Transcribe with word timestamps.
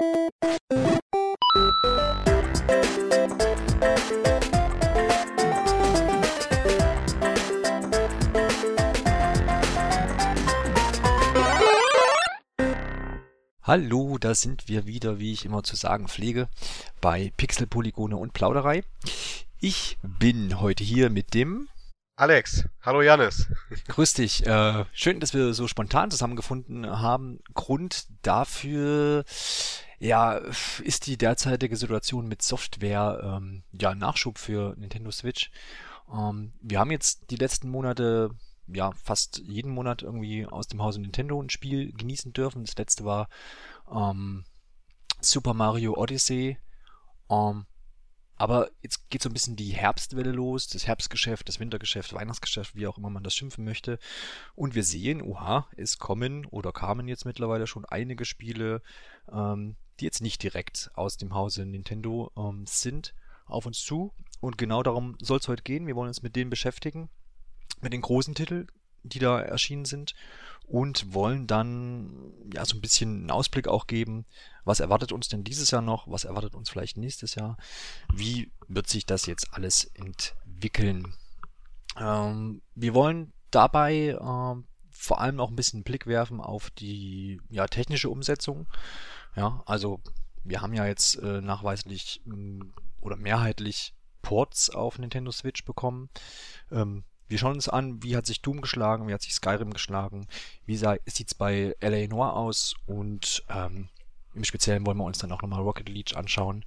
Hallo, 0.00 0.30
da 14.18 14.36
sind 14.36 14.68
wir 14.68 14.86
wieder, 14.86 15.18
wie 15.18 15.32
ich 15.32 15.44
immer 15.44 15.64
zu 15.64 15.74
sagen 15.74 16.06
pflege, 16.06 16.48
bei 17.00 17.32
Pixel, 17.36 17.66
Polygone 17.66 18.16
und 18.16 18.32
Plauderei. 18.32 18.84
Ich 19.58 19.98
bin 20.02 20.60
heute 20.60 20.84
hier 20.84 21.10
mit 21.10 21.34
dem 21.34 21.68
Alex, 22.14 22.64
hallo 22.82 23.00
Janis. 23.00 23.46
Grüß 23.86 24.14
dich. 24.14 24.44
Äh, 24.44 24.84
schön, 24.92 25.20
dass 25.20 25.34
wir 25.34 25.54
so 25.54 25.68
spontan 25.68 26.10
zusammengefunden 26.10 27.00
haben. 27.00 27.38
Grund 27.54 28.08
dafür, 28.22 29.24
ja, 29.98 30.34
ist 30.82 31.06
die 31.06 31.16
derzeitige 31.16 31.76
Situation 31.76 32.28
mit 32.28 32.42
Software, 32.42 33.20
ähm, 33.22 33.64
ja, 33.72 33.94
Nachschub 33.94 34.38
für 34.38 34.74
Nintendo 34.76 35.10
Switch. 35.10 35.50
Ähm, 36.12 36.52
wir 36.60 36.78
haben 36.78 36.90
jetzt 36.90 37.30
die 37.30 37.36
letzten 37.36 37.68
Monate 37.68 38.30
ja 38.68 38.92
fast 38.92 39.38
jeden 39.38 39.72
Monat 39.72 40.02
irgendwie 40.02 40.46
aus 40.46 40.68
dem 40.68 40.82
Hause 40.82 41.00
Nintendo 41.00 41.40
ein 41.40 41.50
Spiel 41.50 41.92
genießen 41.92 42.32
dürfen. 42.32 42.64
Das 42.64 42.76
letzte 42.76 43.04
war 43.04 43.28
ähm, 43.92 44.44
Super 45.20 45.54
Mario 45.54 45.94
Odyssey. 45.94 46.58
Ähm, 47.30 47.66
aber 48.36 48.70
jetzt 48.82 49.10
geht 49.10 49.20
so 49.20 49.28
ein 49.28 49.32
bisschen 49.32 49.56
die 49.56 49.72
Herbstwelle 49.72 50.30
los, 50.30 50.68
das 50.68 50.86
Herbstgeschäft, 50.86 51.48
das 51.48 51.58
Wintergeschäft, 51.58 52.12
Weihnachtsgeschäft, 52.12 52.76
wie 52.76 52.86
auch 52.86 52.96
immer 52.96 53.10
man 53.10 53.24
das 53.24 53.34
schimpfen 53.34 53.64
möchte. 53.64 53.98
Und 54.54 54.76
wir 54.76 54.84
sehen, 54.84 55.22
oha, 55.22 55.66
es 55.76 55.98
kommen 55.98 56.46
oder 56.46 56.72
kamen 56.72 57.08
jetzt 57.08 57.24
mittlerweile 57.24 57.66
schon 57.66 57.84
einige 57.84 58.24
Spiele, 58.24 58.80
ähm, 59.32 59.74
die 60.00 60.04
jetzt 60.04 60.22
nicht 60.22 60.42
direkt 60.42 60.90
aus 60.94 61.16
dem 61.16 61.34
Hause 61.34 61.64
Nintendo 61.66 62.30
ähm, 62.36 62.64
sind, 62.66 63.14
auf 63.46 63.66
uns 63.66 63.80
zu. 63.80 64.12
Und 64.40 64.58
genau 64.58 64.82
darum 64.82 65.16
soll 65.20 65.38
es 65.38 65.48
heute 65.48 65.62
gehen. 65.62 65.86
Wir 65.86 65.96
wollen 65.96 66.08
uns 66.08 66.22
mit 66.22 66.36
denen 66.36 66.50
beschäftigen 66.50 67.08
mit 67.80 67.92
den 67.92 68.00
großen 68.00 68.34
Titeln, 68.34 68.68
die 69.02 69.18
da 69.18 69.40
erschienen 69.40 69.84
sind 69.84 70.14
und 70.66 71.14
wollen 71.14 71.46
dann 71.46 72.32
ja 72.52 72.64
so 72.64 72.76
ein 72.76 72.80
bisschen 72.80 73.20
einen 73.20 73.30
Ausblick 73.30 73.68
auch 73.68 73.86
geben, 73.86 74.26
was 74.64 74.80
erwartet 74.80 75.12
uns 75.12 75.28
denn 75.28 75.44
dieses 75.44 75.70
Jahr 75.70 75.82
noch, 75.82 76.08
was 76.08 76.24
erwartet 76.24 76.54
uns 76.54 76.68
vielleicht 76.68 76.96
nächstes 76.96 77.34
Jahr, 77.34 77.56
wie 78.12 78.50
wird 78.66 78.88
sich 78.88 79.06
das 79.06 79.26
jetzt 79.26 79.54
alles 79.54 79.84
entwickeln. 79.94 81.14
Ähm, 81.98 82.60
wir 82.74 82.94
wollen 82.94 83.32
dabei 83.50 84.08
äh, 84.08 84.62
vor 84.90 85.20
allem 85.20 85.40
auch 85.40 85.48
ein 85.48 85.56
bisschen 85.56 85.78
einen 85.78 85.84
Blick 85.84 86.06
werfen 86.06 86.40
auf 86.40 86.70
die 86.70 87.40
ja, 87.48 87.66
technische 87.66 88.10
Umsetzung. 88.10 88.66
Ja, 89.36 89.62
also 89.66 90.00
wir 90.44 90.60
haben 90.60 90.74
ja 90.74 90.86
jetzt 90.86 91.16
äh, 91.16 91.40
nachweislich 91.40 92.20
mh, 92.24 92.66
oder 93.00 93.16
mehrheitlich 93.16 93.94
Ports 94.22 94.70
auf 94.70 94.98
Nintendo 94.98 95.30
Switch 95.32 95.64
bekommen. 95.64 96.10
Ähm, 96.70 97.04
wir 97.28 97.38
schauen 97.38 97.54
uns 97.54 97.68
an, 97.68 98.02
wie 98.02 98.16
hat 98.16 98.26
sich 98.26 98.40
Doom 98.40 98.62
geschlagen, 98.62 99.06
wie 99.06 99.14
hat 99.14 99.22
sich 99.22 99.34
Skyrim 99.34 99.72
geschlagen, 99.72 100.26
wie 100.64 100.76
sieht 100.76 101.28
es 101.28 101.34
bei 101.34 101.76
LA 101.80 102.06
Noir 102.06 102.34
aus 102.34 102.74
und 102.86 103.44
ähm, 103.50 103.88
im 104.34 104.44
Speziellen 104.44 104.86
wollen 104.86 104.96
wir 104.96 105.04
uns 105.04 105.18
dann 105.18 105.32
auch 105.32 105.42
nochmal 105.42 105.60
Rocket 105.60 105.88
League 105.88 106.16
anschauen. 106.16 106.64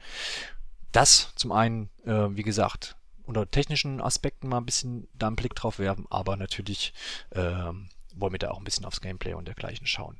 Das 0.91 1.33
zum 1.35 1.51
einen, 1.51 1.89
äh, 2.05 2.27
wie 2.35 2.43
gesagt, 2.43 2.95
unter 3.23 3.49
technischen 3.49 4.01
Aspekten 4.01 4.49
mal 4.49 4.57
ein 4.57 4.65
bisschen 4.65 5.07
da 5.13 5.27
einen 5.27 5.35
Blick 5.35 5.55
drauf 5.55 5.79
werfen, 5.79 6.05
aber 6.09 6.35
natürlich 6.35 6.93
äh, 7.31 7.41
wollen 7.41 8.33
wir 8.33 8.39
da 8.39 8.51
auch 8.51 8.57
ein 8.57 8.63
bisschen 8.63 8.85
aufs 8.85 9.01
Gameplay 9.01 9.33
und 9.33 9.47
dergleichen 9.47 9.87
schauen. 9.87 10.19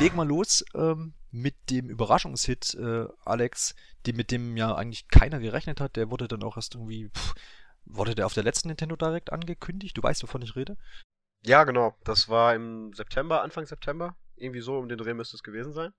Legen 0.00 0.16
wir 0.16 0.24
los 0.24 0.64
ähm, 0.74 1.14
mit 1.30 1.70
dem 1.70 1.88
Überraschungshit, 1.88 2.74
äh, 2.74 3.06
Alex, 3.24 3.74
die, 4.06 4.12
mit 4.12 4.30
dem 4.30 4.56
ja 4.56 4.74
eigentlich 4.74 5.08
keiner 5.08 5.38
gerechnet 5.38 5.80
hat. 5.80 5.96
Der 5.96 6.10
wurde 6.10 6.28
dann 6.28 6.42
auch 6.42 6.56
erst 6.56 6.74
irgendwie, 6.74 7.08
pff, 7.08 7.34
wurde 7.84 8.14
der 8.14 8.26
auf 8.26 8.34
der 8.34 8.42
letzten 8.42 8.68
Nintendo 8.68 8.96
Direct 8.96 9.32
angekündigt? 9.32 9.96
Du 9.96 10.02
weißt, 10.02 10.22
wovon 10.22 10.42
ich 10.42 10.56
rede? 10.56 10.76
Ja, 11.42 11.64
genau. 11.64 11.96
Das 12.04 12.28
war 12.28 12.54
im 12.54 12.92
September, 12.94 13.42
Anfang 13.42 13.66
September. 13.66 14.16
Irgendwie 14.36 14.60
so 14.60 14.78
um 14.78 14.88
den 14.88 14.98
Dreh 14.98 15.14
müsste 15.14 15.36
es 15.36 15.42
gewesen 15.42 15.72
sein. 15.72 15.92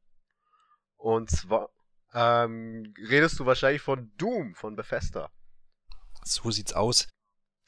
Und 0.98 1.30
zwar 1.30 1.70
ähm, 2.14 2.94
redest 3.10 3.40
du 3.40 3.46
wahrscheinlich 3.46 3.82
von 3.82 4.12
Doom, 4.18 4.56
von 4.56 4.76
Bethesda. 4.76 5.30
So 6.24 6.52
sieht's 6.52 6.74
aus. 6.74 7.10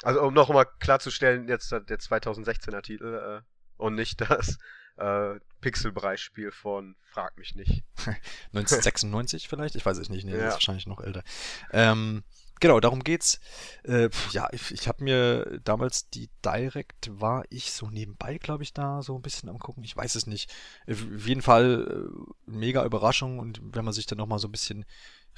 Also 0.03 0.21
um 0.21 0.33
noch 0.33 0.49
mal 0.49 0.65
klarzustellen, 0.79 1.47
jetzt 1.47 1.71
der 1.71 1.81
2016er 1.81 2.81
Titel 2.81 3.41
äh, 3.41 3.41
und 3.77 3.95
nicht 3.95 4.21
das 4.21 4.57
äh, 4.97 5.39
Pixelbereichspiel 5.61 6.51
von 6.51 6.95
Frag 7.01 7.37
mich 7.37 7.55
nicht. 7.55 7.83
1996 8.53 9.47
vielleicht? 9.47 9.75
Ich 9.75 9.85
weiß 9.85 9.97
es 9.97 10.09
nicht. 10.09 10.25
Nee, 10.25 10.33
ja. 10.33 10.37
das 10.37 10.47
ist 10.47 10.53
wahrscheinlich 10.55 10.87
noch 10.87 11.01
älter. 11.01 11.23
Ähm, 11.71 12.23
genau, 12.59 12.79
darum 12.79 13.03
geht's. 13.03 13.39
Äh, 13.83 14.09
ja, 14.31 14.47
ich, 14.51 14.71
ich 14.71 14.87
habe 14.87 15.03
mir 15.03 15.59
damals 15.63 16.09
die 16.09 16.29
Direct, 16.43 17.09
war 17.19 17.45
ich 17.49 17.71
so 17.71 17.89
nebenbei, 17.89 18.37
glaube 18.37 18.63
ich, 18.63 18.73
da 18.73 19.01
so 19.01 19.15
ein 19.15 19.21
bisschen 19.21 19.49
am 19.49 19.59
gucken. 19.59 19.83
Ich 19.83 19.95
weiß 19.95 20.15
es 20.15 20.27
nicht. 20.27 20.53
Auf 20.89 21.25
jeden 21.25 21.41
Fall 21.41 22.09
äh, 22.47 22.51
mega 22.51 22.85
Überraschung 22.85 23.39
und 23.39 23.59
wenn 23.63 23.85
man 23.85 23.93
sich 23.93 24.05
dann 24.05 24.17
nochmal 24.17 24.39
so 24.39 24.47
ein 24.47 24.51
bisschen 24.51 24.85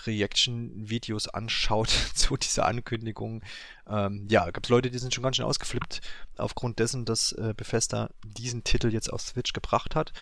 Reaction-Videos 0.06 1.28
anschaut 1.28 1.90
zu 2.14 2.38
dieser 2.38 2.66
Ankündigung, 2.66 3.42
ähm, 3.90 4.28
ja, 4.30 4.50
gab 4.52 4.64
es 4.64 4.70
Leute, 4.70 4.92
die 4.92 5.00
sind 5.00 5.14
schon 5.14 5.24
ganz 5.24 5.38
schön 5.38 5.46
ausgeflippt 5.46 6.02
aufgrund 6.38 6.80
dessen, 6.80 7.06
dass 7.06 7.32
äh, 7.34 7.54
Bethesda 7.56 8.10
diesen 8.24 8.64
Titel 8.64 8.92
jetzt 8.92 9.12
auf 9.12 9.22
Switch 9.22 9.54
gebracht 9.54 9.96
hat 9.96 10.14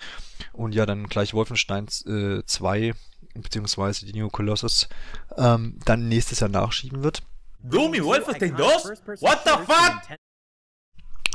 und 0.54 0.74
ja 0.74 0.86
dann 0.86 1.08
gleich 1.08 1.34
Wolfenstein 1.34 1.88
äh, 2.06 2.44
2 2.46 2.94
beziehungsweise 3.34 4.06
die 4.06 4.18
New 4.18 4.30
Colossus 4.30 4.88
ähm, 5.38 5.80
dann 5.86 6.08
nächstes 6.08 6.40
Jahr 6.40 6.50
nachschieben 6.50 7.04
wird. 7.04 7.24
Doom 7.60 7.94
Wolfenstein 8.04 8.56
2? 8.56 8.62
What 9.22 9.40
the 9.44 9.52
fuck? 9.66 10.18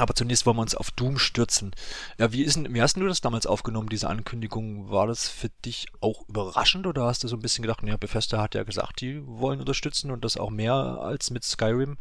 Aber 0.00 0.14
zunächst 0.14 0.46
wollen 0.46 0.56
wir 0.56 0.62
uns 0.62 0.74
auf 0.74 0.90
Doom 0.92 1.18
stürzen. 1.18 1.72
Ja, 2.18 2.32
wie, 2.32 2.42
ist 2.42 2.56
denn, 2.56 2.72
wie 2.72 2.80
hast 2.80 2.96
du 2.96 3.06
das 3.06 3.20
damals 3.20 3.44
aufgenommen, 3.44 3.90
diese 3.90 4.08
Ankündigung? 4.08 4.90
War 4.90 5.06
das 5.06 5.28
für 5.28 5.50
dich 5.66 5.88
auch 6.00 6.26
überraschend 6.26 6.86
oder 6.86 7.04
hast 7.04 7.22
du 7.22 7.28
so 7.28 7.36
ein 7.36 7.42
bisschen 7.42 7.60
gedacht, 7.60 7.82
ja, 7.82 7.98
Bethesda 7.98 8.40
hat 8.40 8.54
ja 8.54 8.62
gesagt, 8.62 9.02
die 9.02 9.20
wollen 9.26 9.60
unterstützen 9.60 10.10
und 10.10 10.24
das 10.24 10.38
auch 10.38 10.48
mehr 10.48 10.72
als 10.72 11.28
mit 11.30 11.44
Skyrim? 11.44 11.98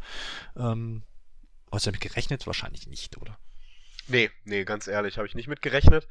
Ähm, 0.56 1.04
hast 1.74 1.88
du 1.88 1.92
damit 1.92 2.00
gerechnet? 2.00 2.48
Wahrscheinlich 2.48 2.88
nicht, 2.88 3.18
oder? 3.18 3.38
Nee, 4.08 4.32
nee, 4.46 4.64
ganz 4.64 4.88
ehrlich, 4.88 5.18
habe 5.18 5.28
ich 5.28 5.36
nicht 5.36 5.50
mit 5.50 5.62
gerechnet. 5.62 6.08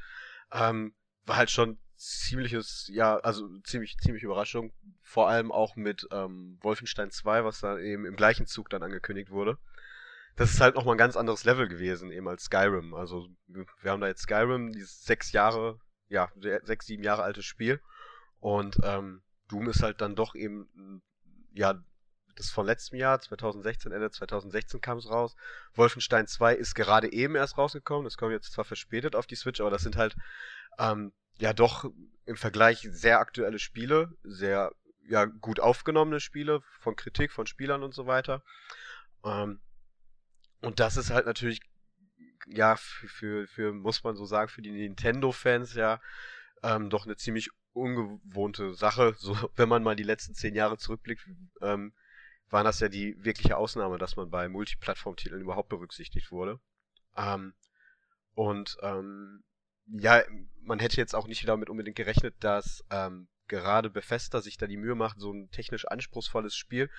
Ähm, 0.51 0.93
war 1.25 1.37
halt 1.37 1.49
schon 1.49 1.79
ziemliches, 1.95 2.87
ja, 2.93 3.17
also 3.17 3.49
ziemlich, 3.63 3.97
ziemlich 3.97 4.21
Überraschung. 4.21 4.73
Vor 5.01 5.27
allem 5.27 5.51
auch 5.51 5.75
mit 5.75 6.07
ähm, 6.11 6.59
Wolfenstein 6.61 7.09
2, 7.09 7.45
was 7.45 7.61
da 7.61 7.79
eben 7.79 8.05
im 8.05 8.15
gleichen 8.15 8.45
Zug 8.45 8.69
dann 8.69 8.83
angekündigt 8.83 9.31
wurde 9.31 9.57
das 10.39 10.51
ist 10.51 10.61
halt 10.61 10.75
nochmal 10.75 10.95
ein 10.95 10.99
ganz 10.99 11.17
anderes 11.17 11.43
Level 11.43 11.67
gewesen, 11.67 12.11
eben 12.11 12.29
als 12.29 12.45
Skyrim. 12.45 12.93
Also, 12.93 13.27
wir 13.47 13.91
haben 13.91 13.99
da 13.99 14.07
jetzt 14.07 14.21
Skyrim, 14.21 14.71
dieses 14.71 15.03
sechs 15.03 15.33
Jahre, 15.33 15.81
ja, 16.07 16.31
sechs, 16.63 16.85
sieben 16.85 17.03
Jahre 17.03 17.23
altes 17.23 17.43
Spiel. 17.43 17.81
Und 18.39 18.77
ähm, 18.83 19.21
Doom 19.49 19.67
ist 19.67 19.83
halt 19.83 19.99
dann 19.99 20.15
doch 20.15 20.35
eben, 20.35 21.01
ja, 21.51 21.83
das 22.37 22.51
von 22.51 22.65
letztem 22.65 22.97
Jahr, 22.97 23.19
2016, 23.19 23.91
Ende 23.91 24.11
2016 24.11 24.79
kam 24.79 24.97
es 24.97 25.09
raus. 25.09 25.35
Wolfenstein 25.73 26.25
2 26.25 26.55
ist 26.55 26.73
gerade 26.73 27.11
eben 27.11 27.35
erst 27.35 27.57
rausgekommen. 27.57 28.05
Das 28.05 28.15
kommt 28.15 28.31
jetzt 28.31 28.53
zwar 28.53 28.63
verspätet 28.63 29.17
auf 29.17 29.27
die 29.27 29.35
Switch, 29.35 29.59
aber 29.59 29.71
das 29.71 29.81
sind 29.81 29.97
halt, 29.97 30.15
ähm, 30.77 31.11
ja, 31.37 31.51
doch 31.51 31.83
im 32.25 32.37
Vergleich 32.37 32.87
sehr 32.89 33.19
aktuelle 33.19 33.59
Spiele, 33.59 34.13
sehr, 34.23 34.71
ja, 35.05 35.25
gut 35.25 35.59
aufgenommene 35.59 36.21
Spiele 36.21 36.61
von 36.79 36.95
Kritik, 36.95 37.33
von 37.33 37.45
Spielern 37.45 37.83
und 37.83 37.93
so 37.93 38.07
weiter. 38.07 38.41
Ähm, 39.25 39.59
und 40.61 40.79
das 40.79 40.97
ist 40.97 41.11
halt 41.11 41.25
natürlich, 41.25 41.61
ja, 42.47 42.75
für, 42.75 43.07
für, 43.07 43.47
für 43.47 43.73
muss 43.73 44.03
man 44.03 44.15
so 44.15 44.25
sagen, 44.25 44.49
für 44.49 44.61
die 44.61 44.71
Nintendo-Fans 44.71 45.73
ja 45.75 46.01
ähm, 46.63 46.89
doch 46.89 47.05
eine 47.05 47.15
ziemlich 47.15 47.49
ungewohnte 47.73 48.73
Sache. 48.73 49.15
So, 49.19 49.35
wenn 49.55 49.69
man 49.69 49.83
mal 49.83 49.95
die 49.95 50.03
letzten 50.03 50.33
zehn 50.33 50.55
Jahre 50.55 50.77
zurückblickt, 50.77 51.25
ähm, 51.61 51.93
war 52.49 52.63
das 52.63 52.79
ja 52.79 52.89
die 52.89 53.23
wirkliche 53.23 53.57
Ausnahme, 53.57 53.97
dass 53.97 54.15
man 54.15 54.29
bei 54.29 54.49
Multiplattform-Titeln 54.49 55.41
überhaupt 55.41 55.69
berücksichtigt 55.69 56.31
wurde. 56.31 56.59
Ähm, 57.15 57.53
und 58.33 58.77
ähm, 58.81 59.43
ja, 59.85 60.23
man 60.61 60.79
hätte 60.79 60.97
jetzt 60.97 61.15
auch 61.15 61.27
nicht 61.27 61.47
damit 61.47 61.69
unbedingt 61.69 61.97
gerechnet, 61.97 62.35
dass 62.39 62.83
ähm, 62.89 63.27
gerade 63.49 63.89
Bethesda 63.89 64.41
sich 64.41 64.57
da 64.57 64.67
die 64.67 64.77
Mühe 64.77 64.95
macht, 64.95 65.19
so 65.19 65.33
ein 65.33 65.51
technisch 65.51 65.85
anspruchsvolles 65.85 66.55
Spiel 66.55 66.89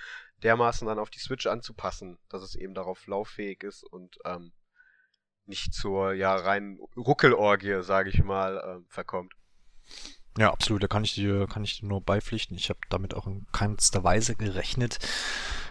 dermaßen 0.43 0.87
dann 0.87 0.99
auf 0.99 1.09
die 1.09 1.19
Switch 1.19 1.47
anzupassen, 1.47 2.19
dass 2.29 2.43
es 2.43 2.55
eben 2.55 2.75
darauf 2.75 3.07
lauffähig 3.07 3.63
ist 3.63 3.85
und 3.85 4.19
ähm, 4.27 4.53
nicht 5.47 5.73
zur 5.73 6.13
ja 6.13 6.35
rein 6.35 6.79
Ruckelorgie, 6.97 7.83
sage 7.83 8.11
ich 8.11 8.23
mal, 8.23 8.59
äh, 8.59 8.93
verkommt. 8.93 9.35
Ja, 10.39 10.53
absolut. 10.53 10.83
Da 10.83 10.87
kann 10.87 11.05
ich 11.05 11.15
dir, 11.15 11.47
kann 11.47 11.65
ich 11.65 11.81
dir 11.81 11.87
nur 11.87 12.01
beipflichten. 12.01 12.57
Ich 12.57 12.71
habe 12.71 12.79
damit 12.89 13.15
auch 13.15 13.27
in 13.27 13.47
keinster 13.53 14.05
Weise 14.05 14.37
gerechnet 14.37 14.99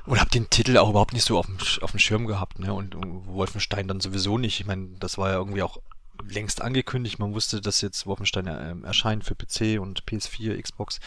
und 0.05 0.19
habe 0.19 0.29
den 0.29 0.49
Titel 0.49 0.77
auch 0.77 0.89
überhaupt 0.89 1.13
nicht 1.13 1.25
so 1.25 1.39
auf 1.39 1.45
dem, 1.45 1.57
auf 1.81 1.91
dem 1.91 1.99
Schirm 1.99 2.27
gehabt. 2.27 2.59
Ne? 2.59 2.73
Und 2.73 2.95
Wolfenstein 3.25 3.87
dann 3.87 4.01
sowieso 4.01 4.37
nicht. 4.37 4.59
Ich 4.59 4.65
meine, 4.65 4.95
das 4.99 5.17
war 5.17 5.29
ja 5.29 5.37
irgendwie 5.37 5.63
auch 5.63 5.77
längst 6.27 6.61
angekündigt. 6.61 7.19
Man 7.19 7.33
wusste, 7.33 7.61
dass 7.61 7.81
jetzt 7.81 8.05
Wolfenstein 8.05 8.47
äh, 8.47 8.75
erscheint 8.85 9.23
für 9.23 9.35
PC 9.35 9.81
und 9.81 10.03
PS4, 10.05 10.61
Xbox 10.61 10.99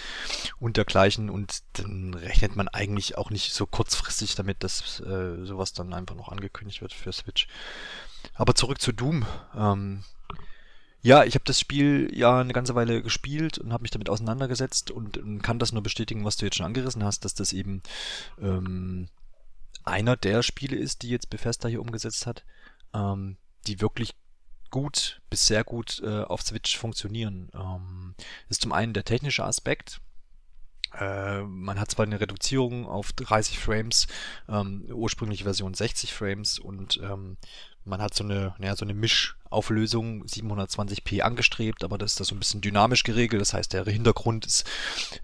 und 0.59 0.77
dergleichen. 0.77 1.31
Und 1.31 1.63
dann 1.75 2.15
rechnet 2.15 2.57
man 2.57 2.69
eigentlich 2.69 3.19
auch 3.19 3.31
nicht 3.31 3.53
so 3.53 3.67
kurzfristig 3.67 4.35
damit, 4.35 4.63
dass 4.63 5.01
äh, 5.01 5.45
sowas 5.45 5.73
dann 5.73 5.93
einfach 5.95 6.17
noch 6.17 6.29
angekündigt 6.29 6.83
wird 6.83 6.93
für 6.93 7.13
Switch. 7.13 7.47
Aber 8.35 8.55
zurück 8.55 8.81
zu 8.81 8.93
Doom. 8.93 9.27
Ähm, 9.55 10.05
ja, 11.03 11.25
ich 11.25 11.35
habe 11.35 11.45
das 11.45 11.59
Spiel 11.59 12.11
ja 12.13 12.41
eine 12.41 12.53
ganze 12.53 12.77
Weile 12.77 13.03
gespielt 13.03 13.59
und 13.59 13.73
habe 13.73 13.83
mich 13.83 13.91
damit 13.91 14.09
auseinandergesetzt 14.09 14.93
und, 14.93 15.19
und, 15.19 15.43
kann 15.43 15.59
das 15.59 15.73
nur 15.73 15.83
bestätigen, 15.83 16.25
was 16.25 16.37
du 16.37 16.45
jetzt 16.45 16.57
schon 16.57 16.67
angerissen 16.67 17.03
hast, 17.03 17.25
dass 17.25 17.35
das 17.35 17.53
eben 17.53 17.83
ähm, 18.41 19.09
einer 19.83 20.17
der 20.17 20.45
Spiele 20.45 20.77
ist, 20.77 21.03
die 21.03 21.09
jetzt 21.09 21.29
Bethesda 21.29 21.69
hier 21.69 21.81
umgesetzt 21.81 22.27
hat, 22.27 22.45
ähm, 22.95 23.37
die 23.67 23.81
wirklich 23.81 24.15
gut 24.73 25.21
bis 25.31 25.47
sehr 25.47 25.63
gut 25.63 26.03
äh, 26.05 26.23
auf 26.23 26.43
Switch 26.43 26.77
funktionieren. 26.77 27.51
Ähm, 27.55 28.17
ist 28.49 28.63
zum 28.63 28.73
einen 28.73 28.95
der 28.95 29.05
technische 29.05 29.45
Aspekt. 29.45 30.01
Äh, 30.99 31.43
man 31.43 31.79
hat 31.79 31.91
zwar 31.91 32.05
eine 32.05 32.21
Reduzierung 32.21 32.87
auf 32.87 33.13
30 33.13 33.59
Frames, 33.59 34.09
ähm, 34.49 34.85
ursprüngliche 34.91 35.45
Version 35.45 35.75
60 35.75 36.13
Frames 36.13 36.59
und 36.59 37.01
ähm, 37.03 37.37
man 37.85 38.01
hat 38.01 38.15
so 38.15 38.25
eine, 38.25 38.55
naja, 38.59 38.77
so 38.77 38.85
eine 38.85 38.95
Mischauflösung 38.95 40.25
720p 40.25 41.21
angestrebt, 41.23 41.83
aber 41.83 41.99
das 41.99 42.13
ist 42.13 42.21
da 42.21 42.25
so 42.25 42.35
ein 42.35 42.39
bisschen 42.39 42.61
dynamisch 42.61 43.03
geregelt. 43.03 43.41
Das 43.41 43.55
heißt, 43.55 43.73
der 43.73 43.85
Hintergrund 43.85 44.47
ist 44.47 44.65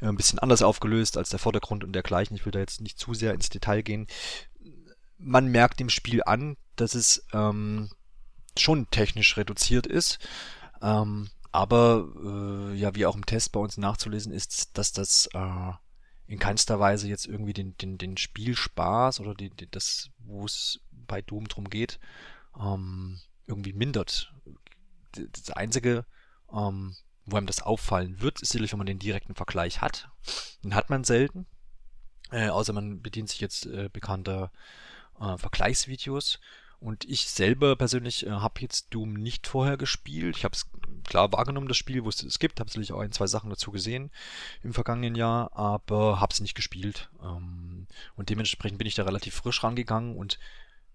äh, 0.00 0.06
ein 0.06 0.16
bisschen 0.16 0.38
anders 0.38 0.62
aufgelöst 0.62 1.16
als 1.16 1.30
der 1.30 1.38
Vordergrund 1.38 1.84
und 1.84 1.92
dergleichen. 1.92 2.36
Ich 2.36 2.44
will 2.44 2.52
da 2.52 2.58
jetzt 2.58 2.80
nicht 2.80 2.98
zu 2.98 3.14
sehr 3.14 3.34
ins 3.34 3.48
Detail 3.48 3.82
gehen. 3.82 4.06
Man 5.18 5.48
merkt 5.48 5.80
dem 5.80 5.90
Spiel 5.90 6.22
an, 6.24 6.56
dass 6.76 6.94
es 6.94 7.24
ähm, 7.32 7.90
schon 8.60 8.90
technisch 8.90 9.36
reduziert 9.36 9.86
ist. 9.86 10.18
Ähm, 10.82 11.30
aber 11.50 12.06
äh, 12.22 12.74
ja, 12.74 12.94
wie 12.94 13.06
auch 13.06 13.16
im 13.16 13.26
Test 13.26 13.52
bei 13.52 13.60
uns 13.60 13.78
nachzulesen 13.78 14.32
ist, 14.32 14.76
dass 14.76 14.92
das 14.92 15.28
äh, 15.32 15.72
in 16.26 16.38
keinster 16.38 16.78
Weise 16.78 17.08
jetzt 17.08 17.26
irgendwie 17.26 17.54
den, 17.54 17.76
den, 17.78 17.96
den 17.96 18.16
Spielspaß 18.16 19.20
oder 19.20 19.34
die, 19.34 19.50
die, 19.50 19.70
das, 19.70 20.10
wo 20.18 20.44
es 20.44 20.80
bei 20.90 21.22
Doom 21.22 21.48
drum 21.48 21.70
geht, 21.70 21.98
ähm, 22.60 23.18
irgendwie 23.46 23.72
mindert. 23.72 24.32
Das 25.12 25.50
Einzige, 25.50 26.04
ähm, 26.52 26.96
wo 27.24 27.36
einem 27.36 27.46
das 27.46 27.62
auffallen 27.62 28.20
wird, 28.20 28.42
ist 28.42 28.50
sicherlich, 28.50 28.72
wenn 28.72 28.78
man 28.78 28.86
den 28.86 28.98
direkten 28.98 29.34
Vergleich 29.34 29.80
hat. 29.80 30.10
Den 30.62 30.74
hat 30.74 30.90
man 30.90 31.04
selten. 31.04 31.46
Äh, 32.30 32.48
außer 32.48 32.74
man 32.74 33.00
bedient 33.00 33.30
sich 33.30 33.40
jetzt 33.40 33.64
äh, 33.64 33.88
bekannter 33.90 34.52
äh, 35.18 35.38
Vergleichsvideos. 35.38 36.40
Und 36.80 37.04
ich 37.06 37.28
selber 37.28 37.74
persönlich 37.74 38.26
äh, 38.26 38.30
habe 38.30 38.60
jetzt 38.60 38.88
Doom 38.90 39.14
nicht 39.14 39.46
vorher 39.48 39.76
gespielt. 39.76 40.36
Ich 40.36 40.44
habe 40.44 40.54
es 40.54 40.70
klar 41.04 41.32
wahrgenommen, 41.32 41.66
das 41.66 41.76
Spiel, 41.76 42.04
wusste 42.04 42.26
es 42.26 42.38
gibt, 42.38 42.60
habe 42.60 42.70
sicherlich 42.70 42.92
auch 42.92 43.00
ein, 43.00 43.10
zwei 43.10 43.26
Sachen 43.26 43.50
dazu 43.50 43.72
gesehen 43.72 44.10
im 44.62 44.72
vergangenen 44.72 45.16
Jahr, 45.16 45.56
aber 45.56 46.20
habe 46.20 46.32
es 46.32 46.40
nicht 46.40 46.54
gespielt. 46.54 47.10
Ähm, 47.22 47.88
und 48.14 48.30
dementsprechend 48.30 48.78
bin 48.78 48.86
ich 48.86 48.94
da 48.94 49.02
relativ 49.02 49.34
frisch 49.34 49.64
rangegangen 49.64 50.16
und 50.16 50.38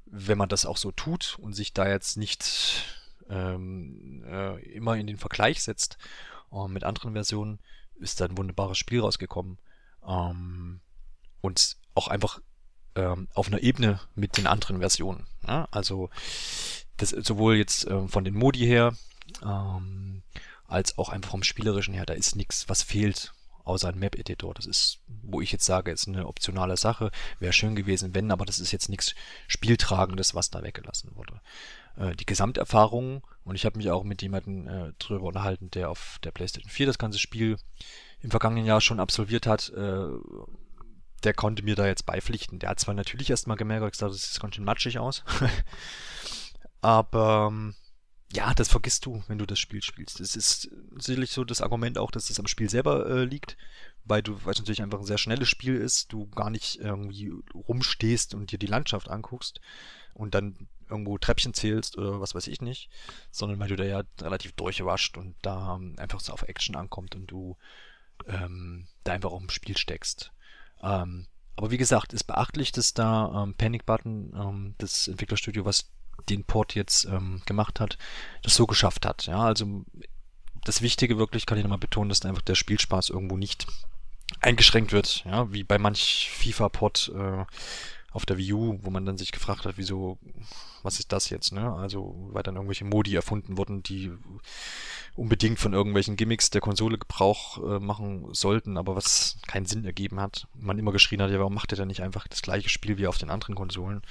wenn 0.05 0.37
man 0.37 0.49
das 0.49 0.65
auch 0.65 0.77
so 0.77 0.91
tut 0.91 1.37
und 1.39 1.53
sich 1.53 1.73
da 1.73 1.87
jetzt 1.87 2.17
nicht 2.17 2.85
ähm, 3.29 4.23
äh, 4.25 4.61
immer 4.73 4.95
in 4.95 5.07
den 5.07 5.17
Vergleich 5.17 5.63
setzt 5.63 5.97
äh, 6.51 6.67
mit 6.67 6.83
anderen 6.83 7.13
Versionen, 7.13 7.59
ist 7.95 8.21
da 8.21 8.25
ein 8.25 8.37
wunderbares 8.37 8.77
Spiel 8.77 9.01
rausgekommen. 9.01 9.57
Ähm, 10.07 10.81
und 11.41 11.77
auch 11.95 12.07
einfach 12.07 12.39
ähm, 12.95 13.27
auf 13.33 13.47
einer 13.47 13.61
Ebene 13.61 13.99
mit 14.15 14.37
den 14.37 14.47
anderen 14.47 14.79
Versionen. 14.79 15.25
Ja? 15.47 15.67
Also 15.71 16.09
das 16.97 17.09
sowohl 17.09 17.55
jetzt 17.55 17.87
ähm, 17.89 18.09
von 18.09 18.23
den 18.23 18.35
Modi 18.35 18.59
her, 18.59 18.93
ähm, 19.43 20.23
als 20.67 20.97
auch 20.97 21.09
einfach 21.09 21.31
vom 21.31 21.43
Spielerischen 21.43 21.93
her, 21.93 22.05
da 22.05 22.13
ist 22.13 22.35
nichts, 22.35 22.69
was 22.69 22.83
fehlt 22.83 23.33
außer 23.63 23.89
ein 23.89 23.99
Map-Editor. 23.99 24.53
Das 24.53 24.65
ist, 24.65 24.99
wo 25.07 25.41
ich 25.41 25.51
jetzt 25.51 25.65
sage, 25.65 25.91
ist 25.91 26.07
eine 26.07 26.27
optionale 26.27 26.77
Sache. 26.77 27.11
Wäre 27.39 27.53
schön 27.53 27.75
gewesen, 27.75 28.13
wenn, 28.13 28.31
aber 28.31 28.45
das 28.45 28.59
ist 28.59 28.71
jetzt 28.71 28.89
nichts 28.89 29.15
Spieltragendes, 29.47 30.35
was 30.35 30.49
da 30.49 30.63
weggelassen 30.63 31.15
wurde. 31.15 31.39
Äh, 31.95 32.15
die 32.15 32.25
Gesamterfahrung, 32.25 33.23
und 33.43 33.55
ich 33.55 33.65
habe 33.65 33.77
mich 33.77 33.89
auch 33.89 34.03
mit 34.03 34.21
jemandem 34.21 34.67
äh, 34.67 34.93
drüber 34.99 35.27
unterhalten, 35.27 35.69
der 35.71 35.89
auf 35.89 36.19
der 36.23 36.31
PlayStation 36.31 36.69
4 36.69 36.87
das 36.87 36.97
ganze 36.97 37.19
Spiel 37.19 37.57
im 38.21 38.31
vergangenen 38.31 38.65
Jahr 38.65 38.81
schon 38.81 38.99
absolviert 38.99 39.47
hat, 39.47 39.69
äh, 39.69 40.07
der 41.23 41.33
konnte 41.33 41.63
mir 41.63 41.75
da 41.75 41.87
jetzt 41.87 42.05
beipflichten. 42.05 42.59
Der 42.59 42.69
hat 42.69 42.79
zwar 42.79 42.93
natürlich 42.93 43.29
erstmal 43.29 43.57
gemerkt, 43.57 43.91
gesagt, 43.91 44.13
das 44.13 44.33
sieht 44.33 44.41
ganz 44.41 44.55
schön 44.55 44.65
matschig 44.65 44.99
aus. 44.99 45.23
aber 46.81 47.49
ähm, 47.51 47.75
ja, 48.33 48.53
das 48.53 48.67
vergisst 48.67 49.05
du, 49.05 49.23
wenn 49.27 49.37
du 49.37 49.45
das 49.45 49.59
Spiel 49.59 49.83
spielst. 49.83 50.19
Es 50.19 50.35
ist 50.35 50.69
sicherlich 50.97 51.31
so 51.31 51.43
das 51.43 51.61
Argument 51.61 51.97
auch, 51.97 52.09
dass 52.09 52.29
es 52.29 52.39
am 52.39 52.47
Spiel 52.47 52.69
selber 52.69 53.05
äh, 53.07 53.25
liegt, 53.25 53.57
weil 54.05 54.23
du, 54.23 54.43
weil 54.43 54.53
es 54.53 54.59
natürlich 54.59 54.81
einfach 54.81 54.99
ein 54.99 55.05
sehr 55.05 55.19
schnelles 55.19 55.49
Spiel 55.49 55.75
ist, 55.75 56.11
du 56.11 56.27
gar 56.29 56.49
nicht 56.49 56.79
irgendwie 56.79 57.31
rumstehst 57.53 58.33
und 58.33 58.51
dir 58.51 58.57
die 58.57 58.65
Landschaft 58.65 59.09
anguckst 59.09 59.61
und 60.15 60.33
dann 60.33 60.67
irgendwo 60.89 61.17
Treppchen 61.17 61.53
zählst 61.53 61.97
oder 61.97 62.19
was 62.21 62.33
weiß 62.33 62.47
ich 62.47 62.61
nicht, 62.61 62.89
sondern 63.31 63.59
weil 63.59 63.69
du 63.69 63.75
da 63.75 63.83
ja 63.83 64.03
relativ 64.19 64.53
durchwascht 64.53 65.17
und 65.17 65.35
da 65.41 65.75
ähm, 65.75 65.95
einfach 65.97 66.19
so 66.19 66.33
auf 66.33 66.43
Action 66.43 66.75
ankommt 66.75 67.15
und 67.15 67.27
du 67.27 67.57
ähm, 68.27 68.87
da 69.03 69.13
einfach 69.13 69.31
auch 69.31 69.41
im 69.41 69.49
Spiel 69.49 69.77
steckst. 69.77 70.31
Ähm, 70.83 71.27
aber 71.55 71.71
wie 71.71 71.77
gesagt, 71.77 72.13
ist 72.13 72.25
beachtlich, 72.25 72.71
dass 72.71 72.93
da 72.93 73.43
ähm, 73.43 73.53
Panic 73.55 73.85
Button, 73.85 74.33
ähm, 74.35 74.75
das 74.77 75.07
Entwicklerstudio, 75.07 75.65
was 75.65 75.89
den 76.29 76.43
Port 76.43 76.75
jetzt 76.75 77.05
ähm, 77.05 77.41
gemacht 77.45 77.79
hat, 77.79 77.97
das 78.43 78.55
so 78.55 78.65
geschafft 78.65 79.05
hat. 79.05 79.25
Ja, 79.25 79.39
also 79.39 79.85
das 80.63 80.81
Wichtige 80.81 81.17
wirklich, 81.17 81.45
kann 81.45 81.57
ich 81.57 81.63
nochmal 81.63 81.79
betonen, 81.79 82.09
dass 82.09 82.25
einfach 82.25 82.41
der 82.41 82.55
Spielspaß 82.55 83.09
irgendwo 83.09 83.37
nicht 83.37 83.67
eingeschränkt 84.39 84.91
wird, 84.91 85.23
ja, 85.25 85.51
wie 85.51 85.63
bei 85.63 85.77
manch 85.77 86.31
FIFA-Port 86.33 87.11
äh, 87.15 87.45
auf 88.11 88.25
der 88.25 88.37
Wii 88.37 88.53
U, 88.53 88.79
wo 88.81 88.89
man 88.89 89.05
dann 89.05 89.17
sich 89.17 89.31
gefragt 89.31 89.65
hat, 89.65 89.77
wieso, 89.77 90.17
was 90.83 90.99
ist 90.99 91.11
das 91.11 91.29
jetzt, 91.29 91.51
ne? 91.51 91.73
Also, 91.73 92.15
weil 92.31 92.43
dann 92.43 92.55
irgendwelche 92.55 92.85
Modi 92.85 93.15
erfunden 93.15 93.57
wurden, 93.57 93.81
die 93.83 94.11
unbedingt 95.15 95.59
von 95.59 95.73
irgendwelchen 95.73 96.15
Gimmicks 96.15 96.49
der 96.49 96.61
Konsole 96.61 96.97
Gebrauch 96.97 97.57
äh, 97.57 97.79
machen 97.79 98.33
sollten, 98.33 98.77
aber 98.77 98.95
was 98.95 99.37
keinen 99.47 99.65
Sinn 99.65 99.85
ergeben 99.85 100.19
hat. 100.19 100.47
Man 100.53 100.79
immer 100.79 100.91
geschrien 100.91 101.21
hat, 101.21 101.31
ja, 101.31 101.39
warum 101.39 101.53
macht 101.53 101.71
ihr 101.71 101.77
denn 101.77 101.87
nicht 101.87 102.01
einfach 102.01 102.27
das 102.27 102.41
gleiche 102.41 102.69
Spiel 102.69 102.97
wie 102.97 103.07
auf 103.07 103.17
den 103.17 103.29
anderen 103.29 103.55
Konsolen? 103.55 104.01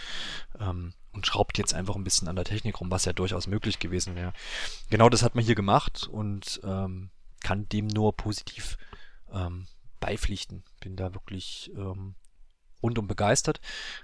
Ähm, 0.61 0.95
und 1.13 1.27
schraubt 1.27 1.59
jetzt 1.59 1.75
einfach 1.75 1.97
ein 1.97 2.05
bisschen 2.05 2.29
an 2.29 2.37
der 2.37 2.45
Technik 2.45 2.81
rum, 2.81 2.91
was 2.91 3.05
ja 3.05 3.13
durchaus 3.13 3.47
möglich 3.47 3.79
gewesen 3.79 4.17
wäre. 4.17 4.33
Genau 4.91 5.09
das 5.09 5.23
hat 5.23 5.35
man 5.35 5.45
hier 5.45 5.55
gemacht 5.55 6.09
und 6.11 6.61
ähm, 6.65 7.11
kann 7.41 7.69
dem 7.69 7.87
nur 7.87 8.17
positiv 8.17 8.79
ähm, 9.33 9.67
beipflichten. 10.01 10.63
Bin 10.81 10.97
da 10.97 11.13
wirklich 11.13 11.71
ähm, 11.77 12.15
rundum 12.83 13.07
begeistert. 13.07 13.61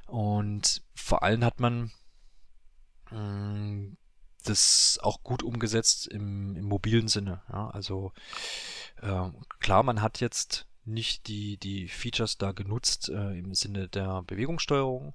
Und 0.06 0.82
vor 0.94 1.22
allem 1.22 1.44
hat 1.44 1.60
man 1.60 1.90
mm, 4.48 4.52
das 4.52 4.98
auch 5.02 5.22
gut 5.22 5.42
umgesetzt 5.42 6.06
im, 6.06 6.56
im 6.56 6.64
mobilen 6.64 7.08
Sinne. 7.08 7.42
Ja, 7.52 7.70
also 7.70 8.12
äh, 9.02 9.28
klar, 9.60 9.82
man 9.82 10.02
hat 10.02 10.20
jetzt 10.20 10.66
nicht 10.84 11.28
die, 11.28 11.58
die 11.58 11.88
Features 11.88 12.38
da 12.38 12.52
genutzt 12.52 13.08
äh, 13.08 13.38
im 13.38 13.54
Sinne 13.54 13.88
der 13.88 14.22
Bewegungssteuerung. 14.22 15.14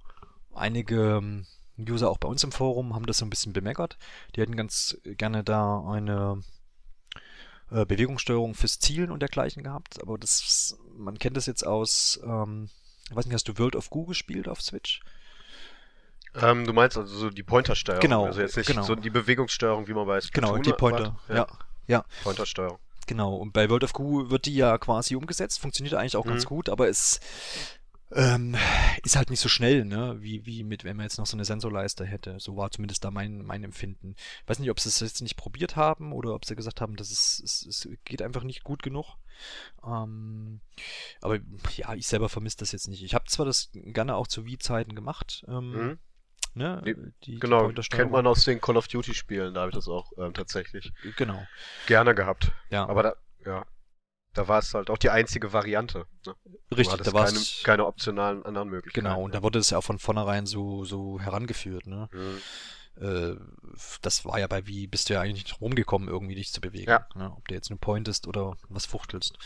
Einige 0.53 1.17
ähm, 1.17 1.45
User 1.79 2.09
auch 2.09 2.19
bei 2.19 2.27
uns 2.27 2.43
im 2.43 2.51
Forum 2.51 2.93
haben 2.93 3.07
das 3.07 3.17
so 3.17 3.25
ein 3.25 3.29
bisschen 3.29 3.53
bemeckert. 3.53 3.97
Die 4.35 4.41
hätten 4.41 4.55
ganz 4.55 4.97
gerne 5.03 5.43
da 5.43 5.83
eine 5.87 6.41
äh, 7.71 7.85
Bewegungssteuerung 7.85 8.53
fürs 8.53 8.79
Zielen 8.79 9.09
und 9.09 9.21
dergleichen 9.21 9.63
gehabt. 9.63 10.01
Aber 10.01 10.19
das, 10.19 10.77
man 10.95 11.17
kennt 11.17 11.37
das 11.37 11.47
jetzt 11.47 11.65
aus 11.65 12.19
ähm, 12.23 12.69
ich 13.09 13.15
weiß 13.15 13.25
nicht, 13.25 13.35
hast 13.35 13.47
du 13.47 13.57
World 13.57 13.75
of 13.75 13.89
Goo 13.89 14.05
gespielt 14.05 14.47
auf 14.47 14.61
Switch? 14.61 15.01
Ähm, 16.41 16.65
du 16.65 16.73
meinst 16.73 16.97
also 16.97 17.15
so 17.15 17.29
die 17.29 17.43
Pointersteuerung. 17.43 18.01
Genau. 18.01 18.25
Also 18.25 18.41
jetzt 18.41 18.57
nicht 18.57 18.67
genau. 18.67 18.83
so 18.83 18.95
die 18.95 19.09
Bewegungssteuerung, 19.09 19.87
wie 19.87 19.93
man 19.93 20.21
Splatoon 20.21 20.55
Genau, 20.55 20.57
die 20.57 20.73
Pointer. 20.73 21.19
Ja. 21.29 21.35
ja. 21.35 21.47
ja. 21.87 22.05
Pointersteuerung. 22.23 22.79
Genau. 23.07 23.35
Und 23.35 23.53
bei 23.53 23.69
World 23.69 23.83
of 23.83 23.93
Goo 23.93 24.29
wird 24.29 24.45
die 24.45 24.55
ja 24.55 24.77
quasi 24.77 25.15
umgesetzt. 25.15 25.59
Funktioniert 25.59 25.95
eigentlich 25.95 26.15
auch 26.15 26.25
mhm. 26.25 26.29
ganz 26.29 26.45
gut, 26.45 26.69
aber 26.69 26.89
es 26.89 27.19
ähm, 28.15 28.55
ist 29.03 29.15
halt 29.15 29.29
nicht 29.29 29.39
so 29.39 29.49
schnell, 29.49 29.85
ne? 29.85 30.17
Wie, 30.19 30.45
wie 30.45 30.63
mit, 30.63 30.83
wenn 30.83 30.97
man 30.97 31.05
jetzt 31.05 31.17
noch 31.17 31.25
so 31.25 31.35
eine 31.35 31.45
Sensorleiste 31.45 32.05
hätte. 32.05 32.39
So 32.39 32.55
war 32.55 32.71
zumindest 32.71 33.03
da 33.03 33.11
mein, 33.11 33.43
mein 33.43 33.63
Empfinden. 33.63 34.15
Ich 34.17 34.49
weiß 34.49 34.59
nicht, 34.59 34.69
ob 34.69 34.79
sie 34.79 34.89
es 34.89 34.99
jetzt 34.99 35.21
nicht 35.21 35.35
probiert 35.35 35.75
haben 35.75 36.13
oder 36.13 36.33
ob 36.33 36.45
sie 36.45 36.55
gesagt 36.55 36.81
haben, 36.81 36.95
dass 36.95 37.11
es, 37.11 37.41
es, 37.43 37.65
es 37.65 37.89
geht 38.05 38.21
einfach 38.21 38.43
nicht 38.43 38.63
gut 38.63 38.83
genug. 38.83 39.17
Ähm, 39.85 40.61
aber 41.21 41.39
ja, 41.75 41.93
ich 41.95 42.07
selber 42.07 42.29
vermisse 42.29 42.57
das 42.57 42.71
jetzt 42.71 42.87
nicht. 42.87 43.03
Ich 43.03 43.15
habe 43.15 43.25
zwar 43.25 43.45
das 43.45 43.69
gerne 43.73 44.15
auch 44.15 44.27
zu 44.27 44.45
Wii-Zeiten 44.45 44.95
gemacht. 44.95 45.43
Ähm, 45.47 45.71
mhm. 45.71 45.99
Ne, 46.55 46.81
die, 47.25 47.39
genau, 47.39 47.72
die 47.72 47.81
kennt 47.81 48.12
man 48.12 48.27
aus 48.27 48.45
den 48.45 48.62
Call 48.62 48.77
of 48.77 48.88
Duty 48.88 49.15
Spielen, 49.15 49.55
da 49.55 49.62
habe 49.62 49.72
ich 49.72 49.75
das 49.75 49.88
auch 49.88 50.12
ähm, 50.19 50.33
tatsächlich 50.36 50.93
genau. 51.17 51.48
gerne 51.88 52.13
gehabt. 52.13 52.51
Ja. 52.69 52.88
Aber 52.88 53.01
da, 53.01 53.15
ja, 53.43 53.65
da 54.33 54.48
war 54.48 54.60
es 54.60 54.74
halt 54.74 54.89
auch 54.89 54.98
die 54.98 55.10
einzige 55.10 55.53
Variante. 55.53 56.05
Ne? 56.25 56.36
Richtig, 56.75 57.01
da 57.01 57.13
war 57.13 57.25
keine, 57.25 57.39
keine 57.63 57.86
optionalen 57.86 58.43
anderen 58.45 58.69
Möglichkeiten. 58.69 59.05
Genau, 59.05 59.24
und 59.24 59.33
da 59.33 59.43
wurde 59.43 59.60
es 59.60 59.69
ja 59.69 59.77
auch 59.77 59.83
von 59.83 60.00
vornherein 60.00 60.45
so, 60.45 60.83
so 60.86 61.19
herangeführt. 61.19 61.86
Ne? 61.86 62.10
Mhm. 62.12 63.03
äh, 63.03 63.36
das 64.01 64.25
war 64.25 64.39
ja 64.39 64.48
bei 64.48 64.65
wie 64.65 64.88
bist 64.88 65.10
du 65.10 65.13
ja 65.13 65.22
eigentlich 65.22 65.45
nicht 65.45 65.62
rumgekommen, 65.62 66.07
irgendwie 66.07 66.36
dich 66.36 66.51
zu 66.51 66.62
bewegen. 66.62 66.89
Ja. 66.89 67.07
Ne? 67.15 67.31
Ob 67.31 67.48
du 67.48 67.53
jetzt 67.53 67.69
nur 67.69 67.79
pointest 67.79 68.27
oder 68.27 68.57
was 68.69 68.88
fuchtelst. 68.88 69.38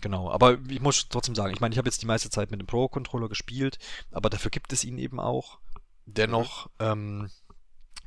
Genau. 0.00 0.30
Aber 0.30 0.58
ich 0.68 0.80
muss 0.80 1.08
trotzdem 1.08 1.34
sagen, 1.34 1.52
ich 1.52 1.60
meine, 1.60 1.72
ich 1.72 1.78
habe 1.78 1.88
jetzt 1.88 2.02
die 2.02 2.06
meiste 2.06 2.30
Zeit 2.30 2.52
mit 2.52 2.60
dem 2.60 2.66
Pro-Controller 2.66 3.28
gespielt, 3.28 3.78
aber 4.12 4.30
dafür 4.30 4.50
gibt 4.50 4.72
es 4.72 4.84
ihn 4.84 4.98
eben 4.98 5.18
auch. 5.18 5.58
Dennoch, 6.06 6.70
ähm, 6.78 7.30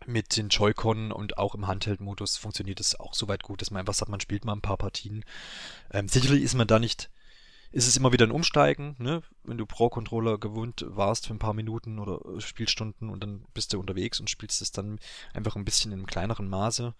mit 0.06 0.36
den 0.36 0.50
Joy-Con 0.50 1.14
und 1.14 1.38
auch 1.38 1.56
im 1.56 1.68
Handheld-Modus 1.68 2.36
funktioniert 2.36 2.82
es 2.82 3.00
auch 3.00 3.14
soweit 3.14 3.42
gut, 3.42 3.62
dass 3.62 3.72
man 3.72 3.80
einfach 3.80 3.94
sagt, 3.94 4.12
man 4.12 4.20
spielt 4.20 4.44
mal 4.44 4.54
ein 4.54 4.62
paar 4.62 4.78
Partien. 4.78 5.24
Ähm, 5.92 6.10
sicherlich 6.10 6.44
ist 6.44 6.56
man 6.56 6.68
da 6.68 6.78
nicht 6.78 7.10
ist 7.74 7.88
es 7.88 7.98
immer 7.98 8.14
wieder 8.14 8.28
ein 8.28 8.32
Umsteigen, 8.32 8.96
ne? 9.00 9.24
Wenn 9.44 9.58
du 9.58 9.66
Pro-Controller 9.66 10.38
gewohnt 10.38 10.86
warst 10.88 11.26
für 11.26 11.34
ein 11.34 11.40
paar 11.40 11.56
Minuten 11.56 11.98
oder 11.98 12.20
äh, 12.24 12.40
Spielstunden 12.40 13.10
und 13.10 13.24
dann 13.24 13.46
bist 13.56 13.74
du 13.74 13.80
unterwegs 13.80 14.20
und 14.20 14.30
spielst 14.30 14.62
es 14.62 14.72
dann 14.72 15.00
einfach 15.34 15.56
ein 15.56 15.66
bisschen 15.66 15.92
in 15.92 15.98
einem 15.98 16.06
kleineren 16.06 16.48
Maße 16.48 16.94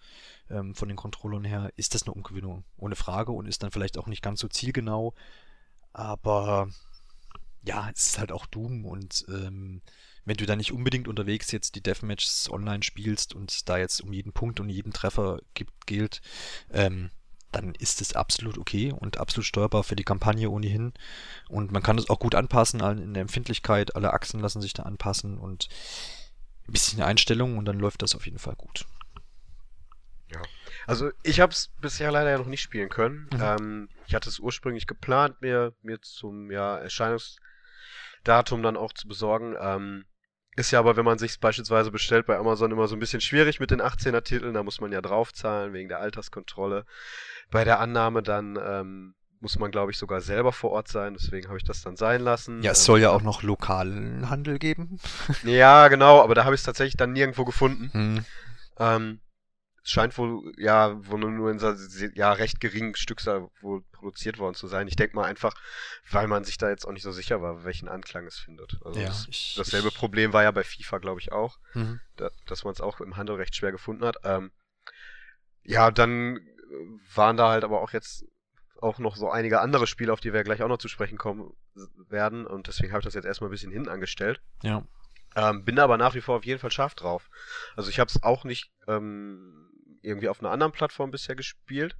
ähm, 0.50 0.74
von 0.74 0.88
den 0.88 0.96
Controllern 0.96 1.44
her, 1.44 1.72
ist 1.76 1.94
das 1.94 2.02
eine 2.02 2.12
Umgewöhnung, 2.12 2.64
ohne 2.76 2.96
Frage 2.96 3.30
und 3.30 3.46
ist 3.46 3.62
dann 3.62 3.70
vielleicht 3.70 3.96
auch 3.96 4.08
nicht 4.08 4.20
ganz 4.20 4.40
so 4.40 4.48
zielgenau. 4.48 5.14
Aber 5.92 6.68
ja, 7.62 7.88
es 7.94 8.08
ist 8.08 8.18
halt 8.18 8.32
auch 8.32 8.46
Doom 8.46 8.84
und 8.84 9.24
ähm, 9.28 9.80
wenn 10.24 10.36
du 10.36 10.46
da 10.46 10.56
nicht 10.56 10.72
unbedingt 10.72 11.08
unterwegs 11.08 11.50
jetzt 11.52 11.74
die 11.74 11.82
Deathmatches 11.82 12.50
online 12.50 12.82
spielst 12.82 13.34
und 13.34 13.68
da 13.68 13.78
jetzt 13.78 14.00
um 14.00 14.12
jeden 14.12 14.32
Punkt 14.32 14.60
und 14.60 14.68
jeden 14.68 14.92
Treffer 14.92 15.40
gibt, 15.54 15.86
gilt, 15.86 16.22
ähm, 16.72 17.10
dann 17.52 17.74
ist 17.74 18.00
es 18.00 18.14
absolut 18.14 18.58
okay 18.58 18.92
und 18.92 19.18
absolut 19.18 19.46
steuerbar 19.46 19.84
für 19.84 19.96
die 19.96 20.04
Kampagne 20.04 20.50
ohnehin. 20.50 20.92
Und 21.48 21.70
man 21.70 21.82
kann 21.82 21.98
es 21.98 22.10
auch 22.10 22.18
gut 22.18 22.34
anpassen 22.34 22.80
in 22.80 23.14
der 23.14 23.20
Empfindlichkeit. 23.20 23.94
Alle 23.94 24.12
Achsen 24.12 24.40
lassen 24.40 24.60
sich 24.60 24.72
da 24.72 24.82
anpassen 24.82 25.38
und 25.38 25.68
ein 26.66 26.72
bisschen 26.72 27.02
Einstellungen 27.02 27.58
und 27.58 27.64
dann 27.66 27.78
läuft 27.78 28.02
das 28.02 28.14
auf 28.14 28.24
jeden 28.24 28.38
Fall 28.38 28.56
gut. 28.56 28.86
Ja. 30.32 30.42
Also 30.86 31.10
ich 31.22 31.40
habe 31.40 31.52
es 31.52 31.70
bisher 31.80 32.10
leider 32.10 32.30
ja 32.30 32.38
noch 32.38 32.46
nicht 32.46 32.62
spielen 32.62 32.88
können. 32.88 33.28
Mhm. 33.32 33.40
Ähm, 33.40 33.88
ich 34.06 34.14
hatte 34.14 34.28
es 34.28 34.38
ursprünglich 34.38 34.86
geplant, 34.86 35.40
mir, 35.40 35.74
mir 35.82 36.00
zum 36.00 36.50
ja, 36.50 36.76
Erscheinungsdatum 36.78 38.62
dann 38.62 38.76
auch 38.76 38.92
zu 38.92 39.06
besorgen. 39.06 39.54
Ähm, 39.60 40.04
ist 40.56 40.70
ja 40.70 40.78
aber, 40.78 40.96
wenn 40.96 41.04
man 41.04 41.18
sich 41.18 41.38
beispielsweise 41.40 41.90
bestellt 41.90 42.26
bei 42.26 42.36
Amazon 42.36 42.70
immer 42.70 42.88
so 42.88 42.96
ein 42.96 43.00
bisschen 43.00 43.20
schwierig 43.20 43.60
mit 43.60 43.70
den 43.70 43.82
18er 43.82 44.22
Titeln, 44.22 44.54
da 44.54 44.62
muss 44.62 44.80
man 44.80 44.92
ja 44.92 45.00
draufzahlen 45.00 45.72
wegen 45.72 45.88
der 45.88 46.00
Alterskontrolle. 46.00 46.84
Bei 47.50 47.64
der 47.64 47.80
Annahme 47.80 48.22
dann 48.22 48.58
ähm, 48.62 49.14
muss 49.40 49.58
man, 49.58 49.70
glaube 49.70 49.90
ich, 49.90 49.98
sogar 49.98 50.20
selber 50.20 50.52
vor 50.52 50.70
Ort 50.70 50.88
sein, 50.88 51.14
deswegen 51.14 51.48
habe 51.48 51.58
ich 51.58 51.64
das 51.64 51.82
dann 51.82 51.96
sein 51.96 52.22
lassen. 52.22 52.62
Ja, 52.62 52.72
es 52.72 52.80
Ähm, 52.80 52.84
soll 52.84 53.00
ja 53.00 53.10
auch 53.10 53.22
noch 53.22 53.42
lokalen 53.42 54.30
Handel 54.30 54.58
geben. 54.58 54.98
Ja, 55.42 55.88
genau, 55.88 56.22
aber 56.22 56.34
da 56.34 56.44
habe 56.44 56.54
ich 56.54 56.60
es 56.60 56.64
tatsächlich 56.64 56.96
dann 56.96 57.12
nirgendwo 57.12 57.44
gefunden. 57.44 57.90
Hm. 57.92 58.24
Ähm, 58.78 59.20
es 59.84 59.90
scheint 59.90 60.16
wohl, 60.16 60.52
ja, 60.56 60.94
wohl 61.08 61.18
nur 61.20 61.50
in 61.50 61.58
so 61.58 61.74
ja, 62.14 62.32
recht 62.32 62.58
geringen 62.60 62.96
Stückzahl 62.96 63.48
wohl 63.60 63.82
produziert 63.92 64.38
worden 64.38 64.54
zu 64.54 64.66
sein. 64.66 64.88
Ich 64.88 64.96
denke 64.96 65.14
mal 65.14 65.24
einfach, 65.24 65.54
weil 66.10 66.26
man 66.26 66.42
sich 66.44 66.56
da 66.56 66.70
jetzt 66.70 66.86
auch 66.86 66.92
nicht 66.92 67.02
so 67.02 67.12
sicher 67.12 67.42
war, 67.42 67.64
welchen 67.64 67.88
Anklang 67.88 68.26
es 68.26 68.38
findet. 68.38 68.78
Also 68.84 68.98
Ja, 69.00 69.08
das, 69.08 69.26
ich- 69.28 69.54
dasselbe 69.58 69.88
ich- 69.88 69.94
Problem 69.94 70.32
war 70.32 70.42
ja 70.42 70.50
bei 70.50 70.64
FIFA, 70.64 70.98
glaube 70.98 71.20
ich, 71.20 71.32
auch, 71.32 71.58
Mhm. 71.74 72.00
da, 72.16 72.30
dass 72.46 72.64
man 72.64 72.72
es 72.72 72.80
auch 72.80 73.00
im 73.00 73.16
Handel 73.16 73.36
recht 73.36 73.54
schwer 73.54 73.72
gefunden 73.72 74.04
hat. 74.06 74.16
Ähm, 74.24 74.52
ja, 75.62 75.90
dann 75.90 76.36
äh, 76.38 76.40
waren 77.14 77.36
da 77.36 77.50
halt 77.50 77.64
aber 77.64 77.80
auch 77.82 77.92
jetzt 77.92 78.24
auch 78.80 78.98
noch 78.98 79.16
so 79.16 79.30
einige 79.30 79.60
andere 79.60 79.86
Spiele, 79.86 80.12
auf 80.12 80.20
die 80.20 80.32
wir 80.32 80.44
gleich 80.44 80.62
auch 80.62 80.68
noch 80.68 80.78
zu 80.78 80.88
sprechen 80.88 81.18
kommen 81.18 81.52
s- 81.76 81.88
werden. 82.08 82.46
Und 82.46 82.66
deswegen 82.68 82.92
habe 82.92 83.00
ich 83.00 83.04
das 83.04 83.14
jetzt 83.14 83.24
erstmal 83.24 83.48
ein 83.48 83.52
bisschen 83.52 83.72
hinten 83.72 83.88
angestellt. 83.88 84.40
Ja. 84.62 84.86
Ähm, 85.36 85.64
bin 85.64 85.78
aber 85.78 85.96
nach 85.96 86.14
wie 86.14 86.20
vor 86.20 86.36
auf 86.36 86.44
jeden 86.44 86.60
Fall 86.60 86.70
scharf 86.70 86.94
drauf. 86.94 87.28
Also 87.76 87.90
ich 87.90 87.98
habe 87.98 88.08
es 88.08 88.22
auch 88.22 88.44
nicht 88.44 88.70
ähm, 88.86 89.70
irgendwie 90.04 90.28
auf 90.28 90.40
einer 90.40 90.50
anderen 90.50 90.72
Plattform 90.72 91.10
bisher 91.10 91.34
gespielt. 91.34 91.96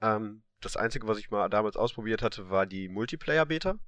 Ähm, 0.00 0.42
das 0.60 0.76
Einzige, 0.76 1.06
was 1.06 1.18
ich 1.18 1.30
mal 1.30 1.48
damals 1.48 1.76
ausprobiert 1.76 2.22
hatte, 2.22 2.50
war 2.50 2.66
die 2.66 2.88
Multiplayer-Beta, 2.88 3.78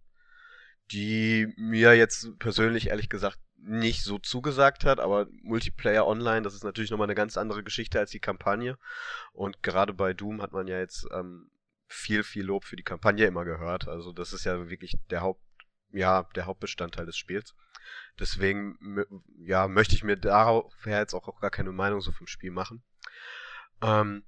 die 0.90 1.52
mir 1.56 1.94
jetzt 1.94 2.38
persönlich 2.38 2.88
ehrlich 2.88 3.08
gesagt 3.08 3.38
nicht 3.64 4.02
so 4.02 4.18
zugesagt 4.18 4.84
hat, 4.84 4.98
aber 4.98 5.28
Multiplayer 5.42 6.06
Online, 6.06 6.42
das 6.42 6.54
ist 6.54 6.64
natürlich 6.64 6.90
nochmal 6.90 7.06
eine 7.06 7.14
ganz 7.14 7.36
andere 7.36 7.62
Geschichte 7.62 7.98
als 8.00 8.10
die 8.10 8.18
Kampagne. 8.18 8.76
Und 9.32 9.62
gerade 9.62 9.94
bei 9.94 10.14
Doom 10.14 10.42
hat 10.42 10.52
man 10.52 10.66
ja 10.66 10.78
jetzt 10.78 11.06
ähm, 11.12 11.50
viel, 11.86 12.24
viel 12.24 12.44
Lob 12.44 12.64
für 12.64 12.76
die 12.76 12.82
Kampagne 12.82 13.26
immer 13.26 13.44
gehört. 13.44 13.86
Also 13.86 14.12
das 14.12 14.32
ist 14.32 14.44
ja 14.44 14.68
wirklich 14.68 14.96
der 15.10 15.20
Haupt, 15.20 15.42
ja, 15.92 16.24
der 16.34 16.46
Hauptbestandteil 16.46 17.06
des 17.06 17.16
Spiels. 17.16 17.54
Deswegen, 18.18 18.76
ja, 19.38 19.68
möchte 19.68 19.94
ich 19.94 20.02
mir 20.02 20.16
daher 20.16 20.64
jetzt 20.86 21.14
auch, 21.14 21.28
auch 21.28 21.40
gar 21.40 21.50
keine 21.50 21.72
Meinung 21.72 22.00
so 22.00 22.10
vom 22.10 22.26
Spiel 22.26 22.50
machen. 22.50 22.82
Ähm, 23.82 24.24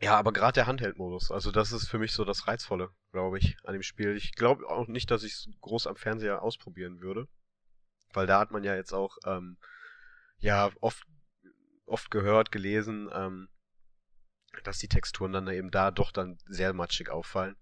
ja, 0.00 0.18
aber 0.18 0.32
gerade 0.32 0.54
der 0.54 0.66
Handheld-Modus, 0.66 1.30
also 1.30 1.50
das 1.50 1.72
ist 1.72 1.88
für 1.88 1.98
mich 1.98 2.12
so 2.12 2.24
das 2.24 2.46
Reizvolle, 2.46 2.90
glaube 3.12 3.38
ich, 3.38 3.56
an 3.64 3.74
dem 3.74 3.82
Spiel. 3.82 4.16
Ich 4.16 4.32
glaube 4.32 4.66
auch 4.66 4.88
nicht, 4.88 5.10
dass 5.10 5.22
ich 5.22 5.32
es 5.32 5.48
groß 5.60 5.86
am 5.86 5.96
Fernseher 5.96 6.42
ausprobieren 6.42 7.00
würde. 7.00 7.28
Weil 8.12 8.26
da 8.26 8.40
hat 8.40 8.50
man 8.50 8.64
ja 8.64 8.74
jetzt 8.74 8.92
auch, 8.92 9.18
ähm, 9.24 9.58
ja, 10.38 10.70
oft, 10.80 11.06
oft 11.86 12.10
gehört, 12.10 12.50
gelesen, 12.50 13.08
ähm, 13.12 13.48
dass 14.64 14.78
die 14.78 14.88
Texturen 14.88 15.32
dann 15.32 15.46
eben 15.48 15.70
da 15.70 15.90
doch 15.90 16.10
dann 16.10 16.38
sehr 16.46 16.72
matschig 16.72 17.10
auffallen. 17.10 17.56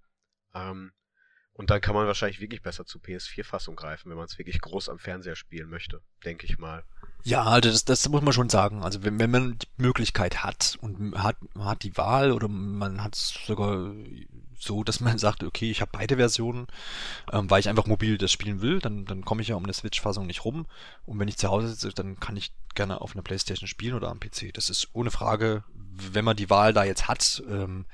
Ähm, 0.54 0.92
und 1.59 1.71
dann 1.71 1.81
kann 1.81 1.97
man 1.97 2.07
wahrscheinlich 2.07 2.41
wirklich 2.41 2.62
besser 2.62 2.87
zur 2.87 3.00
PS4-Fassung 3.00 3.75
greifen, 3.75 4.09
wenn 4.09 4.17
man 4.17 4.27
es 4.27 4.38
wirklich 4.38 4.61
groß 4.61 4.88
am 4.88 5.00
Fernseher 5.00 5.35
spielen 5.35 5.69
möchte, 5.69 6.00
denke 6.25 6.47
ich 6.47 6.57
mal. 6.59 6.85
Ja, 7.25 7.43
also 7.43 7.69
das, 7.69 7.85
das 7.85 8.09
muss 8.09 8.23
man 8.23 8.33
schon 8.33 8.49
sagen. 8.49 8.85
Also 8.85 9.03
wenn, 9.03 9.19
wenn 9.19 9.33
man 9.33 9.59
die 9.59 9.67
Möglichkeit 9.77 10.45
hat 10.45 10.79
und 10.81 11.21
hat, 11.21 11.37
man 11.55 11.67
hat 11.67 11.83
die 11.83 11.97
Wahl 11.97 12.31
oder 12.31 12.47
man 12.47 13.03
hat 13.03 13.17
es 13.17 13.35
sogar 13.45 13.93
so, 14.57 14.85
dass 14.85 15.00
man 15.00 15.19
sagt, 15.19 15.43
okay, 15.43 15.69
ich 15.69 15.81
habe 15.81 15.91
beide 15.93 16.15
Versionen, 16.17 16.69
ähm, 17.33 17.50
weil 17.50 17.59
ich 17.59 17.69
einfach 17.69 17.87
mobil 17.87 18.19
das 18.19 18.31
spielen 18.31 18.62
will, 18.62 18.79
dann, 18.79 19.05
dann 19.05 19.25
komme 19.25 19.43
ich 19.43 19.49
ja 19.49 19.57
um 19.57 19.65
eine 19.65 19.75
Switch-Fassung 19.75 20.29
nicht 20.29 20.45
rum. 20.45 20.67
Und 21.07 21.19
wenn 21.19 21.27
ich 21.27 21.38
zu 21.38 21.49
Hause 21.49 21.67
sitze, 21.67 21.91
dann 21.93 22.21
kann 22.21 22.37
ich 22.37 22.53
gerne 22.77 23.00
auf 23.00 23.17
einer 23.17 23.25
Playstation 23.25 23.67
spielen 23.67 23.95
oder 23.95 24.11
am 24.11 24.21
PC. 24.21 24.55
Das 24.55 24.71
ist 24.71 24.91
ohne 24.93 25.11
Frage, 25.11 25.65
wenn 26.12 26.25
man 26.25 26.37
die 26.37 26.50
Wahl 26.50 26.73
da 26.73 26.85
jetzt 26.85 27.09
hat, 27.09 27.43
ähm, 27.50 27.85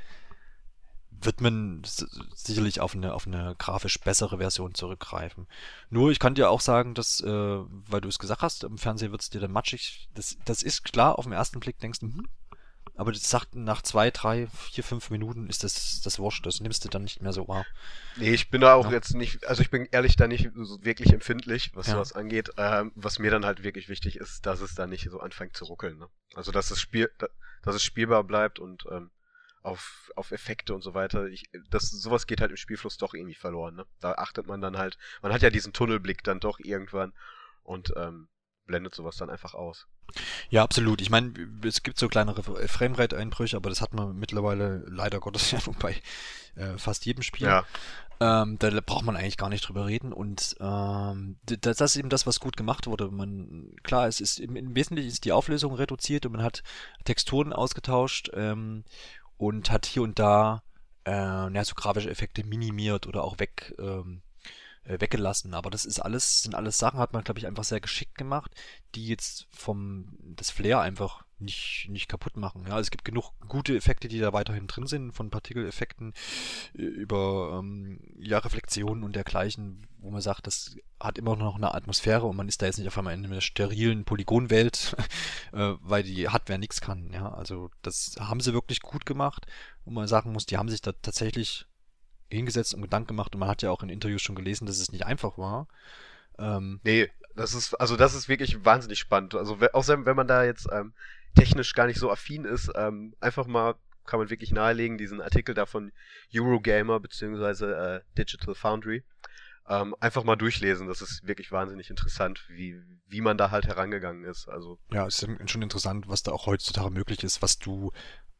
wird 1.25 1.41
man 1.41 1.83
sicherlich 2.35 2.81
auf 2.81 2.95
eine, 2.95 3.15
auf 3.15 3.27
eine 3.27 3.55
grafisch 3.59 3.99
bessere 4.01 4.39
Version 4.39 4.75
zurückgreifen. 4.75 5.47
Nur, 5.91 6.11
ich 6.11 6.19
kann 6.19 6.35
dir 6.35 6.51
auch 6.51 6.61
sagen, 6.61 6.95
dass, 6.95 7.21
äh, 7.21 7.27
weil 7.29 8.01
du 8.01 8.09
es 8.09 8.19
gesagt 8.19 8.43
hast, 8.43 8.65
im 8.65 8.79
Fernsehen 8.79 9.11
wird 9.13 9.23
es 9.23 9.31
dir 9.31 9.41
dann 9.41 9.53
matschig. 9.53 10.09
Das, 10.15 10.37
das 10.45 10.63
ist 10.63 10.85
klar, 10.85 11.19
auf 11.19 11.25
den 11.25 11.33
ersten 11.33 11.61
Blick 11.61 11.79
denkst 11.79 12.01
du, 12.01 12.07
hm, 12.07 12.29
aber 12.97 13.11
das 13.11 13.29
sagt 13.29 13.57
nach 13.57 13.83
zwei, 13.83 14.11
drei, 14.13 14.47
vier, 14.47 14.85
fünf 14.85 15.11
Minuten 15.11 15.49
ist 15.49 15.65
das, 15.65 16.01
das 16.03 16.21
wurscht, 16.21 16.47
das 16.47 16.61
nimmst 16.61 16.85
du 16.85 16.89
dann 16.89 17.03
nicht 17.03 17.21
mehr 17.21 17.33
so 17.33 17.49
wahr. 17.49 17.67
Nee, 18.17 18.31
ich 18.33 18.51
bin 18.51 18.61
da 18.61 18.75
auch 18.75 18.87
Ja. 18.87 18.93
jetzt 18.93 19.15
nicht, 19.15 19.45
also 19.47 19.63
ich 19.63 19.71
bin 19.71 19.89
ehrlich 19.91 20.15
da 20.15 20.29
nicht 20.29 20.49
so 20.55 20.85
wirklich 20.85 21.13
empfindlich, 21.13 21.73
was 21.75 21.89
Ja. 21.89 21.95
sowas 21.95 22.13
angeht. 22.13 22.51
Ähm, 22.57 22.93
was 22.95 23.19
mir 23.19 23.33
dann 23.33 23.45
halt 23.45 23.65
wirklich 23.65 23.89
wichtig 23.89 24.17
ist, 24.17 24.47
dass 24.47 24.61
es 24.61 24.77
da 24.77 24.87
nicht 24.87 25.09
so 25.11 25.19
anfängt 25.19 25.57
zu 25.57 25.65
ruckeln. 25.65 25.99
Ne? 25.99 26.09
Also 26.35 26.53
dass 26.53 26.71
es 26.71 26.81
Spiel, 26.81 27.11
da- 27.19 27.29
dass 27.63 27.75
es 27.75 27.83
spielbar 27.83 28.23
bleibt 28.23 28.61
und 28.61 28.85
ähm, 28.93 29.11
auf, 29.65 30.13
auf 30.15 30.31
Effekte 30.31 30.75
und 30.75 30.83
so 30.83 30.95
weiter. 30.95 31.27
Ich, 31.27 31.51
das, 31.71 31.91
sowas 31.91 32.29
geht 32.29 32.41
halt 32.41 32.53
im 32.53 32.57
Spielfluss 32.57 32.99
doch 32.99 33.15
irgendwie 33.15 33.35
verloren. 33.35 33.75
Ne? 33.75 33.87
Da 34.01 34.13
achtet 34.13 34.47
man 34.47 34.61
dann 34.61 34.79
halt, 34.79 34.99
man 35.23 35.33
hat 35.33 35.43
ja 35.43 35.51
diesen 35.51 35.73
Tunnelblick 35.73 36.23
dann 36.23 36.39
doch 36.41 36.61
irgendwann 36.61 37.13
und 37.65 37.93
ähm, 37.97 38.29
blendet 38.67 38.95
sowas 38.95 39.17
dann 39.17 39.31
einfach 39.31 39.55
aus. 39.55 39.89
Ja, 40.51 40.63
absolut. 40.63 41.01
Ich 41.01 41.11
meine, 41.11 41.33
es 41.65 41.83
gibt 41.83 41.99
so 41.99 42.09
kleinere 42.09 42.43
Framerate-Einbrüche, 42.69 43.57
aber 43.57 43.71
das 43.71 43.81
hat 43.81 43.95
man 43.95 44.17
mittlerweile 44.17 44.85
leider 44.87 45.19
Gottes 45.19 45.51
ja 45.51 45.59
bei 45.81 45.97
äh, 46.57 46.79
fast 46.79 47.07
jedem 47.07 47.23
Spiel. 47.23 47.47
Ja, 47.49 47.67
Ähm, 48.21 48.59
da 48.61 48.71
braucht 48.81 49.05
man 49.05 49.17
eigentlich 49.17 49.37
gar 49.39 49.49
nicht 49.49 49.67
drüber 49.69 49.87
reden 49.87 50.13
und 50.13 50.55
ähm, 50.61 51.37
d- 51.43 51.57
das 51.57 51.81
ist 51.81 51.97
eben 51.97 52.11
das, 52.11 52.27
was 52.27 52.39
gut 52.39 52.57
gemacht 52.57 52.87
wurde. 52.87 53.11
Man, 53.11 53.75
klar, 53.83 54.07
es 54.07 54.21
ist 54.21 54.39
im, 54.39 54.55
im 54.55 54.77
Wesentlichen 54.77 55.09
ist 55.09 55.25
die 55.25 55.33
Auflösung 55.33 55.75
reduziert 55.75 56.25
und 56.25 56.33
man 56.33 56.43
hat 56.45 56.63
Texturen 57.05 57.53
ausgetauscht 57.53 58.31
ähm, 58.35 58.85
und 59.37 59.71
hat 59.71 59.87
hier 59.87 60.03
und 60.03 60.19
da 60.19 60.63
äh, 61.07 61.53
ja, 61.53 61.65
so 61.65 61.75
grafische 61.75 62.11
Effekte 62.11 62.45
minimiert 62.45 63.07
oder 63.07 63.25
auch 63.25 63.39
weg 63.39 63.75
ähm, 63.79 64.23
äh, 64.85 65.01
weggelassen. 65.01 65.55
Aber 65.55 65.71
das 65.71 65.85
ist 65.85 66.01
alles, 66.01 66.43
sind 66.43 66.55
alles 66.55 66.79
Sachen, 66.79 66.99
hat 66.99 67.13
man, 67.13 67.25
glaube 67.25 67.39
ich, 67.39 67.47
einfach 67.47 67.65
sehr 67.65 67.81
geschickt 67.81 68.17
gemacht, 68.17 68.53
die 68.95 69.07
jetzt 69.07 69.47
vom 69.51 70.17
das 70.21 70.51
Flair 70.51 70.81
einfach 70.81 71.25
nicht, 71.39 71.87
nicht 71.89 72.09
kaputt 72.09 72.37
machen. 72.37 72.65
Ja, 72.69 72.79
es 72.79 72.91
gibt 72.91 73.05
genug 73.05 73.33
gute 73.49 73.77
Effekte, 73.77 74.09
die 74.09 74.19
da 74.19 74.33
weiterhin 74.33 74.67
drin 74.67 74.87
sind, 74.87 75.13
von 75.13 75.31
Partikeleffekten 75.31 76.15
äh, 76.77 76.83
über 76.83 77.59
ähm, 77.61 78.01
ja, 78.19 78.39
Reflexionen 78.39 79.05
und 79.05 79.17
dergleichen, 79.17 79.87
wo 79.99 80.11
man 80.11 80.21
sagt, 80.21 80.47
das 80.47 80.77
hat 81.01 81.19
immer 81.19 81.37
noch 81.37 81.57
eine 81.57 81.75
Atmosphäre 81.75 82.27
und 82.27 82.37
man 82.37 82.49
ist 82.49 82.63
da 82.63 82.67
jetzt 82.67 82.79
nicht 82.79 82.89
auf 82.89 82.97
einmal 82.99 83.15
in 83.15 83.25
einer 83.25 83.41
sterilen 83.41 84.05
Polygonwelt, 84.05 84.97
äh, 85.53 85.75
weil 85.81 86.03
die 86.03 86.29
Hardware 86.29 86.59
nichts 86.59 86.81
kann. 86.81 87.11
Ja, 87.13 87.33
also 87.33 87.71
das 87.83 88.17
haben 88.19 88.41
sie 88.41 88.55
wirklich 88.55 88.81
gut 88.81 89.07
gemacht, 89.07 89.47
wo 89.85 89.91
man 89.91 90.09
sagen 90.09 90.33
muss, 90.33 90.47
die 90.47 90.57
haben 90.57 90.69
sich 90.69 90.81
da 90.81 90.93
tatsächlich 90.93 91.67
hingesetzt 92.35 92.75
und 92.75 92.83
Gedanken 92.83 93.09
gemacht 93.09 93.35
und 93.35 93.41
man 93.41 93.49
hat 93.49 93.63
ja 93.63 93.71
auch 93.71 93.83
in 93.83 93.89
Interviews 93.89 94.23
schon 94.23 94.37
gelesen, 94.37 94.67
dass 94.67 94.79
es 94.79 94.93
nicht 94.93 95.07
einfach 95.07 95.39
war. 95.39 95.69
Ähm, 96.39 96.81
nee, 96.85 97.11
Das 97.35 97.55
ist, 97.55 97.75
also 97.75 97.97
das 97.97 98.15
ist 98.15 98.29
wirklich 98.29 98.65
wahnsinnig 98.65 98.99
spannend. 98.99 99.35
Also 99.35 99.59
auch 99.73 99.89
wenn 99.89 100.17
man 100.17 100.29
da 100.29 100.45
jetzt 100.45 100.69
ähm, 100.73 100.95
technisch 101.35 101.75
gar 101.75 101.87
nicht 101.87 101.99
so 101.99 102.11
affin 102.11 102.45
ist, 102.45 102.71
ähm, 102.75 103.15
einfach 103.21 103.47
mal 103.47 103.75
kann 104.07 104.21
man 104.21 104.31
wirklich 104.31 104.53
nahelegen, 104.53 104.99
diesen 104.99 105.21
Artikel 105.21 105.55
da 105.55 105.67
von 105.67 105.93
Eurogamer 106.35 107.01
beziehungsweise 107.01 107.75
äh, 107.75 108.01
Digital 108.19 108.55
Foundry. 108.55 109.03
Ähm, 109.67 109.97
einfach 109.99 110.25
mal 110.25 110.37
durchlesen. 110.37 110.89
Das 110.89 111.01
ist 111.01 111.27
wirklich 111.27 111.51
wahnsinnig 111.51 111.89
interessant, 111.89 112.45
wie, 112.49 112.79
wie 113.09 113.23
man 113.23 113.39
da 113.39 113.51
halt 113.51 113.67
herangegangen 113.67 114.25
ist. 114.25 114.47
Also 114.47 114.79
ja, 114.93 115.07
es 115.07 115.23
ist 115.23 115.51
schon 115.51 115.63
interessant, 115.63 116.07
was 116.07 116.23
da 116.23 116.33
auch 116.33 116.45
heutzutage 116.45 116.91
möglich 116.91 117.25
ist, 117.25 117.41
was 117.41 117.59
du 117.59 117.91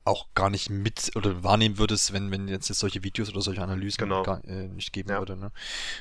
auch 0.05 0.27
gar 0.35 0.51
nicht 0.51 0.69
mit 0.69 1.13
oder 1.17 1.43
wahrnehmen 1.43 1.79
würdest, 1.79 2.13
wenn, 2.13 2.31
wenn 2.31 2.47
jetzt, 2.49 2.69
jetzt 2.69 2.79
solche 2.79 3.03
Videos 3.03 3.31
oder 3.31 3.41
solche 3.41 3.63
Analysen 3.63 3.99
genau. 3.99 4.23
gar, 4.23 4.45
äh, 4.45 4.69
nicht 4.69 4.93
geben 4.93 5.11
ja. 5.11 5.19
würde. 5.19 5.37
Ne? 5.37 5.51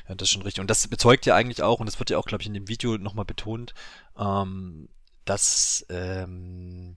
Ja, 0.08 0.14
das 0.14 0.28
ist 0.28 0.32
schon 0.32 0.42
richtig. 0.42 0.60
Und 0.60 0.68
das 0.68 0.86
bezeugt 0.88 1.24
ja 1.26 1.34
eigentlich 1.34 1.62
auch, 1.62 1.80
und 1.80 1.86
das 1.86 1.98
wird 1.98 2.10
ja 2.10 2.18
auch, 2.18 2.26
glaube 2.26 2.42
ich, 2.42 2.46
in 2.46 2.54
dem 2.54 2.68
Video 2.68 2.98
nochmal 2.98 3.24
betont, 3.24 3.74
ähm, 4.18 4.88
dass 5.24 5.86
ähm, 5.88 6.96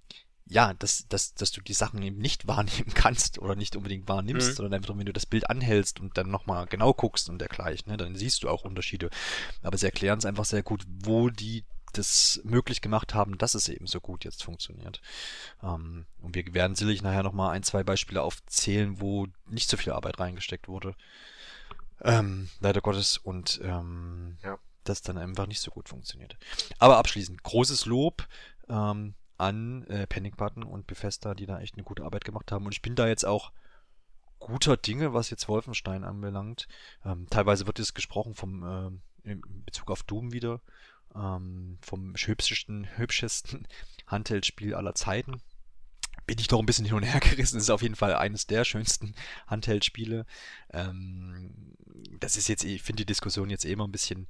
ja, 0.49 0.73
dass, 0.75 1.07
dass, 1.09 1.33
dass 1.33 1.51
du 1.51 1.61
die 1.61 1.73
Sachen 1.73 2.01
eben 2.01 2.17
nicht 2.17 2.47
wahrnehmen 2.47 2.93
kannst 2.93 3.39
oder 3.39 3.55
nicht 3.55 3.75
unbedingt 3.75 4.07
wahrnimmst, 4.07 4.49
mhm. 4.49 4.53
sondern 4.53 4.73
einfach, 4.73 4.97
wenn 4.97 5.05
du 5.05 5.13
das 5.13 5.25
Bild 5.25 5.49
anhältst 5.49 5.99
und 5.99 6.17
dann 6.17 6.29
nochmal 6.29 6.65
genau 6.67 6.93
guckst 6.93 7.29
und 7.29 7.39
dergleichen, 7.39 7.91
ne, 7.91 7.97
dann 7.97 8.15
siehst 8.15 8.43
du 8.43 8.49
auch 8.49 8.63
Unterschiede. 8.63 9.09
Aber 9.61 9.77
sie 9.77 9.85
erklären 9.85 10.19
es 10.19 10.25
einfach 10.25 10.45
sehr 10.45 10.63
gut, 10.63 10.83
wo 10.87 11.29
die 11.29 11.63
das 11.94 12.41
möglich 12.44 12.82
gemacht 12.82 13.13
haben, 13.13 13.38
dass 13.38 13.56
es 13.56 13.70
eben 13.70 13.88
so 13.88 14.00
gut 14.00 14.25
jetzt 14.25 14.44
funktioniert. 14.44 15.01
Ähm, 15.63 16.06
und 16.22 16.36
wir 16.36 16.53
werden 16.53 16.75
sicherlich 16.75 17.01
nachher 17.01 17.24
nochmal 17.24 17.56
ein, 17.56 17.63
zwei 17.63 17.84
Beispiele 17.84 18.22
aufzählen, 18.22 19.00
wo 19.00 19.27
nicht 19.48 19.70
so 19.70 19.77
viel 19.77 19.94
Arbeit 19.94 20.20
reingesteckt 20.20 20.67
wurde. 20.67 20.96
Ähm, 22.01 22.50
leider 22.60 22.82
Gottes. 22.82 23.17
Und 23.17 23.60
ähm, 23.63 24.38
ja. 24.44 24.58
das 24.84 25.01
dann 25.01 25.17
einfach 25.17 25.48
nicht 25.48 25.62
so 25.62 25.72
gut 25.72 25.89
funktioniert. 25.89 26.38
Aber 26.79 26.98
abschließend, 26.98 27.44
großes 27.44 27.86
Lob. 27.86 28.27
Ähm, 28.70 29.15
an 29.38 29.86
äh, 29.86 30.08
Panic 30.08 30.36
Button 30.36 30.63
und 30.63 30.88
Bethesda, 30.88 31.36
die 31.36 31.46
da 31.46 31.60
echt 31.60 31.75
eine 31.75 31.84
gute 31.84 32.03
Arbeit 32.03 32.25
gemacht 32.25 32.51
haben. 32.51 32.65
Und 32.65 32.74
ich 32.74 32.82
bin 32.82 32.96
da 32.96 33.08
jetzt 33.08 33.25
auch 33.25 33.51
guter 34.39 34.77
Dinge, 34.77 35.13
was 35.13 35.29
jetzt 35.29 35.48
Wolfenstein 35.48 36.03
anbelangt. 36.03 36.67
Ähm, 37.06 37.27
teilweise 37.29 37.67
wird 37.67 37.79
jetzt 37.79 37.96
gesprochen 37.96 38.36
vom 38.36 38.63
äh, 39.25 39.32
in 39.32 39.41
Bezug 39.65 39.91
auf 39.91 40.03
Doom 40.03 40.32
wieder, 40.32 40.62
ähm, 41.17 41.77
vom 41.81 42.15
hübschesten, 42.15 42.88
hübschesten 42.97 43.67
Handheld-Spiel 44.07 44.75
aller 44.75 44.95
Zeiten. 44.95 45.41
Bin 46.25 46.39
ich 46.39 46.47
doch 46.47 46.59
ein 46.59 46.65
bisschen 46.65 46.86
hin 46.86 46.95
und 46.95 47.03
her 47.03 47.19
gerissen. 47.19 47.55
Das 47.55 47.63
ist 47.63 47.69
auf 47.69 47.81
jeden 47.81 47.95
Fall 47.95 48.15
eines 48.15 48.47
der 48.47 48.65
schönsten 48.65 49.15
Handheld-Spiele. 49.47 50.25
Ähm, 50.71 51.74
das 52.19 52.38
ist 52.38 52.47
jetzt, 52.47 52.63
ich 52.63 52.81
finde 52.83 53.01
die 53.01 53.07
Diskussion 53.07 53.50
jetzt 53.50 53.65
eh 53.65 53.71
immer 53.71 53.88
ein 53.88 53.91
bisschen 53.91 54.27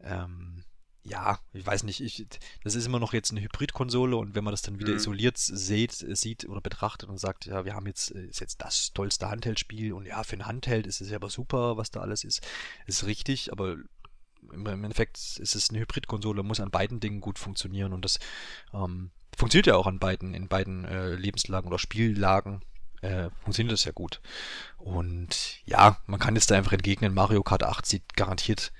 ähm, 0.00 0.64
ja, 1.04 1.38
ich 1.52 1.64
weiß 1.66 1.82
nicht, 1.82 2.00
ich, 2.00 2.26
das 2.64 2.74
ist 2.74 2.86
immer 2.86 2.98
noch 2.98 3.12
jetzt 3.12 3.30
eine 3.30 3.42
Hybridkonsole 3.42 4.16
und 4.16 4.34
wenn 4.34 4.42
man 4.42 4.52
das 4.52 4.62
dann 4.62 4.78
wieder 4.78 4.92
mhm. 4.92 4.96
isoliert 4.96 5.36
sieht, 5.36 5.92
sieht 5.92 6.48
oder 6.48 6.62
betrachtet 6.62 7.10
und 7.10 7.18
sagt, 7.18 7.44
ja, 7.44 7.66
wir 7.66 7.74
haben 7.74 7.86
jetzt, 7.86 8.10
ist 8.10 8.40
jetzt 8.40 8.62
das 8.62 8.92
tollste 8.94 9.28
Handheld-Spiel 9.28 9.92
und 9.92 10.06
ja, 10.06 10.22
für 10.24 10.36
ein 10.36 10.46
Handheld 10.46 10.86
ist 10.86 11.02
es 11.02 11.10
ja 11.10 11.16
aber 11.16 11.28
super, 11.28 11.76
was 11.76 11.90
da 11.90 12.00
alles 12.00 12.24
ist, 12.24 12.40
ist 12.86 13.04
richtig, 13.04 13.52
aber 13.52 13.76
im 14.52 14.66
Endeffekt 14.66 15.16
ist 15.16 15.54
es 15.54 15.70
eine 15.70 15.80
Hybridkonsole, 15.80 16.42
muss 16.42 16.60
an 16.60 16.70
beiden 16.70 17.00
Dingen 17.00 17.20
gut 17.20 17.38
funktionieren 17.38 17.92
und 17.92 18.04
das 18.04 18.18
ähm, 18.72 19.10
funktioniert 19.36 19.66
ja 19.66 19.76
auch 19.76 19.86
an 19.86 19.98
beiden, 19.98 20.34
in 20.34 20.48
beiden 20.48 20.84
äh, 20.84 21.14
Lebenslagen 21.14 21.68
oder 21.68 21.78
Spiellagen. 21.78 22.62
Äh, 23.02 23.28
funktioniert 23.42 23.72
das 23.72 23.84
ja 23.84 23.92
gut. 23.92 24.20
Und 24.78 25.60
ja, 25.66 25.98
man 26.06 26.18
kann 26.18 26.36
jetzt 26.36 26.50
da 26.50 26.56
einfach 26.56 26.72
entgegnen, 26.72 27.12
Mario 27.12 27.42
Kart 27.42 27.62
8 27.62 27.84
sieht 27.84 28.16
garantiert 28.16 28.72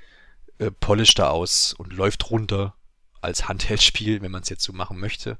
äh, 0.58 0.70
polischter 0.70 1.30
aus 1.30 1.74
und 1.74 1.92
läuft 1.92 2.30
runter 2.30 2.74
als 3.20 3.48
Handheldspiel, 3.48 4.22
wenn 4.22 4.30
man 4.30 4.42
es 4.42 4.48
jetzt 4.48 4.64
so 4.64 4.72
machen 4.72 4.98
möchte, 4.98 5.38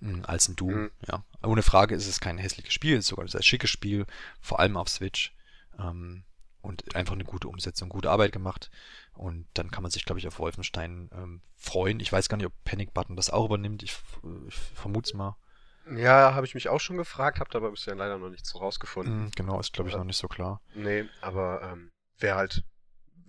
mh, 0.00 0.12
hm, 0.12 0.24
als 0.24 0.48
ein 0.48 0.56
Doom. 0.56 0.74
Mhm. 0.74 0.90
Ja, 1.06 1.24
ohne 1.42 1.62
Frage 1.62 1.94
ist 1.94 2.06
es 2.06 2.20
kein 2.20 2.38
hässliches 2.38 2.72
Spiel, 2.72 2.96
es 2.96 3.04
ist 3.04 3.08
sogar 3.08 3.24
ein 3.24 3.28
sehr 3.28 3.42
schickes 3.42 3.70
Spiel, 3.70 4.06
vor 4.40 4.58
allem 4.58 4.76
auf 4.76 4.88
Switch. 4.88 5.34
Ähm, 5.78 6.24
und 6.62 6.94
einfach 6.94 7.14
eine 7.14 7.24
gute 7.24 7.48
Umsetzung, 7.48 7.88
gute 7.88 8.10
Arbeit 8.10 8.32
gemacht. 8.32 8.70
Und 9.14 9.46
dann 9.54 9.70
kann 9.70 9.82
man 9.82 9.90
sich, 9.90 10.04
glaube 10.04 10.18
ich, 10.18 10.26
auf 10.26 10.38
Wolfenstein 10.38 11.10
ähm, 11.12 11.42
freuen. 11.56 12.00
Ich 12.00 12.12
weiß 12.12 12.28
gar 12.28 12.36
nicht, 12.36 12.46
ob 12.46 12.64
Panic 12.64 12.94
Button 12.94 13.16
das 13.16 13.30
auch 13.30 13.46
übernimmt. 13.46 13.82
Ich, 13.82 13.96
ich 14.48 14.54
vermute 14.54 15.08
es 15.08 15.14
mal. 15.14 15.36
Ja, 15.90 16.34
habe 16.34 16.46
ich 16.46 16.54
mich 16.54 16.68
auch 16.68 16.80
schon 16.80 16.96
gefragt, 16.96 17.40
habe 17.40 17.54
aber 17.56 17.70
bisher 17.70 17.94
leider 17.94 18.18
noch 18.18 18.30
nichts 18.30 18.50
so 18.50 18.58
rausgefunden. 18.58 19.26
Mm, 19.26 19.30
genau, 19.34 19.58
ist, 19.58 19.72
glaube 19.72 19.90
ich, 19.90 19.96
noch 19.96 20.04
nicht 20.04 20.18
so 20.18 20.28
klar. 20.28 20.60
Nee, 20.74 21.06
aber 21.20 21.62
ähm, 21.72 21.90
wäre 22.18 22.36
halt 22.36 22.64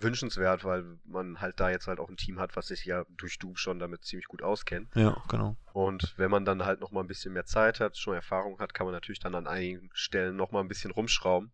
wünschenswert, 0.04 0.64
weil 0.64 1.00
man 1.06 1.42
halt 1.42 1.60
da 1.60 1.70
jetzt 1.70 1.88
halt 1.88 2.00
auch 2.00 2.10
ein 2.10 2.18
Team 2.18 2.40
hat, 2.40 2.56
was 2.56 2.68
sich 2.68 2.86
ja 2.86 3.06
durch 3.10 3.40
Doom 3.40 3.56
schon 3.56 3.80
damit 3.80 4.04
ziemlich 4.04 4.28
gut 4.28 4.42
auskennt. 4.42 4.90
Ja, 4.96 5.16
genau. 5.30 5.56
Und 5.74 6.14
wenn 6.18 6.32
man 6.32 6.46
dann 6.46 6.66
halt 6.66 6.82
noch 6.82 6.92
mal 6.92 7.02
ein 7.02 7.08
bisschen 7.08 7.34
mehr 7.34 7.46
Zeit 7.46 7.80
hat, 7.80 7.98
schon 7.98 8.16
Erfahrung 8.16 8.60
hat, 8.60 8.74
kann 8.74 8.86
man 8.86 8.94
natürlich 8.94 9.20
dann 9.20 9.36
an 9.36 9.48
einigen 9.48 9.90
Stellen 9.94 10.36
noch 10.36 10.52
mal 10.52 10.62
ein 10.62 10.68
bisschen 10.68 10.92
rumschrauben. 10.92 11.52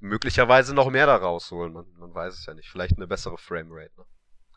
Möglicherweise 0.00 0.74
noch 0.74 0.90
mehr 0.90 1.06
da 1.06 1.16
rausholen. 1.16 1.72
Man, 1.72 1.86
man 1.98 2.14
weiß 2.14 2.34
es 2.34 2.46
ja 2.46 2.54
nicht. 2.54 2.68
Vielleicht 2.68 2.96
eine 2.96 3.06
bessere 3.06 3.38
Framerate. 3.38 3.92
Ne? 3.96 4.04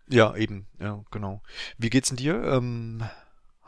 Ja, 0.08 0.36
eben. 0.36 0.68
Ja, 0.80 1.04
genau. 1.12 1.42
Wie 1.78 1.90
geht's 1.90 2.10
denn 2.10 2.18
dir? 2.18 2.44
Ähm, 2.44 3.04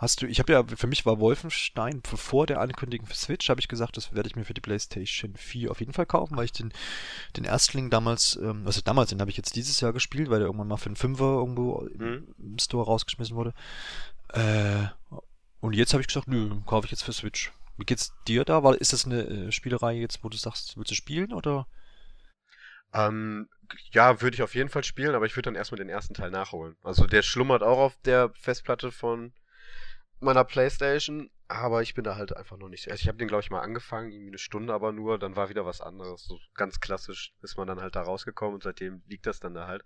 Hast 0.01 0.19
du, 0.19 0.25
ich 0.25 0.39
habe 0.39 0.51
ja, 0.51 0.63
für 0.63 0.87
mich 0.87 1.05
war 1.05 1.19
Wolfenstein, 1.19 2.01
vor 2.03 2.47
der 2.47 2.59
Ankündigung 2.59 3.05
für 3.05 3.13
Switch, 3.13 3.51
habe 3.51 3.59
ich 3.59 3.67
gesagt, 3.67 3.97
das 3.97 4.15
werde 4.15 4.27
ich 4.27 4.35
mir 4.35 4.45
für 4.45 4.55
die 4.55 4.59
PlayStation 4.59 5.35
4 5.35 5.69
auf 5.69 5.79
jeden 5.79 5.93
Fall 5.93 6.07
kaufen, 6.07 6.35
weil 6.35 6.45
ich 6.45 6.51
den, 6.51 6.73
den 7.37 7.43
Erstling 7.43 7.91
damals, 7.91 8.35
ähm, 8.41 8.63
also 8.65 8.81
damals, 8.81 9.11
den 9.11 9.21
habe 9.21 9.29
ich 9.29 9.37
jetzt 9.37 9.55
dieses 9.55 9.79
Jahr 9.79 9.93
gespielt, 9.93 10.31
weil 10.31 10.39
der 10.39 10.47
irgendwann 10.47 10.69
mal 10.69 10.77
für 10.77 10.87
einen 10.87 10.95
Fünfer 10.95 11.25
irgendwo 11.25 11.87
mhm. 11.93 12.33
im 12.39 12.57
Store 12.57 12.83
rausgeschmissen 12.83 13.35
wurde. 13.35 13.53
Äh, 14.29 14.87
und 15.59 15.73
jetzt 15.73 15.93
habe 15.93 16.01
ich 16.01 16.07
gesagt, 16.07 16.27
nö, 16.27 16.49
kaufe 16.65 16.85
ich 16.85 16.91
jetzt 16.91 17.03
für 17.03 17.13
Switch. 17.13 17.51
Wie 17.81 17.85
geht's 17.85 18.13
dir 18.27 18.45
da? 18.45 18.61
War, 18.61 18.79
ist 18.79 18.93
das 18.93 19.05
eine 19.05 19.23
äh, 19.23 19.51
Spielerei 19.51 19.93
jetzt, 19.93 20.23
wo 20.23 20.29
du 20.29 20.37
sagst, 20.37 20.77
willst 20.77 20.91
du 20.91 20.95
spielen 20.95 21.33
oder? 21.33 21.65
Ähm, 22.93 23.49
ja, 23.89 24.21
würde 24.21 24.35
ich 24.35 24.43
auf 24.43 24.53
jeden 24.53 24.69
Fall 24.69 24.83
spielen, 24.83 25.15
aber 25.15 25.25
ich 25.25 25.35
würde 25.35 25.47
dann 25.47 25.55
erstmal 25.55 25.79
den 25.79 25.89
ersten 25.89 26.13
Teil 26.13 26.29
nachholen. 26.29 26.75
Also 26.83 27.07
der 27.07 27.23
schlummert 27.23 27.63
auch 27.63 27.79
auf 27.79 27.97
der 28.05 28.29
Festplatte 28.39 28.91
von 28.91 29.33
meiner 30.19 30.43
Playstation, 30.43 31.31
aber 31.47 31.81
ich 31.81 31.95
bin 31.95 32.03
da 32.03 32.17
halt 32.17 32.37
einfach 32.37 32.55
noch 32.57 32.69
nicht. 32.69 32.87
Also 32.87 33.01
ich 33.01 33.07
habe 33.07 33.17
den, 33.17 33.27
glaube 33.27 33.41
ich, 33.41 33.49
mal 33.49 33.61
angefangen, 33.61 34.11
irgendwie 34.11 34.29
eine 34.29 34.37
Stunde 34.37 34.75
aber 34.75 34.91
nur, 34.91 35.17
dann 35.17 35.35
war 35.35 35.49
wieder 35.49 35.65
was 35.65 35.81
anderes. 35.81 36.23
So 36.25 36.39
ganz 36.53 36.81
klassisch 36.81 37.33
ist 37.41 37.57
man 37.57 37.67
dann 37.67 37.81
halt 37.81 37.95
da 37.95 38.03
rausgekommen 38.03 38.53
und 38.53 38.61
seitdem 38.61 39.01
liegt 39.07 39.25
das 39.25 39.39
dann 39.39 39.55
da 39.55 39.65
halt. 39.65 39.83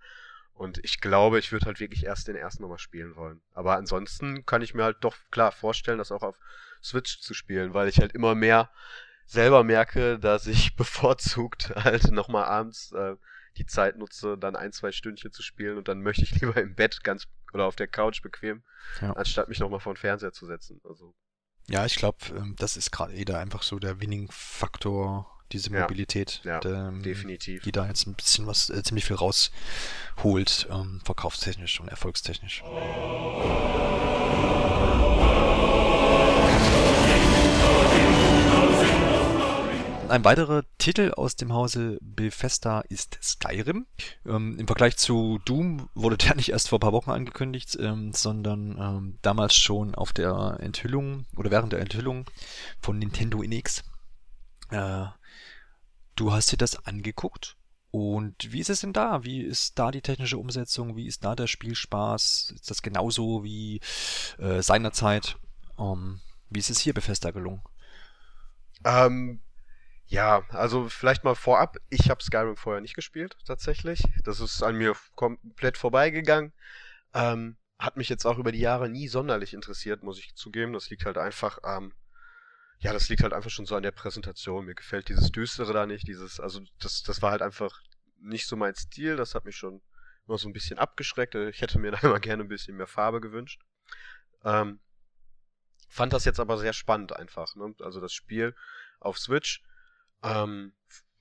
Und 0.53 0.79
ich 0.83 0.99
glaube, 0.99 1.39
ich 1.39 1.53
würde 1.53 1.65
halt 1.65 1.79
wirklich 1.79 2.03
erst 2.03 2.27
den 2.27 2.35
ersten 2.35 2.61
nochmal 2.61 2.79
spielen 2.79 3.15
wollen. 3.15 3.41
Aber 3.53 3.77
ansonsten 3.77 4.45
kann 4.45 4.61
ich 4.61 4.73
mir 4.73 4.83
halt 4.83 4.97
doch 4.99 5.15
klar 5.31 5.53
vorstellen, 5.53 5.97
das 5.97 6.11
auch 6.11 6.23
auf 6.23 6.39
Switch 6.85 7.19
zu 7.19 7.33
spielen, 7.33 7.73
weil 7.73 7.89
ich 7.89 7.99
halt 7.99 8.13
immer 8.13 8.35
mehr 8.35 8.69
selber 9.25 9.63
merke, 9.63 10.19
dass 10.19 10.47
ich 10.47 10.75
bevorzugt 10.77 11.73
halt 11.75 12.11
nochmal 12.11 12.45
abends 12.45 12.91
äh, 12.93 13.15
die 13.57 13.65
Zeit 13.65 13.97
nutze, 13.97 14.37
dann 14.37 14.55
ein, 14.55 14.71
zwei 14.71 14.91
Stündchen 14.91 15.31
zu 15.31 15.41
spielen 15.41 15.77
und 15.77 15.87
dann 15.87 16.01
möchte 16.01 16.23
ich 16.23 16.31
lieber 16.41 16.55
im 16.57 16.75
Bett 16.75 17.03
ganz 17.03 17.27
oder 17.53 17.65
auf 17.65 17.75
der 17.75 17.87
Couch 17.87 18.21
bequem, 18.21 18.63
ja. 19.01 19.13
anstatt 19.13 19.47
mich 19.47 19.59
nochmal 19.59 19.79
vor 19.79 19.93
den 19.93 19.99
Fernseher 19.99 20.33
zu 20.33 20.45
setzen. 20.45 20.81
Also. 20.83 21.15
Ja, 21.67 21.85
ich 21.85 21.95
glaube, 21.95 22.17
ähm, 22.35 22.55
das 22.59 22.75
ist 22.77 22.91
gerade 22.91 23.13
eh 23.13 23.25
da 23.25 23.39
einfach 23.39 23.63
so 23.63 23.79
der 23.79 24.01
Winning-Faktor, 24.01 25.31
diese 25.51 25.71
Mobilität, 25.71 26.41
ja, 26.43 26.59
der, 26.59 26.89
ähm, 26.89 27.01
definitiv. 27.01 27.63
die 27.63 27.71
da 27.71 27.87
jetzt 27.87 28.07
ein 28.07 28.15
bisschen 28.15 28.45
was, 28.45 28.69
äh, 28.69 28.83
ziemlich 28.83 29.05
viel 29.05 29.15
rausholt, 29.15 30.67
ähm, 30.69 31.01
verkaufstechnisch 31.05 31.79
und 31.79 31.87
erfolgstechnisch. 31.87 32.61
Ein 40.07 40.23
weiterer 40.23 40.63
Titel 40.77 41.13
aus 41.17 41.35
dem 41.35 41.51
Hause 41.51 41.97
Bethesda 41.99 42.81
ist 42.81 43.17
Skyrim. 43.23 43.87
Ähm, 44.25 44.57
Im 44.59 44.67
Vergleich 44.67 44.97
zu 44.97 45.39
Doom 45.45 45.89
wurde 45.95 46.17
der 46.17 46.35
nicht 46.35 46.49
erst 46.49 46.69
vor 46.69 46.77
ein 46.77 46.81
paar 46.81 46.93
Wochen 46.93 47.09
angekündigt, 47.09 47.75
ähm, 47.81 48.13
sondern 48.13 48.77
ähm, 48.79 49.19
damals 49.23 49.55
schon 49.55 49.95
auf 49.95 50.13
der 50.13 50.57
Enthüllung 50.59 51.25
oder 51.35 51.49
während 51.49 51.73
der 51.73 51.79
Enthüllung 51.79 52.29
von 52.79 52.99
Nintendo 52.99 53.41
NX. 53.41 53.83
Äh, 54.69 55.05
du 56.15 56.31
hast 56.31 56.51
dir 56.51 56.57
das 56.57 56.85
angeguckt 56.85 57.57
und 57.89 58.51
wie 58.51 58.59
ist 58.59 58.69
es 58.69 58.81
denn 58.81 58.93
da? 58.93 59.23
Wie 59.23 59.41
ist 59.41 59.79
da 59.79 59.89
die 59.89 60.01
technische 60.01 60.37
Umsetzung? 60.37 60.95
Wie 60.95 61.07
ist 61.07 61.25
da 61.25 61.35
der 61.35 61.47
Spielspaß? 61.47 62.53
Ist 62.53 62.69
das 62.69 62.81
genauso 62.83 63.43
wie 63.43 63.79
äh, 64.37 64.61
seinerzeit? 64.61 65.37
Um, 65.77 65.99
ähm, 65.99 66.21
wie 66.49 66.59
ist 66.59 66.69
es 66.69 66.79
hier 66.79 66.93
Bethesda 66.93 67.31
gelungen? 67.31 67.63
Ähm, 68.83 69.41
ja, 70.07 70.43
also 70.49 70.87
vielleicht 70.87 71.23
mal 71.23 71.35
vorab, 71.35 71.77
ich 71.89 72.09
habe 72.09 72.23
Skyrim 72.23 72.55
vorher 72.55 72.81
nicht 72.81 72.95
gespielt, 72.95 73.37
tatsächlich. 73.45 74.03
Das 74.23 74.39
ist 74.39 74.61
an 74.61 74.77
mir 74.77 74.95
komplett 75.15 75.77
vorbeigegangen. 75.77 76.53
Ähm, 77.13 77.57
hat 77.79 77.97
mich 77.97 78.09
jetzt 78.09 78.25
auch 78.25 78.37
über 78.37 78.51
die 78.51 78.59
Jahre 78.59 78.87
nie 78.87 79.07
sonderlich 79.07 79.53
interessiert, 79.53 80.03
muss 80.03 80.19
ich 80.19 80.35
zugeben. 80.35 80.73
Das 80.73 80.89
liegt 80.89 81.05
halt 81.05 81.17
einfach, 81.17 81.59
ähm, 81.63 81.93
ja, 82.79 82.93
das 82.93 83.09
liegt 83.09 83.23
halt 83.23 83.33
einfach 83.33 83.49
schon 83.49 83.65
so 83.65 83.75
an 83.75 83.83
der 83.83 83.91
Präsentation. 83.91 84.65
Mir 84.65 84.75
gefällt 84.75 85.09
dieses 85.09 85.31
Düstere 85.31 85.73
da 85.73 85.85
nicht, 85.85 86.07
dieses, 86.07 86.39
also 86.39 86.61
das, 86.79 87.01
das 87.03 87.21
war 87.21 87.31
halt 87.31 87.41
einfach 87.41 87.81
nicht 88.19 88.47
so 88.47 88.55
mein 88.55 88.75
Stil. 88.75 89.15
Das 89.15 89.33
hat 89.33 89.45
mich 89.45 89.57
schon 89.57 89.81
noch 90.27 90.37
so 90.37 90.47
ein 90.47 90.53
bisschen 90.53 90.77
abgeschreckt. 90.77 91.35
Ich 91.35 91.61
hätte 91.61 91.79
mir 91.79 91.91
da 91.99 91.99
immer 91.99 92.19
gerne 92.19 92.43
ein 92.43 92.49
bisschen 92.49 92.77
mehr 92.77 92.87
Farbe 92.87 93.21
gewünscht. 93.21 93.61
Ähm, 94.43 94.79
fand 95.89 96.13
das 96.13 96.25
jetzt 96.25 96.39
aber 96.39 96.57
sehr 96.57 96.73
spannend 96.73 97.15
einfach. 97.15 97.55
Ne? 97.55 97.73
Also 97.79 97.99
das 97.99 98.13
Spiel 98.13 98.55
auf 98.99 99.17
Switch, 99.17 99.63
ähm, 100.25 100.73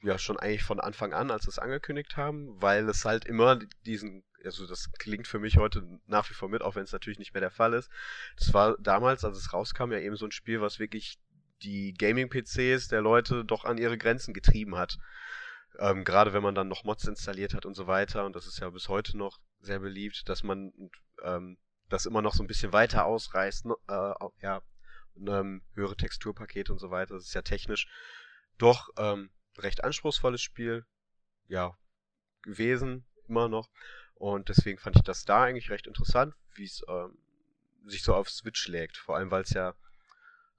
ja 0.03 0.19
schon 0.19 0.39
eigentlich 0.39 0.63
von 0.63 0.81
Anfang 0.81 1.13
an, 1.13 1.31
als 1.31 1.45
sie 1.45 1.51
es 1.51 1.59
angekündigt 1.59 2.17
haben, 2.17 2.61
weil 2.61 2.89
es 2.89 3.05
halt 3.05 3.25
immer 3.25 3.59
diesen, 3.87 4.25
also 4.45 4.67
das 4.67 4.93
klingt 4.93 5.27
für 5.27 5.39
mich 5.39 5.57
heute 5.57 5.83
nach 6.07 6.29
wie 6.31 6.35
vor 6.35 6.49
mit, 6.49 6.63
auch 6.63 6.75
wenn 6.75 6.85
es 6.85 6.93
natürlich 6.93 7.19
nicht 7.19 7.33
mehr 7.33 7.41
der 7.41 7.51
Fall 7.51 7.73
ist. 7.73 7.91
Das 8.37 8.53
war 8.53 8.77
damals, 8.79 9.25
als 9.25 9.39
es 9.39 9.53
rauskam, 9.53 9.93
ja 9.93 9.99
eben 9.99 10.17
so 10.17 10.27
ein 10.27 10.33
Spiel, 10.33 10.61
was 10.61 10.79
wirklich 10.79 11.19
die 11.63 11.95
Gaming-PCs 11.95 12.89
der 12.89 13.01
Leute 13.01 13.45
doch 13.45 13.65
an 13.65 13.79
ihre 13.79 13.97
Grenzen 13.97 14.35
getrieben 14.35 14.77
hat. 14.77 14.99
Ähm, 15.79 16.05
Gerade 16.05 16.33
wenn 16.33 16.43
man 16.43 16.55
dann 16.55 16.69
noch 16.69 16.85
Mods 16.85 17.07
installiert 17.07 17.55
hat 17.55 17.67
und 17.67 17.75
so 17.75 17.87
weiter, 17.87 18.27
und 18.27 18.37
das 18.37 18.47
ist 18.47 18.61
ja 18.61 18.69
bis 18.71 18.89
heute 18.89 19.17
noch 19.17 19.41
sehr 19.61 19.81
beliebt, 19.81 20.29
dass 20.29 20.43
man 20.43 20.73
ähm, 21.23 21.57
das 21.89 22.07
immer 22.07 22.23
noch 22.23 22.35
so 22.35 22.43
ein 22.43 22.47
bisschen 22.47 22.73
weiter 22.73 23.07
ausreißt, 23.07 23.67
ne, 23.67 23.75
äh, 23.89 24.13
ja, 24.43 24.63
und, 25.15 25.29
ähm, 25.29 25.63
höhere 25.75 25.97
Texturpakete 25.97 26.73
und 26.73 26.79
so 26.79 26.91
weiter. 26.91 27.15
Das 27.15 27.25
ist 27.25 27.35
ja 27.35 27.43
technisch 27.43 27.89
doch 28.59 28.91
ähm, 28.97 29.31
recht 29.59 29.85
anspruchsvolles 29.85 30.43
Spiel, 30.43 30.87
ja, 31.49 31.77
gewesen, 32.43 33.07
immer 33.29 33.49
noch. 33.49 33.69
Und 34.15 34.49
deswegen 34.49 34.79
fand 34.79 34.97
ich 34.97 35.03
das 35.03 35.25
da 35.25 35.43
eigentlich 35.43 35.71
recht 35.71 35.87
interessant, 35.87 36.35
wie 36.55 36.65
es 36.65 36.83
ähm, 36.89 37.19
sich 37.85 38.03
so 38.03 38.15
auf 38.15 38.31
Switch 38.31 38.61
schlägt. 38.61 38.97
Vor 38.97 39.17
allem, 39.17 39.31
weil 39.31 39.43
es 39.43 39.51
ja 39.51 39.75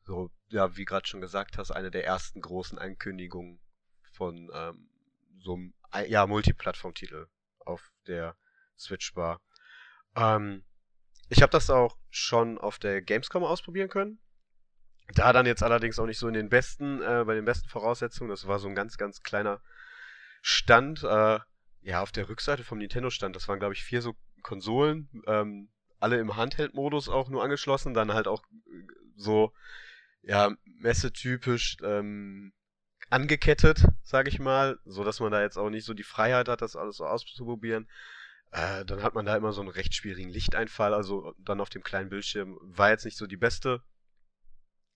so, 0.04 0.32
ja, 0.50 0.76
wie 0.78 0.86
gerade 0.86 1.08
schon 1.08 1.22
gesagt 1.22 1.58
hast, 1.58 1.72
eine 1.72 1.92
der 1.92 2.06
ersten 2.06 2.42
großen 2.42 2.78
Ankündigungen 2.78 3.60
von 4.12 4.50
ähm, 4.54 4.90
so 5.40 5.56
einem 5.56 5.74
ja, 6.08 6.28
Multiplattform-Titel 6.28 7.28
auf 7.60 7.92
der 8.08 8.36
Switch 8.78 9.16
war. 9.16 9.42
Ähm, 10.16 10.64
ich 11.30 11.42
habe 11.42 11.52
das 11.52 11.70
auch 11.70 11.98
schon 12.10 12.58
auf 12.58 12.78
der 12.78 13.02
Gamescom 13.02 13.44
ausprobieren 13.44 13.90
können. 13.90 14.20
Da 15.14 15.34
dann 15.34 15.46
jetzt 15.46 15.64
allerdings 15.64 16.00
auch 16.00 16.08
nicht 16.08 16.18
so 16.18 16.28
in 16.28 16.34
den 16.34 16.50
besten, 16.50 17.02
äh, 17.02 17.24
bei 17.26 17.36
den 17.36 17.46
besten 17.46 17.70
Voraussetzungen. 17.70 18.30
Das 18.30 18.48
war 18.48 18.60
so 18.60 18.68
ein 18.68 18.76
ganz, 18.76 18.98
ganz 18.98 19.22
kleiner 19.22 19.62
Stand. 20.42 21.04
Äh, 21.04 21.40
ja, 21.82 22.02
auf 22.02 22.12
der 22.12 22.28
Rückseite 22.28 22.64
vom 22.64 22.80
Nintendo-Stand. 22.80 23.36
Das 23.36 23.48
waren, 23.48 23.60
glaube 23.60 23.76
ich, 23.76 23.84
vier 23.84 24.02
so 24.02 24.16
Konsolen. 24.42 25.10
Ähm, 25.28 25.70
alle 26.00 26.18
im 26.18 26.36
Handheld-Modus 26.36 27.10
auch 27.10 27.30
nur 27.30 27.44
angeschlossen. 27.44 27.94
Dann 27.94 28.14
halt 28.14 28.28
auch 28.28 28.44
äh, 28.44 28.88
so, 29.16 29.54
ja, 30.24 30.52
messetypisch 30.80 31.78
ähm, 31.84 32.54
angekettet, 33.12 33.86
sage 34.04 34.30
ich 34.30 34.40
mal. 34.40 34.80
So 34.86 35.04
dass 35.04 35.20
man 35.20 35.32
da 35.32 35.42
jetzt 35.42 35.58
auch 35.58 35.70
nicht 35.70 35.86
so 35.86 35.94
die 35.94 36.04
Freiheit 36.04 36.50
hat, 36.50 36.62
das 36.62 36.76
alles 36.76 36.98
so 36.98 37.06
auszuprobieren. 37.06 37.88
Äh, 38.52 38.86
dann 38.86 39.04
hat 39.04 39.14
man 39.14 39.26
da 39.26 39.36
immer 39.36 39.52
so 39.52 39.62
einen 39.62 39.70
recht 39.70 39.94
schwierigen 39.94 40.30
Lichteinfall, 40.30 40.94
also 40.94 41.36
dann 41.38 41.62
auf 41.62 41.70
dem 41.70 41.84
kleinen 41.84 42.10
Bildschirm. 42.10 42.58
War 42.62 42.90
jetzt 42.90 43.06
nicht 43.06 43.18
so 43.18 43.28
die 43.28 43.38
beste 43.38 43.84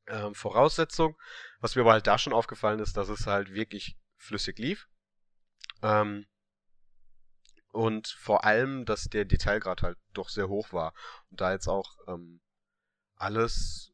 ähm, 0.09 0.35
Voraussetzung. 0.35 1.17
Was 1.59 1.75
mir 1.75 1.81
aber 1.81 1.93
halt 1.93 2.07
da 2.07 2.17
schon 2.17 2.33
aufgefallen 2.33 2.79
ist, 2.79 2.97
dass 2.97 3.09
es 3.09 3.27
halt 3.27 3.53
wirklich 3.53 3.97
flüssig 4.17 4.59
lief. 4.59 4.87
Ähm, 5.81 6.25
und 7.71 8.07
vor 8.07 8.43
allem, 8.43 8.85
dass 8.85 9.05
der 9.05 9.25
Detailgrad 9.25 9.83
halt 9.83 9.97
doch 10.13 10.29
sehr 10.29 10.49
hoch 10.49 10.73
war. 10.73 10.93
Und 11.29 11.41
da 11.41 11.51
jetzt 11.51 11.67
auch 11.67 11.97
ähm, 12.07 12.41
alles 13.15 13.93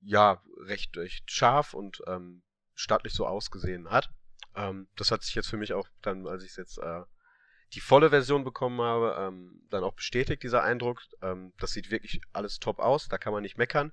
ja 0.00 0.42
recht, 0.60 0.96
recht 0.96 1.30
scharf 1.30 1.74
und 1.74 2.02
ähm, 2.06 2.42
staatlich 2.74 3.14
so 3.14 3.26
ausgesehen 3.26 3.90
hat. 3.90 4.10
Ähm, 4.54 4.88
das 4.96 5.10
hat 5.10 5.22
sich 5.22 5.34
jetzt 5.34 5.48
für 5.48 5.56
mich 5.56 5.72
auch 5.72 5.88
dann, 6.02 6.26
als 6.26 6.44
ich 6.44 6.56
jetzt 6.56 6.78
äh, 6.78 7.02
die 7.74 7.80
volle 7.80 8.10
Version 8.10 8.44
bekommen 8.44 8.80
habe, 8.80 9.16
ähm, 9.18 9.66
dann 9.70 9.84
auch 9.84 9.94
bestätigt, 9.94 10.42
dieser 10.42 10.62
Eindruck. 10.62 11.02
Ähm, 11.22 11.52
das 11.58 11.72
sieht 11.72 11.90
wirklich 11.90 12.20
alles 12.32 12.58
top 12.58 12.78
aus, 12.78 13.08
da 13.08 13.18
kann 13.18 13.32
man 13.32 13.42
nicht 13.42 13.58
meckern. 13.58 13.92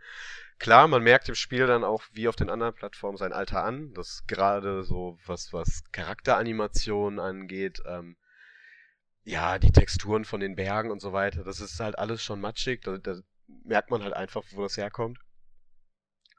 Klar, 0.58 0.88
man 0.88 1.04
merkt 1.04 1.28
im 1.28 1.36
Spiel 1.36 1.68
dann 1.68 1.84
auch, 1.84 2.04
wie 2.12 2.28
auf 2.28 2.36
den 2.36 2.50
anderen 2.50 2.74
Plattformen, 2.74 3.18
sein 3.18 3.34
Alter 3.34 3.64
an. 3.64 3.94
Das 3.94 4.24
gerade 4.28 4.84
so, 4.84 5.18
was, 5.26 5.52
was 5.52 5.84
Charakteranimationen 5.92 7.20
angeht, 7.20 7.82
ähm, 7.86 8.18
ja, 9.24 9.60
die 9.60 9.72
Texturen 9.72 10.24
von 10.24 10.40
den 10.40 10.56
Bergen 10.56 10.92
und 10.92 11.02
so 11.02 11.12
weiter, 11.12 11.44
das 11.44 11.60
ist 11.60 11.80
halt 11.80 11.98
alles 11.98 12.24
schon 12.24 12.40
matschig. 12.40 12.82
Da, 12.84 12.98
da 12.98 13.16
merkt 13.64 13.92
man 13.92 14.04
halt 14.04 14.14
einfach, 14.14 14.44
wo 14.52 14.62
das 14.62 14.78
herkommt. 14.78 15.20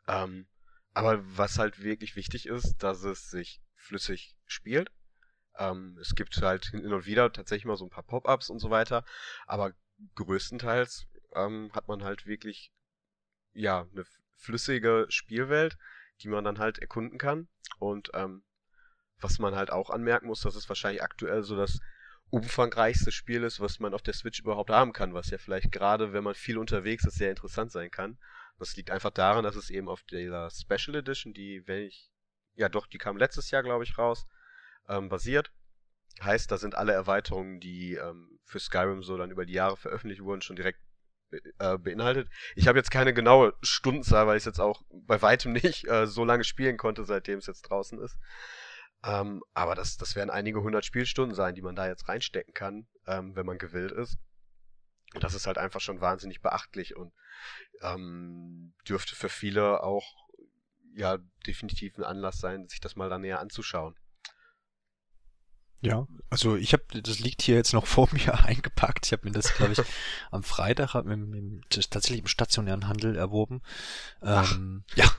Ähm, 0.08 0.46
aber 0.94 1.20
was 1.36 1.58
halt 1.58 1.82
wirklich 1.82 2.16
wichtig 2.16 2.46
ist, 2.46 2.76
dass 2.78 3.02
es 3.02 3.28
sich 3.28 3.60
flüssig 3.74 4.36
spielt 4.46 4.90
ähm, 5.58 5.96
es 6.00 6.14
gibt 6.14 6.36
halt 6.42 6.66
hin 6.66 6.92
und 6.92 7.06
wieder 7.06 7.32
tatsächlich 7.32 7.64
mal 7.64 7.76
so 7.76 7.86
ein 7.86 7.90
paar 7.90 8.02
Pop-ups 8.02 8.50
und 8.50 8.58
so 8.58 8.70
weiter, 8.70 9.04
aber 9.46 9.72
größtenteils 10.14 11.06
ähm, 11.34 11.70
hat 11.72 11.88
man 11.88 12.04
halt 12.04 12.26
wirklich 12.26 12.72
ja 13.56 13.86
eine 13.92 14.04
flüssige 14.36 15.06
Spielwelt, 15.08 15.76
die 16.20 16.28
man 16.28 16.44
dann 16.44 16.58
halt 16.58 16.78
erkunden 16.78 17.18
kann. 17.18 17.48
Und 17.78 18.10
ähm, 18.14 18.44
was 19.20 19.38
man 19.38 19.54
halt 19.54 19.70
auch 19.70 19.90
anmerken 19.90 20.26
muss, 20.26 20.40
dass 20.40 20.54
es 20.54 20.68
wahrscheinlich 20.68 21.02
aktuell 21.02 21.42
so 21.42 21.56
das 21.56 21.80
umfangreichste 22.30 23.12
Spiel 23.12 23.44
ist, 23.44 23.60
was 23.60 23.78
man 23.78 23.94
auf 23.94 24.02
der 24.02 24.14
Switch 24.14 24.40
überhaupt 24.40 24.70
haben 24.70 24.92
kann, 24.92 25.14
was 25.14 25.30
ja 25.30 25.38
vielleicht 25.38 25.70
gerade, 25.72 26.12
wenn 26.12 26.24
man 26.24 26.34
viel 26.34 26.58
unterwegs 26.58 27.04
ist, 27.04 27.16
sehr 27.16 27.30
interessant 27.30 27.70
sein 27.70 27.90
kann. 27.90 28.18
Das 28.58 28.76
liegt 28.76 28.90
einfach 28.90 29.10
daran, 29.10 29.44
dass 29.44 29.56
es 29.56 29.70
eben 29.70 29.88
auf 29.88 30.02
der 30.04 30.50
Special 30.50 30.96
Edition, 30.96 31.32
die, 31.32 31.62
wenn 31.66 31.82
ich, 31.82 32.10
ja 32.54 32.68
doch, 32.68 32.86
die 32.86 32.98
kam 32.98 33.16
letztes 33.16 33.50
Jahr, 33.50 33.62
glaube 33.62 33.84
ich, 33.84 33.96
raus, 33.96 34.26
ähm, 34.88 35.08
basiert. 35.08 35.52
Heißt, 36.22 36.50
da 36.50 36.56
sind 36.56 36.74
alle 36.74 36.92
Erweiterungen, 36.92 37.60
die 37.60 37.94
ähm, 37.94 38.38
für 38.44 38.58
Skyrim 38.58 39.02
so 39.02 39.16
dann 39.18 39.30
über 39.30 39.44
die 39.44 39.52
Jahre 39.52 39.76
veröffentlicht 39.76 40.22
wurden, 40.22 40.40
schon 40.40 40.56
direkt 40.56 40.80
äh, 41.58 41.78
beinhaltet. 41.78 42.28
Ich 42.54 42.68
habe 42.68 42.78
jetzt 42.78 42.90
keine 42.90 43.14
genaue 43.14 43.54
Stundenzahl, 43.62 44.26
weil 44.26 44.36
ich 44.36 44.42
es 44.42 44.46
jetzt 44.46 44.60
auch 44.60 44.82
bei 44.90 45.20
weitem 45.22 45.52
nicht 45.52 45.86
äh, 45.88 46.06
so 46.06 46.24
lange 46.24 46.44
spielen 46.44 46.76
konnte, 46.76 47.04
seitdem 47.04 47.38
es 47.38 47.46
jetzt 47.46 47.62
draußen 47.62 48.00
ist. 48.00 48.16
Ähm, 49.04 49.42
aber 49.54 49.74
das, 49.74 49.96
das 49.96 50.16
werden 50.16 50.30
einige 50.30 50.62
hundert 50.62 50.84
Spielstunden 50.84 51.34
sein, 51.34 51.54
die 51.54 51.62
man 51.62 51.76
da 51.76 51.86
jetzt 51.86 52.08
reinstecken 52.08 52.54
kann, 52.54 52.86
ähm, 53.06 53.36
wenn 53.36 53.46
man 53.46 53.58
gewillt 53.58 53.92
ist. 53.92 54.18
Und 55.14 55.22
das 55.22 55.34
ist 55.34 55.46
halt 55.46 55.58
einfach 55.58 55.80
schon 55.80 56.00
wahnsinnig 56.00 56.42
beachtlich 56.42 56.96
und 56.96 57.12
ähm, 57.82 58.74
dürfte 58.88 59.14
für 59.14 59.28
viele 59.28 59.82
auch 59.82 60.14
ja 60.94 61.18
definitiv 61.46 61.96
ein 61.98 62.04
Anlass 62.04 62.38
sein, 62.38 62.68
sich 62.68 62.80
das 62.80 62.96
mal 62.96 63.08
da 63.08 63.18
näher 63.18 63.40
anzuschauen. 63.40 63.94
Ja, 65.82 66.06
also 66.30 66.56
ich 66.56 66.72
habe, 66.72 66.84
das 67.02 67.18
liegt 67.20 67.42
hier 67.42 67.56
jetzt 67.56 67.72
noch 67.72 67.86
vor 67.86 68.08
mir 68.12 68.44
eingepackt. 68.44 69.06
Ich 69.06 69.12
habe 69.12 69.26
mir 69.26 69.32
das, 69.32 69.54
glaube 69.54 69.72
ich, 69.72 69.82
am 70.30 70.42
Freitag 70.42 70.94
mit, 71.04 71.18
mit, 71.18 71.90
tatsächlich 71.90 72.20
im 72.20 72.26
stationären 72.26 72.88
Handel 72.88 73.16
erworben. 73.16 73.62
Ähm, 74.22 74.84
ja, 74.94 75.10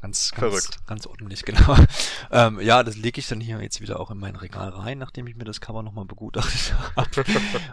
ganz, 0.00 0.32
ganz, 0.32 0.70
ganz 0.86 1.06
ordentlich, 1.06 1.44
genau. 1.44 1.76
Ähm, 2.30 2.60
ja, 2.60 2.82
das 2.82 2.96
lege 2.96 3.20
ich 3.20 3.28
dann 3.28 3.40
hier 3.40 3.60
jetzt 3.62 3.80
wieder 3.80 4.00
auch 4.00 4.10
in 4.10 4.18
mein 4.18 4.36
Regal 4.36 4.68
rein, 4.70 4.98
nachdem 4.98 5.26
ich 5.26 5.36
mir 5.36 5.44
das 5.44 5.60
Cover 5.60 5.82
nochmal 5.82 6.04
begutachtet 6.04 6.74
habe. 6.96 7.24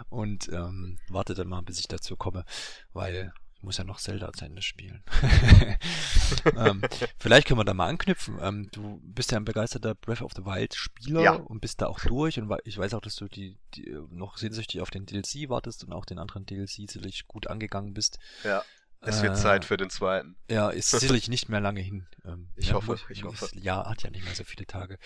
Und 0.08 0.48
ähm, 0.48 0.98
warte 1.08 1.34
dann 1.34 1.48
mal, 1.48 1.62
bis 1.62 1.78
ich 1.78 1.88
dazu 1.88 2.16
komme, 2.16 2.44
weil 2.92 3.32
ich 3.60 3.64
muss 3.64 3.76
ja 3.76 3.84
noch 3.84 4.00
Zelda 4.00 4.32
zu 4.32 4.46
Ende 4.46 4.62
spielen. 4.62 5.04
ähm, 6.56 6.80
vielleicht 7.18 7.46
können 7.46 7.60
wir 7.60 7.64
da 7.64 7.74
mal 7.74 7.88
anknüpfen. 7.88 8.38
Ähm, 8.40 8.70
du 8.72 8.98
bist 9.02 9.32
ja 9.32 9.36
ein 9.36 9.44
begeisterter 9.44 9.94
Breath 9.94 10.22
of 10.22 10.32
the 10.34 10.46
Wild 10.46 10.74
Spieler 10.74 11.20
ja. 11.20 11.32
und 11.34 11.60
bist 11.60 11.82
da 11.82 11.88
auch 11.88 12.00
durch. 12.00 12.40
Und 12.40 12.50
ich 12.64 12.78
weiß 12.78 12.94
auch, 12.94 13.02
dass 13.02 13.16
du 13.16 13.28
die, 13.28 13.58
die 13.74 13.94
noch 14.08 14.38
sehnsüchtig 14.38 14.80
auf 14.80 14.88
den 14.88 15.04
DLC 15.04 15.50
wartest 15.50 15.84
und 15.84 15.92
auch 15.92 16.06
den 16.06 16.18
anderen 16.18 16.46
DLC 16.46 16.68
sicherlich 16.88 17.26
gut 17.28 17.48
angegangen 17.48 17.92
bist. 17.92 18.18
Ja. 18.44 18.64
Es 19.02 19.20
wird 19.20 19.34
äh, 19.34 19.36
Zeit 19.36 19.66
für 19.66 19.76
den 19.76 19.90
zweiten. 19.90 20.36
Ja, 20.48 20.70
ist 20.70 20.92
sicherlich 20.92 21.28
nicht 21.28 21.50
mehr 21.50 21.60
lange 21.60 21.82
hin. 21.82 22.06
Ähm, 22.24 22.48
ich 22.56 22.68
ja, 22.68 22.76
hoffe, 22.76 22.98
ich 23.10 23.24
hoffe. 23.24 23.50
Das 23.52 23.62
Jahr 23.62 23.90
hat 23.90 24.02
ja 24.02 24.08
nicht 24.08 24.24
mehr 24.24 24.34
so 24.34 24.44
viele 24.44 24.64
Tage. 24.64 24.98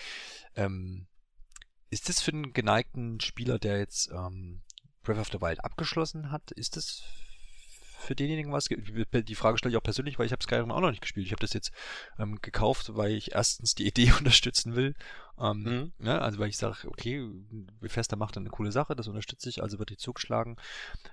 Ähm, 0.55 1.07
ist 1.89 2.07
das 2.07 2.21
für 2.21 2.31
einen 2.31 2.53
geneigten 2.53 3.19
Spieler, 3.19 3.59
der 3.59 3.79
jetzt 3.79 4.09
ähm, 4.11 4.61
Breath 5.03 5.19
of 5.19 5.27
the 5.33 5.41
Wild 5.41 5.61
abgeschlossen 5.65 6.31
hat, 6.31 6.51
ist 6.51 6.77
das 6.77 7.03
für 8.05 8.15
denjenigen 8.15 8.51
was? 8.51 8.65
Die 8.65 9.35
Frage 9.35 9.57
stelle 9.57 9.73
ich 9.73 9.77
auch 9.77 9.83
persönlich, 9.83 10.19
weil 10.19 10.25
ich 10.25 10.31
habe 10.31 10.43
Skyrim 10.43 10.71
auch 10.71 10.81
noch 10.81 10.91
nicht 10.91 11.01
gespielt. 11.01 11.25
Ich 11.25 11.31
habe 11.31 11.41
das 11.41 11.53
jetzt 11.53 11.71
ähm, 12.19 12.39
gekauft, 12.41 12.95
weil 12.95 13.11
ich 13.11 13.33
erstens 13.33 13.75
die 13.75 13.87
Idee 13.87 14.11
unterstützen 14.17 14.75
will. 14.75 14.95
Ähm, 15.37 15.63
mhm. 15.63 15.93
ne? 15.97 16.21
Also 16.21 16.39
weil 16.39 16.49
ich 16.49 16.57
sage, 16.57 16.87
okay, 16.87 17.27
Bethesda 17.81 18.15
macht 18.15 18.37
eine 18.37 18.49
coole 18.49 18.71
Sache, 18.71 18.95
das 18.95 19.07
unterstütze 19.07 19.49
ich, 19.49 19.61
also 19.61 19.79
wird 19.79 19.89
die 19.89 19.97
zugeschlagen. 19.97 20.55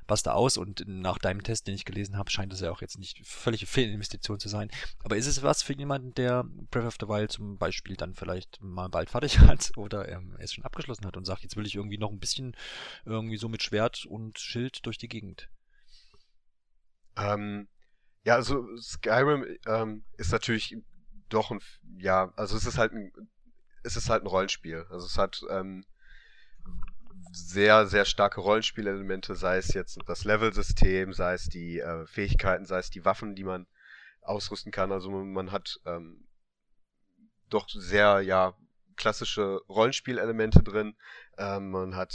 Passt 0.07 0.27
da 0.27 0.33
aus 0.33 0.57
und 0.57 0.85
nach 0.87 1.19
deinem 1.19 1.43
Test, 1.43 1.67
den 1.67 1.75
ich 1.75 1.85
gelesen 1.85 2.17
habe, 2.17 2.31
scheint 2.31 2.53
es 2.53 2.61
ja 2.61 2.71
auch 2.71 2.83
jetzt 2.83 2.99
nicht 2.99 3.27
völlige 3.27 3.67
Fehlinvestition 3.67 4.39
zu 4.39 4.49
sein. 4.49 4.71
Aber 5.03 5.17
ist 5.17 5.27
es 5.27 5.43
was 5.43 5.63
für 5.63 5.75
jemanden, 5.75 6.15
der 6.15 6.45
Breath 6.71 6.87
of 6.87 6.97
the 7.01 7.09
Wild 7.09 7.33
zum 7.33 7.59
Beispiel 7.59 7.97
dann 7.97 8.15
vielleicht 8.15 8.63
mal 8.63 8.89
bald 8.89 9.11
fertig 9.11 9.39
hat 9.41 9.73
oder 9.77 10.09
ähm, 10.09 10.37
es 10.39 10.53
schon 10.53 10.65
abgeschlossen 10.65 11.07
hat 11.07 11.17
und 11.17 11.25
sagt, 11.25 11.43
jetzt 11.43 11.57
will 11.57 11.67
ich 11.67 11.75
irgendwie 11.75 11.99
noch 11.99 12.11
ein 12.11 12.21
bisschen 12.21 12.57
irgendwie 13.05 13.39
so 13.39 13.49
mit 13.49 13.63
Schwert 13.63 14.07
und 14.07 14.39
Schild 14.39 14.87
durch 14.87 14.99
die 14.99 15.09
Gegend? 15.09 15.49
Ähm, 17.17 17.69
ja, 18.25 18.35
also 18.35 18.67
Skyrim 18.77 19.45
ähm, 19.67 20.05
ist 20.17 20.33
natürlich 20.33 20.77
doch 21.29 21.51
ein, 21.51 21.61
ja, 21.99 22.33
also 22.37 22.57
es 22.57 22.67
ist 22.67 22.79
halt 22.79 22.93
ein, 22.93 23.13
es 23.83 23.97
ist 23.97 24.09
halt 24.09 24.23
ein 24.23 24.29
Rollenspiel. 24.29 24.87
Also 24.91 25.07
es 25.07 25.19
hat 25.19 25.43
ähm, 25.51 25.85
sehr, 27.33 27.87
sehr 27.87 28.05
starke 28.05 28.41
Rollenspielelemente, 28.41 29.35
sei 29.35 29.57
es 29.57 29.73
jetzt 29.73 29.99
das 30.07 30.25
Level-System, 30.25 31.13
sei 31.13 31.35
es 31.35 31.49
die 31.49 31.81
äh, 31.81 32.07
Fähigkeiten, 32.07 32.67
sei 32.67 32.79
es 32.79 32.91
die 32.91 33.05
Waffen, 33.05 33.35
die 33.35 33.45
man 33.45 33.67
ausrüsten 34.21 34.71
kann. 34.71 34.93
Also 34.93 35.11
man 35.11 35.51
hat 35.51 35.81
ähm, 35.85 36.29
doch 37.49 37.69
sehr, 37.69 38.21
ja, 38.21 38.55
klassische 38.97 39.61
Rollenspielelemente 39.69 40.63
drin. 40.63 40.97
Ähm, 41.39 41.71
man 41.71 41.97
hat 41.97 42.15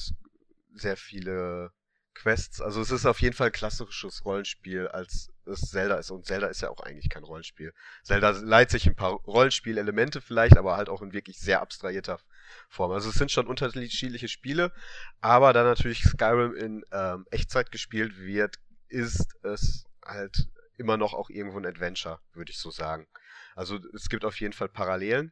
sehr 0.74 0.96
viele 0.96 1.72
Quests. 2.18 2.62
Also 2.62 2.82
es 2.82 2.92
ist 2.92 3.06
auf 3.06 3.22
jeden 3.22 3.36
Fall 3.36 3.52
klassisches 3.52 4.26
Rollenspiel, 4.26 4.88
als 4.88 5.30
es 5.46 5.62
Zelda 5.62 5.96
ist. 5.96 6.10
Und 6.10 6.26
Zelda 6.26 6.48
ist 6.48 6.62
ja 6.62 6.70
auch 6.70 6.82
eigentlich 6.82 7.10
kein 7.10 7.24
Rollenspiel. 7.24 7.74
Zelda 8.04 8.32
leiht 8.32 8.72
sich 8.72 8.88
ein 8.88 8.96
paar 8.96 9.12
Rollenspielelemente 9.12 10.20
vielleicht, 10.20 10.58
aber 10.58 10.78
halt 10.78 10.90
auch 10.90 11.02
in 11.02 11.14
wirklich 11.14 11.40
sehr 11.40 11.62
abstrahierter 11.62 12.20
Form. 12.70 12.92
Also 12.92 13.10
es 13.10 13.16
sind 13.16 13.32
schon 13.32 13.48
unterschiedliche 13.48 14.28
Spiele, 14.28 14.74
aber 15.22 15.54
da 15.54 15.64
natürlich 15.64 16.04
Skyrim 16.04 16.56
in 16.56 16.84
ähm, 16.92 17.26
Echtzeit 17.30 17.72
gespielt 17.72 18.18
wird, 18.18 18.58
ist 18.88 19.36
es 19.44 19.86
halt 20.04 20.48
immer 20.78 20.98
noch 20.98 21.14
auch 21.14 21.30
irgendwo 21.30 21.60
ein 21.60 21.66
Adventure, 21.66 22.20
würde 22.34 22.52
ich 22.52 22.58
so 22.58 22.72
sagen. 22.72 23.08
Also 23.56 23.80
es 23.94 24.10
gibt 24.10 24.26
auf 24.26 24.40
jeden 24.40 24.54
Fall 24.54 24.70
Parallelen. 24.70 25.32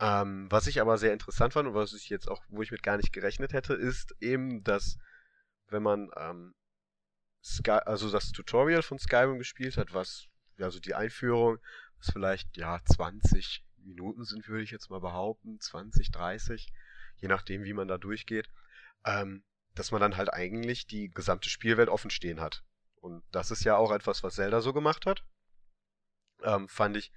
Ähm, 0.00 0.46
was 0.50 0.66
ich 0.66 0.80
aber 0.80 0.98
sehr 0.98 1.12
interessant 1.12 1.52
fand 1.52 1.68
und 1.68 1.74
was 1.74 1.92
ich 1.92 2.08
jetzt 2.08 2.28
auch, 2.28 2.42
wo 2.48 2.62
ich 2.62 2.70
mit 2.70 2.82
gar 2.82 2.96
nicht 2.96 3.12
gerechnet 3.12 3.52
hätte, 3.52 3.74
ist 3.74 4.14
eben, 4.20 4.62
dass 4.64 4.98
wenn 5.72 5.82
man 5.82 6.10
ähm, 6.16 6.54
Sky, 7.42 7.70
also 7.86 8.10
das 8.10 8.30
Tutorial 8.30 8.82
von 8.82 8.98
Skyrim 8.98 9.38
gespielt 9.38 9.76
hat, 9.76 9.92
was, 9.92 10.28
also 10.58 10.78
die 10.78 10.94
Einführung, 10.94 11.58
was 11.98 12.10
vielleicht, 12.12 12.56
ja, 12.56 12.80
20 12.84 13.64
Minuten 13.78 14.24
sind, 14.24 14.48
würde 14.48 14.62
ich 14.62 14.70
jetzt 14.70 14.90
mal 14.90 15.00
behaupten, 15.00 15.58
20, 15.58 16.10
30, 16.10 16.72
je 17.16 17.28
nachdem, 17.28 17.64
wie 17.64 17.72
man 17.72 17.88
da 17.88 17.98
durchgeht, 17.98 18.48
ähm, 19.04 19.44
dass 19.74 19.90
man 19.90 20.00
dann 20.00 20.16
halt 20.16 20.32
eigentlich 20.32 20.86
die 20.86 21.08
gesamte 21.08 21.48
Spielwelt 21.48 21.88
offen 21.88 22.10
stehen 22.10 22.40
hat. 22.40 22.62
Und 23.00 23.24
das 23.32 23.50
ist 23.50 23.64
ja 23.64 23.76
auch 23.76 23.90
etwas, 23.90 24.22
was 24.22 24.36
Zelda 24.36 24.60
so 24.60 24.72
gemacht 24.72 25.06
hat. 25.06 25.24
Ähm, 26.42 26.68
fand 26.68 26.96
ich 26.96 27.12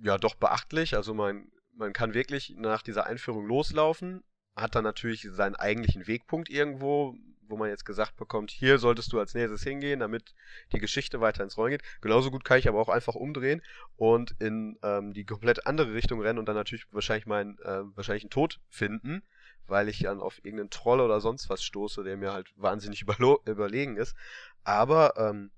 ja 0.00 0.18
doch 0.18 0.34
beachtlich. 0.34 0.96
Also 0.96 1.14
man, 1.14 1.50
man 1.74 1.92
kann 1.92 2.14
wirklich 2.14 2.54
nach 2.56 2.82
dieser 2.82 3.06
Einführung 3.06 3.46
loslaufen, 3.46 4.24
hat 4.56 4.74
dann 4.74 4.84
natürlich 4.84 5.28
seinen 5.30 5.54
eigentlichen 5.54 6.06
Wegpunkt 6.06 6.50
irgendwo, 6.50 7.16
wo 7.48 7.56
man 7.56 7.68
jetzt 7.68 7.84
gesagt 7.84 8.16
bekommt, 8.16 8.50
hier 8.50 8.78
solltest 8.78 9.12
du 9.12 9.18
als 9.18 9.34
nächstes 9.34 9.62
hingehen, 9.62 10.00
damit 10.00 10.34
die 10.72 10.78
Geschichte 10.78 11.20
weiter 11.20 11.42
ins 11.42 11.56
Rollen 11.56 11.72
geht. 11.72 11.82
Genauso 12.00 12.30
gut 12.30 12.44
kann 12.44 12.58
ich 12.58 12.68
aber 12.68 12.80
auch 12.80 12.88
einfach 12.88 13.14
umdrehen 13.14 13.62
und 13.96 14.34
in 14.38 14.78
ähm, 14.82 15.12
die 15.12 15.24
komplett 15.24 15.66
andere 15.66 15.94
Richtung 15.94 16.20
rennen 16.20 16.38
und 16.38 16.46
dann 16.46 16.56
natürlich 16.56 16.86
wahrscheinlich 16.92 17.26
meinen 17.26 17.58
äh, 17.60 17.82
wahrscheinlich 17.96 18.24
einen 18.24 18.30
Tod 18.30 18.60
finden, 18.68 19.22
weil 19.66 19.88
ich 19.88 20.00
dann 20.00 20.20
auf 20.20 20.38
irgendeinen 20.44 20.70
Troll 20.70 21.00
oder 21.00 21.20
sonst 21.20 21.48
was 21.48 21.62
stoße, 21.62 22.04
der 22.04 22.16
mir 22.16 22.32
halt 22.32 22.52
wahnsinnig 22.56 23.02
überlegen 23.46 23.96
ist. 23.96 24.16
Aber 24.64 25.14
ähm, 25.16 25.50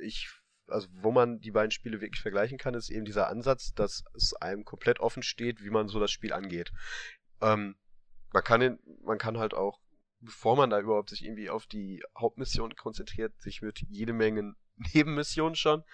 ich 0.00 0.28
also 0.68 0.88
wo 0.92 1.12
man 1.12 1.40
die 1.40 1.50
beiden 1.50 1.70
Spiele 1.70 2.00
wirklich 2.00 2.22
vergleichen 2.22 2.58
kann, 2.58 2.74
ist 2.74 2.90
eben 2.90 3.04
dieser 3.04 3.28
Ansatz, 3.28 3.74
dass 3.74 4.04
es 4.14 4.34
einem 4.34 4.64
komplett 4.64 5.00
offen 5.00 5.22
steht, 5.22 5.62
wie 5.62 5.70
man 5.70 5.88
so 5.88 6.00
das 6.00 6.10
Spiel 6.10 6.32
angeht. 6.32 6.72
Ähm, 7.40 7.76
man 8.32 8.42
kann 8.42 8.60
den, 8.60 8.78
man 9.04 9.18
kann 9.18 9.38
halt 9.38 9.54
auch 9.54 9.80
bevor 10.24 10.56
man 10.56 10.70
da 10.70 10.80
überhaupt 10.80 11.10
sich 11.10 11.24
irgendwie 11.24 11.50
auf 11.50 11.66
die 11.66 12.02
Hauptmission 12.16 12.74
konzentriert, 12.76 13.40
sich 13.40 13.62
mit 13.62 13.80
jede 13.88 14.12
Menge 14.12 14.54
Nebenmissionen 14.94 15.54
schon 15.54 15.84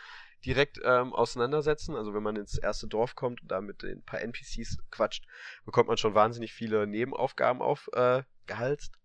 direkt 0.44 0.80
ähm, 0.84 1.12
auseinandersetzen. 1.12 1.94
Also 1.94 2.14
wenn 2.14 2.22
man 2.22 2.36
ins 2.36 2.56
erste 2.56 2.88
Dorf 2.88 3.14
kommt 3.14 3.42
und 3.42 3.50
da 3.50 3.60
mit 3.60 3.82
den 3.82 4.02
paar 4.02 4.20
NPCs 4.20 4.78
quatscht, 4.90 5.26
bekommt 5.64 5.88
man 5.88 5.98
schon 5.98 6.14
wahnsinnig 6.14 6.52
viele 6.52 6.86
Nebenaufgaben 6.86 7.60
aufgehalst. 7.60 8.94
Äh, 8.94 8.98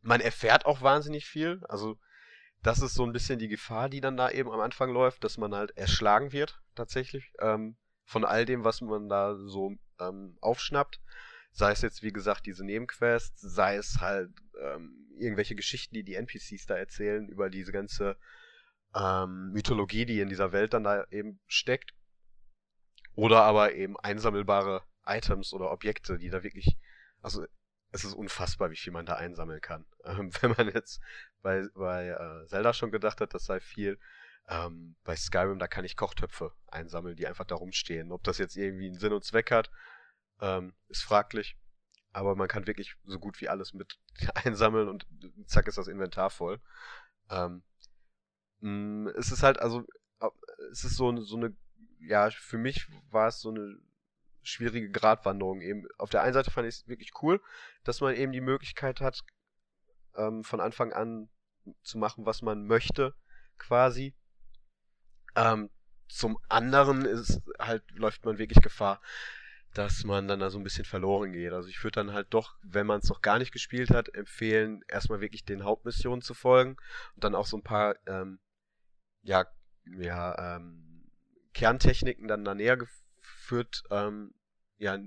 man 0.00 0.20
erfährt 0.20 0.66
auch 0.66 0.80
wahnsinnig 0.82 1.26
viel. 1.26 1.62
Also 1.68 1.98
das 2.62 2.80
ist 2.80 2.94
so 2.94 3.04
ein 3.04 3.12
bisschen 3.12 3.38
die 3.38 3.48
Gefahr, 3.48 3.88
die 3.88 4.00
dann 4.00 4.16
da 4.16 4.30
eben 4.30 4.50
am 4.50 4.60
Anfang 4.60 4.90
läuft, 4.90 5.24
dass 5.24 5.36
man 5.36 5.54
halt 5.54 5.76
erschlagen 5.76 6.32
wird 6.32 6.60
tatsächlich 6.74 7.32
ähm, 7.40 7.76
von 8.04 8.24
all 8.24 8.46
dem, 8.46 8.64
was 8.64 8.80
man 8.80 9.08
da 9.08 9.36
so 9.36 9.72
ähm, 10.00 10.36
aufschnappt. 10.40 11.00
Sei 11.52 11.70
es 11.72 11.82
jetzt, 11.82 12.02
wie 12.02 12.12
gesagt, 12.12 12.46
diese 12.46 12.64
Nebenquests, 12.64 13.40
sei 13.40 13.76
es 13.76 14.00
halt 14.00 14.30
ähm, 14.60 15.06
irgendwelche 15.18 15.54
Geschichten, 15.54 15.94
die 15.94 16.04
die 16.04 16.14
NPCs 16.14 16.66
da 16.66 16.76
erzählen 16.76 17.28
über 17.28 17.50
diese 17.50 17.72
ganze 17.72 18.16
ähm, 18.94 19.52
Mythologie, 19.52 20.06
die 20.06 20.20
in 20.20 20.28
dieser 20.28 20.52
Welt 20.52 20.74
dann 20.74 20.84
da 20.84 21.04
eben 21.10 21.40
steckt. 21.46 21.94
Oder 23.14 23.42
aber 23.42 23.74
eben 23.74 23.98
einsammelbare 23.98 24.82
Items 25.04 25.52
oder 25.52 25.70
Objekte, 25.70 26.18
die 26.18 26.30
da 26.30 26.42
wirklich, 26.42 26.78
also 27.20 27.44
es 27.90 28.04
ist 28.04 28.14
unfassbar, 28.14 28.70
wie 28.70 28.76
viel 28.76 28.92
man 28.92 29.06
da 29.06 29.14
einsammeln 29.14 29.60
kann. 29.60 29.86
Ähm, 30.04 30.32
wenn 30.40 30.50
man 30.50 30.68
jetzt 30.74 31.00
bei, 31.42 31.64
bei 31.76 32.08
äh, 32.08 32.46
Zelda 32.48 32.72
schon 32.72 32.90
gedacht 32.90 33.20
hat, 33.20 33.34
das 33.34 33.44
sei 33.44 33.60
viel, 33.60 34.00
ähm, 34.48 34.96
bei 35.04 35.14
Skyrim, 35.14 35.60
da 35.60 35.68
kann 35.68 35.84
ich 35.84 35.96
Kochtöpfe 35.96 36.52
einsammeln, 36.66 37.14
die 37.14 37.28
einfach 37.28 37.44
da 37.44 37.54
rumstehen. 37.54 38.10
Ob 38.10 38.24
das 38.24 38.38
jetzt 38.38 38.56
irgendwie 38.56 38.86
einen 38.86 38.98
Sinn 38.98 39.12
und 39.12 39.24
Zweck 39.24 39.52
hat, 39.52 39.70
ähm, 40.42 40.74
ist 40.88 41.04
fraglich. 41.04 41.56
Aber 42.12 42.36
man 42.36 42.48
kann 42.48 42.66
wirklich 42.66 42.96
so 43.04 43.18
gut 43.18 43.40
wie 43.40 43.48
alles 43.48 43.72
mit 43.72 43.98
einsammeln 44.34 44.88
und 44.88 45.06
zack 45.46 45.66
ist 45.68 45.78
das 45.78 45.88
Inventar 45.88 46.28
voll. 46.28 46.60
Ähm, 47.30 47.62
mm, 48.60 49.08
es 49.16 49.32
ist 49.32 49.42
halt, 49.42 49.58
also, 49.60 49.86
es 50.70 50.84
ist 50.84 50.96
so, 50.96 51.16
so 51.22 51.36
eine, 51.36 51.56
ja, 52.00 52.30
für 52.30 52.58
mich 52.58 52.86
war 53.10 53.28
es 53.28 53.40
so 53.40 53.50
eine 53.50 53.78
schwierige 54.42 54.90
Gratwanderung 54.90 55.62
eben. 55.62 55.86
Auf 55.98 56.10
der 56.10 56.22
einen 56.22 56.34
Seite 56.34 56.50
fand 56.50 56.68
ich 56.68 56.74
es 56.74 56.88
wirklich 56.88 57.12
cool, 57.22 57.40
dass 57.84 58.00
man 58.00 58.14
eben 58.14 58.32
die 58.32 58.40
Möglichkeit 58.40 59.00
hat, 59.00 59.22
ähm, 60.16 60.44
von 60.44 60.60
Anfang 60.60 60.92
an 60.92 61.28
zu 61.82 61.96
machen, 61.96 62.26
was 62.26 62.42
man 62.42 62.66
möchte, 62.66 63.14
quasi. 63.56 64.14
Ähm, 65.36 65.70
zum 66.08 66.38
anderen 66.48 67.04
ist 67.04 67.40
halt, 67.58 67.88
läuft 67.92 68.24
man 68.24 68.38
wirklich 68.38 68.60
Gefahr, 68.60 69.00
dass 69.74 70.04
man 70.04 70.28
dann 70.28 70.40
da 70.40 70.50
so 70.50 70.58
ein 70.58 70.64
bisschen 70.64 70.84
verloren 70.84 71.32
geht. 71.32 71.52
Also 71.52 71.68
ich 71.68 71.82
würde 71.82 71.96
dann 71.96 72.12
halt 72.12 72.28
doch, 72.30 72.56
wenn 72.62 72.86
man 72.86 73.00
es 73.00 73.08
noch 73.08 73.22
gar 73.22 73.38
nicht 73.38 73.52
gespielt 73.52 73.90
hat, 73.90 74.14
empfehlen, 74.14 74.82
erstmal 74.88 75.20
wirklich 75.20 75.44
den 75.44 75.64
Hauptmissionen 75.64 76.22
zu 76.22 76.34
folgen 76.34 76.76
und 77.14 77.24
dann 77.24 77.34
auch 77.34 77.46
so 77.46 77.56
ein 77.56 77.62
paar 77.62 77.96
ähm, 78.06 78.38
ja, 79.22 79.46
ja, 79.98 80.56
ähm, 80.56 81.10
Kerntechniken 81.54 82.28
dann 82.28 82.44
da 82.44 82.54
näher 82.54 82.76
geführt, 82.76 83.82
ähm, 83.90 84.34
ja, 84.78 84.98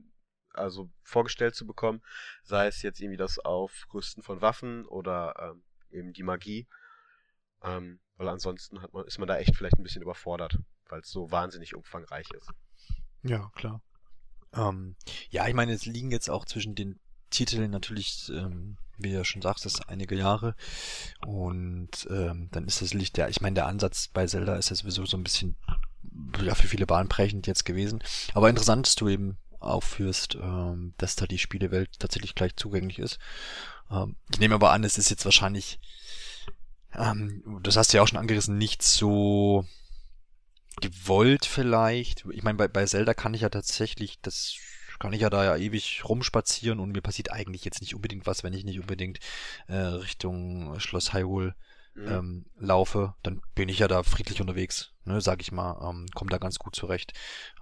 also 0.53 0.89
vorgestellt 1.03 1.55
zu 1.55 1.67
bekommen, 1.67 2.01
sei 2.43 2.67
es 2.67 2.81
jetzt 2.81 3.01
irgendwie 3.01 3.17
das 3.17 3.39
Aufrüsten 3.39 4.23
von 4.23 4.41
Waffen 4.41 4.85
oder 4.85 5.35
ähm, 5.39 5.63
eben 5.91 6.13
die 6.13 6.23
Magie. 6.23 6.67
Ähm, 7.61 7.99
weil 8.17 8.29
ansonsten 8.29 8.81
hat 8.81 8.93
man, 8.93 9.05
ist 9.05 9.19
man 9.19 9.27
da 9.27 9.37
echt 9.37 9.55
vielleicht 9.55 9.77
ein 9.77 9.83
bisschen 9.83 10.01
überfordert, 10.01 10.57
weil 10.87 11.01
es 11.01 11.09
so 11.09 11.31
wahnsinnig 11.31 11.75
umfangreich 11.75 12.29
ist. 12.31 12.49
Ja, 13.23 13.51
klar. 13.55 13.81
Ähm, 14.55 14.95
ja, 15.29 15.47
ich 15.47 15.53
meine, 15.53 15.73
es 15.73 15.85
liegen 15.85 16.11
jetzt 16.11 16.29
auch 16.29 16.45
zwischen 16.45 16.75
den 16.75 16.99
Titeln 17.29 17.71
natürlich, 17.71 18.29
ähm, 18.29 18.77
wie 18.97 19.09
du 19.09 19.15
ja 19.15 19.25
schon 19.25 19.41
sagst, 19.41 19.65
das 19.65 19.81
einige 19.87 20.15
Jahre. 20.15 20.55
Und 21.25 22.07
ähm, 22.09 22.49
dann 22.51 22.65
ist 22.65 22.81
das 22.81 22.93
Licht 22.93 23.17
der, 23.17 23.29
ich 23.29 23.41
meine, 23.41 23.55
der 23.55 23.67
Ansatz 23.67 24.07
bei 24.07 24.25
Zelda 24.25 24.55
ist 24.55 24.69
ja 24.69 24.75
sowieso 24.75 25.05
so 25.05 25.17
ein 25.17 25.23
bisschen 25.23 25.55
ja, 26.41 26.55
für 26.55 26.67
viele 26.67 26.85
bahnbrechend 26.85 27.47
jetzt 27.47 27.65
gewesen. 27.65 28.03
Aber 28.33 28.49
interessant, 28.49 28.87
dass 28.87 28.95
du 28.95 29.09
eben 29.09 29.37
aufführst, 29.59 30.35
ähm, 30.35 30.93
dass 30.97 31.15
da 31.15 31.25
die 31.25 31.39
Spielewelt 31.39 31.99
tatsächlich 31.99 32.35
gleich 32.35 32.55
zugänglich 32.55 32.99
ist. 32.99 33.19
Ähm, 33.91 34.15
ich 34.31 34.39
nehme 34.39 34.55
aber 34.55 34.71
an, 34.71 34.83
es 34.83 34.97
ist 34.97 35.09
jetzt 35.09 35.25
wahrscheinlich, 35.25 35.79
ähm, 36.93 37.59
das 37.63 37.75
hast 37.75 37.91
du 37.91 37.97
ja 37.97 38.03
auch 38.03 38.07
schon 38.07 38.19
angerissen, 38.19 38.57
nicht 38.57 38.83
so 38.83 39.65
gewollt 40.81 41.45
vielleicht. 41.45 42.25
Ich 42.31 42.43
meine, 42.43 42.57
bei, 42.57 42.67
bei 42.67 42.85
Zelda 42.85 43.13
kann 43.13 43.33
ich 43.33 43.41
ja 43.41 43.49
tatsächlich, 43.49 44.19
das 44.21 44.55
kann 44.99 45.13
ich 45.13 45.21
ja 45.21 45.29
da 45.29 45.43
ja 45.43 45.57
ewig 45.57 46.03
rumspazieren 46.05 46.79
und 46.79 46.91
mir 46.91 47.01
passiert 47.01 47.31
eigentlich 47.31 47.65
jetzt 47.65 47.81
nicht 47.81 47.95
unbedingt 47.95 48.25
was, 48.25 48.43
wenn 48.43 48.53
ich 48.53 48.63
nicht 48.63 48.79
unbedingt 48.79 49.19
äh, 49.67 49.75
Richtung 49.75 50.79
Schloss 50.79 51.13
Hyrule 51.13 51.55
mhm. 51.95 52.07
ähm, 52.07 52.45
laufe, 52.57 53.15
dann 53.23 53.41
bin 53.55 53.69
ich 53.69 53.79
ja 53.79 53.87
da 53.87 54.03
friedlich 54.03 54.41
unterwegs, 54.41 54.91
ne, 55.05 55.21
sag 55.21 55.41
ich 55.41 55.51
mal, 55.51 55.89
ähm, 55.89 56.07
komme 56.13 56.29
da 56.29 56.37
ganz 56.37 56.59
gut 56.59 56.75
zurecht, 56.75 57.13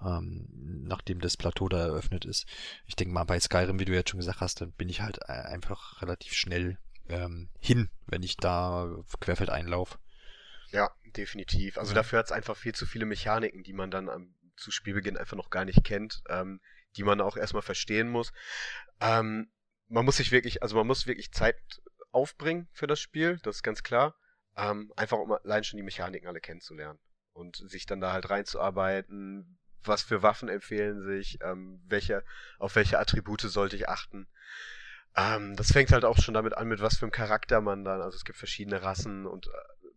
ähm, 0.04 0.48
nachdem 0.84 1.20
das 1.20 1.36
Plateau 1.36 1.68
da 1.68 1.78
eröffnet 1.78 2.24
ist. 2.24 2.46
Ich 2.86 2.96
denke 2.96 3.14
mal, 3.14 3.24
bei 3.24 3.40
Skyrim, 3.40 3.78
wie 3.78 3.84
du 3.84 3.94
jetzt 3.94 4.10
schon 4.10 4.20
gesagt 4.20 4.40
hast, 4.40 4.60
dann 4.60 4.72
bin 4.72 4.88
ich 4.88 5.00
halt 5.00 5.18
äh, 5.26 5.32
einfach 5.32 6.02
relativ 6.02 6.34
schnell 6.34 6.78
ähm, 7.08 7.48
hin, 7.58 7.88
wenn 8.06 8.22
ich 8.22 8.36
da 8.36 8.88
querfeld 9.20 9.50
einlaufe. 9.50 9.98
Ja, 10.70 10.90
definitiv. 11.16 11.78
Also 11.78 11.92
ja. 11.92 11.96
dafür 11.96 12.18
hat 12.18 12.26
es 12.26 12.32
einfach 12.32 12.56
viel 12.56 12.74
zu 12.74 12.86
viele 12.86 13.06
Mechaniken, 13.06 13.62
die 13.62 13.72
man 13.72 13.90
dann 13.90 14.08
am, 14.08 14.34
zu 14.56 14.70
Spielbeginn 14.70 15.16
einfach 15.16 15.36
noch 15.36 15.50
gar 15.50 15.64
nicht 15.64 15.84
kennt, 15.84 16.22
ähm, 16.28 16.60
die 16.96 17.02
man 17.02 17.20
auch 17.20 17.36
erstmal 17.36 17.62
verstehen 17.62 18.08
muss. 18.08 18.32
Ähm, 19.00 19.50
man 19.88 20.04
muss 20.04 20.16
sich 20.16 20.32
wirklich, 20.32 20.62
also 20.62 20.76
man 20.76 20.86
muss 20.86 21.06
wirklich 21.06 21.32
Zeit 21.32 21.56
aufbringen 22.12 22.68
für 22.72 22.86
das 22.86 23.00
Spiel, 23.00 23.38
das 23.42 23.56
ist 23.56 23.62
ganz 23.62 23.82
klar. 23.82 24.14
Ähm, 24.56 24.92
einfach 24.96 25.18
um 25.18 25.32
allein 25.32 25.64
schon 25.64 25.78
die 25.78 25.82
Mechaniken 25.82 26.28
alle 26.28 26.40
kennenzulernen 26.40 27.00
und 27.32 27.56
sich 27.56 27.86
dann 27.86 28.00
da 28.00 28.12
halt 28.12 28.30
reinzuarbeiten, 28.30 29.58
was 29.82 30.02
für 30.02 30.22
Waffen 30.22 30.48
empfehlen 30.48 31.02
sich, 31.02 31.38
ähm, 31.42 31.82
welche, 31.86 32.24
auf 32.58 32.76
welche 32.76 32.98
Attribute 32.98 33.40
sollte 33.40 33.76
ich 33.76 33.88
achten. 33.88 34.28
Ähm, 35.16 35.56
das 35.56 35.72
fängt 35.72 35.92
halt 35.92 36.04
auch 36.04 36.18
schon 36.18 36.34
damit 36.34 36.56
an, 36.56 36.68
mit 36.68 36.80
was 36.80 36.96
für 36.96 37.04
einem 37.04 37.12
Charakter 37.12 37.60
man 37.60 37.84
dann, 37.84 38.00
also 38.00 38.16
es 38.16 38.24
gibt 38.24 38.38
verschiedene 38.38 38.82
Rassen 38.82 39.26
und 39.26 39.46
äh, 39.46 39.50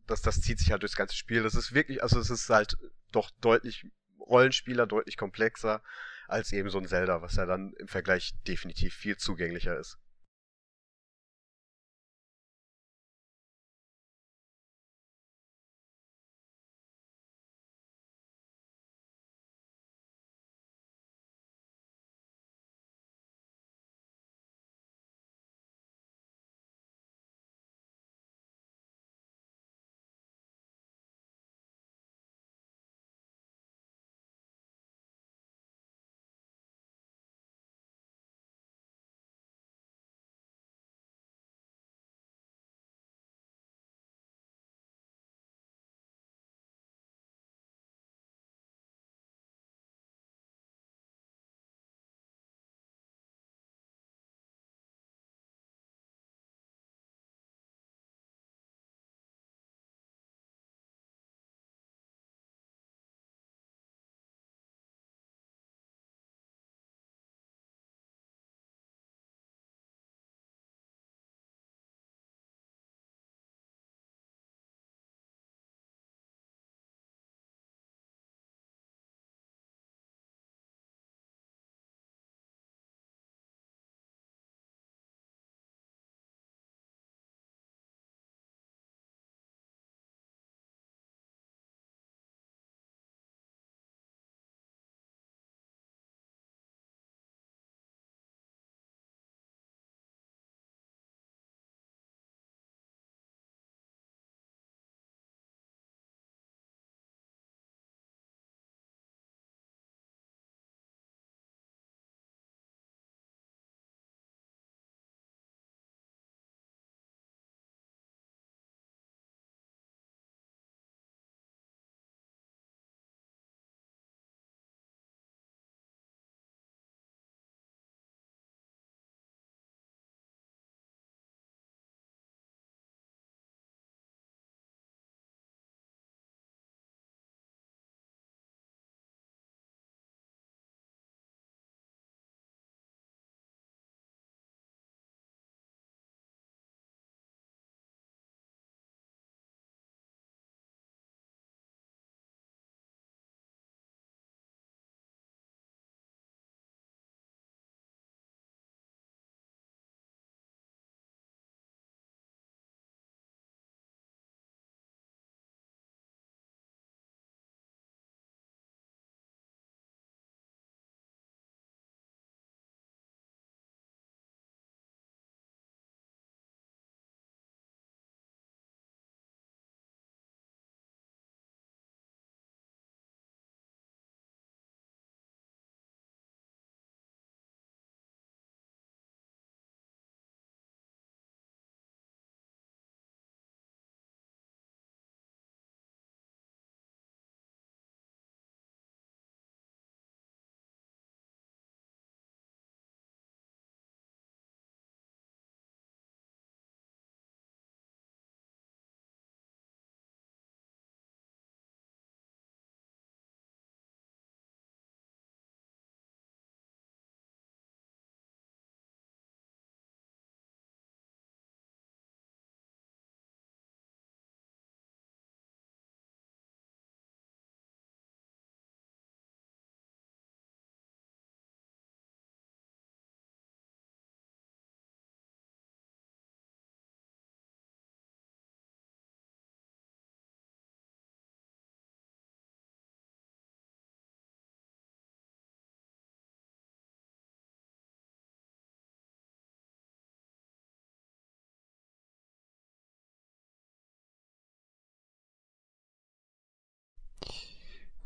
das, 0.08 0.22
das 0.22 0.42
zieht 0.42 0.60
sich 0.60 0.72
halt 0.72 0.82
durchs 0.82 0.96
ganze 0.96 1.16
Spiel. 1.16 1.44
Das 1.44 1.56
ist 1.56 1.74
wirklich, 1.74 2.02
also 2.02 2.20
es 2.20 2.30
ist 2.30 2.50
halt 2.50 2.78
doch 3.12 3.30
deutlich 3.42 3.86
Rollenspieler, 4.20 4.88
deutlich 4.88 5.18
komplexer 5.18 5.82
als 6.28 6.52
eben 6.52 6.70
so 6.70 6.78
ein 6.78 6.88
Zelda, 6.88 7.22
was 7.22 7.36
ja 7.36 7.46
dann 7.46 7.74
im 7.78 7.88
Vergleich 7.88 8.34
definitiv 8.48 8.94
viel 8.94 9.18
zugänglicher 9.18 9.78
ist. 9.78 9.98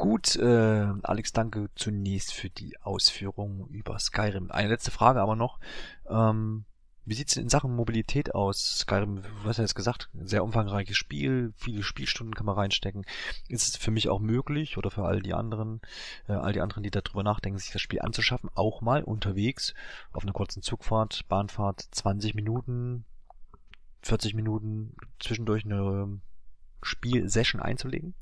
Gut, 0.02 0.36
äh, 0.36 0.88
Alex, 1.04 1.32
danke 1.32 1.70
zunächst 1.76 2.34
für 2.34 2.50
die 2.50 2.76
Ausführungen 2.82 3.68
über 3.68 4.00
Skyrim. 4.00 4.50
Eine 4.50 4.70
letzte 4.70 4.90
Frage 4.90 5.22
aber 5.22 5.36
noch. 5.36 5.60
Ähm, 6.10 6.66
wie 7.06 7.14
sieht's 7.14 7.36
denn 7.36 7.44
in 7.44 7.50
Sachen 7.50 7.76
Mobilität 7.76 8.34
aus? 8.34 8.80
Skyrim, 8.80 9.22
du 9.22 9.30
hast 9.48 9.58
ja 9.58 9.64
jetzt 9.64 9.76
gesagt, 9.76 10.10
sehr 10.16 10.44
umfangreiches 10.44 10.98
Spiel, 10.98 11.54
viele 11.56 11.84
Spielstunden 11.84 12.34
kann 12.34 12.48
man 12.48 12.56
reinstecken. 12.56 13.06
Ist 13.48 13.68
es 13.68 13.78
für 13.78 13.92
mich 13.92 14.10
auch 14.10 14.18
möglich 14.18 14.76
oder 14.80 14.90
für 14.90 15.06
all 15.06 15.22
die 15.22 15.36
anderen, 15.36 15.82
äh, 16.28 16.34
all 16.34 16.54
die 16.54 16.62
anderen, 16.62 16.82
die 16.82 16.90
darüber 16.90 17.22
nachdenken, 17.22 17.60
sich 17.60 17.72
das 17.72 17.84
Spiel 17.84 18.02
anzuschaffen, 18.02 18.50
auch 18.56 18.82
mal 18.82 19.04
unterwegs 19.04 19.76
auf 20.14 20.24
einer 20.24 20.34
kurzen 20.34 20.64
Zugfahrt, 20.64 21.28
Bahnfahrt, 21.30 21.80
20 21.92 22.34
Minuten, 22.34 23.06
40 24.02 24.34
Minuten 24.34 24.96
zwischendurch 25.20 25.64
eine 25.64 26.20
Spielsession 26.82 27.62
einzulegen? 27.62 28.16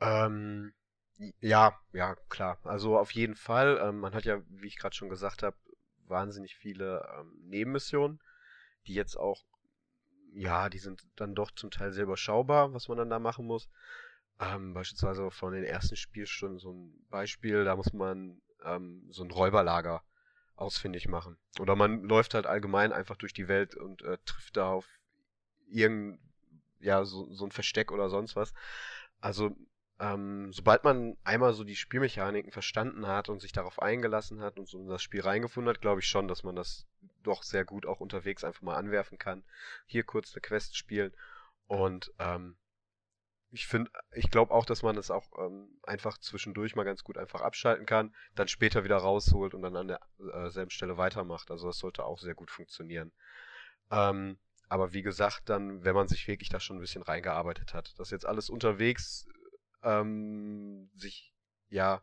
Ähm, 0.00 0.72
ja, 1.40 1.78
ja, 1.92 2.16
klar. 2.28 2.58
Also 2.64 2.98
auf 2.98 3.12
jeden 3.12 3.36
Fall. 3.36 3.78
Ähm, 3.82 4.00
man 4.00 4.14
hat 4.14 4.24
ja, 4.24 4.40
wie 4.48 4.66
ich 4.66 4.76
gerade 4.78 4.94
schon 4.94 5.08
gesagt 5.08 5.42
habe, 5.42 5.56
wahnsinnig 6.06 6.54
viele 6.56 7.06
ähm, 7.18 7.32
Nebenmissionen, 7.44 8.20
die 8.86 8.94
jetzt 8.94 9.16
auch, 9.16 9.44
ja, 10.34 10.68
die 10.68 10.78
sind 10.78 11.02
dann 11.16 11.34
doch 11.34 11.50
zum 11.52 11.70
Teil 11.70 11.92
sehr 11.92 12.04
überschaubar, 12.04 12.72
was 12.74 12.88
man 12.88 12.98
dann 12.98 13.10
da 13.10 13.18
machen 13.18 13.46
muss. 13.46 13.68
Ähm, 14.40 14.74
beispielsweise 14.74 15.30
von 15.30 15.52
den 15.54 15.64
ersten 15.64 15.96
Spielstunden 15.96 16.58
so 16.58 16.72
ein 16.72 17.06
Beispiel, 17.10 17.64
da 17.64 17.76
muss 17.76 17.92
man 17.92 18.42
ähm, 18.64 19.06
so 19.10 19.24
ein 19.24 19.30
Räuberlager 19.30 20.02
ausfindig 20.56 21.08
machen. 21.08 21.38
Oder 21.60 21.76
man 21.76 22.02
läuft 22.04 22.34
halt 22.34 22.46
allgemein 22.46 22.92
einfach 22.92 23.16
durch 23.16 23.32
die 23.32 23.48
Welt 23.48 23.74
und 23.76 24.02
äh, 24.02 24.18
trifft 24.26 24.56
da 24.56 24.70
auf 24.72 24.86
irgendein, 25.68 26.20
ja, 26.80 27.04
so, 27.04 27.32
so 27.32 27.44
ein 27.46 27.52
Versteck 27.52 27.92
oder 27.92 28.10
sonst 28.10 28.36
was. 28.36 28.52
Also, 29.20 29.56
ähm, 29.98 30.52
sobald 30.52 30.84
man 30.84 31.16
einmal 31.24 31.54
so 31.54 31.64
die 31.64 31.76
Spielmechaniken 31.76 32.52
verstanden 32.52 33.06
hat 33.06 33.28
und 33.28 33.40
sich 33.40 33.52
darauf 33.52 33.80
eingelassen 33.80 34.40
hat 34.40 34.58
und 34.58 34.68
so 34.68 34.78
in 34.78 34.88
das 34.88 35.02
Spiel 35.02 35.22
reingefunden 35.22 35.70
hat, 35.72 35.80
glaube 35.80 36.00
ich 36.00 36.06
schon, 36.06 36.28
dass 36.28 36.42
man 36.42 36.54
das 36.54 36.86
doch 37.22 37.42
sehr 37.42 37.64
gut 37.64 37.86
auch 37.86 38.00
unterwegs 38.00 38.44
einfach 38.44 38.62
mal 38.62 38.76
anwerfen 38.76 39.18
kann. 39.18 39.44
Hier 39.86 40.04
kurz 40.04 40.34
eine 40.34 40.42
Quest 40.42 40.76
spielen 40.76 41.12
und 41.66 42.12
ähm, 42.18 42.56
ich 43.52 43.66
finde, 43.66 43.90
ich 44.12 44.30
glaube 44.30 44.52
auch, 44.52 44.66
dass 44.66 44.82
man 44.82 44.98
es 44.98 45.10
auch 45.10 45.26
ähm, 45.38 45.68
einfach 45.84 46.18
zwischendurch 46.18 46.74
mal 46.76 46.84
ganz 46.84 47.02
gut 47.02 47.16
einfach 47.16 47.40
abschalten 47.40 47.86
kann, 47.86 48.14
dann 48.34 48.48
später 48.48 48.84
wieder 48.84 48.98
rausholt 48.98 49.54
und 49.54 49.62
dann 49.62 49.76
an 49.76 49.88
der 49.88 50.00
äh, 50.18 50.70
Stelle 50.70 50.98
weitermacht. 50.98 51.50
Also 51.50 51.68
das 51.68 51.78
sollte 51.78 52.04
auch 52.04 52.18
sehr 52.18 52.34
gut 52.34 52.50
funktionieren. 52.50 53.12
Ähm, 53.90 54.38
aber 54.68 54.92
wie 54.92 55.02
gesagt, 55.02 55.48
dann, 55.48 55.84
wenn 55.84 55.94
man 55.94 56.08
sich 56.08 56.26
wirklich 56.26 56.48
da 56.48 56.58
schon 56.58 56.76
ein 56.76 56.80
bisschen 56.80 57.02
reingearbeitet 57.02 57.72
hat, 57.72 57.94
das 57.98 58.10
jetzt 58.10 58.26
alles 58.26 58.50
unterwegs 58.50 59.26
ähm, 59.82 60.90
sich 60.94 61.32
ja 61.68 62.02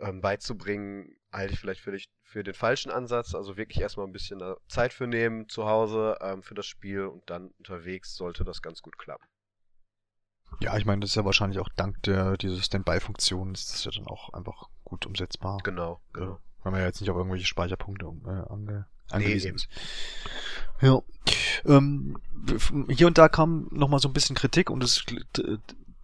ähm, 0.00 0.20
beizubringen, 0.20 1.16
halte 1.32 1.54
ich 1.54 1.60
vielleicht 1.60 1.80
für, 1.80 1.92
dich, 1.92 2.10
für 2.22 2.42
den 2.42 2.54
falschen 2.54 2.90
Ansatz. 2.90 3.34
Also 3.34 3.56
wirklich 3.56 3.80
erstmal 3.80 4.06
ein 4.06 4.12
bisschen 4.12 4.40
Zeit 4.68 4.92
für 4.92 5.06
nehmen 5.06 5.48
zu 5.48 5.66
Hause 5.66 6.18
ähm, 6.20 6.42
für 6.42 6.54
das 6.54 6.66
Spiel 6.66 7.04
und 7.06 7.28
dann 7.28 7.48
unterwegs 7.58 8.14
sollte 8.14 8.44
das 8.44 8.62
ganz 8.62 8.82
gut 8.82 8.98
klappen. 8.98 9.26
Ja, 10.60 10.76
ich 10.78 10.86
meine, 10.86 11.00
das 11.00 11.10
ist 11.10 11.16
ja 11.16 11.24
wahrscheinlich 11.24 11.58
auch 11.58 11.68
dank 11.76 12.02
der 12.04 12.36
dieser 12.38 12.62
Standby-Funktion 12.62 13.52
ist 13.54 13.72
das 13.72 13.84
ja 13.84 13.90
dann 13.90 14.06
auch 14.06 14.32
einfach 14.32 14.68
gut 14.82 15.06
umsetzbar. 15.06 15.58
Genau, 15.62 16.00
genau. 16.12 16.40
Weil 16.62 16.72
man 16.72 16.80
ja 16.80 16.86
jetzt 16.86 17.00
nicht 17.00 17.10
auf 17.10 17.16
irgendwelche 17.16 17.46
Speicherpunkte 17.46 18.06
äh, 18.06 18.50
ange 18.50 18.86
angewiesen 19.10 19.50
nee, 19.50 19.56
ist. 19.56 19.68
Ja. 20.80 21.00
Ähm, 21.64 22.18
hier 22.88 23.06
und 23.06 23.18
da 23.18 23.28
kam 23.28 23.68
nochmal 23.70 24.00
so 24.00 24.08
ein 24.08 24.12
bisschen 24.12 24.36
Kritik 24.36 24.70
und 24.70 24.82
es 24.82 25.04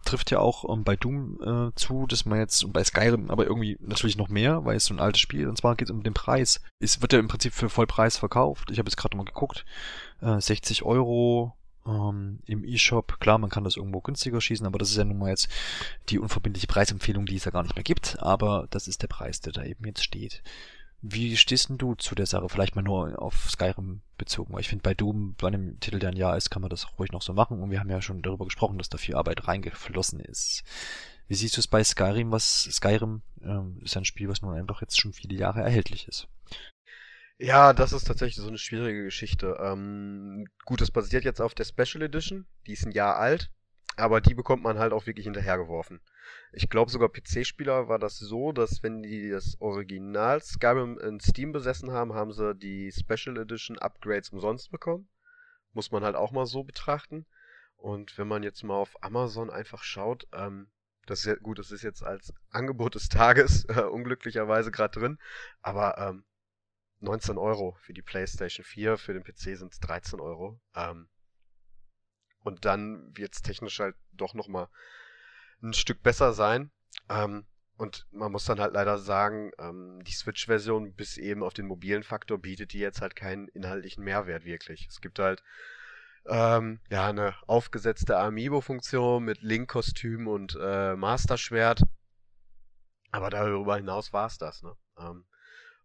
trifft 0.05 0.31
ja 0.31 0.39
auch 0.39 0.71
ähm, 0.71 0.83
bei 0.83 0.95
Doom 0.95 1.39
äh, 1.41 1.75
zu, 1.75 2.07
dass 2.07 2.25
man 2.25 2.39
jetzt, 2.39 2.63
und 2.63 2.73
bei 2.73 2.83
Skyrim 2.83 3.29
aber 3.29 3.45
irgendwie 3.45 3.77
natürlich 3.81 4.17
noch 4.17 4.29
mehr, 4.29 4.65
weil 4.65 4.77
es 4.77 4.85
so 4.85 4.93
ein 4.93 4.99
altes 4.99 5.19
Spiel, 5.19 5.47
und 5.47 5.57
zwar 5.57 5.75
geht 5.75 5.89
es 5.89 5.93
um 5.93 6.03
den 6.03 6.13
Preis. 6.13 6.61
Es 6.79 7.01
wird 7.01 7.13
ja 7.13 7.19
im 7.19 7.27
Prinzip 7.27 7.53
für 7.53 7.69
Vollpreis 7.69 8.17
verkauft. 8.17 8.71
Ich 8.71 8.79
habe 8.79 8.87
jetzt 8.87 8.97
gerade 8.97 9.17
mal 9.17 9.25
geguckt. 9.25 9.65
Äh, 10.21 10.39
60 10.39 10.83
Euro 10.83 11.55
ähm, 11.85 12.39
im 12.45 12.63
E-Shop. 12.63 13.19
Klar, 13.19 13.37
man 13.37 13.49
kann 13.49 13.63
das 13.63 13.77
irgendwo 13.77 14.01
günstiger 14.01 14.41
schießen, 14.41 14.65
aber 14.65 14.79
das 14.79 14.89
ist 14.89 14.97
ja 14.97 15.03
nun 15.03 15.19
mal 15.19 15.29
jetzt 15.29 15.49
die 16.09 16.19
unverbindliche 16.19 16.67
Preisempfehlung, 16.67 17.25
die 17.25 17.35
es 17.35 17.45
ja 17.45 17.51
gar 17.51 17.63
nicht 17.63 17.75
mehr 17.75 17.83
gibt. 17.83 18.17
Aber 18.21 18.67
das 18.69 18.87
ist 18.87 19.01
der 19.01 19.07
Preis, 19.07 19.41
der 19.41 19.53
da 19.53 19.63
eben 19.63 19.85
jetzt 19.85 20.03
steht. 20.03 20.41
Wie 21.07 21.37
stehst 21.37 21.69
denn 21.69 21.77
du 21.77 21.93
zu 21.93 22.15
der 22.15 22.25
Sache? 22.25 22.49
Vielleicht 22.49 22.75
mal 22.75 22.81
nur 22.81 23.21
auf 23.21 23.49
Skyrim 23.51 24.01
bezogen. 24.17 24.53
Weil 24.53 24.61
ich 24.61 24.69
finde, 24.69 24.81
bei 24.81 24.95
Doom, 24.95 25.35
bei 25.35 25.47
einem 25.49 25.79
Titel, 25.79 25.99
der 25.99 26.09
ein 26.09 26.17
Jahr 26.17 26.35
ist, 26.35 26.49
kann 26.49 26.63
man 26.63 26.69
das 26.69 26.97
ruhig 26.97 27.11
noch 27.11 27.21
so 27.21 27.33
machen. 27.33 27.61
Und 27.61 27.69
wir 27.69 27.79
haben 27.79 27.91
ja 27.91 28.01
schon 28.01 28.23
darüber 28.23 28.45
gesprochen, 28.45 28.79
dass 28.79 28.89
da 28.89 28.97
viel 28.97 29.13
Arbeit 29.13 29.47
reingeflossen 29.47 30.19
ist. 30.19 30.63
Wie 31.27 31.35
siehst 31.35 31.57
du 31.57 31.59
es 31.59 31.67
bei 31.67 31.83
Skyrim? 31.83 32.31
Was 32.31 32.63
Skyrim 32.63 33.21
ähm, 33.43 33.79
ist 33.83 33.95
ein 33.95 34.05
Spiel, 34.05 34.29
was 34.29 34.41
nun 34.41 34.55
einfach 34.55 34.81
jetzt 34.81 34.99
schon 34.99 35.13
viele 35.13 35.35
Jahre 35.35 35.61
erhältlich 35.61 36.07
ist. 36.07 36.27
Ja, 37.37 37.73
das 37.73 37.93
ist 37.93 38.05
tatsächlich 38.05 38.37
so 38.37 38.47
eine 38.47 38.57
schwierige 38.57 39.03
Geschichte. 39.03 39.57
Ähm, 39.61 40.47
gut, 40.65 40.81
es 40.81 40.89
basiert 40.89 41.23
jetzt 41.23 41.41
auf 41.41 41.53
der 41.53 41.65
Special 41.65 42.01
Edition. 42.01 42.47
Die 42.65 42.73
ist 42.73 42.85
ein 42.85 42.93
Jahr 42.93 43.17
alt, 43.17 43.51
aber 43.97 44.21
die 44.21 44.33
bekommt 44.33 44.63
man 44.63 44.77
halt 44.77 44.93
auch 44.93 45.05
wirklich 45.05 45.25
hinterhergeworfen. 45.25 46.01
Ich 46.51 46.69
glaube 46.69 46.91
sogar 46.91 47.09
PC-Spieler 47.09 47.87
war 47.87 47.99
das 47.99 48.17
so, 48.17 48.51
dass 48.51 48.83
wenn 48.83 49.03
die 49.03 49.29
das 49.29 49.59
Original 49.59 50.41
Skyrim 50.41 50.97
in 50.99 51.19
Steam 51.19 51.51
besessen 51.51 51.91
haben, 51.91 52.13
haben 52.13 52.33
sie 52.33 52.55
die 52.55 52.91
Special 52.91 53.37
Edition 53.37 53.77
Upgrades 53.79 54.29
umsonst 54.29 54.71
bekommen. 54.71 55.09
Muss 55.73 55.91
man 55.91 56.03
halt 56.03 56.15
auch 56.15 56.31
mal 56.31 56.45
so 56.45 56.63
betrachten. 56.63 57.25
Und 57.75 58.17
wenn 58.17 58.27
man 58.27 58.43
jetzt 58.43 58.63
mal 58.63 58.75
auf 58.75 58.95
Amazon 59.03 59.49
einfach 59.49 59.83
schaut, 59.83 60.27
ähm, 60.33 60.71
das 61.05 61.19
ist 61.19 61.25
ja, 61.25 61.35
gut, 61.35 61.59
das 61.59 61.71
ist 61.71 61.83
jetzt 61.83 62.03
als 62.03 62.33
Angebot 62.49 62.95
des 62.95 63.09
Tages 63.09 63.65
äh, 63.69 63.81
unglücklicherweise 63.81 64.71
gerade 64.71 64.99
drin, 64.99 65.19
aber 65.61 65.97
ähm, 65.97 66.25
19 67.01 67.37
Euro 67.37 67.77
für 67.81 67.93
die 67.93 68.01
PlayStation 68.01 68.63
4, 68.63 68.97
für 68.97 69.13
den 69.13 69.23
PC 69.23 69.57
sind 69.57 69.73
es 69.73 69.79
13 69.79 70.19
Euro. 70.19 70.59
Ähm, 70.75 71.09
und 72.45 72.65
dann 72.65 73.11
wird 73.17 73.33
es 73.33 73.41
technisch 73.41 73.79
halt 73.79 73.95
doch 74.13 74.33
nochmal 74.33 74.67
ein 75.61 75.73
Stück 75.73 76.03
besser 76.03 76.33
sein. 76.33 76.71
Ähm, 77.09 77.45
und 77.77 78.07
man 78.11 78.31
muss 78.31 78.45
dann 78.45 78.59
halt 78.59 78.73
leider 78.73 78.97
sagen, 78.99 79.51
ähm, 79.59 80.01
die 80.03 80.13
Switch-Version 80.13 80.93
bis 80.93 81.17
eben 81.17 81.43
auf 81.43 81.53
den 81.53 81.65
mobilen 81.65 82.03
Faktor 82.03 82.37
bietet 82.37 82.71
die 82.71 82.79
jetzt 82.79 83.01
halt 83.01 83.15
keinen 83.15 83.47
inhaltlichen 83.49 84.03
Mehrwert 84.03 84.45
wirklich. 84.45 84.87
Es 84.89 85.01
gibt 85.01 85.19
halt 85.19 85.43
ähm, 86.27 86.79
ja 86.89 87.09
eine 87.09 87.35
aufgesetzte 87.47 88.17
Amiibo-Funktion 88.17 89.23
mit 89.23 89.41
Link-Kostüm 89.41 90.27
und 90.27 90.57
äh, 90.61 90.95
Master-Schwert. 90.95 91.81
Aber 93.11 93.29
darüber 93.29 93.75
hinaus 93.75 94.13
war 94.13 94.27
es 94.27 94.37
das, 94.37 94.61
ne? 94.61 94.73
Ähm, 94.97 95.25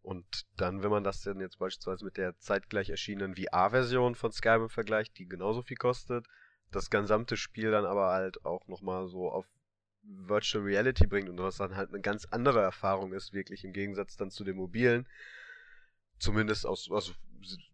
und 0.03 0.47
dann, 0.57 0.83
wenn 0.83 0.91
man 0.91 1.05
das 1.05 1.23
dann 1.23 1.41
jetzt 1.41 1.59
beispielsweise 1.59 2.05
mit 2.05 2.17
der 2.17 2.39
zeitgleich 2.39 2.89
erschienenen 2.89 3.37
VR-Version 3.37 4.15
von 4.15 4.33
Skyrim 4.33 4.71
vergleicht, 4.71 5.19
die 5.19 5.29
genauso 5.29 5.63
viel 5.63 5.77
kostet, 5.77 6.27
das 6.71 6.91
gesamte 6.91 7.37
Spiel 7.37 7.71
dann 7.71 7.85
aber 7.85 8.11
halt 8.11 8.45
auch 8.45 8.67
nochmal 8.69 9.09
so 9.09 9.31
auf 9.31 9.47
Virtual 10.03 10.65
Reality 10.65 11.07
bringt 11.07 11.29
und 11.29 11.37
das 11.37 11.57
dann 11.57 11.77
halt 11.77 11.91
eine 11.91 12.01
ganz 12.01 12.25
andere 12.27 12.61
Erfahrung 12.61 13.13
ist, 13.13 13.33
wirklich 13.33 13.65
im 13.65 13.73
Gegensatz 13.73 14.17
dann 14.17 14.31
zu 14.31 14.45
den 14.45 14.57
mobilen. 14.57 15.07
Zumindest 16.19 16.67
aus, 16.67 16.91
also 16.91 17.13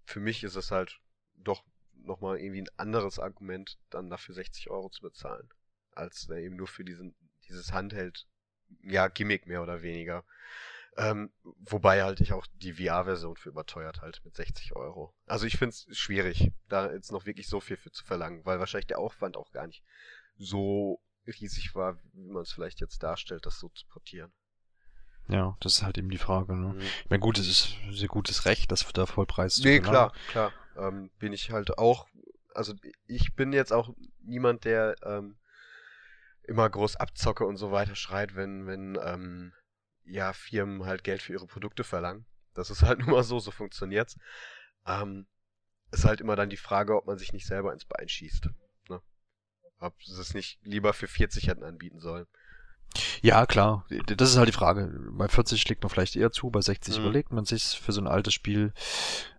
für 0.05 0.20
mich 0.20 0.44
ist 0.44 0.57
es 0.57 0.70
halt 0.70 1.01
doch 1.34 1.64
nochmal 1.92 2.38
irgendwie 2.38 2.62
ein 2.62 2.78
anderes 2.78 3.18
Argument, 3.18 3.78
dann 3.90 4.11
dafür 4.11 4.34
60 4.34 4.70
Euro 4.70 4.88
zu 4.90 5.03
bezahlen, 5.03 5.49
als 5.92 6.28
eben 6.28 6.57
nur 6.57 6.68
für 6.68 6.84
diesen, 6.84 7.14
dieses 7.49 7.72
Handheld, 7.72 8.26
ja, 8.82 9.09
Gimmick 9.09 9.47
mehr 9.47 9.62
oder 9.62 9.82
weniger. 9.82 10.24
Ähm, 10.99 11.30
wobei 11.42 12.03
halt 12.03 12.20
ich 12.20 12.32
auch 12.32 12.47
die 12.55 12.72
VR-Version 12.72 13.36
für 13.36 13.51
überteuert 13.51 14.01
halt 14.01 14.22
mit 14.24 14.34
60 14.34 14.74
Euro. 14.76 15.14
Also 15.26 15.47
ich 15.47 15.59
finde 15.59 15.74
es 15.74 15.86
schwierig, 15.97 16.53
da 16.68 16.90
jetzt 16.90 17.12
noch 17.12 17.26
wirklich 17.26 17.49
so 17.49 17.61
viel 17.61 17.76
für 17.76 17.90
zu 17.90 18.05
verlangen, 18.05 18.47
weil 18.47 18.59
wahrscheinlich 18.59 18.86
der 18.86 18.99
Aufwand 18.99 19.36
auch 19.36 19.53
gar 19.53 19.66
nicht 19.66 19.84
so 20.38 21.03
riesig 21.26 21.74
war, 21.74 21.99
wie 22.14 22.30
man 22.30 22.42
es 22.42 22.53
vielleicht 22.53 22.80
jetzt 22.80 23.03
darstellt, 23.03 23.44
das 23.44 23.59
so 23.59 23.68
zu 23.68 23.86
portieren. 23.88 24.32
Ja, 25.28 25.57
das 25.61 25.78
ist 25.78 25.82
halt 25.82 25.99
eben 25.99 26.11
die 26.11 26.18
Frage. 26.18 26.57
Ne? 26.57 26.74
Mhm. 26.74 26.80
Ich 26.80 27.11
meine, 27.11 27.20
gut, 27.20 27.38
es 27.38 27.49
ist 27.49 27.76
sehr 27.90 28.09
gutes 28.09 28.47
Recht, 28.47 28.70
das 28.70 28.86
der 28.92 29.07
Vollpreis 29.07 29.59
Nee, 29.59 29.80
klar, 29.80 30.12
klar. 30.28 30.53
Ähm, 30.76 31.11
bin 31.18 31.32
ich 31.32 31.51
halt 31.51 31.78
auch, 31.78 32.07
also 32.55 32.74
ich 33.07 33.34
bin 33.34 33.53
jetzt 33.53 33.72
auch 33.72 33.90
niemand, 34.22 34.64
der 34.64 34.94
ähm, 35.03 35.36
immer 36.44 36.70
groß 36.70 36.97
abzocke 36.97 37.44
und 37.44 37.57
so 37.57 37.72
weiter 37.72 37.97
schreit, 37.97 38.36
wenn, 38.36 38.66
wenn 38.66 38.99
ähm, 39.03 39.53
ja, 40.07 40.32
Firmen 40.32 40.86
halt 40.86 41.04
Geld 41.04 41.22
für 41.22 41.32
ihre 41.32 41.46
Produkte 41.46 41.84
verlangen. 41.84 42.26
Das 42.54 42.70
ist 42.70 42.82
halt 42.82 42.98
nun 43.00 43.11
mal 43.11 43.24
so, 43.24 43.38
so 43.38 43.50
funktioniert's. 43.50 44.16
Ähm, 44.86 45.26
ist 45.92 46.04
halt 46.04 46.20
immer 46.20 46.36
dann 46.36 46.50
die 46.50 46.57
Frage, 46.57 46.96
ob 46.96 47.07
man 47.07 47.18
sich 47.18 47.32
nicht 47.32 47.46
selber 47.46 47.72
ins 47.72 47.84
Bein 47.84 48.09
schießt. 48.09 48.48
Ne? 48.88 49.00
Ob 49.78 50.02
sie 50.02 50.20
es 50.20 50.34
nicht 50.34 50.59
lieber 50.62 50.92
für 50.92 51.09
40 51.09 51.48
hätten 51.48 51.64
anbieten 51.64 52.00
sollen. 52.00 52.26
Ja, 53.22 53.47
klar. 53.47 53.84
Das 54.16 54.30
ist 54.30 54.37
halt 54.37 54.49
die 54.49 54.53
Frage. 54.53 54.93
Bei 55.11 55.28
40 55.28 55.61
schlägt 55.61 55.82
man 55.82 55.91
vielleicht 55.91 56.16
eher 56.16 56.32
zu, 56.32 56.51
bei 56.51 56.61
60 56.61 56.97
mhm. 56.97 57.05
überlegt 57.05 57.32
man 57.32 57.45
sich 57.45 57.80
für 57.80 57.93
so 57.93 58.01
ein 58.01 58.07
altes 58.07 58.34
Spiel. 58.34 58.72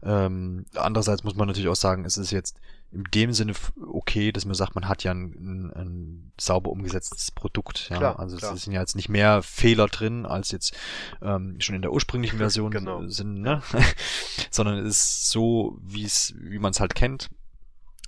Ähm, 0.03 0.65
andererseits 0.75 1.23
muss 1.23 1.35
man 1.35 1.47
natürlich 1.47 1.69
auch 1.69 1.75
sagen, 1.75 2.05
es 2.05 2.17
ist 2.17 2.31
jetzt 2.31 2.57
in 2.91 3.03
dem 3.13 3.33
Sinne 3.33 3.53
okay, 3.91 4.31
dass 4.31 4.45
man 4.45 4.55
sagt, 4.55 4.75
man 4.75 4.87
hat 4.87 5.03
ja 5.03 5.11
ein, 5.11 5.33
ein, 5.33 5.73
ein 5.73 6.31
sauber 6.39 6.71
umgesetztes 6.71 7.31
Produkt. 7.31 7.89
Ja? 7.89 7.97
Klar, 7.97 8.19
also 8.19 8.37
klar. 8.37 8.53
es 8.53 8.63
sind 8.63 8.73
ja 8.73 8.79
jetzt 8.79 8.95
nicht 8.95 9.09
mehr 9.09 9.43
Fehler 9.43 9.87
drin, 9.87 10.25
als 10.25 10.51
jetzt 10.51 10.75
ähm, 11.21 11.59
schon 11.59 11.75
in 11.75 11.81
der 11.81 11.91
ursprünglichen 11.91 12.37
Version 12.39 12.71
genau. 12.71 13.05
sind, 13.07 13.41
ne? 13.41 13.61
sondern 14.51 14.77
es 14.77 14.97
ist 14.97 15.29
so, 15.29 15.77
wie 15.81 16.05
es, 16.05 16.33
wie 16.37 16.59
man 16.59 16.71
es 16.71 16.79
halt 16.79 16.95
kennt 16.95 17.29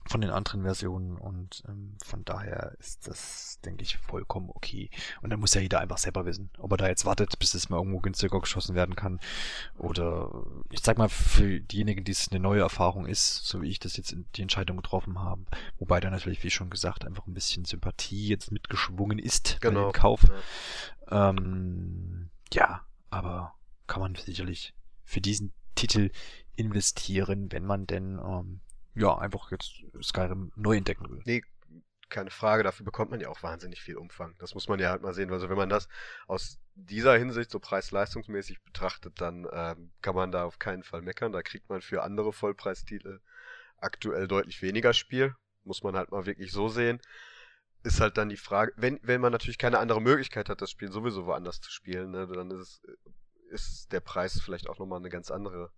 von 0.09 0.21
den 0.21 0.31
anderen 0.31 0.63
Versionen 0.63 1.17
und 1.17 1.63
ähm, 1.67 1.95
von 2.03 2.25
daher 2.25 2.75
ist 2.79 3.07
das, 3.07 3.59
denke 3.63 3.83
ich, 3.83 3.97
vollkommen 3.97 4.49
okay. 4.49 4.89
Und 5.21 5.29
dann 5.29 5.39
muss 5.39 5.53
ja 5.53 5.61
jeder 5.61 5.79
einfach 5.79 5.99
selber 5.99 6.25
wissen, 6.25 6.49
ob 6.57 6.71
er 6.71 6.77
da 6.77 6.87
jetzt 6.87 7.05
wartet, 7.05 7.37
bis 7.37 7.53
es 7.53 7.69
mal 7.69 7.77
irgendwo 7.77 7.99
günstiger 7.99 8.39
geschossen 8.39 8.73
werden 8.73 8.95
kann 8.95 9.19
oder 9.77 10.31
ich 10.71 10.79
sag 10.81 10.97
mal 10.97 11.09
für 11.09 11.59
diejenigen, 11.59 12.03
die 12.03 12.11
es 12.11 12.31
eine 12.31 12.39
neue 12.39 12.61
Erfahrung 12.61 13.05
ist, 13.05 13.45
so 13.45 13.61
wie 13.61 13.69
ich 13.69 13.77
das 13.77 13.97
jetzt 13.97 14.11
in 14.11 14.25
die 14.35 14.41
Entscheidung 14.41 14.77
getroffen 14.77 15.19
habe, 15.19 15.43
wobei 15.77 15.99
da 15.99 16.09
natürlich, 16.09 16.43
wie 16.43 16.49
schon 16.49 16.71
gesagt, 16.71 17.05
einfach 17.05 17.27
ein 17.27 17.35
bisschen 17.35 17.65
Sympathie 17.65 18.29
jetzt 18.29 18.51
mitgeschwungen 18.51 19.19
ist 19.19 19.61
genau. 19.61 19.85
bei 19.85 19.91
dem 19.91 19.93
Kauf. 19.93 20.23
Ja. 21.11 21.29
Ähm, 21.29 22.31
ja, 22.51 22.81
aber 23.11 23.53
kann 23.85 24.01
man 24.01 24.15
sicherlich 24.15 24.73
für 25.03 25.21
diesen 25.21 25.53
Titel 25.75 26.09
investieren, 26.55 27.51
wenn 27.51 27.65
man 27.65 27.85
denn 27.85 28.19
ähm, 28.19 28.59
ja 28.95 29.17
einfach 29.17 29.51
jetzt 29.51 29.83
Skyrim 30.01 30.51
neu 30.55 30.77
entdecken 30.77 31.09
will. 31.09 31.21
Nee, 31.25 31.43
keine 32.09 32.31
Frage, 32.31 32.63
dafür 32.63 32.85
bekommt 32.85 33.11
man 33.11 33.21
ja 33.21 33.29
auch 33.29 33.43
wahnsinnig 33.43 33.81
viel 33.81 33.97
Umfang. 33.97 34.35
Das 34.39 34.55
muss 34.55 34.67
man 34.67 34.79
ja 34.79 34.89
halt 34.89 35.01
mal 35.01 35.13
sehen. 35.13 35.31
Also 35.31 35.49
wenn 35.49 35.57
man 35.57 35.69
das 35.69 35.87
aus 36.27 36.59
dieser 36.73 37.17
Hinsicht 37.17 37.51
so 37.51 37.59
preis-leistungsmäßig 37.59 38.61
betrachtet, 38.63 39.21
dann 39.21 39.47
ähm, 39.51 39.91
kann 40.01 40.15
man 40.15 40.31
da 40.31 40.43
auf 40.45 40.59
keinen 40.59 40.83
Fall 40.83 41.01
meckern. 41.01 41.31
Da 41.31 41.43
kriegt 41.43 41.69
man 41.69 41.81
für 41.81 42.03
andere 42.03 42.33
Vollpreistitel 42.33 43.19
aktuell 43.77 44.27
deutlich 44.27 44.61
weniger 44.61 44.93
Spiel. 44.93 45.35
Muss 45.63 45.83
man 45.83 45.95
halt 45.95 46.11
mal 46.11 46.25
wirklich 46.25 46.51
so 46.51 46.67
sehen. 46.67 46.99
Ist 47.83 48.01
halt 48.01 48.17
dann 48.17 48.29
die 48.29 48.37
Frage, 48.37 48.73
wenn, 48.75 48.99
wenn 49.03 49.21
man 49.21 49.31
natürlich 49.31 49.57
keine 49.57 49.79
andere 49.79 50.01
Möglichkeit 50.01 50.49
hat, 50.49 50.61
das 50.61 50.71
Spiel 50.71 50.91
sowieso 50.91 51.25
woanders 51.25 51.61
zu 51.61 51.71
spielen, 51.71 52.11
ne, 52.11 52.27
dann 52.27 52.51
ist, 52.51 52.83
es, 52.83 53.03
ist 53.51 53.91
der 53.91 54.01
Preis 54.01 54.41
vielleicht 54.43 54.67
auch 54.67 54.79
nochmal 54.79 54.99
eine 54.99 55.09
ganz 55.09 55.31
andere 55.31 55.71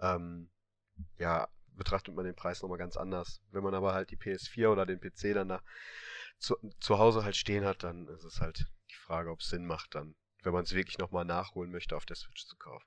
ähm, 0.00 0.50
ja, 1.18 1.48
betrachtet 1.76 2.14
man 2.14 2.24
den 2.24 2.34
Preis 2.34 2.62
nochmal 2.62 2.78
ganz 2.78 2.96
anders. 2.96 3.40
Wenn 3.50 3.62
man 3.62 3.74
aber 3.74 3.94
halt 3.94 4.10
die 4.10 4.16
PS4 4.16 4.68
oder 4.68 4.86
den 4.86 5.00
PC 5.00 5.34
dann 5.34 5.48
da 5.48 5.60
zu, 6.38 6.56
zu 6.80 6.98
Hause 6.98 7.24
halt 7.24 7.36
stehen 7.36 7.64
hat, 7.64 7.82
dann 7.82 8.08
ist 8.08 8.24
es 8.24 8.40
halt 8.40 8.66
die 8.90 8.96
Frage, 8.96 9.30
ob 9.30 9.40
es 9.40 9.48
Sinn 9.48 9.66
macht, 9.66 9.94
dann, 9.94 10.14
wenn 10.42 10.52
man 10.52 10.64
es 10.64 10.74
wirklich 10.74 10.98
nochmal 10.98 11.24
nachholen 11.24 11.70
möchte, 11.70 11.96
auf 11.96 12.06
der 12.06 12.16
Switch 12.16 12.46
zu 12.46 12.56
kaufen. 12.56 12.86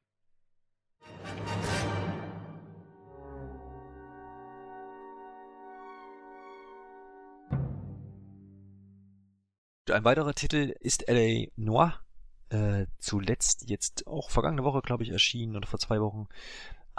Ein 9.90 10.04
weiterer 10.04 10.34
Titel 10.34 10.76
ist 10.82 11.08
LA 11.08 11.48
Noir. 11.56 12.02
Äh, 12.50 12.88
zuletzt 12.98 13.70
jetzt 13.70 14.08
auch 14.08 14.30
vergangene 14.30 14.64
Woche, 14.64 14.82
glaube 14.82 15.04
ich, 15.04 15.10
erschienen 15.10 15.56
oder 15.56 15.68
vor 15.68 15.80
zwei 15.80 16.00
Wochen 16.00 16.28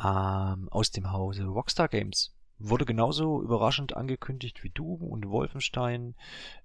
ähm, 0.02 0.68
aus 0.70 0.90
dem 0.90 1.12
Hause 1.12 1.44
Rockstar 1.44 1.88
Games. 1.88 2.34
Wurde 2.58 2.84
genauso 2.84 3.42
überraschend 3.42 3.96
angekündigt 3.96 4.62
wie 4.64 4.70
du 4.70 4.94
und 4.94 5.28
Wolfenstein 5.28 6.14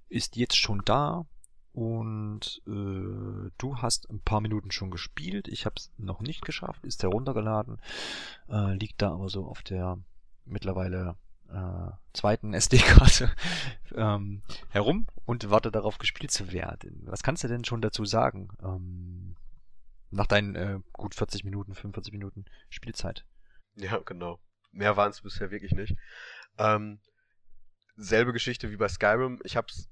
ist 0.10 0.36
jetzt 0.36 0.58
schon 0.58 0.82
da 0.86 1.26
und 1.74 2.62
äh, 2.68 3.52
du 3.58 3.78
hast 3.78 4.10
ein 4.10 4.20
paar 4.20 4.42
Minuten 4.42 4.72
schon 4.72 4.92
gespielt. 4.92 5.48
Ich 5.48 5.66
habe 5.66 5.76
es 5.78 5.92
noch 5.98 6.22
nicht 6.22 6.46
geschafft, 6.46 6.86
ist 6.86 7.04
heruntergeladen, 7.04 7.80
äh, 8.50 8.76
liegt 8.76 9.02
da 9.02 9.12
aber 9.12 9.30
so 9.30 9.46
auf 9.46 9.64
der 9.64 9.98
mittlerweile 10.46 11.16
äh, 11.50 11.92
zweiten 12.14 12.54
SD-Karte 12.54 13.32
ähm, 13.96 14.42
herum 14.70 15.08
und 15.26 15.50
warte 15.50 15.72
darauf 15.72 15.98
gespielt 15.98 16.32
zu 16.32 16.52
werden. 16.52 17.04
Was 17.06 17.24
kannst 17.24 17.44
du 17.44 17.48
denn 17.48 17.66
schon 17.66 17.82
dazu 17.82 18.06
sagen? 18.06 18.50
Ähm, 18.64 19.33
nach 20.14 20.28
deinen 20.28 20.56
äh, 20.56 20.80
gut 20.94 21.16
40 21.16 21.44
Minuten, 21.44 21.74
45 21.74 22.14
Minuten 22.14 22.46
Spielzeit. 22.70 23.26
Ja, 23.76 23.98
genau. 23.98 24.40
Mehr 24.72 24.98
waren 24.98 25.12
es 25.12 25.22
bisher 25.22 25.52
wirklich 25.52 25.74
nicht. 25.74 25.96
Ähm, 26.58 27.00
selbe 27.96 28.34
Geschichte 28.34 28.72
wie 28.72 28.78
bei 28.78 28.88
Skyrim. 28.88 29.40
Ich 29.44 29.56
habe 29.56 29.68
es 29.70 29.90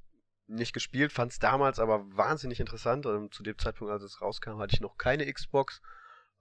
nicht 0.47 0.73
gespielt, 0.73 1.11
fand 1.11 1.31
es 1.31 1.39
damals 1.39 1.79
aber 1.79 2.05
wahnsinnig 2.15 2.59
interessant. 2.59 3.05
Ähm, 3.05 3.31
zu 3.31 3.43
dem 3.43 3.57
Zeitpunkt, 3.57 3.91
als 3.91 4.03
es 4.03 4.21
rauskam, 4.21 4.59
hatte 4.59 4.73
ich 4.73 4.81
noch 4.81 4.97
keine 4.97 5.31
Xbox. 5.31 5.81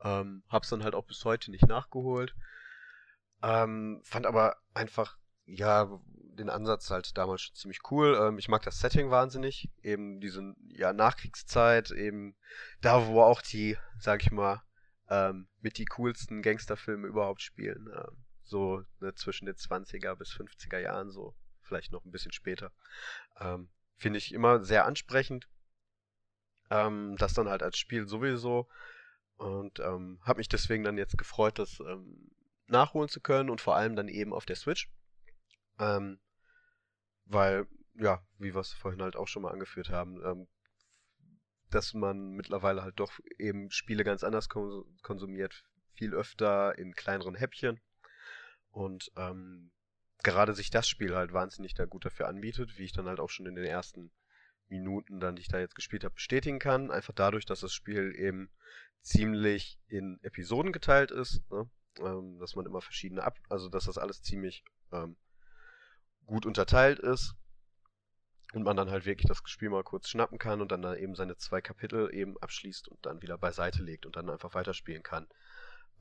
Ähm, 0.03 0.43
hab's 0.49 0.71
dann 0.71 0.85
halt 0.85 0.95
auch 0.95 1.05
bis 1.05 1.25
heute 1.25 1.51
nicht 1.51 1.67
nachgeholt. 1.67 2.35
Ähm, 3.43 4.01
fand 4.05 4.27
aber 4.27 4.57
einfach, 4.75 5.17
ja, 5.47 6.01
den 6.41 6.51
Ansatz 6.51 6.91
halt 6.91 7.17
damals 7.17 7.43
schon 7.43 7.55
ziemlich 7.55 7.81
cool. 7.91 8.19
Ähm, 8.21 8.39
ich 8.39 8.49
mag 8.49 8.63
das 8.63 8.81
Setting 8.81 9.11
wahnsinnig. 9.11 9.71
Eben 9.83 10.21
diese 10.21 10.55
ja, 10.69 10.93
Nachkriegszeit, 10.93 11.91
eben 11.91 12.37
da, 12.81 13.07
wo 13.07 13.23
auch 13.23 13.43
die, 13.43 13.77
sag 13.99 14.23
ich 14.23 14.33
mal, 14.33 14.63
ähm, 15.09 15.49
mit 15.61 15.79
die 15.79 15.85
coolsten 15.85 16.43
Gangsterfilme 16.43 17.07
überhaupt 17.07 17.43
spielen. 17.43 17.89
Ähm, 17.95 18.25
so 18.43 18.83
ne, 18.99 19.15
zwischen 19.15 19.47
den 19.47 19.55
20er 19.55 20.17
bis 20.17 20.31
50er 20.31 20.79
Jahren, 20.79 21.11
so 21.11 21.37
vielleicht 21.63 21.93
noch 21.93 22.05
ein 22.05 22.11
bisschen 22.11 22.33
später. 22.33 22.73
Ähm, 23.39 23.71
Finde 23.97 24.19
ich 24.19 24.33
immer 24.33 24.65
sehr 24.65 24.87
ansprechend. 24.87 25.49
Ähm, 26.71 27.17
das 27.19 27.35
dann 27.35 27.49
halt 27.49 27.63
als 27.63 27.79
Spiel 27.79 28.09
sowieso. 28.09 28.69
Und 29.37 29.79
ähm, 29.81 30.21
habe 30.23 30.39
mich 30.39 30.49
deswegen 30.49 30.85
dann 30.85 30.99
jetzt 30.99 31.17
gefreut, 31.17 31.59
das 31.59 31.81
nachholen 32.67 33.09
zu 33.09 33.21
können 33.21 33.51
und 33.51 33.61
vor 33.61 33.75
allem 33.77 33.97
dann 33.97 34.09
eben 34.09 34.33
auf 34.33 34.47
der 34.47 34.57
Switch. 34.57 34.91
Ähm, 35.79 36.21
weil, 37.31 37.67
ja, 37.95 38.23
wie 38.39 38.55
wir 38.55 38.61
es 38.61 38.73
vorhin 38.73 39.03
halt 39.03 39.17
auch 39.17 39.29
schon 39.29 39.43
mal 39.43 39.53
angeführt 39.53 39.91
haben, 39.91 40.21
ähm, 40.25 40.49
dass 41.71 41.95
man 41.95 42.33
mittlerweile 42.33 42.83
halt 42.83 42.99
doch 42.99 43.13
eben 43.39 43.71
Spiele 43.71 44.03
ganz 44.03 44.25
anders 44.25 44.49
konsumiert, 44.49 45.63
viel 45.95 46.15
öfter 46.15 46.77
in 46.77 46.95
kleineren 46.95 47.37
Häppchen. 47.37 47.81
Und 48.71 49.13
ähm, 49.17 49.71
gerade 50.23 50.55
sich 50.55 50.71
das 50.71 50.89
Spiel 50.89 51.15
halt 51.15 51.33
wahnsinnig 51.33 51.75
da 51.75 51.85
gut 51.85 52.05
dafür 52.05 52.27
anbietet, 52.29 52.77
wie 52.79 52.85
ich 52.85 52.93
dann 52.93 53.07
halt 53.07 53.21
auch 53.21 53.31
schon 53.31 53.47
in 53.47 53.55
den 53.55 53.65
ersten 53.65 54.11
Minuten, 54.69 55.21
dann 55.21 55.37
die 55.37 55.43
ich 55.43 55.49
da 55.49 55.61
jetzt 55.61 55.75
gespielt 55.75 56.05
habe, 56.05 56.15
bestätigen 56.15 56.59
kann. 56.59 56.91
Einfach 56.91 57.15
dadurch, 57.15 57.47
dass 57.47 57.61
das 57.61 57.73
Spiel 57.73 58.15
eben 58.17 58.51
ziemlich 59.03 59.79
in 59.87 60.19
Episoden 60.23 60.73
geteilt 60.73 61.13
ist, 61.13 61.43
ne? 61.51 61.71
ähm, 62.01 62.39
dass 62.39 62.57
man 62.57 62.67
immer 62.67 62.81
verschiedene 62.81 63.23
ab, 63.23 63.39
also 63.49 63.69
dass 63.69 63.85
das 63.85 63.99
alles 63.99 64.23
ziemlich 64.23 64.65
ähm, 64.93 65.17
gut 66.31 66.47
unterteilt 66.47 66.99
ist 67.01 67.35
und 68.55 68.63
man 68.63 68.77
dann 68.77 68.91
halt 68.91 69.05
wirklich 69.05 69.29
das 69.29 69.43
Spiel 69.45 69.69
mal 69.69 69.85
kurz 69.85 70.09
schnappen 70.09 70.39
kann 70.39 70.61
und 70.61 70.73
dann 70.73 70.81
da 70.81 70.95
eben 70.95 71.15
seine 71.15 71.37
zwei 71.37 71.61
Kapitel 71.61 72.13
eben 72.15 72.39
abschließt 72.39 72.89
und 72.89 73.05
dann 73.05 73.21
wieder 73.21 73.37
beiseite 73.37 73.83
legt 73.83 74.07
und 74.07 74.17
dann 74.17 74.31
einfach 74.31 74.55
weiterspielen 74.55 75.03
kann. 75.03 75.29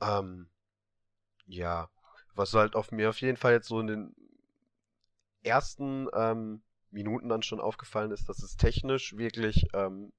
Ähm, 0.00 0.48
ja, 1.46 1.90
was 2.34 2.54
halt 2.54 2.76
auf 2.76 2.92
mir 2.92 3.10
auf 3.10 3.20
jeden 3.20 3.36
Fall 3.36 3.52
jetzt 3.52 3.68
so 3.68 3.80
in 3.80 3.88
den 3.88 4.16
ersten 5.42 6.08
ähm, 6.14 6.62
Minuten 6.90 7.28
dann 7.28 7.42
schon 7.42 7.60
aufgefallen 7.60 8.12
ist, 8.12 8.28
dass 8.28 8.42
es 8.42 8.56
technisch 8.56 9.16
wirklich 9.16 9.68
ähm, 9.74 10.12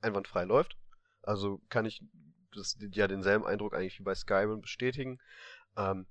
einwandfrei 0.00 0.44
läuft. 0.44 0.76
Also 1.22 1.60
kann 1.70 1.86
ich 1.86 2.02
das 2.54 2.76
ja 2.92 3.08
denselben 3.08 3.46
Eindruck 3.46 3.74
eigentlich 3.74 3.98
wie 3.98 4.04
bei 4.04 4.14
Skyrim 4.14 4.60
bestätigen. 4.60 5.20
Ähm, 5.76 6.06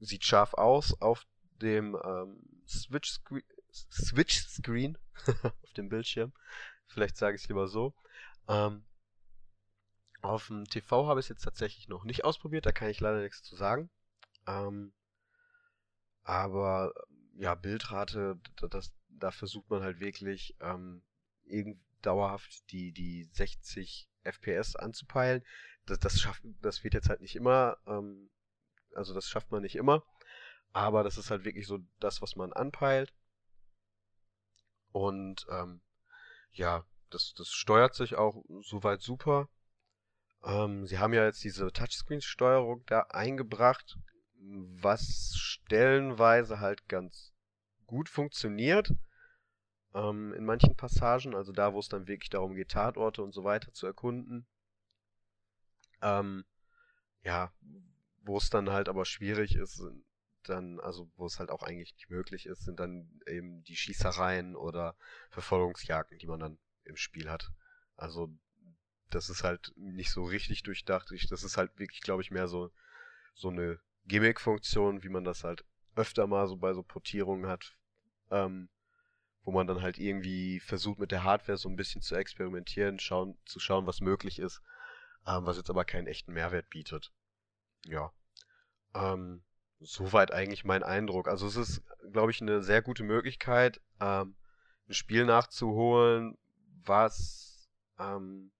sieht 0.00 0.24
scharf 0.24 0.52
aus 0.54 1.00
auf 1.00 1.24
dem 1.58 1.96
ähm, 2.04 2.42
Switch, 2.66 3.10
Screen, 3.10 3.44
Switch 3.72 4.46
Screen 4.48 4.98
auf 5.42 5.72
dem 5.76 5.88
Bildschirm. 5.88 6.32
Vielleicht 6.86 7.16
sage 7.16 7.36
ich 7.36 7.42
es 7.42 7.48
lieber 7.48 7.68
so. 7.68 7.94
Ähm, 8.48 8.84
auf 10.22 10.46
dem 10.48 10.64
TV 10.64 11.06
habe 11.06 11.20
ich 11.20 11.26
es 11.26 11.30
jetzt 11.30 11.44
tatsächlich 11.44 11.88
noch 11.88 12.04
nicht 12.04 12.24
ausprobiert, 12.24 12.66
da 12.66 12.72
kann 12.72 12.88
ich 12.88 13.00
leider 13.00 13.22
nichts 13.22 13.42
zu 13.42 13.56
sagen. 13.56 13.90
Ähm, 14.46 14.92
aber 16.22 16.92
ja, 17.34 17.54
Bildrate, 17.54 18.40
das, 18.70 18.92
da 19.08 19.30
versucht 19.30 19.70
man 19.70 19.82
halt 19.82 20.00
wirklich 20.00 20.56
ähm, 20.60 21.02
irgend 21.44 21.78
dauerhaft 22.02 22.70
die, 22.72 22.92
die 22.92 23.24
60 23.32 24.08
FPS 24.22 24.76
anzupeilen. 24.76 25.44
Das, 25.86 25.98
das, 25.98 26.20
schafft, 26.20 26.42
das 26.60 26.82
wird 26.82 26.94
jetzt 26.94 27.08
halt 27.08 27.20
nicht 27.20 27.36
immer, 27.36 27.76
ähm, 27.86 28.30
also 28.94 29.14
das 29.14 29.28
schafft 29.28 29.50
man 29.50 29.62
nicht 29.62 29.76
immer. 29.76 30.02
Aber 30.76 31.02
das 31.02 31.16
ist 31.16 31.30
halt 31.30 31.46
wirklich 31.46 31.66
so 31.66 31.78
das, 32.00 32.20
was 32.20 32.36
man 32.36 32.52
anpeilt. 32.52 33.14
Und 34.92 35.46
ähm, 35.50 35.80
ja, 36.52 36.84
das, 37.08 37.32
das 37.32 37.48
steuert 37.48 37.94
sich 37.94 38.16
auch 38.16 38.44
soweit 38.60 39.00
super. 39.00 39.48
Ähm, 40.44 40.86
sie 40.86 40.98
haben 40.98 41.14
ja 41.14 41.24
jetzt 41.24 41.42
diese 41.42 41.72
Touchscreen-Steuerung 41.72 42.84
da 42.84 43.06
eingebracht, 43.08 43.96
was 44.38 45.32
stellenweise 45.38 46.60
halt 46.60 46.86
ganz 46.88 47.32
gut 47.86 48.10
funktioniert. 48.10 48.92
Ähm, 49.94 50.34
in 50.34 50.44
manchen 50.44 50.76
Passagen, 50.76 51.34
also 51.34 51.52
da, 51.52 51.72
wo 51.72 51.78
es 51.78 51.88
dann 51.88 52.06
wirklich 52.06 52.28
darum 52.28 52.54
geht, 52.54 52.72
Tatorte 52.72 53.22
und 53.22 53.32
so 53.32 53.44
weiter 53.44 53.72
zu 53.72 53.86
erkunden. 53.86 54.46
Ähm, 56.02 56.44
ja, 57.22 57.50
wo 58.24 58.36
es 58.36 58.50
dann 58.50 58.68
halt 58.68 58.90
aber 58.90 59.06
schwierig 59.06 59.56
ist, 59.56 59.82
dann, 60.48 60.80
also 60.80 61.10
wo 61.16 61.26
es 61.26 61.38
halt 61.38 61.50
auch 61.50 61.62
eigentlich 61.62 61.94
nicht 61.94 62.10
möglich 62.10 62.46
ist, 62.46 62.64
sind 62.64 62.80
dann 62.80 63.20
eben 63.26 63.62
die 63.64 63.76
Schießereien 63.76 64.56
oder 64.56 64.96
Verfolgungsjagden, 65.30 66.18
die 66.18 66.26
man 66.26 66.40
dann 66.40 66.58
im 66.84 66.96
Spiel 66.96 67.28
hat. 67.30 67.50
Also 67.96 68.30
das 69.10 69.30
ist 69.30 69.44
halt 69.44 69.72
nicht 69.76 70.10
so 70.10 70.24
richtig 70.24 70.62
durchdacht. 70.62 71.12
Das 71.30 71.42
ist 71.42 71.56
halt 71.56 71.78
wirklich, 71.78 72.00
glaube 72.00 72.22
ich, 72.22 72.30
mehr 72.30 72.48
so, 72.48 72.70
so 73.34 73.48
eine 73.48 73.78
Gimmick-Funktion, 74.06 75.02
wie 75.02 75.08
man 75.08 75.24
das 75.24 75.44
halt 75.44 75.64
öfter 75.94 76.26
mal 76.26 76.46
so 76.46 76.56
bei 76.56 76.74
so 76.74 76.82
Portierungen 76.82 77.46
hat, 77.46 77.76
ähm, 78.30 78.68
wo 79.42 79.52
man 79.52 79.66
dann 79.66 79.82
halt 79.82 79.98
irgendwie 79.98 80.60
versucht 80.60 80.98
mit 80.98 81.12
der 81.12 81.24
Hardware 81.24 81.56
so 81.56 81.68
ein 81.68 81.76
bisschen 81.76 82.02
zu 82.02 82.16
experimentieren, 82.16 82.98
schauen, 82.98 83.38
zu 83.44 83.60
schauen, 83.60 83.86
was 83.86 84.00
möglich 84.00 84.38
ist, 84.38 84.60
ähm, 85.26 85.46
was 85.46 85.56
jetzt 85.56 85.70
aber 85.70 85.84
keinen 85.84 86.06
echten 86.06 86.32
Mehrwert 86.32 86.68
bietet. 86.68 87.12
Ja. 87.84 88.12
Ähm, 88.94 89.42
soweit 89.80 90.32
eigentlich 90.32 90.64
mein 90.64 90.82
Eindruck. 90.82 91.28
Also 91.28 91.46
es 91.46 91.56
ist, 91.56 91.82
glaube 92.12 92.30
ich, 92.30 92.40
eine 92.40 92.62
sehr 92.62 92.82
gute 92.82 93.04
Möglichkeit, 93.04 93.80
ähm, 94.00 94.34
ein 94.88 94.94
Spiel 94.94 95.24
nachzuholen, 95.24 96.38
was 96.84 97.68
ähm, 97.98 98.50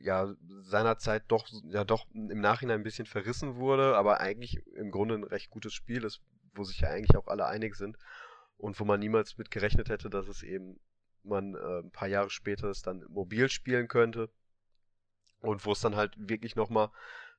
ja 0.00 0.34
seinerzeit 0.62 1.24
doch 1.28 1.46
ja 1.68 1.84
doch 1.84 2.06
im 2.12 2.40
Nachhinein 2.40 2.80
ein 2.80 2.84
bisschen 2.84 3.06
verrissen 3.06 3.56
wurde, 3.56 3.96
aber 3.96 4.20
eigentlich 4.20 4.64
im 4.74 4.90
Grunde 4.90 5.14
ein 5.14 5.24
recht 5.24 5.50
gutes 5.50 5.72
Spiel 5.72 6.04
ist, 6.04 6.20
wo 6.54 6.64
sich 6.64 6.80
ja 6.80 6.88
eigentlich 6.88 7.16
auch 7.16 7.28
alle 7.28 7.46
einig 7.46 7.76
sind 7.76 7.96
und 8.56 8.78
wo 8.80 8.84
man 8.84 9.00
niemals 9.00 9.38
mit 9.38 9.50
gerechnet 9.50 9.88
hätte, 9.88 10.10
dass 10.10 10.28
es 10.28 10.42
eben 10.42 10.80
man 11.22 11.54
äh, 11.54 11.80
ein 11.80 11.90
paar 11.90 12.08
Jahre 12.08 12.30
später 12.30 12.68
es 12.68 12.82
dann 12.82 13.04
mobil 13.08 13.48
spielen 13.48 13.88
könnte 13.88 14.30
und 15.40 15.64
wo 15.64 15.72
es 15.72 15.80
dann 15.80 15.96
halt 15.96 16.14
wirklich 16.16 16.56
nochmal 16.56 16.90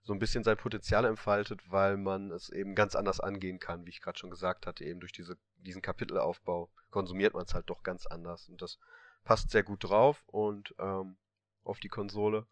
so 0.03 0.13
ein 0.13 0.19
bisschen 0.19 0.43
sein 0.43 0.57
Potenzial 0.57 1.05
entfaltet, 1.05 1.61
weil 1.69 1.97
man 1.97 2.31
es 2.31 2.49
eben 2.49 2.75
ganz 2.75 2.95
anders 2.95 3.19
angehen 3.19 3.59
kann, 3.59 3.85
wie 3.85 3.89
ich 3.89 4.01
gerade 4.01 4.17
schon 4.17 4.29
gesagt 4.29 4.65
hatte, 4.65 4.85
eben 4.85 4.99
durch 4.99 5.11
diese, 5.11 5.37
diesen 5.57 5.81
Kapitelaufbau 5.81 6.71
konsumiert 6.89 7.33
man 7.33 7.43
es 7.43 7.53
halt 7.53 7.69
doch 7.69 7.83
ganz 7.83 8.05
anders 8.05 8.47
und 8.47 8.61
das 8.61 8.79
passt 9.23 9.49
sehr 9.51 9.63
gut 9.63 9.83
drauf 9.83 10.23
und 10.27 10.73
ähm, 10.79 11.17
auf 11.63 11.79
die 11.79 11.89
Konsole 11.89 12.47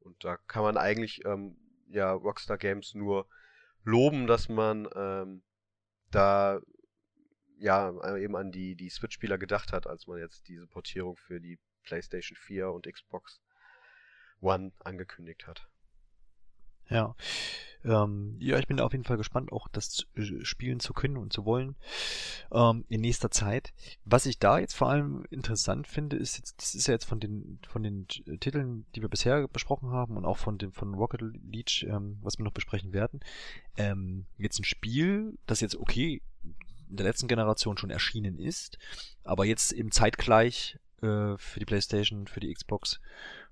und 0.00 0.24
da 0.24 0.36
kann 0.36 0.62
man 0.62 0.76
eigentlich 0.76 1.24
ähm, 1.24 1.56
ja 1.88 2.12
Rockstar 2.12 2.58
Games 2.58 2.94
nur 2.94 3.28
loben, 3.84 4.26
dass 4.26 4.48
man 4.48 4.88
ähm, 4.94 5.42
da 6.10 6.60
ja 7.58 8.16
eben 8.16 8.36
an 8.36 8.50
die 8.50 8.74
die 8.74 8.90
Switch-Spieler 8.90 9.38
gedacht 9.38 9.72
hat, 9.72 9.86
als 9.86 10.06
man 10.06 10.18
jetzt 10.18 10.48
diese 10.48 10.66
Portierung 10.66 11.16
für 11.16 11.40
die 11.40 11.58
PlayStation 11.84 12.36
4 12.36 12.70
und 12.70 12.86
Xbox 12.92 13.40
One 14.40 14.72
angekündigt 14.80 15.46
hat. 15.46 15.68
Ja. 16.88 17.14
Ähm, 17.86 18.36
ja, 18.40 18.58
ich 18.58 18.66
bin 18.66 18.80
auf 18.80 18.92
jeden 18.92 19.04
Fall 19.04 19.16
gespannt, 19.16 19.52
auch 19.52 19.68
das 19.68 20.06
spielen 20.42 20.80
zu 20.80 20.92
können 20.92 21.16
und 21.16 21.32
zu 21.32 21.44
wollen 21.44 21.76
ähm, 22.52 22.84
in 22.88 23.00
nächster 23.00 23.30
Zeit. 23.30 23.72
Was 24.04 24.26
ich 24.26 24.40
da 24.40 24.58
jetzt 24.58 24.74
vor 24.74 24.90
allem 24.90 25.24
interessant 25.30 25.86
finde, 25.86 26.16
ist 26.16 26.36
jetzt, 26.36 26.60
das 26.60 26.74
ist 26.74 26.88
ja 26.88 26.94
jetzt 26.94 27.04
von 27.04 27.20
den 27.20 27.60
von 27.68 27.84
den 27.84 28.08
Titeln, 28.40 28.86
die 28.94 29.02
wir 29.02 29.08
bisher 29.08 29.46
besprochen 29.46 29.90
haben 29.90 30.16
und 30.16 30.24
auch 30.24 30.38
von 30.38 30.58
dem 30.58 30.72
von 30.72 30.94
Rocket 30.94 31.22
Leech, 31.22 31.86
ähm, 31.88 32.18
was 32.22 32.38
wir 32.38 32.44
noch 32.44 32.52
besprechen 32.52 32.92
werden, 32.92 33.20
ähm, 33.76 34.26
jetzt 34.36 34.58
ein 34.58 34.64
Spiel, 34.64 35.38
das 35.46 35.60
jetzt 35.60 35.76
okay 35.76 36.22
in 36.88 36.96
der 36.96 37.06
letzten 37.06 37.28
Generation 37.28 37.78
schon 37.78 37.90
erschienen 37.90 38.38
ist, 38.38 38.78
aber 39.22 39.44
jetzt 39.44 39.72
eben 39.72 39.90
zeitgleich 39.92 40.78
äh, 41.02 41.36
für 41.36 41.60
die 41.60 41.66
PlayStation, 41.66 42.26
für 42.26 42.40
die 42.40 42.52
Xbox 42.52 43.00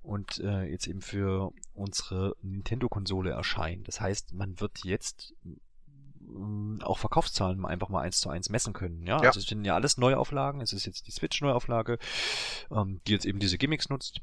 und 0.02 0.38
äh, 0.40 0.64
jetzt 0.64 0.86
eben 0.86 1.00
für 1.00 1.52
unsere 1.74 2.36
Nintendo-Konsole 2.42 3.30
erscheinen. 3.30 3.84
Das 3.84 4.00
heißt, 4.00 4.34
man 4.34 4.60
wird 4.60 4.84
jetzt 4.84 5.34
mm, 6.20 6.80
auch 6.82 6.98
Verkaufszahlen 6.98 7.64
einfach 7.64 7.88
mal 7.88 8.02
eins 8.02 8.20
zu 8.20 8.28
eins 8.28 8.50
messen 8.50 8.72
können. 8.72 9.06
Ja, 9.06 9.20
ja. 9.20 9.28
also 9.28 9.40
es 9.40 9.46
sind 9.46 9.64
ja 9.64 9.74
alles 9.74 9.96
Neuauflagen. 9.96 10.60
Es 10.60 10.72
ist 10.72 10.84
jetzt 10.86 11.06
die 11.06 11.12
Switch-Neuauflage, 11.12 11.98
ähm, 12.70 13.00
die 13.06 13.12
jetzt 13.12 13.26
eben 13.26 13.38
diese 13.38 13.58
Gimmicks 13.58 13.88
nutzt. 13.88 14.20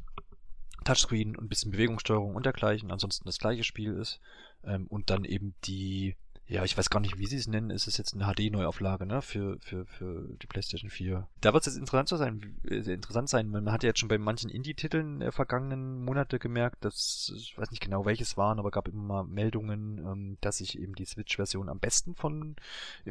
Touchscreen 0.84 1.36
und 1.36 1.46
ein 1.46 1.50
bisschen 1.50 1.72
Bewegungssteuerung 1.72 2.36
und 2.36 2.46
dergleichen, 2.46 2.92
ansonsten 2.92 3.26
das 3.26 3.38
gleiche 3.38 3.64
Spiel 3.64 3.94
ist. 3.94 4.20
Ähm, 4.64 4.88
und 4.88 5.10
dann 5.10 5.26
eben 5.26 5.56
die 5.64 6.16
ja, 6.52 6.66
ich 6.66 6.78
weiß 6.78 6.90
gar 6.90 7.00
nicht, 7.00 7.18
wie 7.18 7.28
sie 7.28 7.38
es 7.38 7.48
nennen. 7.48 7.72
Es 7.72 7.88
ist 7.88 7.98
jetzt 7.98 8.14
eine 8.14 8.26
HD-Neuauflage, 8.26 9.06
ne, 9.06 9.22
für, 9.22 9.58
für, 9.62 9.86
für 9.86 10.28
die 10.42 10.48
PlayStation 10.48 10.90
4. 10.90 11.26
Da 11.40 11.54
wird 11.54 11.66
es 11.66 11.74
jetzt 11.74 11.80
interessant 11.80 12.10
sein, 12.10 12.60
äh, 12.66 12.92
interessant 12.92 13.30
sein. 13.30 13.48
Man 13.48 13.72
hat 13.72 13.84
ja 13.84 13.88
jetzt 13.88 14.00
schon 14.00 14.10
bei 14.10 14.18
manchen 14.18 14.50
Indie-Titeln 14.50 15.22
der 15.22 15.32
vergangenen 15.32 16.04
Monate 16.04 16.40
gemerkt, 16.40 16.84
dass, 16.84 17.32
ich 17.38 17.58
weiß 17.58 17.72
nicht 17.72 17.82
genau 17.82 18.06
welches 18.06 18.36
waren, 18.36 18.60
aber 18.60 18.70
gab 18.70 18.90
immer 18.90 19.02
mal 19.02 19.24
Meldungen, 19.24 20.00
ähm, 20.00 20.38
dass 20.42 20.58
sich 20.58 20.78
eben 20.78 20.94
die 20.94 21.06
Switch-Version 21.06 21.70
am 21.70 21.80
besten 21.80 22.16
von, 22.16 22.58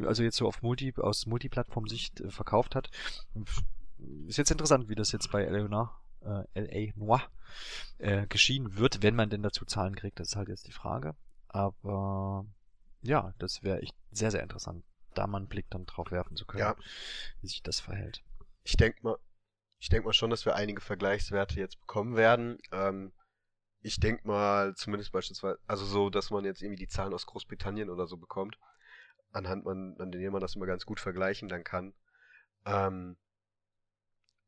also 0.05 0.21
jetzt 0.21 0.37
so 0.37 0.45
auf 0.45 0.61
Multi, 0.61 0.93
aus 0.97 1.25
Multiplattform-Sicht 1.25 2.21
äh, 2.21 2.29
verkauft 2.29 2.75
hat. 2.75 2.91
Ist 4.27 4.37
jetzt 4.37 4.51
interessant, 4.51 4.87
wie 4.87 4.95
das 4.95 5.11
jetzt 5.13 5.31
bei 5.31 5.45
Noir, 5.49 5.99
äh, 6.23 6.43
LA 6.53 6.91
Noir 6.95 7.23
äh, 7.97 8.27
geschehen 8.27 8.77
wird, 8.77 9.01
wenn 9.01 9.15
man 9.15 9.31
denn 9.31 9.41
dazu 9.41 9.65
Zahlen 9.65 9.95
kriegt. 9.95 10.19
Das 10.19 10.27
ist 10.27 10.35
halt 10.35 10.49
jetzt 10.49 10.67
die 10.67 10.73
Frage. 10.73 11.15
Aber 11.47 12.45
ja, 13.01 13.33
das 13.39 13.63
wäre 13.63 13.81
echt 13.81 13.95
sehr, 14.11 14.31
sehr 14.31 14.43
interessant, 14.43 14.83
da 15.13 15.27
mal 15.27 15.39
einen 15.39 15.47
Blick 15.47 15.69
dann 15.69 15.85
drauf 15.85 16.11
werfen 16.11 16.35
zu 16.35 16.45
können, 16.45 16.61
ja. 16.61 16.75
wie 17.41 17.47
sich 17.47 17.63
das 17.63 17.79
verhält. 17.79 18.23
Ich 18.63 18.77
denke 18.77 18.99
mal, 19.03 19.17
ich 19.79 19.89
denke 19.89 20.05
mal 20.05 20.13
schon, 20.13 20.29
dass 20.29 20.45
wir 20.45 20.55
einige 20.55 20.81
Vergleichswerte 20.81 21.59
jetzt 21.59 21.79
bekommen 21.79 22.15
werden. 22.15 22.59
Ähm, 22.71 23.11
ich 23.81 23.99
denke 23.99 24.27
mal, 24.27 24.75
zumindest 24.75 25.11
beispielsweise, 25.11 25.59
also 25.65 25.85
so, 25.85 26.11
dass 26.11 26.29
man 26.29 26.45
jetzt 26.45 26.61
irgendwie 26.61 26.83
die 26.83 26.87
Zahlen 26.87 27.13
aus 27.13 27.25
Großbritannien 27.25 27.89
oder 27.89 28.05
so 28.05 28.17
bekommt, 28.17 28.59
anhand 29.31 29.65
man, 29.65 29.95
an 29.99 30.11
denen 30.11 30.31
man 30.31 30.41
das 30.41 30.55
immer 30.55 30.67
ganz 30.67 30.85
gut 30.85 30.99
vergleichen 30.99 31.49
dann 31.49 31.63
kann. 31.63 31.95
Ähm, 32.65 33.17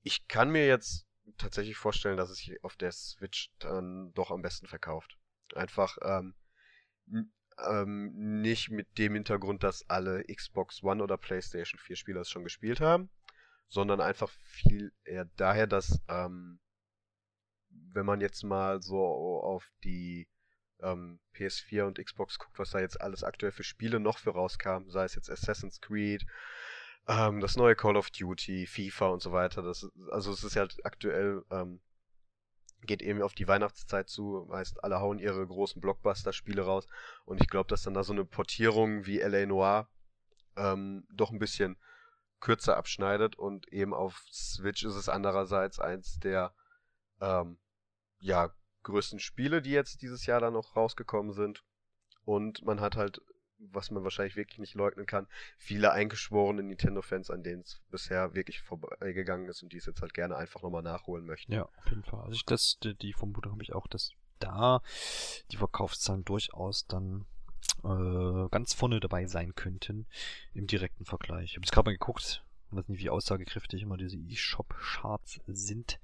ich 0.03 0.27
kann 0.27 0.51
mir 0.51 0.67
jetzt 0.67 1.07
tatsächlich 1.37 1.77
vorstellen, 1.77 2.17
dass 2.17 2.29
es 2.29 2.37
sich 2.37 2.63
auf 2.63 2.75
der 2.75 2.91
Switch 2.91 3.51
dann 3.59 4.11
doch 4.13 4.29
am 4.29 4.41
besten 4.41 4.67
verkauft. 4.67 5.17
Einfach, 5.55 5.97
ähm, 6.03 6.35
ähm, 7.57 8.41
nicht 8.41 8.69
mit 8.69 8.97
dem 8.97 9.13
Hintergrund, 9.13 9.63
dass 9.63 9.89
alle 9.89 10.23
Xbox 10.23 10.83
One 10.83 11.03
oder 11.03 11.17
PlayStation 11.17 11.79
4 11.79 11.95
Spieler 11.95 12.21
es 12.21 12.29
schon 12.29 12.43
gespielt 12.43 12.81
haben, 12.81 13.09
sondern 13.67 14.01
einfach 14.01 14.29
viel 14.29 14.91
eher 15.03 15.25
daher, 15.35 15.67
dass 15.67 16.01
ähm, 16.07 16.59
wenn 17.69 18.05
man 18.05 18.21
jetzt 18.21 18.43
mal 18.43 18.81
so 18.81 18.99
auf 18.99 19.67
die 19.83 20.27
ähm, 20.81 21.19
PS4 21.35 21.83
und 21.83 22.03
Xbox 22.03 22.37
guckt, 22.37 22.59
was 22.59 22.71
da 22.71 22.79
jetzt 22.79 22.99
alles 23.01 23.23
aktuell 23.23 23.51
für 23.51 23.63
Spiele 23.63 23.99
noch 23.99 24.17
für 24.17 24.31
rauskam, 24.31 24.89
sei 24.89 25.05
es 25.05 25.15
jetzt 25.15 25.29
Assassin's 25.29 25.81
Creed, 25.81 26.25
ähm, 27.07 27.39
das 27.39 27.55
neue 27.55 27.75
Call 27.75 27.97
of 27.97 28.11
Duty, 28.11 28.67
FIFA 28.67 29.07
und 29.07 29.21
so 29.21 29.31
weiter. 29.31 29.61
Das, 29.61 29.89
also 30.11 30.31
es 30.31 30.43
ist 30.43 30.55
halt 30.55 30.77
aktuell 30.85 31.43
ähm, 31.51 31.81
geht 32.85 33.01
eben 33.01 33.21
auf 33.21 33.33
die 33.33 33.47
Weihnachtszeit 33.47 34.09
zu, 34.09 34.49
heißt, 34.51 34.83
alle 34.83 34.99
hauen 34.99 35.19
ihre 35.19 35.45
großen 35.45 35.81
Blockbuster-Spiele 35.81 36.63
raus 36.63 36.87
und 37.25 37.41
ich 37.41 37.47
glaube, 37.47 37.67
dass 37.69 37.83
dann 37.83 37.93
da 37.93 38.03
so 38.03 38.13
eine 38.13 38.25
Portierung 38.25 39.05
wie 39.05 39.19
L.A. 39.19 39.45
Noir 39.45 39.87
ähm, 40.55 41.07
doch 41.11 41.31
ein 41.31 41.39
bisschen 41.39 41.77
kürzer 42.39 42.77
abschneidet 42.77 43.37
und 43.37 43.67
eben 43.69 43.93
auf 43.93 44.25
Switch 44.31 44.83
ist 44.83 44.95
es 44.95 45.09
andererseits 45.09 45.79
eins 45.79 46.19
der 46.19 46.53
ähm, 47.21 47.57
ja, 48.19 48.53
größten 48.83 49.19
Spiele, 49.19 49.61
die 49.61 49.71
jetzt 49.71 50.01
dieses 50.01 50.25
Jahr 50.25 50.41
dann 50.41 50.53
noch 50.53 50.75
rausgekommen 50.75 51.33
sind 51.33 51.63
und 52.25 52.63
man 52.65 52.81
hat 52.81 52.95
halt 52.95 53.21
was 53.59 53.91
man 53.91 54.03
wahrscheinlich 54.03 54.35
wirklich 54.35 54.59
nicht 54.59 54.75
leugnen 54.75 55.05
kann, 55.05 55.27
viele 55.57 55.91
eingeschworene 55.91 56.63
Nintendo-Fans, 56.63 57.29
an 57.29 57.43
denen 57.43 57.61
es 57.61 57.81
bisher 57.91 58.33
wirklich 58.33 58.61
vorbeigegangen 58.61 59.47
ist 59.47 59.63
und 59.63 59.73
die 59.73 59.77
es 59.77 59.85
jetzt 59.85 60.01
halt 60.01 60.13
gerne 60.13 60.35
einfach 60.35 60.61
nochmal 60.61 60.83
nachholen 60.83 61.25
möchten. 61.25 61.53
Ja, 61.53 61.63
auf 61.63 61.89
jeden 61.89 62.03
Fall. 62.03 62.21
Also 62.21 62.33
ich, 62.33 62.45
das, 62.45 62.77
die, 62.83 62.95
die 62.95 63.13
Vermutung 63.13 63.53
habe 63.53 63.63
ich 63.63 63.73
auch, 63.73 63.87
dass 63.87 64.11
da 64.39 64.81
die 65.51 65.57
Verkaufszahlen 65.57 66.25
durchaus 66.25 66.85
dann 66.87 67.25
äh, 67.83 68.49
ganz 68.49 68.73
vorne 68.73 68.99
dabei 68.99 69.25
sein 69.25 69.55
könnten 69.55 70.05
im 70.53 70.67
direkten 70.67 71.05
Vergleich. 71.05 71.51
Ich 71.51 71.55
habe 71.55 71.65
jetzt 71.65 71.71
gerade 71.71 71.89
mal 71.89 71.93
geguckt, 71.93 72.43
weiß 72.71 72.87
nicht, 72.89 72.99
wie 72.99 73.09
aussagekräftig 73.09 73.81
immer 73.81 73.97
diese 73.97 74.17
eShop-Charts 74.17 75.41
sind. 75.47 75.99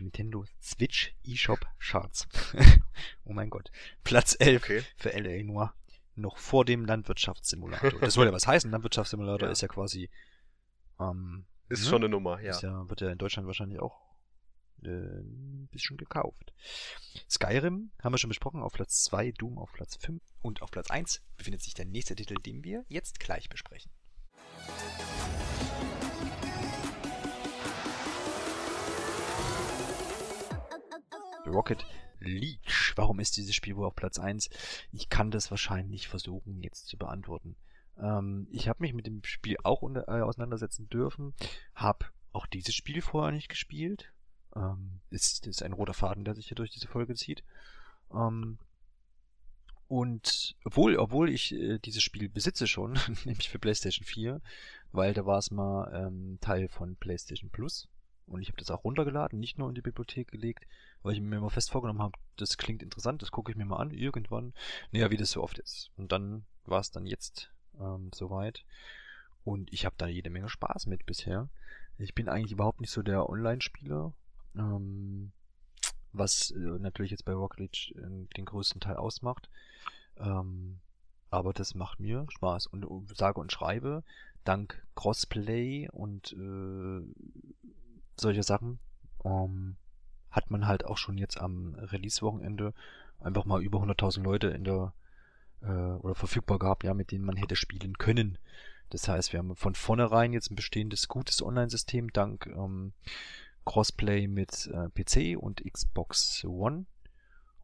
Nintendo 0.00 0.44
Switch 0.60 1.14
eShop 1.24 1.64
Charts. 1.78 2.26
oh 3.24 3.32
mein 3.32 3.50
Gott. 3.50 3.70
Platz 4.02 4.36
11 4.38 4.62
okay. 4.62 4.82
für 4.96 5.10
LA 5.10 5.44
Noir 5.44 5.74
noch 6.14 6.38
vor 6.38 6.64
dem 6.64 6.84
Landwirtschaftssimulator. 6.84 7.92
Das 8.00 8.14
soll 8.14 8.26
ja 8.26 8.32
was 8.32 8.46
heißen. 8.46 8.70
Landwirtschaftssimulator 8.70 9.48
ja. 9.48 9.52
ist 9.52 9.62
ja 9.62 9.68
quasi. 9.68 10.10
Ähm, 11.00 11.46
ist 11.68 11.84
ne? 11.84 11.88
schon 11.88 12.02
eine 12.02 12.08
Nummer, 12.08 12.40
ja. 12.40 12.50
Ist 12.50 12.62
ja. 12.62 12.88
Wird 12.88 13.00
ja 13.00 13.10
in 13.10 13.18
Deutschland 13.18 13.46
wahrscheinlich 13.46 13.80
auch 13.80 14.00
äh, 14.82 14.88
ein 14.88 15.68
bisschen 15.70 15.96
gekauft. 15.96 16.52
Skyrim 17.30 17.92
haben 18.02 18.12
wir 18.12 18.18
schon 18.18 18.28
besprochen, 18.28 18.62
auf 18.62 18.72
Platz 18.72 19.04
2, 19.04 19.32
Doom 19.32 19.58
auf 19.58 19.72
Platz 19.72 19.96
5 19.96 20.22
und 20.42 20.62
auf 20.62 20.70
Platz 20.70 20.90
1 20.90 21.22
befindet 21.36 21.62
sich 21.62 21.74
der 21.74 21.86
nächste 21.86 22.14
Titel, 22.14 22.34
den 22.34 22.64
wir 22.64 22.84
jetzt 22.88 23.20
gleich 23.20 23.48
besprechen. 23.48 23.90
Rocket 31.46 31.84
Leech. 32.22 32.92
Warum 32.96 33.20
ist 33.20 33.36
dieses 33.36 33.54
Spiel 33.54 33.76
wohl 33.76 33.86
auf 33.86 33.94
Platz 33.94 34.18
1? 34.18 34.50
Ich 34.92 35.08
kann 35.08 35.30
das 35.30 35.50
wahrscheinlich 35.50 36.08
versuchen 36.08 36.62
jetzt 36.62 36.86
zu 36.86 36.96
beantworten. 36.96 37.56
Ähm, 37.98 38.46
ich 38.50 38.68
habe 38.68 38.82
mich 38.82 38.94
mit 38.94 39.06
dem 39.06 39.22
Spiel 39.24 39.56
auch 39.62 39.82
unter, 39.82 40.08
äh, 40.08 40.22
auseinandersetzen 40.22 40.88
dürfen, 40.88 41.34
habe 41.74 42.06
auch 42.32 42.46
dieses 42.46 42.74
Spiel 42.74 43.02
vorher 43.02 43.32
nicht 43.32 43.48
gespielt. 43.48 44.12
Ähm, 44.54 45.00
ist, 45.10 45.46
ist 45.46 45.62
ein 45.62 45.72
roter 45.72 45.94
Faden, 45.94 46.24
der 46.24 46.34
sich 46.34 46.48
hier 46.48 46.56
durch 46.56 46.70
diese 46.70 46.88
Folge 46.88 47.14
zieht. 47.14 47.42
Ähm, 48.12 48.58
und 49.88 50.56
obwohl, 50.64 50.96
obwohl 50.96 51.28
ich 51.28 51.52
äh, 51.52 51.78
dieses 51.78 52.02
Spiel 52.02 52.28
besitze 52.28 52.66
schon, 52.66 52.98
nämlich 53.24 53.50
für 53.50 53.58
PlayStation 53.58 54.06
4, 54.06 54.40
weil 54.92 55.12
da 55.12 55.26
war 55.26 55.38
es 55.38 55.50
mal 55.50 55.92
ähm, 55.94 56.38
Teil 56.40 56.68
von 56.68 56.96
PlayStation 56.96 57.50
Plus. 57.50 57.88
Und 58.26 58.40
ich 58.40 58.48
habe 58.48 58.58
das 58.58 58.70
auch 58.70 58.84
runtergeladen, 58.84 59.38
nicht 59.38 59.58
nur 59.58 59.68
in 59.68 59.74
die 59.74 59.82
Bibliothek 59.82 60.30
gelegt, 60.30 60.66
weil 61.02 61.14
ich 61.14 61.20
mir 61.20 61.36
immer 61.36 61.50
fest 61.50 61.70
vorgenommen 61.70 62.02
habe, 62.02 62.18
das 62.36 62.56
klingt 62.56 62.82
interessant, 62.82 63.22
das 63.22 63.30
gucke 63.30 63.50
ich 63.50 63.56
mir 63.56 63.64
mal 63.64 63.76
an, 63.76 63.90
irgendwann. 63.90 64.54
Naja, 64.90 65.10
wie 65.10 65.16
das 65.16 65.32
so 65.32 65.42
oft 65.42 65.58
ist. 65.58 65.90
Und 65.96 66.12
dann 66.12 66.44
war 66.64 66.80
es 66.80 66.90
dann 66.90 67.06
jetzt 67.06 67.50
ähm, 67.80 68.10
soweit. 68.14 68.64
Und 69.44 69.72
ich 69.72 69.84
habe 69.84 69.96
da 69.98 70.06
jede 70.06 70.30
Menge 70.30 70.48
Spaß 70.48 70.86
mit 70.86 71.04
bisher. 71.04 71.48
Ich 71.98 72.14
bin 72.14 72.28
eigentlich 72.28 72.52
überhaupt 72.52 72.80
nicht 72.80 72.90
so 72.90 73.02
der 73.02 73.28
Online-Spieler. 73.28 74.12
Ähm, 74.56 75.32
was 76.12 76.50
äh, 76.50 76.58
natürlich 76.58 77.10
jetzt 77.10 77.24
bei 77.24 77.32
Rocket 77.32 77.58
League 77.58 77.96
äh, 77.96 78.26
den 78.36 78.44
größten 78.44 78.80
Teil 78.80 78.96
ausmacht. 78.96 79.48
Ähm, 80.18 80.80
aber 81.30 81.52
das 81.52 81.74
macht 81.74 82.00
mir 82.00 82.26
Spaß 82.28 82.66
und 82.66 82.84
uh, 82.84 83.04
sage 83.14 83.40
und 83.40 83.50
schreibe, 83.50 84.04
dank 84.44 84.86
Crossplay 84.94 85.88
und 85.90 86.32
äh, 86.32 87.00
solche 88.22 88.42
Sachen, 88.42 88.78
ähm, 89.24 89.76
hat 90.30 90.50
man 90.50 90.66
halt 90.66 90.86
auch 90.86 90.96
schon 90.96 91.18
jetzt 91.18 91.38
am 91.38 91.74
Release-Wochenende 91.74 92.72
einfach 93.20 93.44
mal 93.44 93.62
über 93.62 93.80
100.000 93.80 94.22
Leute 94.22 94.48
in 94.48 94.64
der 94.64 94.94
äh, 95.62 95.66
oder 95.66 96.14
verfügbar 96.14 96.58
gehabt, 96.58 96.84
ja, 96.84 96.94
mit 96.94 97.12
denen 97.12 97.24
man 97.24 97.36
hätte 97.36 97.56
spielen 97.56 97.98
können. 97.98 98.38
Das 98.90 99.08
heißt, 99.08 99.32
wir 99.32 99.38
haben 99.38 99.56
von 99.56 99.74
vornherein 99.74 100.32
jetzt 100.32 100.50
ein 100.50 100.56
bestehendes 100.56 101.08
gutes 101.08 101.42
Online-System 101.42 102.12
dank 102.12 102.46
ähm, 102.46 102.92
Crossplay 103.64 104.26
mit 104.26 104.70
äh, 104.72 104.88
PC 104.90 105.40
und 105.40 105.62
Xbox 105.64 106.44
One. 106.44 106.86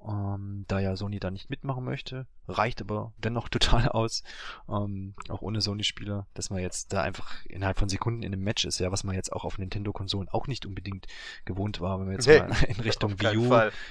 Ähm, 0.09 0.64
da 0.68 0.80
ja 0.80 0.96
Sony 0.96 1.20
da 1.20 1.30
nicht 1.30 1.50
mitmachen 1.50 1.84
möchte, 1.84 2.26
reicht 2.46 2.80
aber 2.80 3.12
dennoch 3.18 3.48
total 3.50 3.88
aus, 3.88 4.22
ähm, 4.68 5.14
auch 5.28 5.42
ohne 5.42 5.61
Sony-Spieler, 5.61 6.26
dass 6.32 6.48
man 6.48 6.61
jetzt 6.61 6.92
da 6.92 7.02
einfach 7.02 7.44
innerhalb 7.44 7.78
von 7.78 7.90
Sekunden 7.90 8.22
in 8.22 8.32
einem 8.32 8.42
Match 8.42 8.64
ist, 8.64 8.78
ja, 8.78 8.90
was 8.90 9.04
man 9.04 9.14
jetzt 9.14 9.32
auch 9.32 9.44
auf 9.44 9.59
Nintendo-Konsolen 9.59 10.28
auch 10.30 10.46
nicht 10.46 10.64
unbedingt 10.64 11.06
gewohnt 11.44 11.80
war, 11.80 11.98
wenn 11.98 12.06
man 12.06 12.14
jetzt 12.14 12.26
nee, 12.26 12.40
mal 12.40 12.50
in 12.68 12.80
Richtung 12.80 13.20
Wii 13.20 13.36
U, 13.36 13.50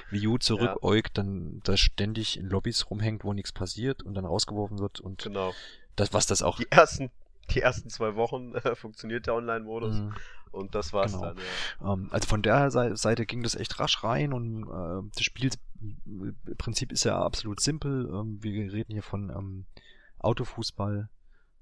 Wii 0.09 0.27
U 0.27 0.37
zurückäugt, 0.37 1.17
ja. 1.17 1.23
dann 1.23 1.61
da 1.63 1.77
ständig 1.77 2.37
in 2.37 2.47
Lobbys 2.47 2.89
rumhängt, 2.89 3.23
wo 3.23 3.33
nichts 3.33 3.51
passiert 3.51 4.01
und 4.01 4.15
dann 4.15 4.25
rausgeworfen 4.25 4.79
wird 4.79 4.99
und 4.99 5.23
genau. 5.23 5.53
das, 5.95 6.13
was 6.13 6.25
das 6.25 6.41
auch. 6.41 6.57
Die 6.57 6.71
ersten 6.71 7.11
die 7.51 7.61
ersten 7.61 7.89
zwei 7.89 8.15
Wochen 8.15 8.55
äh, 8.63 8.75
funktioniert 8.75 9.27
der 9.27 9.35
Online-Modus. 9.35 9.95
Mhm. 9.97 10.13
Und 10.51 10.75
das 10.75 10.93
war's 10.93 11.11
genau. 11.11 11.25
dann, 11.25 11.37
ja. 11.37 11.93
Ähm, 11.93 12.07
also 12.11 12.27
von 12.27 12.41
der 12.41 12.71
Seite 12.71 13.25
ging 13.25 13.43
das 13.43 13.55
echt 13.55 13.79
rasch 13.79 14.03
rein 14.03 14.33
und 14.33 14.63
äh, 14.63 15.09
das 15.13 15.23
Spielprinzip 15.23 16.91
ist 16.91 17.03
ja 17.03 17.19
absolut 17.21 17.59
simpel. 17.59 18.09
Ähm, 18.11 18.41
wir 18.41 18.71
reden 18.71 18.93
hier 18.93 19.03
von 19.03 19.29
ähm, 19.29 19.65
Autofußball, 20.19 21.09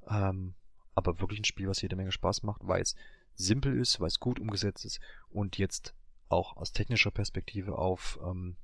ähm, 0.07 0.53
aber 0.93 1.19
wirklich 1.19 1.39
ein 1.39 1.45
Spiel, 1.45 1.67
was 1.67 1.81
jede 1.81 1.95
Menge 1.95 2.11
Spaß 2.11 2.43
macht, 2.43 2.61
weil 2.63 2.81
es 2.81 2.95
simpel 3.35 3.77
ist, 3.77 3.99
weil 3.99 4.07
es 4.07 4.19
gut 4.19 4.39
umgesetzt 4.39 4.85
ist 4.85 4.99
und 5.29 5.57
jetzt 5.57 5.93
auch 6.29 6.55
aus 6.55 6.71
technischer 6.71 7.11
Perspektive 7.11 7.77
auf 7.77 8.19
ähm, 8.23 8.55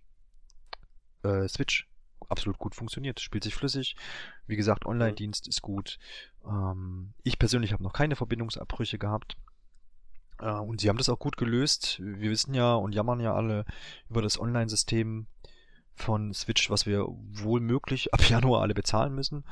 äh, 1.24 1.48
Switch 1.48 1.88
absolut 2.30 2.58
gut 2.58 2.76
funktioniert. 2.76 3.20
Spielt 3.20 3.44
sich 3.44 3.56
flüssig. 3.56 3.96
Wie 4.48 4.56
gesagt, 4.56 4.86
Online-Dienst 4.86 5.48
ist 5.48 5.62
gut. 5.62 6.00
Ähm, 6.46 7.14
ich 7.24 7.40
persönlich 7.40 7.74
habe 7.74 7.84
noch 7.84 7.94
keine 7.94 8.16
Verbindungsabbrüche 8.16 8.98
gehabt. 8.98 9.38
Äh, 10.40 10.52
und 10.52 10.82
sie 10.82 10.90
haben 10.90 10.98
das 10.98 11.10
auch 11.10 11.20
gut 11.20 11.38
gelöst. 11.38 12.00
Wir 12.02 12.30
wissen 12.30 12.54
ja 12.54 12.74
und 12.74 12.94
jammern 12.94 13.20
ja 13.20 13.34
alle 13.34 13.66
über 14.10 14.22
das 14.22 14.40
Online-System 14.40 15.28
von 15.94 16.34
Switch, 16.34 16.70
was 16.70 16.86
wir 16.86 17.06
wohl 17.08 17.60
möglich 17.60 18.14
ab 18.14 18.22
Januar 18.30 18.62
alle 18.62 18.74
bezahlen 18.74 19.14
müssen, 19.14 19.44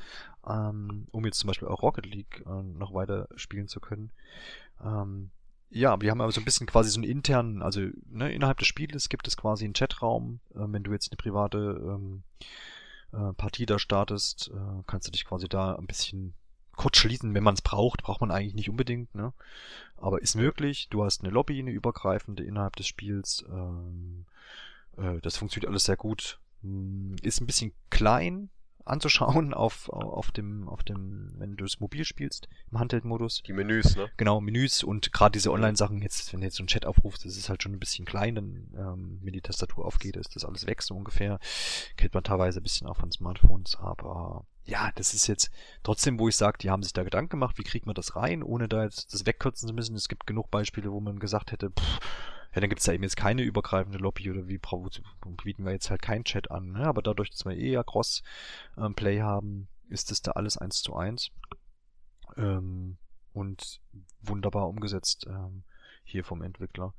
ähm, 0.47 1.07
um 1.11 1.25
jetzt 1.25 1.39
zum 1.39 1.47
Beispiel 1.47 1.67
auch 1.67 1.81
Rocket 1.81 2.05
League 2.05 2.43
äh, 2.45 2.63
noch 2.63 2.93
weiter 2.93 3.27
spielen 3.35 3.67
zu 3.67 3.79
können. 3.79 4.11
Ähm, 4.83 5.31
ja, 5.69 5.99
wir 6.01 6.11
haben 6.11 6.21
aber 6.21 6.31
so 6.31 6.41
ein 6.41 6.45
bisschen 6.45 6.67
quasi 6.67 6.89
so 6.89 6.99
einen 6.99 7.09
internen, 7.09 7.61
also 7.61 7.81
ne, 8.09 8.31
innerhalb 8.33 8.57
des 8.57 8.67
Spieles 8.67 9.09
gibt 9.09 9.27
es 9.27 9.37
quasi 9.37 9.65
einen 9.65 9.73
Chatraum. 9.73 10.39
Äh, 10.55 10.65
wenn 10.67 10.83
du 10.83 10.91
jetzt 10.91 11.11
eine 11.11 11.17
private 11.17 11.79
ähm, 11.83 12.23
äh, 13.11 13.33
Partie 13.33 13.65
da 13.65 13.77
startest, 13.77 14.51
äh, 14.53 14.83
kannst 14.87 15.07
du 15.07 15.11
dich 15.11 15.25
quasi 15.25 15.47
da 15.47 15.75
ein 15.75 15.87
bisschen 15.87 16.33
kurz 16.75 16.97
schließen, 16.97 17.33
wenn 17.33 17.43
man 17.43 17.53
es 17.53 17.61
braucht. 17.61 18.03
Braucht 18.03 18.21
man 18.21 18.31
eigentlich 18.31 18.55
nicht 18.55 18.69
unbedingt, 18.69 19.13
ne? 19.13 19.33
Aber 19.97 20.21
ist 20.21 20.35
möglich. 20.35 20.87
Du 20.89 21.03
hast 21.03 21.21
eine 21.21 21.31
Lobby, 21.31 21.59
eine 21.59 21.71
übergreifende 21.71 22.43
innerhalb 22.43 22.75
des 22.77 22.87
Spiels. 22.87 23.43
Ähm, 23.49 24.25
äh, 24.97 25.19
das 25.21 25.37
funktioniert 25.37 25.69
alles 25.69 25.83
sehr 25.83 25.97
gut. 25.97 26.39
Hm, 26.63 27.15
ist 27.21 27.41
ein 27.41 27.47
bisschen 27.47 27.73
klein, 27.89 28.49
anzuschauen 28.89 29.53
auf, 29.53 29.89
auf 29.89 30.31
dem, 30.31 30.67
auf 30.67 30.83
dem, 30.83 31.33
wenn 31.37 31.55
du 31.55 31.65
es 31.65 31.79
mobil 31.79 32.05
spielst, 32.05 32.47
im 32.71 32.79
Handheld-Modus. 32.79 33.43
Die 33.45 33.53
Menüs, 33.53 33.95
ne? 33.95 34.09
Genau, 34.17 34.41
Menüs 34.41 34.83
und 34.83 35.11
gerade 35.13 35.33
diese 35.33 35.51
Online-Sachen, 35.51 36.01
jetzt, 36.01 36.31
wenn 36.33 36.41
du 36.41 36.47
jetzt 36.47 36.57
so 36.57 36.63
einen 36.63 36.67
Chat 36.67 36.85
aufrufst, 36.85 37.25
das 37.25 37.37
ist 37.37 37.49
halt 37.49 37.63
schon 37.63 37.73
ein 37.73 37.79
bisschen 37.79 38.05
klein, 38.05 38.35
dann, 38.35 38.67
ähm, 38.77 39.19
wenn 39.21 39.33
die 39.33 39.41
Tastatur 39.41 39.85
aufgeht, 39.85 40.17
ist 40.17 40.35
das 40.35 40.45
alles 40.45 40.65
weg, 40.67 40.81
so 40.81 40.95
ungefähr. 40.95 41.39
Kennt 41.97 42.13
man 42.13 42.23
teilweise 42.23 42.59
ein 42.59 42.63
bisschen 42.63 42.87
auch 42.87 42.97
von 42.97 43.11
Smartphones, 43.11 43.75
aber 43.77 44.45
ja, 44.65 44.91
das 44.95 45.13
ist 45.13 45.27
jetzt 45.27 45.49
trotzdem, 45.83 46.19
wo 46.19 46.27
ich 46.27 46.35
sage, 46.35 46.57
die 46.59 46.69
haben 46.69 46.83
sich 46.83 46.93
da 46.93 47.03
Gedanken 47.03 47.31
gemacht, 47.31 47.57
wie 47.57 47.63
kriegt 47.63 47.85
man 47.85 47.95
das 47.95 48.15
rein, 48.15 48.43
ohne 48.43 48.67
da 48.67 48.83
jetzt 48.83 49.13
das 49.13 49.25
wegkürzen 49.25 49.67
zu 49.67 49.73
müssen. 49.73 49.95
Es 49.95 50.07
gibt 50.07 50.27
genug 50.27 50.51
Beispiele, 50.51 50.91
wo 50.91 50.99
man 50.99 51.19
gesagt 51.19 51.51
hätte, 51.51 51.71
pff, 51.71 51.99
ja, 52.53 52.61
dann 52.61 52.69
gibt 52.69 52.79
es 52.79 52.85
da 52.85 52.93
eben 52.93 53.03
jetzt 53.03 53.17
keine 53.17 53.43
übergreifende 53.43 53.99
Lobby 53.99 54.29
oder 54.29 54.47
wie 54.47 54.59
bieten 55.43 55.65
wir 55.65 55.71
jetzt 55.71 55.89
halt 55.89 56.01
keinen 56.01 56.23
Chat 56.23 56.49
an. 56.49 56.71
Ne? 56.71 56.85
Aber 56.85 57.01
dadurch, 57.01 57.29
dass 57.29 57.45
wir 57.45 57.55
eh 57.55 57.71
ja 57.71 57.83
Cross-Play 57.83 59.17
ähm, 59.17 59.23
haben, 59.23 59.67
ist 59.89 60.11
das 60.11 60.21
da 60.21 60.31
alles 60.31 60.57
eins 60.57 60.81
zu 60.81 60.95
eins. 60.95 61.31
Ähm, 62.37 62.97
und 63.33 63.81
wunderbar 64.21 64.67
umgesetzt 64.67 65.25
ähm, 65.29 65.63
hier 66.03 66.23
vom 66.23 66.41
Entwickler. 66.41 66.93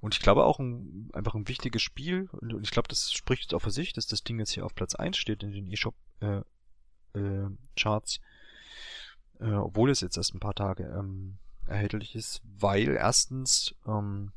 Und 0.00 0.14
ich 0.14 0.20
glaube 0.20 0.44
auch 0.44 0.58
ein, 0.58 1.10
einfach 1.12 1.34
ein 1.34 1.48
wichtiges 1.48 1.82
Spiel, 1.82 2.28
und 2.32 2.62
ich 2.62 2.70
glaube, 2.70 2.88
das 2.88 3.12
spricht 3.12 3.54
auch 3.54 3.60
für 3.60 3.70
sich, 3.70 3.92
dass 3.92 4.06
das 4.06 4.22
Ding 4.22 4.38
jetzt 4.38 4.52
hier 4.52 4.64
auf 4.64 4.74
Platz 4.74 4.94
1 4.94 5.16
steht 5.16 5.42
in 5.42 5.52
den 5.52 5.70
eShop 5.70 5.94
äh, 6.20 6.42
äh, 7.18 7.48
Charts, 7.76 8.20
äh, 9.40 9.52
obwohl 9.52 9.90
es 9.90 10.00
jetzt 10.00 10.16
erst 10.16 10.34
ein 10.34 10.40
paar 10.40 10.54
Tage 10.54 10.84
ähm, 10.84 11.38
erhältlich 11.66 12.14
ist, 12.14 12.42
weil 12.44 12.96
erstens 12.96 13.74
ähm, 13.86 14.32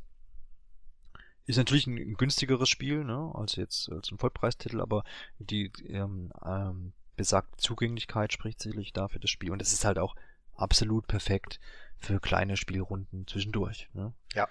ist 1.47 1.57
natürlich 1.57 1.87
ein, 1.87 1.97
ein 1.97 2.13
günstigeres 2.13 2.69
Spiel, 2.69 3.03
ne, 3.03 3.31
als 3.33 3.55
jetzt 3.55 3.89
als 3.91 4.11
ein 4.11 4.19
Vollpreistitel, 4.19 4.81
aber 4.81 5.03
die 5.39 5.71
ähm, 5.87 6.31
ähm, 6.45 6.93
besagte 7.15 7.57
Zugänglichkeit 7.57 8.31
spricht 8.33 8.61
sicherlich 8.61 8.93
dafür 8.93 9.19
das 9.19 9.31
Spiel 9.31 9.51
und 9.51 9.61
es 9.61 9.73
ist 9.73 9.85
halt 9.85 9.97
auch 9.97 10.15
absolut 10.55 11.07
perfekt 11.07 11.59
für 11.97 12.19
kleine 12.19 12.57
Spielrunden 12.57 13.25
zwischendurch. 13.27 13.89
Ne? 13.93 14.13
Ja. 14.33 14.47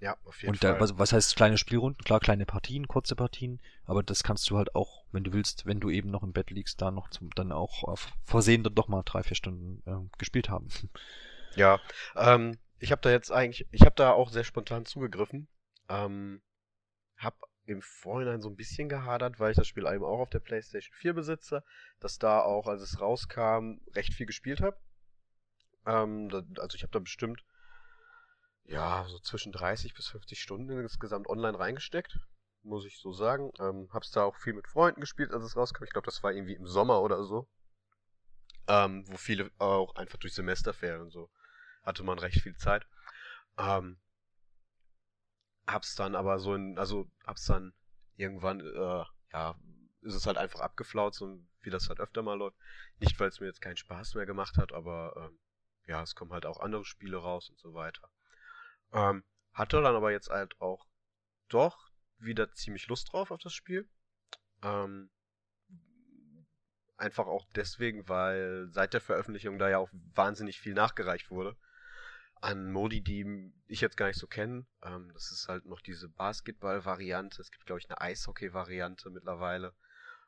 Ja, 0.00 0.16
auf 0.26 0.40
jeden 0.42 0.52
und 0.52 0.62
da, 0.62 0.70
Fall. 0.70 0.80
Was, 0.80 0.98
was 0.98 1.12
heißt 1.12 1.34
kleine 1.34 1.58
Spielrunden? 1.58 2.04
Klar, 2.04 2.20
kleine 2.20 2.46
Partien, 2.46 2.86
kurze 2.86 3.16
Partien, 3.16 3.60
aber 3.84 4.04
das 4.04 4.22
kannst 4.22 4.48
du 4.48 4.56
halt 4.56 4.76
auch, 4.76 5.02
wenn 5.10 5.24
du 5.24 5.32
willst, 5.32 5.66
wenn 5.66 5.80
du 5.80 5.90
eben 5.90 6.08
noch 6.08 6.22
im 6.22 6.32
Bett 6.32 6.50
liegst, 6.50 6.80
da 6.80 6.92
noch 6.92 7.10
zum, 7.10 7.30
dann 7.30 7.50
auch 7.50 7.82
auf 7.82 8.12
Versehen 8.22 8.62
dann 8.62 8.76
doch 8.76 8.86
mal 8.86 9.02
drei, 9.04 9.24
vier 9.24 9.36
Stunden 9.36 9.82
äh, 9.90 10.08
gespielt 10.16 10.50
haben. 10.50 10.68
Ja, 11.56 11.80
ähm, 12.14 12.58
ich 12.78 12.92
habe 12.92 13.00
da 13.00 13.10
jetzt 13.10 13.32
eigentlich, 13.32 13.66
ich 13.72 13.80
habe 13.80 13.96
da 13.96 14.12
auch 14.12 14.30
sehr 14.30 14.44
spontan 14.44 14.84
zugegriffen, 14.84 15.48
ähm, 15.88 16.42
hab 17.16 17.34
im 17.64 17.82
Vorhinein 17.82 18.40
so 18.40 18.48
ein 18.48 18.56
bisschen 18.56 18.88
gehadert, 18.88 19.38
weil 19.38 19.50
ich 19.50 19.56
das 19.56 19.66
Spiel 19.66 19.86
eben 19.86 20.04
auch 20.04 20.20
auf 20.20 20.30
der 20.30 20.40
PlayStation 20.40 20.94
4 20.94 21.12
besitze, 21.12 21.62
dass 22.00 22.18
da 22.18 22.40
auch, 22.40 22.66
als 22.66 22.80
es 22.80 23.00
rauskam, 23.00 23.80
recht 23.94 24.14
viel 24.14 24.26
gespielt 24.26 24.60
habe. 24.60 24.78
Ähm, 25.84 26.28
also 26.58 26.74
ich 26.74 26.82
habe 26.82 26.92
da 26.92 26.98
bestimmt 26.98 27.44
ja 28.64 29.04
so 29.08 29.18
zwischen 29.18 29.52
30 29.52 29.94
bis 29.94 30.08
50 30.08 30.40
Stunden 30.40 30.78
insgesamt 30.78 31.28
online 31.28 31.58
reingesteckt, 31.58 32.18
muss 32.62 32.86
ich 32.86 32.98
so 32.98 33.12
sagen. 33.12 33.52
Ähm, 33.58 33.88
hab's 33.92 34.10
da 34.10 34.22
auch 34.22 34.36
viel 34.36 34.54
mit 34.54 34.68
Freunden 34.68 35.00
gespielt, 35.00 35.32
als 35.32 35.44
es 35.44 35.56
rauskam. 35.56 35.84
Ich 35.84 35.90
glaube, 35.90 36.06
das 36.06 36.22
war 36.22 36.32
irgendwie 36.32 36.54
im 36.54 36.66
Sommer 36.66 37.02
oder 37.02 37.22
so, 37.24 37.48
ähm, 38.66 39.04
wo 39.08 39.16
viele 39.16 39.50
auch 39.58 39.94
einfach 39.96 40.18
durch 40.18 40.34
Semesterferien 40.34 41.02
und 41.02 41.10
so 41.10 41.30
hatte 41.82 42.02
man 42.02 42.18
recht 42.18 42.40
viel 42.40 42.56
Zeit. 42.56 42.86
Ähm, 43.58 43.98
hab's 45.72 45.94
dann 45.94 46.14
aber 46.14 46.38
so 46.38 46.54
in, 46.54 46.78
also 46.78 47.10
hab's 47.26 47.44
dann 47.44 47.72
irgendwann, 48.16 48.60
äh, 48.60 49.04
ja, 49.32 49.54
ist 50.00 50.14
es 50.14 50.26
halt 50.26 50.38
einfach 50.38 50.60
abgeflaut, 50.60 51.14
so 51.14 51.40
wie 51.60 51.70
das 51.70 51.88
halt 51.88 52.00
öfter 52.00 52.22
mal 52.22 52.38
läuft. 52.38 52.56
Nicht, 52.98 53.18
weil 53.20 53.28
es 53.28 53.40
mir 53.40 53.46
jetzt 53.46 53.60
keinen 53.60 53.76
Spaß 53.76 54.14
mehr 54.14 54.26
gemacht 54.26 54.56
hat, 54.56 54.72
aber 54.72 55.14
ähm, 55.16 55.38
ja, 55.86 56.02
es 56.02 56.14
kommen 56.14 56.32
halt 56.32 56.46
auch 56.46 56.60
andere 56.60 56.84
Spiele 56.84 57.18
raus 57.18 57.50
und 57.50 57.58
so 57.58 57.74
weiter. 57.74 58.08
Ähm, 58.92 59.24
hatte 59.52 59.82
dann 59.82 59.96
aber 59.96 60.12
jetzt 60.12 60.30
halt 60.30 60.58
auch 60.60 60.86
doch 61.48 61.90
wieder 62.18 62.52
ziemlich 62.52 62.86
Lust 62.88 63.12
drauf 63.12 63.30
auf 63.30 63.40
das 63.40 63.52
Spiel. 63.52 63.88
Ähm, 64.62 65.10
einfach 66.96 67.26
auch 67.26 67.46
deswegen, 67.54 68.08
weil 68.08 68.68
seit 68.70 68.94
der 68.94 69.00
Veröffentlichung 69.00 69.58
da 69.58 69.68
ja 69.68 69.78
auch 69.78 69.90
wahnsinnig 70.14 70.58
viel 70.58 70.74
nachgereicht 70.74 71.30
wurde 71.30 71.56
an 72.40 72.70
Modi, 72.72 73.00
die 73.00 73.52
ich 73.66 73.80
jetzt 73.80 73.96
gar 73.96 74.06
nicht 74.06 74.18
so 74.18 74.26
kenne. 74.26 74.66
Ähm, 74.82 75.10
das 75.12 75.30
ist 75.32 75.48
halt 75.48 75.66
noch 75.66 75.80
diese 75.80 76.08
Basketball-Variante. 76.08 77.40
Es 77.40 77.50
gibt, 77.50 77.66
glaube 77.66 77.80
ich, 77.80 77.88
eine 77.88 78.00
Eishockey-Variante 78.00 79.10
mittlerweile. 79.10 79.74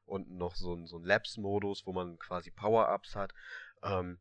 Und 0.05 0.31
noch 0.31 0.57
so 0.57 0.75
ein, 0.75 0.87
so 0.87 0.99
ein 0.99 1.05
Labs-Modus, 1.05 1.87
wo 1.87 1.93
man 1.93 2.19
quasi 2.19 2.51
Power-Ups 2.51 3.15
hat. 3.15 3.33
Ähm, 3.83 4.19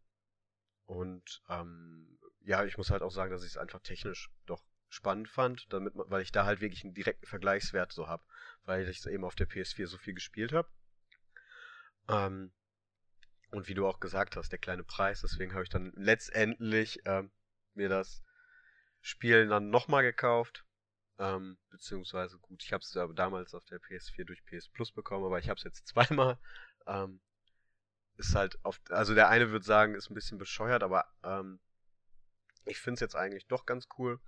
und 0.86 1.42
ähm, 1.50 2.20
ja, 2.42 2.64
ich 2.66 2.78
muss 2.78 2.90
halt 2.90 3.02
auch 3.02 3.12
sagen, 3.12 3.32
dass 3.32 3.44
ich 3.44 3.52
es 3.52 3.58
einfach 3.58 3.80
technisch 3.82 4.30
doch 4.46 4.64
spannend 4.90 5.30
fand, 5.30 5.72
damit 5.72 5.96
man, 5.96 6.10
weil 6.10 6.22
ich 6.22 6.32
da 6.32 6.46
halt 6.46 6.62
wirklich 6.62 6.84
einen 6.84 6.94
direkten 6.94 7.26
Vergleichswert 7.26 7.92
so 7.92 8.08
habe, 8.08 8.24
weil 8.66 8.88
ich 8.88 9.00
es 9.00 9.06
eben 9.06 9.24
auf 9.24 9.36
der 9.36 9.48
PS4 9.48 9.88
so 9.88 9.98
viel 9.98 10.16
gespielt 10.16 10.52
habe. 10.52 10.68
Ähm, 12.08 12.52
und 13.52 13.68
wie 13.68 13.74
du 13.74 13.88
auch 13.88 14.00
gesagt 14.00 14.36
hast, 14.36 14.52
der 14.52 14.60
kleine 14.60 14.84
Preis, 14.84 15.22
deswegen 15.22 15.54
habe 15.54 15.64
ich 15.64 15.70
dann 15.70 15.92
letztendlich 15.96 17.00
ähm, 17.06 17.32
mir 17.80 17.90
das 17.90 18.22
Spiel 19.02 19.48
dann 19.48 19.70
nochmal 19.70 20.04
gekauft. 20.04 20.66
Ähm, 21.18 21.58
beziehungsweise 21.70 22.38
gut, 22.38 22.64
ich 22.64 22.72
habe 22.72 22.82
es 22.82 22.98
damals 23.16 23.54
auf 23.54 23.66
der 23.66 23.82
PS4 23.82 24.26
durch 24.26 24.46
PS 24.46 24.70
Plus 24.70 24.92
bekommen, 24.92 25.26
aber 25.26 25.40
ich 25.40 25.50
habe 25.50 25.58
es 25.58 25.64
jetzt 25.64 25.88
zweimal. 25.94 26.38
Ähm, 26.86 27.22
ist 28.18 28.36
halt 28.36 28.64
auf, 28.64 28.80
also 28.90 29.16
der 29.16 29.30
eine 29.30 29.50
würde 29.52 29.66
sagen, 29.66 29.96
ist 29.96 30.10
ein 30.10 30.14
bisschen 30.14 30.38
bescheuert, 30.38 30.84
aber 30.84 31.06
ähm, 31.24 31.60
ich 32.66 32.80
finde 32.80 32.96
es 32.96 33.00
jetzt 33.00 33.16
eigentlich 33.16 33.48
doch 33.48 33.66
ganz 33.66 33.88
cool, 33.98 34.20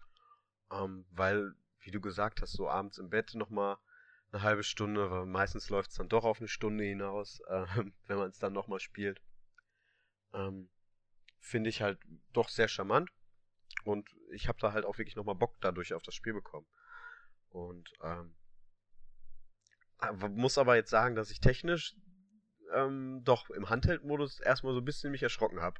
ähm, 0.72 1.06
weil, 1.12 1.54
wie 1.82 1.92
du 1.92 2.00
gesagt 2.00 2.42
hast, 2.42 2.54
so 2.54 2.70
abends 2.70 2.98
im 2.98 3.10
Bett 3.10 3.36
nochmal 3.36 3.78
eine 4.32 4.44
halbe 4.44 4.64
Stunde, 4.64 5.12
weil 5.12 5.26
meistens 5.26 5.70
läuft 5.70 5.92
es 5.92 5.98
dann 5.98 6.08
doch 6.08 6.24
auf 6.24 6.40
eine 6.40 6.48
Stunde 6.48 6.86
hinaus, 6.86 7.42
äh, 7.48 7.66
wenn 8.08 8.18
man 8.18 8.30
es 8.30 8.40
dann 8.40 8.54
nochmal 8.54 8.80
spielt. 8.80 9.22
Ähm, 10.34 10.70
finde 11.40 11.70
ich 11.70 11.82
halt 11.82 12.00
doch 12.32 12.48
sehr 12.48 12.70
charmant 12.70 13.12
und 13.84 14.10
ich 14.32 14.48
habe 14.48 14.60
da 14.60 14.74
halt 14.74 14.86
auch 14.86 14.98
wirklich 14.98 15.16
nochmal 15.16 15.36
Bock 15.36 15.56
dadurch 15.62 15.94
auf 15.94 16.04
das 16.04 16.16
Spiel 16.16 16.34
bekommen. 16.34 16.68
Und 17.50 17.92
ähm, 18.04 18.34
muss 20.36 20.58
aber 20.58 20.76
jetzt 20.76 20.90
sagen, 20.90 21.16
dass 21.16 21.32
ich 21.32 21.40
technisch 21.40 21.96
ähm, 22.74 23.22
doch 23.24 23.50
im 23.50 23.70
Handheld-Modus 23.70 24.40
erstmal 24.40 24.74
so 24.74 24.80
ein 24.80 24.86
bisschen 24.86 25.12
mich 25.12 25.24
erschrocken 25.24 25.62
habe. 25.62 25.80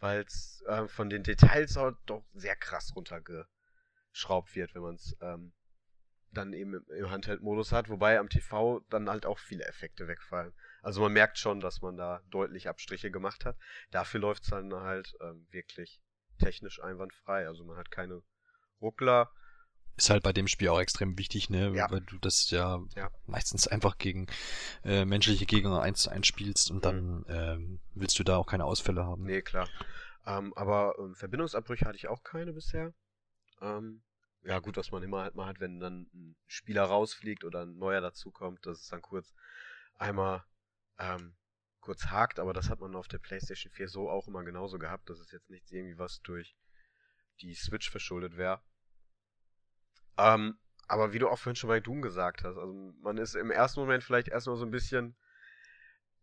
Weil 0.00 0.22
es 0.22 0.62
äh, 0.66 0.88
von 0.88 1.08
den 1.08 1.22
Details 1.22 1.76
auch 1.76 1.92
doch 2.06 2.24
sehr 2.34 2.56
krass 2.56 2.94
runtergeschraubt 2.96 4.54
wird, 4.54 4.74
wenn 4.74 4.82
man 4.82 4.96
es 4.96 5.16
ähm, 5.20 5.52
dann 6.32 6.52
eben 6.52 6.74
im, 6.74 6.84
im 6.90 7.10
Handheld-Modus 7.10 7.72
hat. 7.72 7.88
Wobei 7.88 8.18
am 8.18 8.28
TV 8.28 8.80
dann 8.90 9.08
halt 9.08 9.24
auch 9.24 9.38
viele 9.38 9.64
Effekte 9.64 10.08
wegfallen. 10.08 10.52
Also 10.82 11.00
man 11.00 11.12
merkt 11.12 11.38
schon, 11.38 11.60
dass 11.60 11.80
man 11.80 11.96
da 11.96 12.22
deutlich 12.30 12.68
Abstriche 12.68 13.10
gemacht 13.10 13.44
hat. 13.44 13.56
Dafür 13.90 14.20
läuft 14.20 14.42
es 14.42 14.50
dann 14.50 14.72
halt 14.74 15.14
ähm, 15.20 15.46
wirklich 15.50 16.00
technisch 16.44 16.82
einwandfrei. 16.82 17.46
Also 17.46 17.64
man 17.64 17.76
hat 17.76 17.90
keine 17.90 18.22
Ruckler 18.80 19.30
ist 19.96 20.10
halt 20.10 20.22
bei 20.22 20.32
dem 20.32 20.48
Spiel 20.48 20.68
auch 20.68 20.80
extrem 20.80 21.16
wichtig, 21.18 21.50
ne? 21.50 21.72
Ja. 21.74 21.90
Weil 21.90 22.00
du 22.00 22.18
das 22.18 22.50
ja, 22.50 22.80
Ja. 22.96 23.10
meistens 23.26 23.68
einfach 23.68 23.96
gegen 23.98 24.26
äh, 24.84 25.04
menschliche 25.04 25.46
Gegner 25.46 25.80
eins 25.80 26.02
zu 26.02 26.10
eins 26.10 26.26
spielst 26.26 26.70
und 26.70 26.84
dann 26.84 27.24
ähm, 27.28 27.80
willst 27.94 28.18
du 28.18 28.24
da 28.24 28.36
auch 28.36 28.46
keine 28.46 28.64
Ausfälle 28.64 29.04
haben. 29.04 29.24
Nee, 29.24 29.42
klar. 29.42 29.68
Ähm, 30.26 30.52
aber 30.56 30.96
ähm, 30.98 31.14
Verbindungsabbrüche 31.14 31.84
hatte 31.84 31.96
ich 31.96 32.08
auch 32.08 32.22
keine 32.22 32.52
bisher. 32.52 32.92
Ähm, 33.60 34.02
ja, 34.42 34.58
gut, 34.58 34.76
was 34.76 34.90
man 34.90 35.02
immer 35.02 35.22
halt 35.22 35.36
mal 35.36 35.46
hat, 35.46 35.60
wenn 35.60 35.80
dann 35.80 36.08
ein 36.12 36.36
Spieler 36.46 36.84
rausfliegt 36.84 37.44
oder 37.44 37.62
ein 37.62 37.76
neuer 37.76 38.00
dazukommt, 38.00 38.66
dass 38.66 38.80
es 38.80 38.88
dann 38.88 39.00
kurz 39.00 39.32
einmal 39.96 40.44
ähm, 40.98 41.34
kurz 41.84 42.06
hakt, 42.06 42.40
aber 42.40 42.54
das 42.54 42.70
hat 42.70 42.80
man 42.80 42.96
auf 42.96 43.08
der 43.08 43.18
PlayStation 43.18 43.70
4 43.70 43.88
so 43.88 44.08
auch 44.08 44.26
immer 44.26 44.42
genauso 44.42 44.78
gehabt. 44.78 45.10
Das 45.10 45.20
ist 45.20 45.32
jetzt 45.32 45.50
nichts 45.50 45.70
irgendwie, 45.70 45.98
was 45.98 46.22
durch 46.22 46.56
die 47.42 47.54
Switch 47.54 47.90
verschuldet 47.90 48.38
wäre. 48.38 48.62
Ähm, 50.16 50.58
aber 50.88 51.12
wie 51.12 51.18
du 51.18 51.28
auch 51.28 51.38
vorhin 51.38 51.56
schon 51.56 51.68
bei 51.68 51.80
Doom 51.80 52.00
gesagt 52.00 52.42
hast, 52.42 52.56
also 52.56 52.72
man 53.02 53.18
ist 53.18 53.34
im 53.34 53.50
ersten 53.50 53.80
Moment 53.80 54.02
vielleicht 54.02 54.28
erstmal 54.28 54.56
so 54.56 54.64
ein 54.64 54.70
bisschen, 54.70 55.14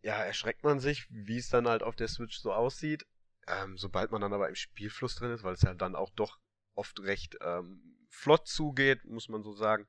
ja, 0.02 0.16
erschreckt 0.16 0.64
man 0.64 0.80
sich, 0.80 1.08
wie 1.12 1.38
es 1.38 1.50
dann 1.50 1.68
halt 1.68 1.84
auf 1.84 1.96
der 1.96 2.08
Switch 2.08 2.40
so 2.40 2.54
aussieht. 2.54 3.06
Ähm, 3.48 3.78
sobald 3.78 4.12
man 4.12 4.22
dann 4.22 4.34
aber 4.34 4.50
im 4.50 4.56
Spielfluss 4.56 5.16
drin 5.16 5.32
ist, 5.32 5.44
weil 5.44 5.54
es 5.54 5.62
ja 5.62 5.76
dann 5.76 5.96
auch 5.96 6.10
doch 6.12 6.40
oft 6.74 7.00
recht 7.02 7.38
ähm, 7.42 8.08
flott 8.10 8.48
zugeht, 8.48 9.06
muss 9.06 9.30
man 9.30 9.44
so 9.44 9.54
sagen, 9.54 9.88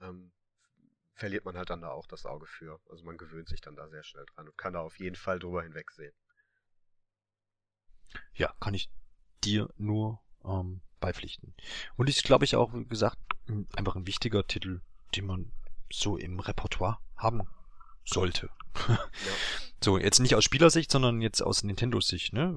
ähm, 0.00 0.32
verliert 1.20 1.44
man 1.44 1.56
halt 1.56 1.68
dann 1.70 1.82
da 1.82 1.90
auch 1.90 2.06
das 2.06 2.24
Auge 2.24 2.46
für. 2.46 2.80
Also 2.88 3.04
man 3.04 3.18
gewöhnt 3.18 3.48
sich 3.48 3.60
dann 3.60 3.76
da 3.76 3.86
sehr 3.88 4.02
schnell 4.02 4.24
dran 4.34 4.48
und 4.48 4.56
kann 4.56 4.72
da 4.72 4.80
auf 4.80 4.98
jeden 4.98 5.16
Fall 5.16 5.38
drüber 5.38 5.62
hinwegsehen. 5.62 6.12
Ja, 8.34 8.52
kann 8.58 8.74
ich 8.74 8.88
dir 9.44 9.68
nur 9.76 10.20
ähm, 10.44 10.80
beipflichten. 10.98 11.54
Und 11.96 12.08
ist, 12.08 12.24
glaube 12.24 12.44
ich, 12.46 12.56
auch, 12.56 12.72
wie 12.72 12.86
gesagt, 12.86 13.18
ein- 13.48 13.68
einfach 13.76 13.96
ein 13.96 14.06
wichtiger 14.06 14.46
Titel, 14.46 14.80
den 15.14 15.26
man 15.26 15.52
so 15.92 16.16
im 16.16 16.40
Repertoire 16.40 16.98
haben 17.16 17.42
sollte. 18.04 18.48
So, 19.82 19.96
jetzt 19.96 20.18
nicht 20.20 20.34
aus 20.34 20.44
Spielersicht, 20.44 20.90
sondern 20.92 21.22
jetzt 21.22 21.40
aus 21.42 21.62
Nintendo-Sicht, 21.64 22.34
ne? 22.34 22.54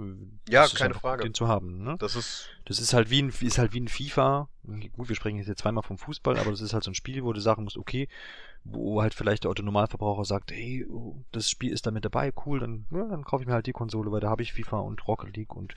Ja, 0.49 0.63
Das 0.63 0.73
ist 0.73 0.77
keine 0.79 0.93
Frage. 0.93 1.19
gut, 1.21 1.27
Den 1.27 1.33
zu 1.33 1.47
haben, 1.47 1.81
ne? 1.81 1.95
Das 1.97 2.17
ist, 2.17 2.49
Das 2.65 2.79
ist 2.79 2.93
halt 2.93 3.09
wie 3.09 3.21
ein, 3.21 3.29
ist 3.29 3.57
halt 3.57 3.71
wie 3.71 3.79
ein 3.79 3.87
FIFA. 3.87 4.49
Gut, 4.91 5.07
wir 5.07 5.15
sprechen 5.15 5.37
jetzt 5.37 5.45
hier 5.45 5.55
zweimal 5.55 5.83
vom 5.83 5.97
Fußball, 5.97 6.37
aber 6.37 6.51
das 6.51 6.59
ist 6.59 6.73
halt 6.73 6.83
so 6.83 6.91
ein 6.91 6.95
Spiel, 6.95 7.23
wo 7.23 7.31
du 7.31 7.39
sagen 7.39 7.63
musst, 7.63 7.77
okay, 7.77 8.09
wo 8.63 9.01
halt 9.01 9.13
vielleicht 9.13 9.43
der 9.43 9.51
Autonormalverbraucher 9.51 10.25
sagt, 10.25 10.51
hey, 10.51 10.85
oh, 10.89 11.23
das 11.31 11.49
Spiel 11.49 11.71
ist 11.71 11.85
da 11.85 11.91
mit 11.91 12.05
dabei, 12.05 12.31
cool, 12.45 12.59
dann, 12.59 12.85
ja, 12.91 13.07
dann 13.07 13.23
kaufe 13.23 13.43
ich 13.43 13.47
mir 13.47 13.53
halt 13.53 13.67
die 13.67 13.73
Konsole, 13.73 14.11
weil 14.11 14.21
da 14.21 14.29
habe 14.29 14.41
ich 14.41 14.53
FIFA 14.53 14.79
und 14.79 15.07
Rocket 15.07 15.35
League 15.35 15.55
und 15.55 15.73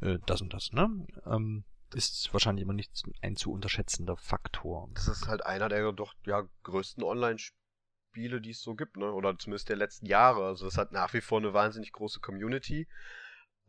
äh, 0.00 0.18
das 0.26 0.40
und 0.40 0.54
das, 0.54 0.72
ne? 0.72 1.06
Ähm, 1.26 1.64
ist 1.94 2.32
wahrscheinlich 2.32 2.62
immer 2.62 2.72
nicht 2.72 3.02
ein 3.20 3.36
zu 3.36 3.52
unterschätzender 3.52 4.16
Faktor. 4.16 4.88
das 4.94 5.08
ist 5.08 5.26
halt 5.26 5.44
einer 5.44 5.68
der 5.68 5.92
doch 5.92 6.14
ja 6.24 6.44
größten 6.62 7.02
Online-Spiele, 7.02 8.40
die 8.40 8.50
es 8.50 8.60
so 8.60 8.74
gibt, 8.74 8.96
ne? 8.96 9.12
Oder 9.12 9.36
zumindest 9.38 9.68
der 9.68 9.76
letzten 9.76 10.06
Jahre. 10.06 10.46
Also 10.46 10.66
das 10.66 10.78
hat 10.78 10.92
nach 10.92 11.12
wie 11.14 11.20
vor 11.20 11.38
eine 11.38 11.52
wahnsinnig 11.52 11.92
große 11.92 12.20
Community. 12.20 12.86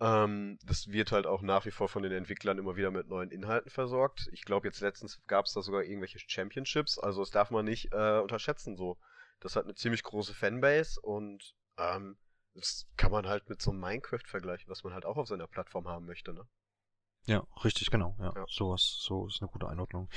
Ähm, 0.01 0.57
das 0.65 0.87
wird 0.87 1.11
halt 1.11 1.27
auch 1.27 1.43
nach 1.43 1.65
wie 1.67 1.71
vor 1.71 1.87
von 1.87 2.01
den 2.01 2.11
Entwicklern 2.11 2.57
immer 2.57 2.75
wieder 2.75 2.89
mit 2.89 3.07
neuen 3.07 3.29
Inhalten 3.29 3.69
versorgt. 3.69 4.27
Ich 4.31 4.43
glaube, 4.45 4.67
jetzt 4.67 4.81
letztens 4.81 5.21
gab 5.27 5.45
es 5.45 5.53
da 5.53 5.61
sogar 5.61 5.83
irgendwelche 5.83 6.17
Championships. 6.19 6.97
Also 6.97 7.21
das 7.21 7.29
darf 7.29 7.51
man 7.51 7.65
nicht 7.65 7.93
äh, 7.93 8.19
unterschätzen 8.19 8.75
so. 8.75 8.97
Das 9.41 9.55
hat 9.55 9.65
eine 9.65 9.75
ziemlich 9.75 10.01
große 10.01 10.33
Fanbase 10.33 10.99
und 11.01 11.53
ähm, 11.77 12.17
das 12.55 12.87
kann 12.97 13.11
man 13.11 13.27
halt 13.27 13.47
mit 13.47 13.61
so 13.61 13.69
einem 13.69 13.79
Minecraft 13.79 14.25
vergleichen, 14.25 14.69
was 14.69 14.83
man 14.83 14.93
halt 14.93 15.05
auch 15.05 15.17
auf 15.17 15.27
seiner 15.27 15.47
Plattform 15.47 15.87
haben 15.87 16.05
möchte, 16.07 16.33
ne? 16.33 16.45
Ja, 17.25 17.43
richtig, 17.63 17.91
genau. 17.91 18.15
Ja, 18.19 18.33
Ja. 18.35 18.45
sowas, 18.49 18.97
so 19.01 19.27
ist 19.27 19.39
eine 19.41 19.51
gute 19.51 19.67
Einordnung. 19.69 20.09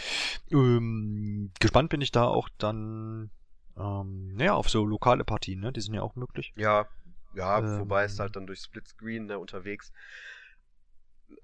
Ähm, 0.50 1.52
gespannt 1.60 1.90
bin 1.90 2.00
ich 2.00 2.10
da 2.10 2.24
auch 2.24 2.48
dann, 2.56 3.30
ähm, 3.76 4.34
naja, 4.34 4.54
auf 4.54 4.70
so 4.70 4.86
lokale 4.86 5.24
Partien, 5.24 5.60
ne? 5.60 5.72
Die 5.72 5.82
sind 5.82 5.92
ja 5.94 6.00
auch 6.02 6.14
möglich. 6.16 6.54
Ja, 6.56 6.88
ja, 7.34 7.58
Ähm. 7.58 7.80
wobei 7.80 8.04
es 8.04 8.18
halt 8.18 8.36
dann 8.36 8.46
durch 8.46 8.60
Splitscreen 8.60 9.26
ne, 9.26 9.38
unterwegs. 9.38 9.92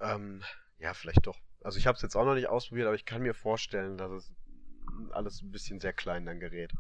Ähm, 0.01 0.43
ja, 0.79 0.95
vielleicht 0.95 1.27
doch. 1.27 1.39
Also 1.63 1.79
ich 1.79 1.87
habe 1.87 1.97
es 1.97 2.03
jetzt 2.03 2.17
auch 2.17 2.25
noch 2.25 2.35
nicht 2.35 2.49
ausprobiert, 2.49 2.87
aber 2.87 2.97
ich 2.97 3.05
kann 3.05 3.23
mir 3.23 3.35
vorstellen, 3.35 3.99
dass 3.99 4.11
es 4.11 4.33
alles 5.13 5.43
ein 5.43 5.51
bisschen 5.51 5.81
sehr 5.81 5.93
klein 5.93 6.25
dann 6.27 6.41
gerät. 6.41 6.73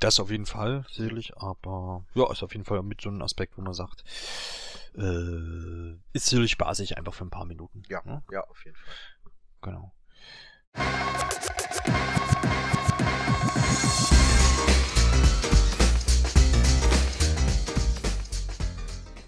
Das 0.00 0.20
auf 0.20 0.30
jeden 0.30 0.46
Fall, 0.46 0.84
sicherlich, 0.90 1.36
aber 1.36 2.04
ja, 2.14 2.30
ist 2.30 2.42
auf 2.42 2.52
jeden 2.52 2.64
Fall 2.64 2.82
mit 2.82 3.00
so 3.00 3.08
einem 3.08 3.22
Aspekt, 3.22 3.56
wo 3.56 3.62
man 3.62 3.72
sagt, 3.72 4.04
äh, 4.94 5.92
ist 6.12 6.26
sicherlich 6.26 6.50
spaßig, 6.50 6.98
einfach 6.98 7.14
für 7.14 7.24
ein 7.24 7.30
paar 7.30 7.46
Minuten. 7.46 7.82
Ja, 7.88 8.02
ne? 8.04 8.22
ja, 8.30 8.42
auf 8.42 8.64
jeden 8.64 8.76
Fall. 8.76 8.94
Genau. 9.62 9.92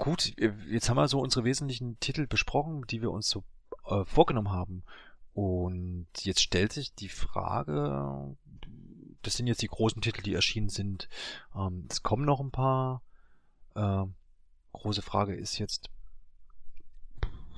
Gut, 0.01 0.33
äh, 0.39 0.55
jetzt 0.71 0.89
haben 0.89 0.97
wir 0.97 1.09
so 1.09 1.21
unsere 1.21 1.45
wesentlichen 1.45 2.01
Titel 2.01 2.27
besprochen, 2.27 2.87
die 2.89 3.03
wir 3.03 3.11
uns 3.11 3.29
so 3.29 3.45
äh, 3.87 4.03
vorgenommen 4.07 4.51
haben. 4.51 4.83
Und 5.35 6.07
jetzt 6.21 6.41
stellt 6.41 6.73
sich 6.73 6.95
die 6.95 7.11
Frage, 7.11 8.35
das 9.21 9.37
sind 9.37 9.47
jetzt 9.47 9.61
die 9.61 9.69
großen 9.69 10.01
Titel, 10.01 10.23
die 10.23 10.33
erschienen 10.33 10.71
sind. 10.71 11.11
Ähm, 11.55 11.87
es 11.91 12.03
kommen 12.03 12.25
noch 12.25 12.41
ein 12.41 12.51
paar. 12.51 13.03
Äh, 13.75 14.07
große 14.73 15.03
Frage 15.03 15.35
ist 15.35 15.59
jetzt, 15.59 15.91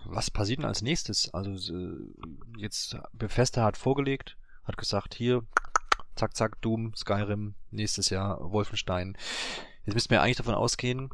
was 0.05 0.33
passiert 0.33 0.59
denn 0.59 0.67
als 0.67 0.83
nächstes? 0.83 1.33
Also 1.33 1.73
äh, 1.73 1.97
jetzt 2.59 2.97
Bethesda 3.13 3.63
hat 3.63 3.77
vorgelegt, 3.77 4.37
hat 4.65 4.77
gesagt, 4.77 5.15
hier, 5.15 5.47
zack, 6.17 6.37
zack, 6.37 6.61
Doom, 6.61 6.93
Skyrim, 6.97 7.55
nächstes 7.71 8.11
Jahr 8.11 8.51
Wolfenstein. 8.51 9.17
Jetzt 9.85 9.95
müssten 9.95 10.11
wir 10.11 10.23
eigentlich 10.23 10.39
davon 10.39 10.55
ausgehen, 10.55 11.11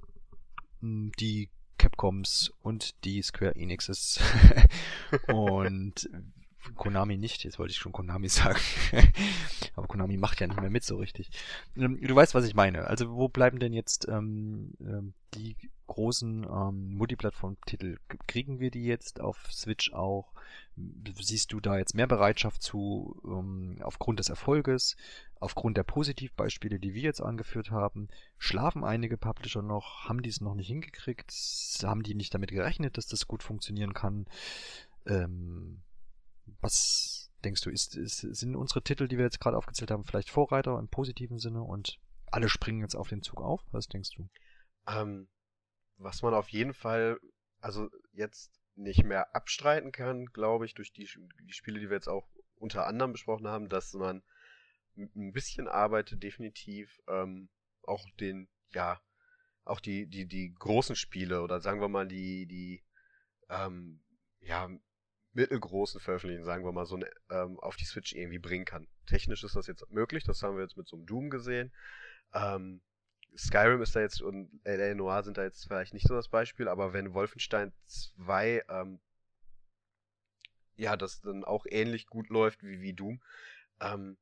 die 0.81 1.49
Capcoms 1.79 2.53
und 2.62 3.05
die 3.05 3.22
Square 3.22 3.55
Enixes. 3.55 4.20
Und 5.29 6.11
Konami 6.75 7.19
nicht, 7.19 7.45
jetzt 7.45 7.59
wollte 7.59 7.73
ich 7.73 7.79
schon 7.79 7.93
Konami 7.93 8.29
sagen. 8.29 8.61
Aber 9.77 9.87
Konami 9.87 10.16
macht 10.16 10.41
ja 10.41 10.47
nicht 10.47 10.61
mehr 10.61 10.71
mit 10.71 10.85
so 10.85 10.97
richtig. 10.97 11.31
Ähm, 11.77 11.99
Du 12.01 12.14
weißt, 12.14 12.35
was 12.35 12.47
ich 12.47 12.55
meine. 12.55 12.87
Also 12.87 13.11
wo 13.11 13.29
bleiben 13.29 13.59
denn 13.59 13.73
jetzt 13.73 14.09
ähm, 14.09 14.73
ähm, 14.81 15.14
die 15.35 15.57
großen 15.87 16.45
ähm, 16.45 16.95
Multiplattform-Titel? 16.95 17.99
Kriegen 18.27 18.61
wir 18.61 18.71
die 18.71 18.85
jetzt 18.85 19.21
auf 19.21 19.53
Switch 19.53 19.93
auch? 19.93 20.33
Siehst 21.21 21.53
du 21.53 21.61
da 21.61 21.77
jetzt 21.77 21.95
mehr 21.95 22.07
Bereitschaft 22.07 22.62
zu 22.62 23.21
ähm, 23.25 23.79
aufgrund 23.83 24.21
des 24.21 24.29
Erfolges, 24.29 24.97
aufgrund 25.41 25.77
der 25.77 25.83
Positivbeispiele, 25.83 26.79
die 26.79 26.95
wir 26.95 27.03
jetzt 27.03 27.21
angeführt 27.21 27.71
haben? 27.71 28.09
Schlafen 28.39 28.85
einige 28.85 29.16
Publisher 29.16 29.62
noch? 29.62 30.09
Haben 30.09 30.23
die 30.23 30.31
es 30.31 30.41
noch 30.41 30.55
nicht 30.55 30.69
hingekriegt? 30.69 31.33
Haben 31.83 32.03
die 32.03 32.14
nicht 32.14 32.33
damit 32.33 32.51
gerechnet, 32.51 32.97
dass 32.97 33.07
das 33.07 33.27
gut 33.27 33.43
funktionieren 33.43 33.95
kann? 33.95 34.27
Ähm, 35.07 35.83
was 36.61 37.30
denkst 37.44 37.62
du, 37.62 37.70
ist, 37.70 37.96
ist, 37.96 38.18
sind 38.20 38.57
unsere 38.57 38.82
Titel, 38.82 39.09
die 39.09 39.16
wir 39.16 39.24
jetzt 39.24 39.40
gerade 39.40 39.57
aufgezählt 39.57 39.90
haben, 39.90 40.05
vielleicht 40.05 40.30
Vorreiter 40.30 40.78
im 40.78 40.88
positiven 40.88 41.38
Sinne 41.38 41.62
und 41.62 41.99
alle 42.26 42.49
springen 42.49 42.80
jetzt 42.80 42.96
auf 42.96 43.09
den 43.09 43.22
Zug 43.22 43.40
auf? 43.40 43.62
Was 43.70 43.88
denkst 43.88 44.11
du? 44.16 44.28
Ähm, 44.86 45.28
was 45.96 46.22
man 46.22 46.34
auf 46.34 46.49
jeden 46.49 46.74
Fall, 46.74 47.18
also 47.61 47.88
jetzt 48.12 48.61
nicht 48.74 49.05
mehr 49.05 49.34
abstreiten 49.34 49.92
kann, 49.92 50.26
glaube 50.26 50.64
ich, 50.64 50.74
durch 50.74 50.92
die, 50.92 51.09
die 51.42 51.53
Spiele, 51.53 51.80
die 51.80 51.88
wir 51.88 51.96
jetzt 51.96 52.09
auch 52.09 52.28
unter 52.57 52.86
anderem 52.86 53.12
besprochen 53.12 53.49
haben, 53.49 53.68
dass 53.68 53.92
man 53.94 54.22
ein 54.96 55.32
bisschen 55.32 55.68
arbeitet, 55.68 56.22
definitiv 56.22 57.01
ähm, 57.09 57.49
auch 57.82 58.05
den, 58.20 58.49
ja, 58.72 59.01
auch 59.64 59.80
die, 59.80 60.07
die, 60.07 60.26
die 60.26 60.55
großen 60.55 60.96
Spiele 60.96 61.42
oder 61.42 61.61
sagen 61.61 61.80
wir 61.80 61.88
mal 61.88 62.09
die, 62.09 62.46
die, 62.46 62.84
ähm, 63.49 64.01
ja, 64.40 64.68
mittelgroßen 65.39 66.01
Veröffentlichungen, 66.01 66.45
sagen 66.45 66.64
wir 66.64 66.72
mal, 66.72 66.84
so 66.84 66.97
eine, 66.97 67.09
ähm, 67.30 67.61
auf 67.61 67.76
die 67.76 67.84
Switch 67.84 68.12
irgendwie 68.12 68.41
bringen 68.41 68.64
kann. 68.64 68.89
Technisch 69.07 69.45
ist 69.45 69.55
das 69.55 69.68
jetzt 69.68 69.89
möglich, 69.91 70.24
das 70.24 70.43
haben 70.43 70.57
wir 70.57 70.62
jetzt 70.62 70.76
mit 70.76 70.89
so 70.89 70.97
einem 70.97 71.07
Doom 71.07 71.30
gesehen. 71.30 71.72
Ähm, 72.34 72.80
Skyrim 73.36 73.80
ist 73.80 73.95
da 73.95 74.01
jetzt 74.01 74.20
und 74.20 74.51
LA 74.64 74.95
Noir 74.95 75.22
sind 75.22 75.39
da 75.39 75.45
jetzt 75.45 75.64
vielleicht 75.64 75.95
nicht 75.95 76.09
so 76.09 76.14
das 76.14 76.28
Beispiel, 76.28 76.66
aber 76.66 76.93
wenn 76.93 77.14
Wolfenstein 77.14 77.72
2 77.86 78.64
ähm, 78.68 78.99
ja, 80.76 80.97
das 80.97 81.20
dann 81.20 81.45
auch 81.45 81.66
ähnlich 81.68 82.07
gut 82.09 82.30
läuft 82.30 82.64
wie, 82.64 82.80
wie 82.80 82.93
Doom, 82.95 83.20
ähm, 83.80 84.16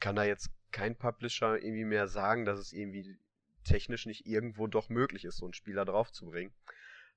kann 0.00 0.16
da 0.16 0.24
jetzt 0.24 0.50
kein 0.70 0.96
Publisher 0.96 1.62
irgendwie 1.62 1.84
mehr 1.84 2.08
sagen, 2.08 2.46
dass 2.46 2.58
es 2.58 2.72
irgendwie 2.72 3.18
technisch 3.64 4.06
nicht 4.06 4.26
irgendwo 4.26 4.66
doch 4.66 4.88
möglich 4.88 5.26
ist, 5.26 5.36
so 5.36 5.44
einen 5.44 5.54
Spieler 5.54 5.84
draufzubringen. 5.84 6.52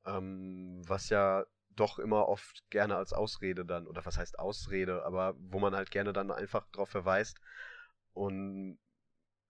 Ähm, 0.06 0.82
was 0.86 1.10
ja 1.10 1.46
doch 1.76 2.00
immer 2.00 2.28
oft 2.28 2.64
gerne 2.70 2.96
als 2.96 3.14
Ausrede 3.14 3.66
dann, 3.66 3.88
oder 3.88 4.06
was 4.06 4.18
heißt 4.18 4.40
Ausrede, 4.40 5.04
aber 5.06 5.36
wo 5.38 5.60
man 5.60 5.76
halt 5.76 5.92
gerne 5.92 6.14
dann 6.14 6.32
einfach 6.32 6.68
drauf 6.72 6.90
verweist 6.90 7.40
und 8.14 8.80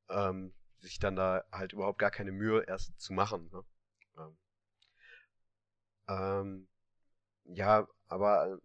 ähm, 0.10 0.54
sich 0.80 1.00
dann 1.00 1.16
da 1.16 1.44
halt 1.52 1.74
überhaupt 1.74 2.00
gar 2.00 2.12
keine 2.12 2.32
Mühe 2.32 2.64
erst 2.64 3.00
zu 3.00 3.14
machen. 3.14 3.50
Ne? 3.52 3.64
Ähm, 6.08 6.68
ja, 7.46 7.88
aber 8.08 8.60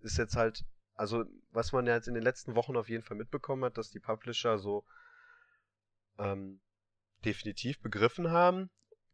ist 0.00 0.18
jetzt 0.18 0.36
halt, 0.36 0.64
also 0.94 1.24
was 1.50 1.72
man 1.72 1.86
ja 1.86 1.94
jetzt 1.94 2.08
in 2.08 2.14
den 2.14 2.22
letzten 2.22 2.54
Wochen 2.54 2.76
auf 2.76 2.88
jeden 2.88 3.02
Fall 3.02 3.16
mitbekommen 3.16 3.64
hat, 3.64 3.76
dass 3.76 3.90
die 3.90 4.00
Publisher 4.00 4.58
so 4.58 4.84
ähm, 6.18 6.60
definitiv 7.24 7.80
begriffen 7.80 8.30
haben, 8.30 8.70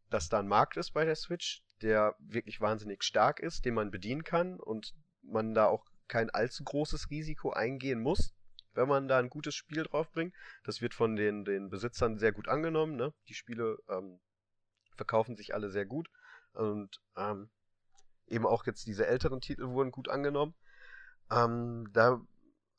dass 0.09 0.29
da 0.29 0.39
ein 0.39 0.47
Markt 0.47 0.77
ist 0.77 0.91
bei 0.91 1.05
der 1.05 1.15
Switch, 1.15 1.63
der 1.83 2.15
wirklich 2.19 2.61
wahnsinnig 2.61 3.03
stark 3.03 3.39
ist, 3.39 3.65
den 3.65 3.73
man 3.73 3.91
bedienen 3.91 4.23
kann 4.23 4.59
und 4.59 4.93
man 5.21 5.53
da 5.53 5.67
auch 5.67 5.85
kein 6.07 6.29
allzu 6.29 6.63
großes 6.63 7.09
Risiko 7.09 7.51
eingehen 7.51 8.01
muss, 8.01 8.33
wenn 8.73 8.87
man 8.87 9.07
da 9.07 9.19
ein 9.19 9.29
gutes 9.29 9.55
Spiel 9.55 9.83
draufbringt. 9.83 10.33
Das 10.63 10.81
wird 10.81 10.93
von 10.93 11.15
den, 11.15 11.45
den 11.45 11.69
Besitzern 11.69 12.17
sehr 12.17 12.31
gut 12.31 12.47
angenommen. 12.47 12.95
Ne? 12.95 13.13
Die 13.27 13.33
Spiele 13.33 13.77
ähm, 13.89 14.19
verkaufen 14.95 15.35
sich 15.35 15.53
alle 15.53 15.69
sehr 15.69 15.85
gut 15.85 16.09
und 16.53 17.01
ähm, 17.17 17.49
eben 18.27 18.45
auch 18.45 18.65
jetzt 18.65 18.87
diese 18.87 19.07
älteren 19.07 19.41
Titel 19.41 19.67
wurden 19.69 19.91
gut 19.91 20.09
angenommen. 20.09 20.55
Ähm, 21.31 21.89
da 21.93 22.21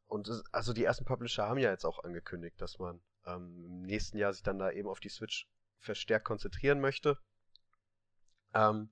und 0.07 0.29
es, 0.29 0.45
also 0.53 0.73
die 0.73 0.85
ersten 0.85 1.05
Publisher 1.05 1.49
haben 1.49 1.59
ja 1.59 1.71
jetzt 1.71 1.85
auch 1.85 2.05
angekündigt, 2.05 2.61
dass 2.61 2.79
man 2.79 3.01
ähm, 3.27 3.65
im 3.67 3.83
nächsten 3.83 4.19
Jahr 4.19 4.33
sich 4.33 4.43
dann 4.43 4.59
da 4.59 4.71
eben 4.71 4.89
auf 4.89 5.01
die 5.01 5.09
Switch 5.09 5.49
verstärkt 5.79 6.25
konzentrieren 6.25 6.81
möchte. 6.81 7.19
Ähm, 8.55 8.91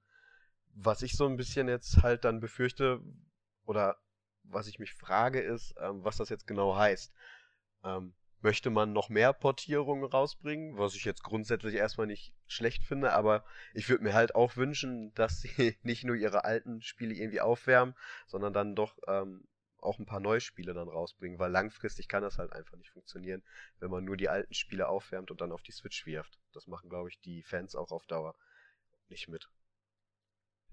was 0.74 1.02
ich 1.02 1.16
so 1.16 1.26
ein 1.26 1.36
bisschen 1.36 1.68
jetzt 1.68 2.02
halt 2.02 2.24
dann 2.24 2.40
befürchte 2.40 3.00
oder 3.64 3.96
was 4.44 4.66
ich 4.66 4.78
mich 4.78 4.94
frage 4.94 5.40
ist, 5.40 5.74
ähm, 5.80 6.04
was 6.04 6.16
das 6.16 6.28
jetzt 6.28 6.46
genau 6.46 6.76
heißt. 6.76 7.12
Ähm, 7.84 8.14
möchte 8.40 8.70
man 8.70 8.92
noch 8.92 9.08
mehr 9.08 9.32
Portierungen 9.32 10.04
rausbringen, 10.04 10.76
was 10.76 10.96
ich 10.96 11.04
jetzt 11.04 11.22
grundsätzlich 11.22 11.74
erstmal 11.76 12.08
nicht 12.08 12.34
schlecht 12.48 12.82
finde, 12.82 13.12
aber 13.12 13.44
ich 13.72 13.88
würde 13.88 14.02
mir 14.02 14.14
halt 14.14 14.34
auch 14.34 14.56
wünschen, 14.56 15.14
dass 15.14 15.40
sie 15.40 15.76
nicht 15.82 16.04
nur 16.04 16.16
ihre 16.16 16.44
alten 16.44 16.82
Spiele 16.82 17.14
irgendwie 17.14 17.40
aufwärmen, 17.40 17.94
sondern 18.26 18.52
dann 18.52 18.74
doch 18.74 18.98
ähm, 19.06 19.46
auch 19.78 19.98
ein 19.98 20.06
paar 20.06 20.20
neue 20.20 20.40
Spiele 20.40 20.74
dann 20.74 20.88
rausbringen, 20.88 21.38
weil 21.38 21.50
langfristig 21.50 22.08
kann 22.08 22.22
das 22.22 22.38
halt 22.38 22.52
einfach 22.52 22.76
nicht 22.76 22.90
funktionieren, 22.90 23.42
wenn 23.78 23.90
man 23.90 24.04
nur 24.04 24.16
die 24.16 24.28
alten 24.28 24.54
Spiele 24.54 24.88
aufwärmt 24.88 25.30
und 25.30 25.40
dann 25.40 25.52
auf 25.52 25.62
die 25.62 25.72
Switch 25.72 26.06
wirft. 26.06 26.40
Das 26.52 26.66
machen, 26.66 26.88
glaube 26.90 27.08
ich, 27.08 27.20
die 27.20 27.42
Fans 27.42 27.74
auch 27.74 27.90
auf 27.90 28.06
Dauer 28.06 28.34
nicht 29.08 29.28
mit. 29.28 29.48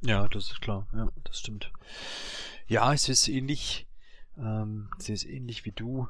Ja, 0.02 0.28
das 0.28 0.52
ist 0.52 0.62
klar. 0.62 0.88
Ja, 0.94 1.10
das 1.24 1.40
stimmt. 1.40 1.72
Ja, 2.68 2.94
es 2.94 3.10
ist 3.10 3.28
ähnlich. 3.28 3.88
Ähm, 4.38 4.90
es 4.98 5.10
ist 5.10 5.26
ähnlich 5.26 5.66
wie 5.66 5.72
du. 5.72 6.08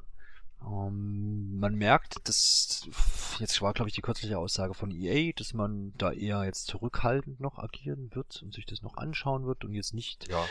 Ähm, 0.62 1.58
man 1.60 1.76
merkt, 1.76 2.28
dass 2.28 2.88
jetzt 3.40 3.62
war, 3.62 3.74
glaube 3.74 3.90
ich, 3.90 3.96
die 3.96 4.02
kürzliche 4.02 4.38
Aussage 4.38 4.74
von 4.74 4.92
EA, 4.92 5.32
dass 5.36 5.54
man 5.54 5.94
da 5.98 6.12
eher 6.12 6.44
jetzt 6.44 6.68
zurückhaltend 6.68 7.40
noch 7.40 7.58
agieren 7.58 8.14
wird 8.14 8.44
und 8.44 8.54
sich 8.54 8.66
das 8.66 8.82
noch 8.82 8.98
anschauen 8.98 9.46
wird 9.46 9.64
und 9.64 9.74
jetzt 9.74 9.94
nicht 9.94 10.30
ja 10.30 10.46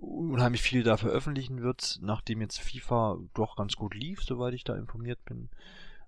unheimlich 0.00 0.62
viel 0.62 0.82
da 0.82 0.96
veröffentlichen 0.96 1.62
wird, 1.62 1.98
nachdem 2.02 2.40
jetzt 2.40 2.60
FIFA 2.60 3.18
doch 3.34 3.56
ganz 3.56 3.76
gut 3.76 3.94
lief, 3.94 4.22
soweit 4.22 4.54
ich 4.54 4.64
da 4.64 4.76
informiert 4.76 5.24
bin. 5.24 5.50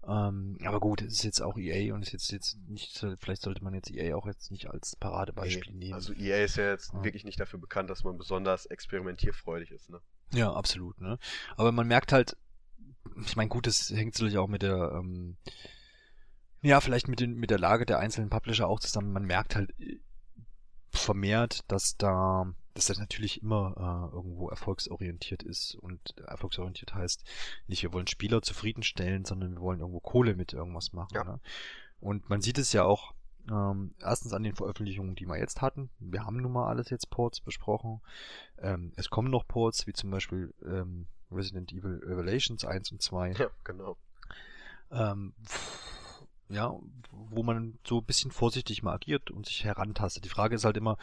Ähm, 0.07 0.57
aber 0.65 0.81
gut, 0.81 1.03
es 1.03 1.15
ist 1.15 1.25
jetzt 1.25 1.43
auch 1.43 1.59
EA 1.59 1.95
und 1.95 2.03
ist 2.03 2.13
jetzt, 2.13 2.33
jetzt 2.33 2.59
nicht, 2.69 3.07
vielleicht 3.19 3.43
sollte 3.43 3.63
man 3.63 3.75
jetzt 3.75 3.91
EA 3.91 4.17
auch 4.17 4.27
jetzt 4.27 4.51
nicht 4.51 4.71
als 4.71 4.97
Paradebeispiel 4.97 5.73
nee, 5.73 5.87
nehmen. 5.87 5.95
Also 5.95 6.15
EA 6.15 6.45
ist 6.45 6.57
ja 6.57 6.71
jetzt 6.71 6.93
ja. 6.95 7.05
wirklich 7.05 7.25
nicht 7.25 7.39
dafür 7.39 7.59
bekannt, 7.59 7.91
dass 7.91 8.03
man 8.03 8.17
besonders 8.17 8.67
experimentierfreudig 8.67 9.71
ist, 9.71 9.91
ne? 9.91 10.01
Ja, 10.33 10.53
absolut, 10.53 11.01
ne? 11.01 11.19
Aber 11.57 11.73
man 11.73 11.87
merkt 11.87 12.13
halt, 12.13 12.37
ich 13.25 13.37
meine, 13.37 13.49
gut, 13.49 13.67
das 13.67 13.91
hängt 13.91 14.15
natürlich 14.15 14.39
auch 14.39 14.49
mit 14.49 14.63
der, 14.63 14.93
ähm, 14.95 15.37
ja, 16.63 16.81
vielleicht 16.81 17.09
mit, 17.09 17.21
den, 17.21 17.35
mit 17.35 17.51
der 17.51 17.59
Lage 17.59 17.85
der 17.85 17.99
einzelnen 17.99 18.31
Publisher 18.31 18.69
auch 18.69 18.81
zusammen. 18.81 19.13
Man 19.13 19.25
merkt 19.25 19.57
halt 19.57 19.79
äh, 19.81 19.99
vermehrt, 20.91 21.71
dass 21.71 21.97
da 21.97 22.53
dass 22.75 22.87
das 22.87 22.99
natürlich 22.99 23.43
immer 23.43 23.75
äh, 23.77 24.15
irgendwo 24.15 24.49
erfolgsorientiert 24.49 25.43
ist. 25.43 25.75
Und 25.77 26.17
erfolgsorientiert 26.19 26.95
heißt 26.95 27.25
nicht, 27.67 27.83
wir 27.83 27.93
wollen 27.93 28.07
Spieler 28.07 28.43
zufriedenstellen, 28.43 29.25
sondern 29.25 29.55
wir 29.55 29.61
wollen 29.61 29.81
irgendwo 29.81 30.01
Kohle 30.01 30.35
mit 30.35 30.53
irgendwas 30.53 30.93
machen. 30.93 31.15
Ja. 31.15 31.25
Ne? 31.25 31.41
Und 32.01 32.29
man 32.31 32.41
sieht 32.41 32.59
es 32.59 32.73
ja 32.73 32.85
auch 32.85 33.15
ähm, 33.51 33.95
erstens 34.01 34.33
an 34.33 34.43
den 34.43 34.55
Veröffentlichungen, 34.55 35.15
die 35.15 35.27
wir 35.27 35.39
jetzt 35.39 35.61
hatten. 35.61 35.91
Wir 35.99 36.25
haben 36.25 36.37
nun 36.37 36.53
mal 36.53 36.69
alles 36.69 36.91
jetzt 36.91 37.11
Ports 37.11 37.41
besprochen. 37.41 38.01
Ähm, 38.59 38.93
es 38.97 39.11
kommen 39.11 39.31
noch 39.31 39.47
Ports, 39.47 39.87
wie 39.87 39.93
zum 39.93 40.11
Beispiel 40.11 40.55
ähm, 40.65 41.07
Resident 41.31 41.73
Evil 41.73 42.01
Revelations 42.05 42.65
1 42.65 42.93
und 42.93 43.03
2. 43.03 43.33
Ja, 43.33 43.51
genau. 43.65 43.97
Ähm, 44.91 45.35
ja, 46.49 46.75
wo 47.13 47.43
man 47.43 47.79
so 47.87 47.99
ein 47.99 48.05
bisschen 48.05 48.31
vorsichtig 48.31 48.83
mal 48.83 48.95
agiert 48.95 49.31
und 49.31 49.47
sich 49.47 49.65
herantastet. 49.65 50.25
Die 50.25 50.31
Frage 50.31 50.57
ist 50.57 50.65
halt 50.65 50.77
immer, 50.77 50.99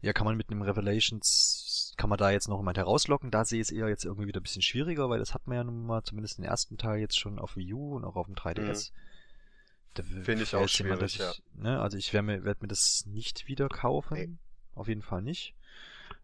ja, 0.00 0.12
kann 0.12 0.24
man 0.24 0.36
mit 0.36 0.50
einem 0.50 0.62
Revelations, 0.62 1.92
kann 1.96 2.10
man 2.10 2.18
da 2.18 2.30
jetzt 2.30 2.48
noch 2.48 2.58
jemand 2.58 2.78
herauslocken? 2.78 3.30
Da 3.30 3.44
sehe 3.44 3.60
ich 3.60 3.68
es 3.68 3.72
eher 3.72 3.88
jetzt 3.88 4.04
irgendwie 4.04 4.28
wieder 4.28 4.40
ein 4.40 4.44
bisschen 4.44 4.62
schwieriger, 4.62 5.10
weil 5.10 5.18
das 5.18 5.34
hat 5.34 5.46
man 5.46 5.56
ja 5.56 5.64
nun 5.64 5.84
mal 5.84 6.02
zumindest 6.04 6.38
den 6.38 6.44
ersten 6.44 6.78
Teil 6.78 7.00
jetzt 7.00 7.18
schon 7.18 7.38
auf 7.38 7.56
Wii 7.56 7.74
U 7.74 7.96
und 7.96 8.04
auch 8.04 8.16
auf 8.16 8.26
dem 8.26 8.36
3DS. 8.36 8.92
Mhm. 8.92 10.22
Finde 10.22 10.44
ich 10.44 10.54
auch 10.54 10.68
schwierig, 10.68 11.14
ich, 11.14 11.18
ja. 11.18 11.32
Ne, 11.54 11.80
also 11.80 11.96
ich 11.96 12.12
werde 12.12 12.26
mir, 12.26 12.44
werd 12.44 12.62
mir 12.62 12.68
das 12.68 13.04
nicht 13.06 13.48
wieder 13.48 13.68
kaufen. 13.68 14.14
Nee. 14.14 14.28
Auf 14.74 14.86
jeden 14.86 15.02
Fall 15.02 15.22
nicht. 15.22 15.56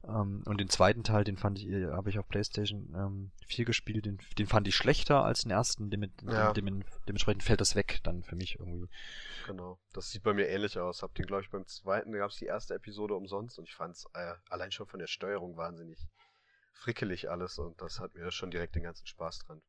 Ähm, 0.07 0.43
und 0.47 0.59
den 0.59 0.69
zweiten 0.69 1.03
Teil, 1.03 1.25
den 1.25 1.37
fand 1.37 1.59
ich, 1.59 1.69
äh, 1.69 1.91
habe 1.93 2.11
ich 2.11 2.19
auf 2.19 2.29
PlayStation 2.29 2.93
ähm, 2.95 3.31
4 3.47 3.65
gespielt, 3.65 4.07
den, 4.07 4.19
den 4.39 4.47
fand 4.47 4.69
ich 4.69 4.77
schlechter 4.77 5.25
als 5.25 5.43
den 5.43 5.51
ersten. 5.51 5.91
Dem, 5.91 6.11
ja. 6.29 6.53
dem, 6.53 6.85
dementsprechend 7.09 7.43
fällt 7.43 7.61
das 7.61 7.75
weg 7.75 8.01
dann 8.03 8.23
für 8.23 8.37
mich 8.37 8.59
irgendwie. 8.59 8.89
Genau, 9.47 9.79
das 9.93 10.11
sieht 10.11 10.23
bei 10.23 10.35
mir 10.35 10.49
ähnlich 10.49 10.79
aus. 10.79 11.03
Hab 11.03 11.15
den, 11.15 11.27
glaube 11.27 11.43
ich, 11.43 11.51
beim 11.51 11.67
zweiten, 11.67 12.13
da 12.13 12.19
gab 12.19 12.31
es 12.31 12.37
die 12.37 12.47
erste 12.47 12.75
Episode 12.75 13.15
umsonst 13.15 13.59
und 13.59 13.69
ich 13.69 13.75
fand 13.75 13.97
es 13.97 14.07
äh, 14.15 14.35
allein 14.49 14.73
schon 14.73 14.87
von 14.87 15.01
der 15.01 15.07
Steuerung 15.07 15.57
wahnsinnig 15.57 16.07
frickelig 16.73 17.31
alles 17.31 17.59
und 17.59 17.81
das 17.81 18.01
hat 18.01 18.15
mir 18.15 18.31
schon 18.31 18.51
direkt 18.51 18.75
den 18.75 18.83
ganzen 18.83 19.07
Spaß 19.07 19.39
dran 19.41 19.63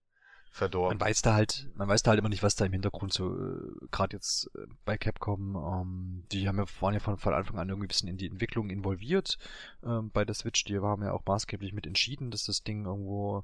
verdorben. 0.56 0.98
Man 0.98 1.08
weiß 1.08 1.22
da 1.22 1.34
halt, 1.34 1.70
man 1.76 1.88
weiß 1.88 2.02
da 2.04 2.12
halt 2.12 2.20
immer 2.20 2.30
nicht, 2.30 2.42
was 2.42 2.56
da 2.56 2.66
im 2.66 2.72
Hintergrund 2.72 3.12
so, 3.12 3.36
äh, 3.36 3.88
gerade 3.92 4.16
jetzt 4.16 4.50
äh, 4.56 4.66
bei 4.86 4.98
Capcom, 4.98 5.56
ähm, 5.56 6.24
die 6.32 6.48
haben 6.48 6.58
ja, 6.58 6.66
waren 6.80 6.94
ja 6.94 7.02
von, 7.02 7.18
von 7.18 7.34
Anfang 7.34 7.60
an 7.60 7.68
irgendwie 7.68 7.86
ein 7.86 7.90
bisschen 7.90 8.08
in 8.08 8.18
die 8.18 8.28
Entwicklung 8.28 8.70
involviert 8.70 9.38
ähm, 9.84 10.12
bei 10.12 10.24
der 10.24 10.34
Switch. 10.34 10.64
Die 10.64 10.80
haben 10.80 11.04
ja 11.04 11.12
auch 11.12 11.26
maßgeblich 11.26 11.74
mit 11.74 11.86
entschieden, 11.86 12.32
dass 12.32 12.46
das 12.46 12.64
Ding 12.64 12.86
irgendwo, 12.86 13.44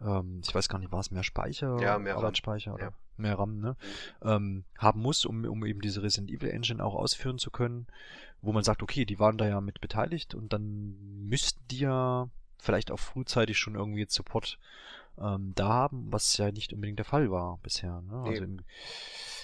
ähm, 0.00 0.40
ich 0.44 0.52
weiß 0.52 0.68
gar 0.68 0.80
nicht, 0.80 0.90
war 0.90 1.00
es 1.00 1.12
mehr 1.12 1.22
Speicher? 1.22 1.80
Ja, 1.80 1.98
mehr 1.98 2.16
Arbeitsspeicher 2.16 2.74
oder 2.74 2.84
ja. 2.84 2.92
mehr 3.16 3.38
RAM, 3.38 3.60
ne? 3.60 3.76
Mhm. 4.22 4.28
Ähm, 4.28 4.64
haben 4.76 5.00
muss, 5.00 5.24
um, 5.24 5.44
um 5.44 5.64
eben 5.64 5.80
diese 5.80 6.02
Resident 6.02 6.32
Evil 6.32 6.50
Engine 6.50 6.84
auch 6.84 6.96
ausführen 6.96 7.38
zu 7.38 7.52
können, 7.52 7.86
wo 8.42 8.52
man 8.52 8.64
sagt, 8.64 8.82
okay, 8.82 9.04
die 9.04 9.20
waren 9.20 9.38
da 9.38 9.46
ja 9.46 9.60
mit 9.60 9.80
beteiligt 9.80 10.34
und 10.34 10.52
dann 10.52 10.96
müssten 11.28 11.60
die 11.68 11.80
ja 11.80 12.28
vielleicht 12.58 12.90
auch 12.90 12.98
frühzeitig 12.98 13.56
schon 13.56 13.76
irgendwie 13.76 14.04
Support 14.08 14.58
ähm, 15.20 15.52
da 15.54 15.68
haben, 15.68 16.12
was 16.12 16.36
ja 16.36 16.50
nicht 16.50 16.72
unbedingt 16.72 16.98
der 16.98 17.04
Fall 17.04 17.30
war 17.30 17.58
bisher. 17.62 18.00
Ne? 18.02 18.22
Also 18.26 18.44
im, 18.44 18.60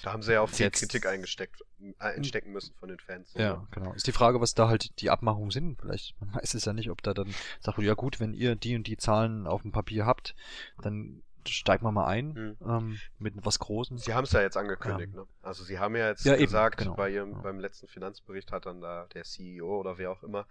da 0.02 0.12
haben 0.12 0.22
sie 0.22 0.32
ja 0.32 0.40
auch 0.40 0.48
viel 0.48 0.66
jetzt, 0.66 0.78
Kritik 0.78 1.06
eingesteckt, 1.06 1.62
äh, 1.98 2.14
entstecken 2.14 2.52
müssen 2.52 2.74
von 2.74 2.88
den 2.88 2.98
Fans. 2.98 3.34
Ja, 3.34 3.54
oder? 3.54 3.68
genau. 3.72 3.92
Ist 3.92 4.06
die 4.06 4.12
Frage, 4.12 4.40
was 4.40 4.54
da 4.54 4.68
halt 4.68 5.00
die 5.00 5.10
Abmachungen 5.10 5.50
sind. 5.50 5.80
Vielleicht, 5.80 6.14
man 6.20 6.34
weiß 6.34 6.54
es 6.54 6.64
ja 6.64 6.72
nicht, 6.72 6.90
ob 6.90 7.02
da 7.02 7.12
dann 7.12 7.34
sagt, 7.60 7.78
ja 7.78 7.94
gut, 7.94 8.20
wenn 8.20 8.32
ihr 8.32 8.56
die 8.56 8.76
und 8.76 8.86
die 8.86 8.96
Zahlen 8.96 9.46
auf 9.46 9.62
dem 9.62 9.72
Papier 9.72 10.06
habt, 10.06 10.34
dann 10.80 11.22
steigt 11.48 11.82
man 11.82 11.94
mal 11.94 12.06
ein 12.06 12.34
hm. 12.34 12.56
ähm, 12.68 13.00
mit 13.18 13.34
was 13.38 13.58
Großem. 13.58 13.98
Sie 13.98 14.14
haben 14.14 14.24
es 14.24 14.32
ja 14.32 14.42
jetzt 14.42 14.56
angekündigt, 14.56 15.12
ja. 15.14 15.22
ne? 15.22 15.26
Also 15.42 15.64
sie 15.64 15.78
haben 15.78 15.94
ja 15.96 16.08
jetzt 16.08 16.24
ja, 16.24 16.36
gesagt, 16.36 16.80
eben, 16.80 16.90
genau. 16.90 16.96
bei 16.96 17.10
ihrem, 17.10 17.32
ja. 17.32 17.38
beim 17.38 17.60
letzten 17.60 17.88
Finanzbericht 17.88 18.52
hat 18.52 18.66
dann 18.66 18.80
da 18.80 19.06
der 19.14 19.24
CEO 19.24 19.80
oder 19.80 19.98
wer 19.98 20.10
auch 20.10 20.22
immer 20.22 20.46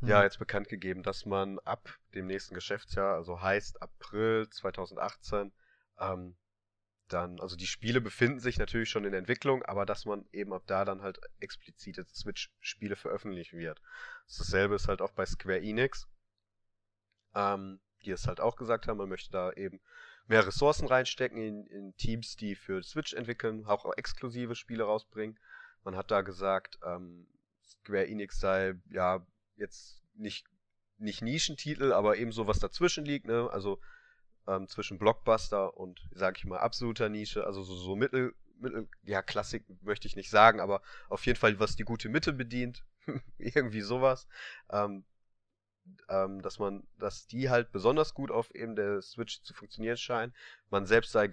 ja 0.00 0.22
jetzt 0.22 0.38
bekannt 0.38 0.68
gegeben, 0.68 1.02
dass 1.02 1.24
man 1.26 1.58
ab 1.60 1.88
dem 2.14 2.26
nächsten 2.26 2.54
Geschäftsjahr, 2.54 3.14
also 3.14 3.40
heißt 3.40 3.80
April 3.82 4.48
2018, 4.50 5.52
ähm, 5.98 6.36
dann, 7.08 7.38
also 7.40 7.56
die 7.56 7.66
Spiele 7.66 8.00
befinden 8.00 8.40
sich 8.40 8.58
natürlich 8.58 8.88
schon 8.88 9.04
in 9.04 9.14
Entwicklung, 9.14 9.62
aber 9.62 9.86
dass 9.86 10.04
man 10.04 10.26
eben 10.32 10.52
ab 10.52 10.62
da 10.66 10.84
dann 10.84 11.02
halt 11.02 11.20
explizite 11.38 12.04
Switch-Spiele 12.04 12.96
veröffentlichen 12.96 13.58
wird. 13.58 13.80
Dasselbe 14.38 14.74
ist 14.74 14.88
halt 14.88 15.02
auch 15.02 15.12
bei 15.12 15.26
Square 15.26 15.60
Enix, 15.60 16.08
ähm, 17.34 17.80
die 18.04 18.10
es 18.10 18.26
halt 18.26 18.40
auch 18.40 18.56
gesagt 18.56 18.86
haben, 18.86 18.98
man 18.98 19.08
möchte 19.08 19.30
da 19.30 19.52
eben 19.52 19.80
mehr 20.26 20.46
Ressourcen 20.46 20.88
reinstecken 20.88 21.38
in, 21.38 21.66
in 21.66 21.96
Teams, 21.96 22.36
die 22.36 22.54
für 22.54 22.82
Switch 22.82 23.12
entwickeln, 23.12 23.66
auch, 23.66 23.84
auch 23.84 23.96
exklusive 23.96 24.54
Spiele 24.54 24.84
rausbringen. 24.84 25.38
Man 25.82 25.96
hat 25.96 26.10
da 26.10 26.22
gesagt, 26.22 26.78
ähm, 26.84 27.26
Square 27.62 28.06
Enix 28.08 28.40
sei 28.40 28.74
ja 28.90 29.26
jetzt 29.56 30.02
nicht, 30.14 30.46
nicht 30.98 31.22
Nischentitel, 31.22 31.92
aber 31.92 32.16
eben 32.16 32.32
so 32.32 32.46
was 32.46 32.58
dazwischen 32.58 33.04
liegt, 33.04 33.26
ne? 33.26 33.48
Also 33.50 33.80
ähm, 34.46 34.68
zwischen 34.68 34.98
Blockbuster 34.98 35.76
und, 35.76 36.00
sag 36.12 36.38
ich 36.38 36.44
mal, 36.44 36.58
absoluter 36.58 37.08
Nische, 37.08 37.46
also 37.46 37.62
so, 37.62 37.74
so 37.74 37.96
Mittel, 37.96 38.34
Mittel, 38.58 38.88
ja, 39.02 39.22
Klassik 39.22 39.64
möchte 39.82 40.06
ich 40.06 40.16
nicht 40.16 40.30
sagen, 40.30 40.60
aber 40.60 40.82
auf 41.08 41.24
jeden 41.26 41.38
Fall, 41.38 41.58
was 41.58 41.76
die 41.76 41.84
gute 41.84 42.08
Mitte 42.08 42.32
bedient, 42.32 42.84
irgendwie 43.38 43.80
sowas. 43.80 44.26
Ähm, 44.70 45.04
ähm, 46.08 46.40
dass 46.42 46.58
man, 46.58 46.86
dass 46.98 47.26
die 47.26 47.50
halt 47.50 47.70
besonders 47.72 48.14
gut 48.14 48.30
auf 48.30 48.54
eben 48.54 48.74
der 48.74 49.02
Switch 49.02 49.42
zu 49.42 49.54
funktionieren 49.54 49.96
scheinen. 49.96 50.34
Man 50.70 50.86
selbst 50.86 51.12
sei 51.12 51.28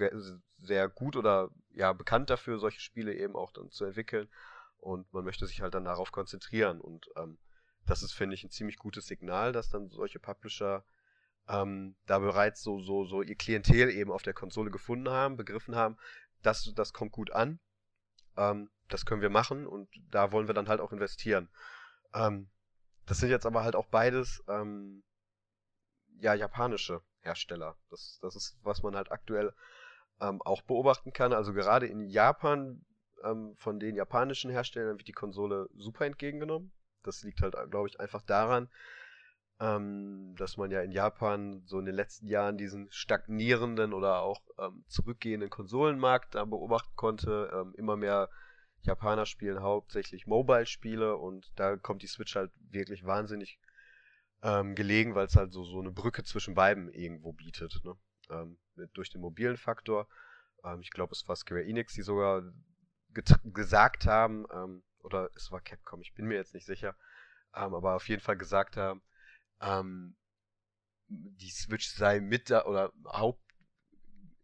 sehr 0.60 0.90
gut 0.90 1.16
oder 1.16 1.50
ja 1.74 1.94
bekannt 1.94 2.30
dafür, 2.30 2.60
solche 2.60 2.82
Spiele 2.82 3.14
eben 3.16 3.36
auch 3.36 3.52
dann 3.52 3.72
zu 3.72 3.86
entwickeln. 3.86 4.30
Und 4.78 5.12
man 5.14 5.24
möchte 5.24 5.46
sich 5.46 5.62
halt 5.62 5.74
dann 5.74 5.86
darauf 5.86 6.12
konzentrieren. 6.12 6.82
Und 6.82 7.10
ähm, 7.16 7.38
das 7.86 8.04
ist, 8.04 8.14
finde 8.14 8.36
ich, 8.36 8.44
ein 8.44 8.52
ziemlich 8.52 8.78
gutes 8.78 9.08
Signal, 9.08 9.52
dass 9.52 9.70
dann 9.70 9.90
solche 9.90 10.20
Publisher 10.20 10.84
ähm, 11.48 11.96
da 12.06 12.20
bereits 12.20 12.62
so, 12.62 12.80
so, 12.80 13.06
so 13.06 13.22
ihr 13.22 13.36
Klientel 13.36 13.90
eben 13.90 14.12
auf 14.12 14.24
der 14.24 14.34
Konsole 14.34 14.72
gefunden 14.72 15.10
haben, 15.10 15.38
begriffen 15.38 15.76
haben, 15.76 15.98
das, 16.42 16.72
das 16.76 16.94
kommt 16.94 17.12
gut 17.12 17.32
an. 17.32 17.60
Ähm, 18.38 18.70
das 18.88 19.06
können 19.06 19.22
wir 19.22 19.30
machen 19.30 19.68
und 19.68 19.90
da 20.10 20.32
wollen 20.32 20.48
wir 20.48 20.54
dann 20.54 20.68
halt 20.68 20.82
auch 20.82 20.92
investieren. 20.92 21.50
Ähm, 22.14 22.50
das 23.06 23.20
sind 23.20 23.30
jetzt 23.30 23.46
aber 23.46 23.64
halt 23.64 23.76
auch 23.76 23.88
beides 23.88 24.44
ähm, 24.48 25.04
ja 26.20 26.34
japanische 26.34 27.02
Hersteller. 27.22 27.76
Das, 27.90 28.20
das 28.22 28.36
ist, 28.36 28.58
was 28.64 28.84
man 28.84 28.96
halt 28.96 29.12
aktuell 29.12 29.54
ähm, 30.20 30.42
auch 30.42 30.62
beobachten 30.62 31.14
kann. 31.14 31.34
Also 31.34 31.54
gerade 31.54 31.88
in 31.88 32.08
Japan 32.08 32.86
ähm, 33.24 33.56
von 33.58 33.80
den 33.80 33.96
japanischen 33.96 34.52
Herstellern 34.52 34.98
wird 34.98 35.08
die 35.08 35.14
Konsole 35.14 35.70
super 35.76 36.06
entgegengenommen. 36.06 36.72
Das 37.04 37.24
liegt 37.24 37.42
halt, 37.42 37.56
glaube 37.70 37.88
ich, 37.88 38.00
einfach 38.00 38.22
daran, 38.22 38.70
ähm, 39.60 40.36
dass 40.38 40.58
man 40.58 40.72
ja 40.72 40.82
in 40.82 40.92
Japan 40.92 41.62
so 41.66 41.80
in 41.80 41.86
den 41.86 41.96
letzten 41.96 42.28
Jahren 42.28 42.58
diesen 42.58 42.92
stagnierenden 42.92 43.94
oder 43.94 44.22
auch 44.22 44.42
ähm, 44.58 44.84
zurückgehenden 44.88 45.50
Konsolenmarkt 45.50 46.36
da 46.36 46.46
beobachten 46.46 46.96
konnte. 46.96 47.52
Ähm, 47.54 47.74
immer 47.78 47.96
mehr 47.96 48.30
Japaner 48.82 49.26
spielen 49.26 49.62
hauptsächlich 49.62 50.26
Mobile-Spiele 50.26 51.16
und 51.16 51.52
da 51.56 51.78
kommt 51.78 52.02
die 52.02 52.08
Switch 52.08 52.36
halt 52.36 52.52
wirklich 52.72 53.06
wahnsinnig 53.06 53.60
ähm, 54.42 54.74
gelegen, 54.76 55.14
weil 55.14 55.28
es 55.28 55.36
halt 55.36 55.54
so, 55.54 55.64
so 55.64 55.80
eine 55.80 55.92
Brücke 55.92 56.24
zwischen 56.24 56.56
beiden 56.56 56.92
irgendwo 56.92 57.32
bietet. 57.32 57.80
Ne? 57.84 57.96
Ähm, 58.30 58.58
mit, 58.76 58.90
durch 58.98 59.10
den 59.10 59.22
mobilen 59.22 59.58
Faktor. 59.58 60.08
Ähm, 60.64 60.82
ich 60.82 60.90
glaube, 60.90 61.14
es 61.14 61.28
war 61.28 61.36
Square 61.36 61.64
Enix, 61.64 61.94
die 61.94 62.02
sogar 62.02 62.44
gesagt 63.44 64.06
haben, 64.06 64.46
oder 65.04 65.30
es 65.36 65.52
war 65.52 65.62
Capcom, 65.62 66.02
ich 66.02 66.14
bin 66.14 66.26
mir 66.26 66.36
jetzt 66.36 66.54
nicht 66.54 66.66
sicher, 66.66 66.96
ähm, 67.56 67.74
aber 67.74 67.96
auf 67.96 68.08
jeden 68.08 68.22
Fall 68.22 68.38
gesagt 68.38 68.78
haben, 68.78 69.02
ähm, 69.60 70.16
die 71.08 71.50
Switch 71.50 71.90
sei 71.90 72.20
mit 72.20 72.50
da 72.50 72.66
oder 72.66 72.94
Haupt, 73.06 73.44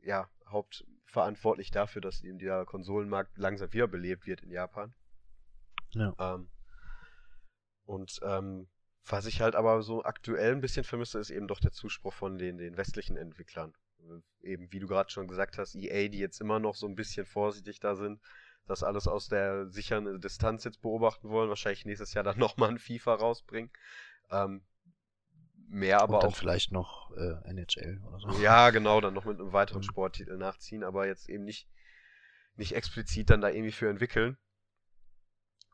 ja, 0.01 0.29
hauptverantwortlich 0.47 1.71
dafür, 1.71 2.01
dass 2.01 2.23
eben 2.23 2.39
der 2.39 2.65
Konsolenmarkt 2.65 3.37
langsam 3.37 3.71
wiederbelebt 3.73 4.25
wird 4.25 4.41
in 4.41 4.51
Japan. 4.51 4.93
Ja. 5.91 6.13
Ähm, 6.19 6.49
und 7.85 8.19
ähm, 8.23 8.67
was 9.05 9.25
ich 9.25 9.41
halt 9.41 9.55
aber 9.55 9.81
so 9.81 10.03
aktuell 10.03 10.51
ein 10.51 10.61
bisschen 10.61 10.83
vermisse, 10.83 11.19
ist 11.19 11.29
eben 11.29 11.47
doch 11.47 11.59
der 11.59 11.71
Zuspruch 11.71 12.13
von 12.13 12.37
den, 12.37 12.57
den 12.57 12.75
westlichen 12.75 13.15
Entwicklern. 13.15 13.73
Eben, 14.41 14.71
wie 14.71 14.79
du 14.79 14.87
gerade 14.87 15.09
schon 15.09 15.27
gesagt 15.27 15.57
hast, 15.57 15.75
EA, 15.75 16.09
die 16.09 16.19
jetzt 16.19 16.41
immer 16.41 16.59
noch 16.59 16.75
so 16.75 16.87
ein 16.87 16.95
bisschen 16.95 17.25
vorsichtig 17.25 17.79
da 17.79 17.95
sind, 17.95 18.21
das 18.67 18.83
alles 18.83 19.07
aus 19.07 19.27
der 19.27 19.67
sicheren 19.69 20.19
Distanz 20.21 20.63
jetzt 20.63 20.81
beobachten 20.81 21.29
wollen, 21.29 21.49
wahrscheinlich 21.49 21.85
nächstes 21.85 22.13
Jahr 22.13 22.23
dann 22.23 22.37
nochmal 22.39 22.69
ein 22.69 22.79
FIFA 22.79 23.15
rausbringen. 23.15 23.71
Ähm, 24.29 24.61
mehr 25.69 26.01
aber 26.01 26.15
Und 26.17 26.23
dann 26.23 26.31
auch. 26.31 26.35
vielleicht 26.35 26.71
noch 26.71 27.11
äh, 27.17 27.49
NHL 27.49 28.01
oder 28.07 28.19
so. 28.19 28.29
Ja, 28.41 28.69
genau, 28.69 29.01
dann 29.01 29.13
noch 29.13 29.25
mit 29.25 29.39
einem 29.39 29.53
weiteren. 29.53 29.83
Sporttitel 29.83 30.37
nachziehen, 30.37 30.83
aber 30.83 31.07
jetzt 31.07 31.29
eben 31.29 31.43
nicht, 31.43 31.67
nicht 32.55 32.73
explizit 32.75 33.29
dann 33.29 33.41
da 33.41 33.49
irgendwie 33.49 33.71
für 33.71 33.89
entwickeln. 33.89 34.37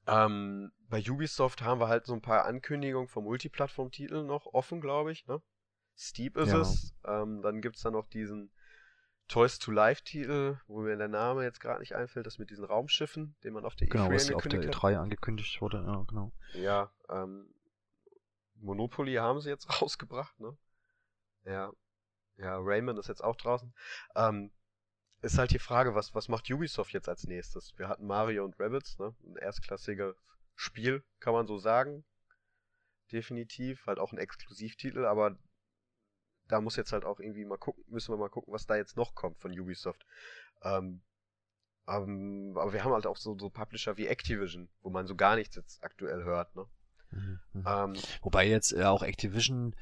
Ähm, 0.07 0.71
bei 0.89 1.01
Ubisoft 1.09 1.61
haben 1.61 1.79
wir 1.79 1.87
halt 1.87 2.05
so 2.05 2.13
ein 2.13 2.21
paar 2.21 2.45
Ankündigungen 2.45 3.07
von 3.07 3.23
Multiplattform-Titeln 3.23 4.25
noch 4.25 4.47
offen, 4.47 4.81
glaube 4.81 5.11
ich. 5.11 5.25
Ne? 5.27 5.41
Steep 5.95 6.37
ist 6.37 6.49
Ja. 6.49 6.61
es. 6.61 6.93
Ähm, 7.05 7.41
dann 7.41 7.61
gibt's 7.61 7.81
da 7.81 7.91
noch 7.91 8.07
diesen 8.07 8.51
Toys 9.27 9.57
to 9.59 9.71
Life-Titel, 9.71 10.57
wo 10.67 10.81
mir 10.81 10.95
der 10.97 11.07
Name 11.07 11.43
jetzt 11.43 11.59
gerade 11.59 11.79
nicht 11.79 11.95
einfällt, 11.95 12.25
das 12.25 12.39
mit 12.39 12.49
diesen 12.49 12.65
Raumschiffen, 12.65 13.35
den 13.43 13.53
man 13.53 13.65
auf 13.65 13.75
der 13.75 13.87
Genau, 13.87 14.07
E3 14.07 14.13
was 14.13 14.21
auf 14.23 14.27
der 14.27 14.35
angekündigt 14.35 14.75
hat. 14.75 14.83
E3 14.83 14.97
angekündigt 14.97 15.61
wurde, 15.61 15.77
ja, 15.85 16.03
genau. 16.07 16.31
Ja, 16.53 16.91
ähm, 17.09 17.53
Monopoly 18.55 19.15
haben 19.15 19.41
sie 19.41 19.49
jetzt 19.49 19.67
rausgebracht, 19.81 20.39
ne? 20.39 20.57
Ja. 21.45 21.71
Ja, 22.37 22.57
Rayman 22.57 22.97
ist 22.97 23.07
jetzt 23.07 23.23
auch 23.23 23.35
draußen. 23.35 23.73
Ähm, 24.15 24.51
ist 25.21 25.37
halt 25.37 25.51
die 25.51 25.59
Frage, 25.59 25.95
was, 25.95 26.13
was 26.13 26.27
macht 26.27 26.49
Ubisoft 26.49 26.91
jetzt 26.93 27.07
als 27.07 27.23
nächstes? 27.25 27.77
Wir 27.77 27.87
hatten 27.87 28.05
Mario 28.05 28.43
und 28.43 28.59
Rabbids, 28.59 28.97
ne? 28.99 29.15
Ein 29.23 29.37
erstklassiges 29.37 30.15
Spiel, 30.55 31.03
kann 31.19 31.33
man 31.33 31.47
so 31.47 31.57
sagen. 31.57 32.03
Definitiv. 33.11 33.85
Halt 33.85 33.99
auch 33.99 34.11
ein 34.11 34.17
Exklusivtitel, 34.17 35.05
aber 35.05 35.37
da 36.53 36.61
muss 36.61 36.75
jetzt 36.75 36.93
halt 36.93 37.03
auch 37.03 37.19
irgendwie 37.19 37.45
mal 37.45 37.57
gucken, 37.57 37.83
müssen 37.87 38.13
wir 38.13 38.17
mal 38.17 38.29
gucken, 38.29 38.53
was 38.53 38.67
da 38.67 38.75
jetzt 38.75 38.95
noch 38.95 39.15
kommt 39.15 39.39
von 39.39 39.59
Ubisoft. 39.59 40.05
Ähm, 40.61 41.01
ähm, 41.87 42.53
aber 42.55 42.73
wir 42.73 42.83
haben 42.83 42.93
halt 42.93 43.07
auch 43.07 43.17
so, 43.17 43.35
so 43.39 43.49
Publisher 43.49 43.97
wie 43.97 44.05
Activision, 44.05 44.69
wo 44.83 44.91
man 44.91 45.07
so 45.07 45.15
gar 45.15 45.35
nichts 45.35 45.55
jetzt 45.55 45.83
aktuell 45.83 46.23
hört, 46.23 46.55
ne? 46.55 46.67
Mhm, 47.09 47.39
mhm. 47.53 47.63
Ähm, 47.67 47.93
Wobei 48.21 48.47
jetzt 48.47 48.71
äh, 48.71 48.83
auch 48.83 49.01
Activision 49.01 49.75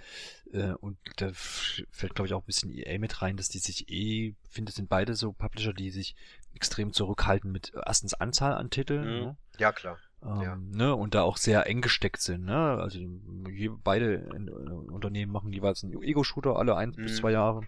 äh, 0.53 0.72
und 0.72 0.97
da 1.17 1.32
fällt 1.34 2.15
glaube 2.15 2.28
ich 2.28 2.34
auch 2.34 2.41
ein 2.43 2.45
bisschen 2.45 2.72
EA 2.72 2.99
mit 2.99 3.22
rein, 3.22 3.36
dass 3.36 3.49
die 3.49 3.59
sich 3.59 3.89
eh, 3.89 4.34
finde 4.49 4.72
sind 4.72 4.88
beide 4.88 5.13
so 5.15 5.34
Publisher, 5.34 5.74
die 5.74 5.91
sich 5.91 6.15
extrem 6.53 6.93
zurückhalten 6.93 7.51
mit 7.51 7.74
äh, 7.74 7.82
erstens 7.86 8.13
Anzahl 8.13 8.53
an 8.53 8.69
Titeln, 8.69 9.01
Mhm. 9.03 9.26
ne? 9.26 9.38
ja, 9.59 9.74
klar. 9.74 10.00
Ähm, 10.24 10.42
Ja. 10.42 10.56
ne? 10.56 10.96
und 10.96 11.16
da 11.16 11.24
auch 11.24 11.38
sehr 11.38 11.66
eng 11.68 11.82
gesteckt 11.82 12.22
sind. 12.22 12.46
Ne? 12.46 12.56
Also 12.56 13.00
je, 13.00 13.70
beide 13.84 14.14
in, 14.36 14.48
äh, 14.48 14.52
Unternehmen 14.52 15.32
machen 15.32 15.52
jeweils 15.52 15.84
einen 15.84 16.02
Ego-Shooter 16.02 16.56
alle 16.58 16.76
ein 16.76 16.92
bis 16.93 17.14
Mhm. 17.14 17.18
zwei 17.18 17.32
Jahre. 17.32 17.62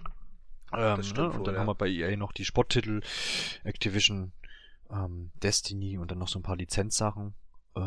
Ähm, 0.74 0.98
ne? 0.98 1.04
stimmt 1.04 1.34
Und 1.34 1.40
wohl, 1.40 1.44
dann 1.46 1.56
ja. 1.56 1.60
haben 1.62 1.68
wir 1.68 1.76
bei 1.76 1.88
EA 1.88 2.16
noch 2.16 2.32
die 2.32 2.46
Sporttitel, 2.46 3.02
Activision, 3.64 4.34
ähm, 4.90 5.32
Destiny 5.42 5.98
und 5.98 6.12
dann 6.12 6.18
noch 6.20 6.28
so 6.28 6.40
ein 6.40 6.44
paar 6.44 6.58
Lizenzsachen. 6.58 7.34
Äh, 7.76 7.80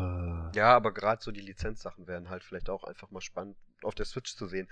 Ja, 0.55 0.75
aber 0.75 0.93
gerade 0.93 1.21
so 1.21 1.31
die 1.31 1.41
Lizenzsachen 1.41 2.07
wären 2.07 2.29
halt 2.29 2.43
vielleicht 2.43 2.69
auch 2.69 2.83
einfach 2.83 3.11
mal 3.11 3.21
spannend 3.21 3.57
auf 3.83 3.95
der 3.95 4.05
Switch 4.05 4.35
zu 4.35 4.47
sehen. 4.47 4.67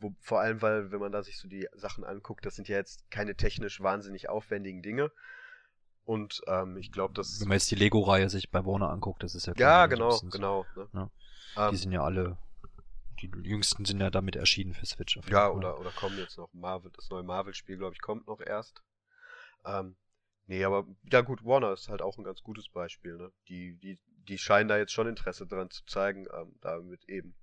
Wo, 0.00 0.14
vor 0.20 0.40
allem, 0.40 0.62
weil, 0.62 0.90
wenn 0.90 1.00
man 1.00 1.12
da 1.12 1.22
sich 1.22 1.38
so 1.38 1.48
die 1.48 1.68
Sachen 1.74 2.04
anguckt, 2.04 2.46
das 2.46 2.54
sind 2.56 2.68
ja 2.68 2.76
jetzt 2.76 3.10
keine 3.10 3.34
technisch 3.34 3.80
wahnsinnig 3.80 4.28
aufwendigen 4.28 4.82
Dinge. 4.82 5.10
Und 6.06 6.40
ähm, 6.46 6.76
ich 6.76 6.92
glaube, 6.92 7.14
das. 7.14 7.40
Wenn 7.40 7.48
man 7.48 7.56
jetzt 7.56 7.70
die 7.70 7.74
Lego-Reihe 7.74 8.30
sich 8.30 8.50
bei 8.50 8.64
Warner 8.64 8.90
anguckt, 8.90 9.22
das 9.24 9.34
ist 9.34 9.46
ja 9.46 9.54
Ja, 9.56 9.80
so 9.80 9.82
ein 9.84 9.90
genau, 9.90 10.20
genau. 10.30 10.66
Ne? 10.92 11.10
Ja. 11.56 11.68
Die 11.70 11.74
Ähm, 11.74 11.76
sind 11.76 11.92
ja 11.92 12.02
alle, 12.02 12.38
die 13.20 13.30
jüngsten 13.42 13.84
sind 13.84 14.00
ja 14.00 14.08
damit 14.10 14.36
erschienen 14.36 14.72
für 14.72 14.86
Switch. 14.86 15.18
auf 15.18 15.28
ja, 15.28 15.50
oder, 15.50 15.80
oder 15.80 15.90
kommen 15.90 16.16
jetzt 16.18 16.38
noch 16.38 16.52
Marvel, 16.52 16.92
das 16.94 17.10
neue 17.10 17.24
Marvel-Spiel, 17.24 17.76
glaube 17.76 17.94
ich, 17.94 18.00
kommt 18.00 18.28
noch 18.28 18.40
erst. 18.40 18.82
Ähm, 19.64 19.96
nee, 20.46 20.64
aber 20.64 20.86
ja 21.10 21.22
gut, 21.22 21.44
Warner 21.44 21.72
ist 21.72 21.88
halt 21.88 22.02
auch 22.02 22.18
ein 22.18 22.24
ganz 22.24 22.42
gutes 22.42 22.68
Beispiel, 22.68 23.16
ne? 23.16 23.32
Die, 23.48 23.76
die, 23.78 23.98
die 24.28 24.38
scheinen 24.38 24.68
da 24.68 24.78
jetzt 24.78 24.92
schon 24.92 25.08
Interesse 25.08 25.46
dran 25.46 25.70
zu 25.70 25.84
zeigen, 25.86 26.26
ähm, 26.32 26.54
damit 26.60 27.04
eben 27.08 27.34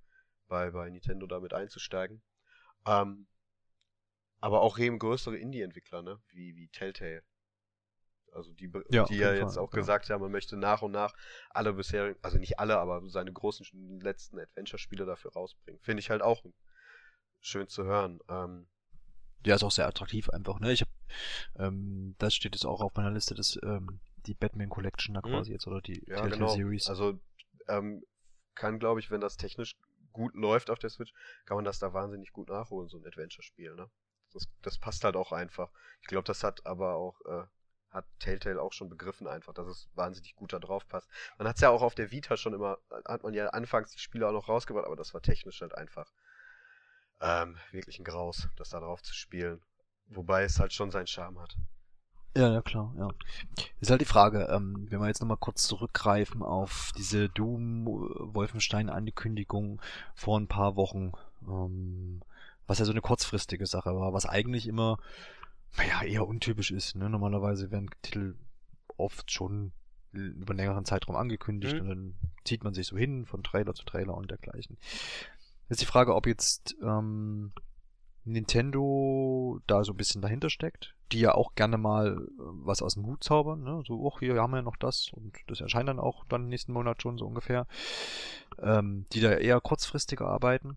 bei, 0.48 0.70
bei 0.70 0.88
Nintendo 0.88 1.26
damit 1.26 1.52
einzusteigen. 1.52 2.22
Ähm, 2.86 3.26
aber 4.40 4.62
auch 4.62 4.78
eben 4.78 4.98
größere 4.98 5.36
Indie-Entwickler, 5.36 6.02
ne? 6.02 6.18
Wie, 6.28 6.56
wie 6.56 6.68
Telltale. 6.68 7.22
Also 8.34 8.52
die, 8.52 8.70
Ja, 8.90 9.06
die 9.06 9.16
ja 9.16 9.32
jeden 9.32 9.36
jetzt 9.36 9.56
Fall, 9.56 9.64
auch 9.64 9.70
genau. 9.70 9.80
gesagt 9.80 10.10
haben, 10.10 10.20
man 10.20 10.32
möchte 10.32 10.56
nach 10.56 10.82
und 10.82 10.92
nach 10.92 11.14
alle 11.50 11.72
bisherigen, 11.72 12.18
also 12.22 12.38
nicht 12.38 12.58
alle, 12.58 12.78
aber 12.78 13.08
seine 13.08 13.32
großen 13.32 13.66
letzten 14.00 14.38
Adventure-Spiele 14.38 15.06
dafür 15.06 15.32
rausbringen. 15.32 15.80
Finde 15.82 16.00
ich 16.00 16.10
halt 16.10 16.22
auch 16.22 16.42
schön 17.40 17.68
zu 17.68 17.84
hören. 17.84 18.20
Ähm, 18.28 18.66
Ja, 19.46 19.54
ist 19.54 19.62
auch 19.62 19.70
sehr 19.70 19.86
attraktiv 19.86 20.30
einfach, 20.30 20.58
ne? 20.58 20.72
Ich 20.72 20.80
hab, 20.80 20.88
ähm, 21.58 22.14
das 22.18 22.34
steht 22.34 22.54
jetzt 22.54 22.64
auch 22.64 22.80
auf 22.80 22.94
meiner 22.94 23.10
Liste, 23.10 23.34
das, 23.34 23.58
ähm, 23.62 24.00
die 24.26 24.34
Batman 24.34 24.70
Collection 24.70 25.14
da 25.14 25.20
Mhm. 25.22 25.30
quasi 25.30 25.52
jetzt 25.52 25.66
oder 25.66 25.80
die 25.82 26.00
Ja, 26.06 26.16
Telltale 26.16 26.30
genau. 26.30 26.48
Series. 26.48 26.88
Also 26.88 27.20
ähm, 27.68 28.02
kann, 28.54 28.78
glaube 28.78 29.00
ich, 29.00 29.10
wenn 29.10 29.20
das 29.20 29.36
technisch 29.36 29.76
gut 30.12 30.34
läuft 30.34 30.70
auf 30.70 30.78
der 30.78 30.90
Switch, 30.90 31.12
kann 31.44 31.56
man 31.56 31.64
das 31.64 31.78
da 31.78 31.92
wahnsinnig 31.92 32.32
gut 32.32 32.48
nachholen, 32.48 32.88
so 32.88 32.96
ein 32.98 33.06
Adventure-Spiel, 33.06 33.74
ne? 33.74 33.90
Das, 34.32 34.48
das 34.62 34.78
passt 34.78 35.04
halt 35.04 35.16
auch 35.16 35.32
einfach. 35.32 35.70
Ich 36.00 36.08
glaube, 36.08 36.24
das 36.24 36.42
hat 36.42 36.64
aber 36.66 36.94
auch, 36.94 37.20
äh, 37.26 37.44
hat 37.94 38.04
Telltale 38.18 38.60
auch 38.60 38.72
schon 38.72 38.90
begriffen 38.90 39.28
einfach, 39.28 39.54
dass 39.54 39.68
es 39.68 39.88
wahnsinnig 39.94 40.34
gut 40.34 40.52
da 40.52 40.58
drauf 40.58 40.86
passt. 40.88 41.08
Man 41.38 41.48
hat 41.48 41.56
es 41.56 41.62
ja 41.62 41.70
auch 41.70 41.82
auf 41.82 41.94
der 41.94 42.10
Vita 42.10 42.36
schon 42.36 42.52
immer, 42.52 42.78
hat 43.06 43.22
man 43.22 43.32
ja 43.32 43.46
anfangs 43.48 43.92
die 43.92 44.00
Spiele 44.00 44.28
auch 44.28 44.32
noch 44.32 44.48
rausgebracht, 44.48 44.86
aber 44.86 44.96
das 44.96 45.14
war 45.14 45.22
technisch 45.22 45.60
halt 45.60 45.74
einfach 45.74 46.12
ähm, 47.20 47.56
wirklich 47.70 48.00
ein 48.00 48.04
Graus, 48.04 48.48
das 48.56 48.70
da 48.70 48.80
drauf 48.80 49.02
zu 49.02 49.14
spielen. 49.14 49.62
Wobei 50.08 50.42
es 50.42 50.58
halt 50.58 50.72
schon 50.74 50.90
seinen 50.90 51.06
Charme 51.06 51.40
hat. 51.40 51.56
Ja, 52.36 52.52
ja, 52.52 52.62
klar, 52.62 52.92
ja. 52.98 53.08
Ist 53.80 53.92
halt 53.92 54.00
die 54.00 54.06
Frage, 54.06 54.48
ähm, 54.50 54.88
wenn 54.90 54.98
wir 54.98 55.06
jetzt 55.06 55.20
nochmal 55.20 55.36
kurz 55.36 55.68
zurückgreifen 55.68 56.42
auf 56.42 56.90
diese 56.98 57.28
Doom-Wolfenstein-Ankündigung 57.28 59.80
vor 60.16 60.40
ein 60.40 60.48
paar 60.48 60.74
Wochen, 60.74 61.12
ähm, 61.46 62.22
was 62.66 62.80
ja 62.80 62.86
so 62.86 62.90
eine 62.90 63.02
kurzfristige 63.02 63.66
Sache 63.66 63.94
war, 63.94 64.12
was 64.12 64.26
eigentlich 64.26 64.66
immer, 64.66 64.98
naja, 65.76 66.02
eher 66.02 66.26
untypisch 66.26 66.70
ist, 66.70 66.94
ne? 66.96 67.08
Normalerweise 67.10 67.70
werden 67.70 67.90
Titel 68.02 68.36
oft 68.96 69.30
schon 69.30 69.72
über 70.12 70.50
einen 70.52 70.58
längeren 70.58 70.84
Zeitraum 70.84 71.16
angekündigt 71.16 71.74
Mhm. 71.74 71.80
und 71.80 71.88
dann 71.88 72.14
zieht 72.44 72.62
man 72.62 72.74
sich 72.74 72.86
so 72.86 72.96
hin 72.96 73.26
von 73.26 73.42
Trailer 73.42 73.74
zu 73.74 73.84
Trailer 73.84 74.14
und 74.14 74.30
dergleichen. 74.30 74.78
Jetzt 75.68 75.80
die 75.82 75.86
Frage, 75.86 76.14
ob 76.14 76.26
jetzt 76.26 76.76
ähm, 76.82 77.52
Nintendo 78.24 79.60
da 79.66 79.84
so 79.84 79.92
ein 79.92 79.96
bisschen 79.96 80.22
dahinter 80.22 80.50
steckt, 80.50 80.94
die 81.12 81.20
ja 81.20 81.34
auch 81.34 81.54
gerne 81.54 81.78
mal 81.78 82.16
äh, 82.16 82.30
was 82.38 82.80
aus 82.82 82.94
dem 82.94 83.06
Hut 83.06 83.24
zaubern, 83.24 83.62
ne? 83.62 83.82
So, 83.86 84.08
ach, 84.12 84.20
hier 84.20 84.40
haben 84.40 84.52
wir 84.52 84.62
noch 84.62 84.76
das 84.76 85.10
und 85.12 85.36
das 85.46 85.60
erscheint 85.60 85.88
dann 85.88 85.98
auch 85.98 86.24
dann 86.26 86.48
nächsten 86.48 86.72
Monat 86.72 87.02
schon 87.02 87.18
so 87.18 87.26
ungefähr. 87.26 87.66
Ähm, 88.58 89.06
die 89.12 89.20
da 89.20 89.32
eher 89.32 89.60
kurzfristiger 89.60 90.26
arbeiten. 90.26 90.76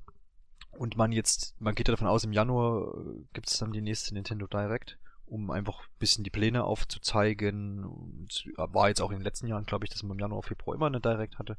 Und 0.78 0.96
man 0.96 1.12
jetzt, 1.12 1.60
man 1.60 1.74
geht 1.74 1.88
ja 1.88 1.94
davon 1.94 2.08
aus, 2.08 2.24
im 2.24 2.34
Januar 2.34 2.94
gibt 3.34 3.50
es 3.50 3.58
dann 3.58 3.72
die 3.72 3.82
nächste 3.82 4.14
Nintendo 4.14 4.46
Direct, 4.46 5.00
um 5.26 5.50
einfach 5.50 5.80
ein 5.82 6.00
bisschen 6.00 6.24
die 6.24 6.30
Pläne 6.30 6.64
aufzuzeigen. 6.64 7.84
Und 7.84 8.48
war 8.56 8.88
jetzt 8.88 9.02
auch 9.02 9.10
in 9.10 9.18
den 9.18 9.24
letzten 9.24 9.48
Jahren, 9.48 9.66
glaube 9.66 9.86
ich, 9.86 9.90
dass 9.90 10.04
man 10.04 10.18
im 10.18 10.22
Januar, 10.22 10.44
Februar 10.44 10.76
immer 10.76 10.86
eine 10.86 11.02
Direct 11.02 11.40
hatte, 11.40 11.58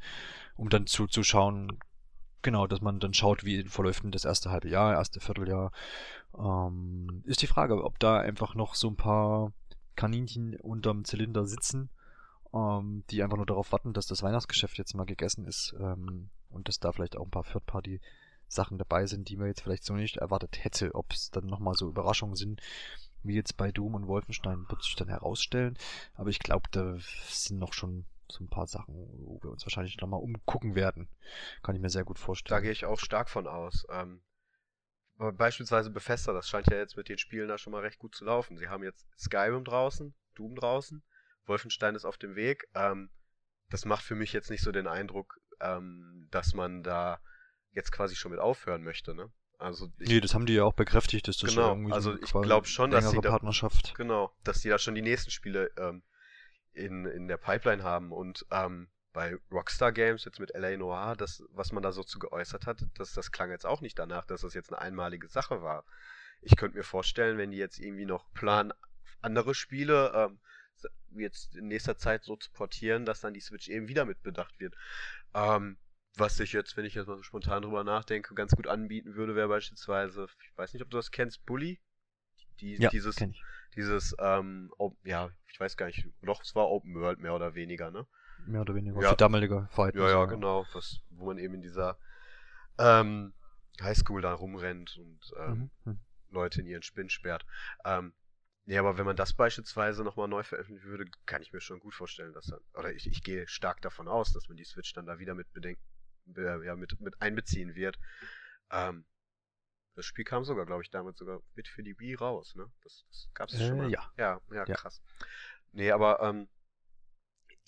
um 0.56 0.68
dann 0.68 0.86
zu, 0.86 1.08
zu 1.08 1.24
schauen, 1.24 1.78
genau, 2.42 2.68
dass 2.68 2.80
man 2.80 3.00
dann 3.00 3.12
schaut, 3.12 3.44
wie 3.44 3.64
verläuft 3.64 4.04
denn 4.04 4.12
das 4.12 4.24
erste 4.24 4.50
halbe 4.50 4.68
Jahr, 4.68 4.94
erste 4.94 5.18
Vierteljahr. 5.18 5.72
Ähm, 6.38 7.22
ist 7.24 7.42
die 7.42 7.48
Frage, 7.48 7.82
ob 7.82 7.98
da 7.98 8.20
einfach 8.20 8.54
noch 8.54 8.76
so 8.76 8.88
ein 8.88 8.96
paar 8.96 9.52
Kaninchen 9.96 10.54
unterm 10.60 11.04
Zylinder 11.04 11.44
sitzen, 11.44 11.90
ähm, 12.54 13.02
die 13.10 13.24
einfach 13.24 13.36
nur 13.36 13.46
darauf 13.46 13.72
warten, 13.72 13.94
dass 13.94 14.06
das 14.06 14.22
Weihnachtsgeschäft 14.22 14.78
jetzt 14.78 14.94
mal 14.94 15.06
gegessen 15.06 15.44
ist 15.44 15.74
ähm, 15.80 16.30
und 16.50 16.68
dass 16.68 16.78
da 16.78 16.92
vielleicht 16.92 17.16
auch 17.16 17.24
ein 17.24 17.32
paar 17.32 17.44
Third-Party 17.44 18.00
Sachen 18.48 18.78
dabei 18.78 19.06
sind, 19.06 19.28
die 19.28 19.36
man 19.36 19.48
jetzt 19.48 19.60
vielleicht 19.62 19.84
so 19.84 19.94
nicht 19.94 20.16
erwartet 20.16 20.64
hätte. 20.64 20.94
Ob 20.94 21.12
es 21.12 21.30
dann 21.30 21.46
nochmal 21.46 21.74
so 21.74 21.88
Überraschungen 21.88 22.36
sind, 22.36 22.60
wie 23.22 23.34
jetzt 23.34 23.56
bei 23.56 23.70
Doom 23.72 23.94
und 23.94 24.06
Wolfenstein, 24.06 24.66
wird 24.68 24.82
sich 24.82 24.96
dann 24.96 25.08
herausstellen. 25.08 25.76
Aber 26.14 26.30
ich 26.30 26.38
glaube, 26.38 26.68
da 26.70 26.96
sind 27.28 27.58
noch 27.58 27.72
schon 27.72 28.06
so 28.30 28.44
ein 28.44 28.48
paar 28.48 28.66
Sachen, 28.66 28.94
wo 28.94 29.40
wir 29.42 29.50
uns 29.50 29.64
wahrscheinlich 29.64 29.96
nochmal 29.98 30.20
umgucken 30.20 30.74
werden. 30.74 31.08
Kann 31.62 31.74
ich 31.74 31.80
mir 31.80 31.90
sehr 31.90 32.04
gut 32.04 32.18
Da 32.18 32.22
vorstellen. 32.22 32.62
gehe 32.62 32.72
ich 32.72 32.84
auch 32.84 32.98
stark 32.98 33.30
von 33.30 33.46
aus. 33.46 33.86
Ähm, 33.90 34.22
beispielsweise 35.16 35.90
Bethesda, 35.90 36.32
das 36.32 36.48
scheint 36.48 36.68
ja 36.70 36.76
jetzt 36.76 36.96
mit 36.96 37.08
den 37.08 37.18
Spielen 37.18 37.48
da 37.48 37.58
schon 37.58 37.72
mal 37.72 37.82
recht 37.82 37.98
gut 37.98 38.14
zu 38.14 38.24
laufen. 38.24 38.56
Sie 38.56 38.68
haben 38.68 38.84
jetzt 38.84 39.06
Skyrim 39.18 39.64
draußen, 39.64 40.14
Doom 40.34 40.54
draußen, 40.54 41.02
Wolfenstein 41.46 41.94
ist 41.94 42.04
auf 42.04 42.18
dem 42.18 42.36
Weg. 42.36 42.68
Ähm, 42.74 43.10
das 43.70 43.84
macht 43.84 44.04
für 44.04 44.14
mich 44.14 44.32
jetzt 44.32 44.50
nicht 44.50 44.62
so 44.62 44.72
den 44.72 44.86
Eindruck, 44.86 45.40
ähm, 45.60 46.28
dass 46.30 46.54
man 46.54 46.82
da 46.82 47.20
jetzt 47.78 47.92
quasi 47.92 48.14
schon 48.16 48.32
mit 48.32 48.40
aufhören 48.40 48.82
möchte, 48.82 49.14
ne? 49.14 49.30
Also 49.58 49.88
ich, 49.98 50.08
Nee, 50.08 50.20
das 50.20 50.34
haben 50.34 50.46
die 50.46 50.54
ja 50.54 50.64
auch 50.64 50.74
bekräftigt, 50.74 51.26
dass 51.28 51.38
das 51.38 51.50
Genau, 51.54 51.70
irgendwie 51.70 51.92
also 51.92 52.12
so 52.12 52.18
ich 52.18 52.30
quasi 52.30 52.46
glaub 52.46 52.66
schon, 52.66 52.90
dass 52.90 53.10
sie 53.10 53.20
da- 53.20 53.30
Partnerschaft. 53.30 53.94
genau, 53.96 54.32
dass 54.44 54.60
die 54.60 54.68
da 54.68 54.78
schon 54.78 54.94
die 54.94 55.02
nächsten 55.02 55.30
Spiele 55.30 55.70
ähm, 55.76 56.02
in, 56.72 57.06
in 57.06 57.26
der 57.28 57.38
Pipeline 57.38 57.82
haben 57.82 58.12
und 58.12 58.44
ähm, 58.52 58.88
bei 59.12 59.36
Rockstar 59.50 59.90
Games 59.90 60.24
jetzt 60.24 60.38
mit 60.38 60.54
LA 60.54 60.76
Noir, 60.76 61.16
das, 61.16 61.42
was 61.50 61.72
man 61.72 61.82
da 61.82 61.90
so 61.92 62.04
zu 62.04 62.18
geäußert 62.20 62.66
hat, 62.66 62.84
das, 62.96 63.12
das 63.14 63.32
klang 63.32 63.50
jetzt 63.50 63.66
auch 63.66 63.80
nicht 63.80 63.98
danach, 63.98 64.26
dass 64.26 64.42
das 64.42 64.54
jetzt 64.54 64.70
eine 64.72 64.80
einmalige 64.80 65.28
Sache 65.28 65.60
war. 65.62 65.84
Ich 66.40 66.54
könnte 66.56 66.76
mir 66.76 66.84
vorstellen, 66.84 67.36
wenn 67.38 67.50
die 67.50 67.56
jetzt 67.56 67.80
irgendwie 67.80 68.04
noch 68.06 68.32
planen, 68.34 68.72
andere 69.22 69.54
Spiele 69.56 70.12
ähm, 70.14 70.38
jetzt 71.18 71.56
in 71.56 71.66
nächster 71.66 71.96
Zeit 71.96 72.22
so 72.22 72.36
zu 72.36 72.52
portieren, 72.52 73.04
dass 73.06 73.20
dann 73.20 73.34
die 73.34 73.40
Switch 73.40 73.68
eben 73.68 73.88
wieder 73.88 74.04
mit 74.04 74.22
bedacht 74.22 74.60
wird. 74.60 74.76
Ähm, 75.34 75.78
was 76.18 76.36
sich 76.36 76.52
jetzt, 76.52 76.76
wenn 76.76 76.84
ich 76.84 76.94
jetzt 76.94 77.06
mal 77.06 77.16
so 77.16 77.22
spontan 77.22 77.62
drüber 77.62 77.84
nachdenke, 77.84 78.34
ganz 78.34 78.52
gut 78.52 78.66
anbieten 78.66 79.14
würde, 79.14 79.34
wäre 79.34 79.48
beispielsweise, 79.48 80.26
ich 80.42 80.56
weiß 80.58 80.72
nicht, 80.72 80.82
ob 80.82 80.90
du 80.90 80.96
das 80.96 81.10
kennst, 81.10 81.44
Bully? 81.46 81.80
Die, 82.60 82.76
Ja, 82.76 82.90
dieses, 82.90 83.16
kenn 83.16 83.30
ich. 83.30 83.42
dieses, 83.76 84.14
ähm, 84.18 84.72
Open- 84.78 84.98
ja, 85.08 85.30
ich 85.46 85.58
weiß 85.60 85.76
gar 85.76 85.86
nicht, 85.86 86.08
doch, 86.22 86.42
es 86.42 86.54
war 86.54 86.68
Open 86.68 86.94
World 86.94 87.20
mehr 87.20 87.34
oder 87.34 87.54
weniger, 87.54 87.90
ne? 87.90 88.06
Mehr 88.38 88.62
oder 88.62 88.74
weniger. 88.74 89.00
Ja. 89.00 89.10
Für 89.10 89.16
damalige 89.16 89.68
Verhältnisse. 89.70 90.06
Ja, 90.06 90.20
ja, 90.20 90.24
genau, 90.26 90.66
was, 90.72 91.00
wo 91.10 91.26
man 91.26 91.38
eben 91.38 91.54
in 91.54 91.62
dieser 91.62 91.98
ähm, 92.78 93.32
Highschool 93.80 94.22
da 94.22 94.32
rumrennt 94.32 94.96
und 94.98 95.20
ähm, 95.38 95.70
Mhm. 95.84 95.92
mhm. 95.92 95.98
Leute 96.30 96.60
in 96.60 96.66
ihren 96.66 96.82
Spinn 96.82 97.10
sperrt. 97.10 97.46
Ähm, 97.84 98.12
nee, 98.66 98.78
aber 98.78 98.98
wenn 98.98 99.06
man 99.06 99.16
das 99.16 99.32
beispielsweise 99.32 100.04
nochmal 100.04 100.28
neu 100.28 100.42
veröffentlichen 100.42 100.88
würde, 100.88 101.10
kann 101.26 101.42
ich 101.42 101.52
mir 101.52 101.60
schon 101.60 101.80
gut 101.80 101.94
vorstellen, 101.94 102.32
dass 102.32 102.46
dann, 102.46 102.60
oder 102.74 102.92
ich, 102.92 103.06
ich 103.06 103.22
gehe 103.22 103.46
stark 103.48 103.80
davon 103.82 104.08
aus, 104.08 104.32
dass 104.32 104.48
man 104.48 104.56
die 104.56 104.64
Switch 104.64 104.92
dann 104.92 105.06
da 105.06 105.18
wieder 105.18 105.34
mit 105.34 105.52
bedenken, 105.52 105.82
äh, 106.36 106.64
ja, 106.64 106.76
mit, 106.76 107.00
mit 107.00 107.20
einbeziehen 107.20 107.74
wird. 107.74 107.98
Ähm, 108.70 109.04
das 109.94 110.06
Spiel 110.06 110.24
kam 110.24 110.44
sogar, 110.44 110.66
glaube 110.66 110.82
ich, 110.82 110.90
damals 110.90 111.18
sogar 111.18 111.42
mit 111.54 111.68
für 111.68 111.82
die 111.82 111.98
Wii 111.98 112.14
raus, 112.14 112.54
ne? 112.54 112.70
Das, 112.82 113.04
das 113.08 113.28
gab's 113.34 113.54
Äh, 113.54 113.58
schon 113.62 113.78
mal. 113.78 113.92
ja. 113.92 114.12
Ja, 114.16 114.40
ja, 114.52 114.66
Ja. 114.66 114.76
krass. 114.76 115.02
Nee, 115.72 115.90
aber 115.92 116.20
ähm, 116.22 116.48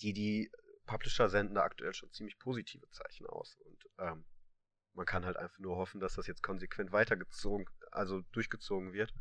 die, 0.01 0.13
die 0.13 0.51
Publisher 0.85 1.29
senden 1.29 1.55
da 1.55 1.63
aktuell 1.63 1.93
schon 1.93 2.11
ziemlich 2.11 2.37
positive 2.39 2.89
Zeichen 2.91 3.25
aus. 3.27 3.57
Und 3.65 3.89
ähm, 3.99 4.25
man 4.93 5.05
kann 5.05 5.25
halt 5.25 5.37
einfach 5.37 5.59
nur 5.59 5.77
hoffen, 5.77 6.01
dass 6.01 6.15
das 6.15 6.27
jetzt 6.27 6.43
konsequent 6.43 6.91
weitergezogen, 6.91 7.65
also 7.91 8.21
durchgezogen 8.31 8.93
wird. 8.93 9.13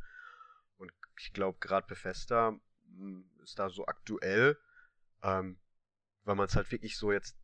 Und 0.79 0.93
ich 1.21 1.33
glaube, 1.33 1.59
gerade 1.61 1.87
Bethesda 1.87 2.59
mh, 2.87 3.25
ist 3.43 3.59
da 3.59 3.71
so 3.71 3.87
aktuell, 3.87 4.59
ähm, 5.23 5.59
weil 6.25 6.37
man 6.37 6.47
es 6.47 6.57
halt 6.57 6.71
wirklich 6.73 6.97
so 6.99 7.13
jetzt 7.13 7.37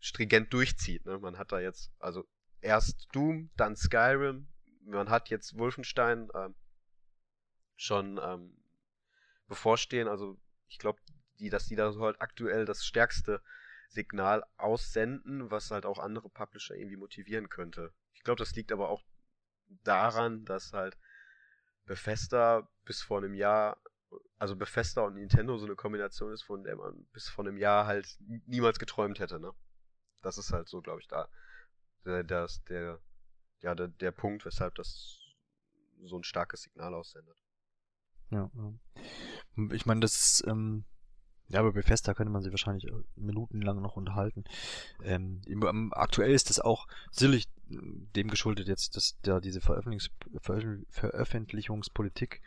stringent 0.00 0.52
durchzieht. 0.52 1.04
Ne? 1.06 1.18
Man 1.18 1.38
hat 1.38 1.52
da 1.52 1.60
jetzt, 1.60 1.92
also 1.98 2.26
erst 2.60 3.08
Doom, 3.12 3.50
dann 3.56 3.76
Skyrim, 3.76 4.48
man 4.84 5.10
hat 5.10 5.30
jetzt 5.30 5.58
Wolfenstein 5.58 6.28
ähm, 6.34 6.54
schon 7.76 8.20
ähm, 8.22 8.56
bevorstehen. 9.48 10.08
Also 10.08 10.38
ich 10.68 10.78
glaube, 10.78 11.00
die, 11.38 11.50
dass 11.50 11.66
die 11.66 11.76
da 11.76 11.94
halt 11.94 12.20
aktuell 12.20 12.64
das 12.64 12.84
stärkste 12.84 13.42
Signal 13.88 14.44
aussenden, 14.56 15.50
was 15.50 15.70
halt 15.70 15.86
auch 15.86 15.98
andere 15.98 16.28
Publisher 16.28 16.74
irgendwie 16.74 16.96
motivieren 16.96 17.48
könnte. 17.48 17.92
Ich 18.14 18.24
glaube, 18.24 18.38
das 18.38 18.54
liegt 18.54 18.72
aber 18.72 18.88
auch 18.88 19.04
daran, 19.84 20.44
dass 20.44 20.72
halt 20.72 20.96
Bethesda 21.84 22.68
bis 22.84 23.02
vor 23.02 23.18
einem 23.18 23.34
Jahr, 23.34 23.80
also 24.38 24.56
Bethesda 24.56 25.02
und 25.02 25.14
Nintendo 25.14 25.56
so 25.56 25.66
eine 25.66 25.76
Kombination 25.76 26.32
ist, 26.32 26.42
von 26.42 26.64
der 26.64 26.76
man 26.76 27.06
bis 27.12 27.28
vor 27.28 27.46
einem 27.46 27.56
Jahr 27.56 27.86
halt 27.86 28.16
niemals 28.46 28.78
geträumt 28.78 29.20
hätte, 29.20 29.38
ne? 29.38 29.52
Das 30.22 30.38
ist 30.38 30.52
halt 30.52 30.68
so, 30.68 30.80
glaube 30.80 31.00
ich, 31.00 31.08
da 31.08 31.28
der, 32.04 32.24
das, 32.24 32.62
der, 32.64 33.00
ja, 33.60 33.74
der, 33.74 33.88
der 33.88 34.12
Punkt, 34.12 34.44
weshalb 34.44 34.74
das 34.76 35.18
so 36.04 36.16
ein 36.16 36.24
starkes 36.24 36.62
Signal 36.62 36.94
aussendet. 36.94 37.36
Ja. 38.30 38.50
Ich 39.72 39.86
meine, 39.86 40.00
das 40.00 40.42
ähm, 40.46 40.84
ja, 41.48 41.60
aber 41.60 41.72
Bethesda 41.72 42.12
könnte 42.14 42.32
man 42.32 42.42
sich 42.42 42.50
wahrscheinlich 42.50 42.86
äh, 42.86 43.04
minutenlang 43.14 43.80
noch 43.80 43.96
unterhalten. 43.96 44.44
Ähm, 45.02 45.42
aktuell 45.92 46.32
ist 46.32 46.50
das 46.50 46.58
auch 46.58 46.88
sicherlich 47.12 47.46
äh, 47.70 47.76
dem 48.16 48.28
geschuldet 48.28 48.66
jetzt, 48.66 48.96
dass 48.96 49.16
da 49.22 49.40
diese 49.40 49.60
Veröffentlichungs 49.60 50.10
Veröffentlich- 50.40 50.86
Veröffentlichungspolitik 50.90 52.42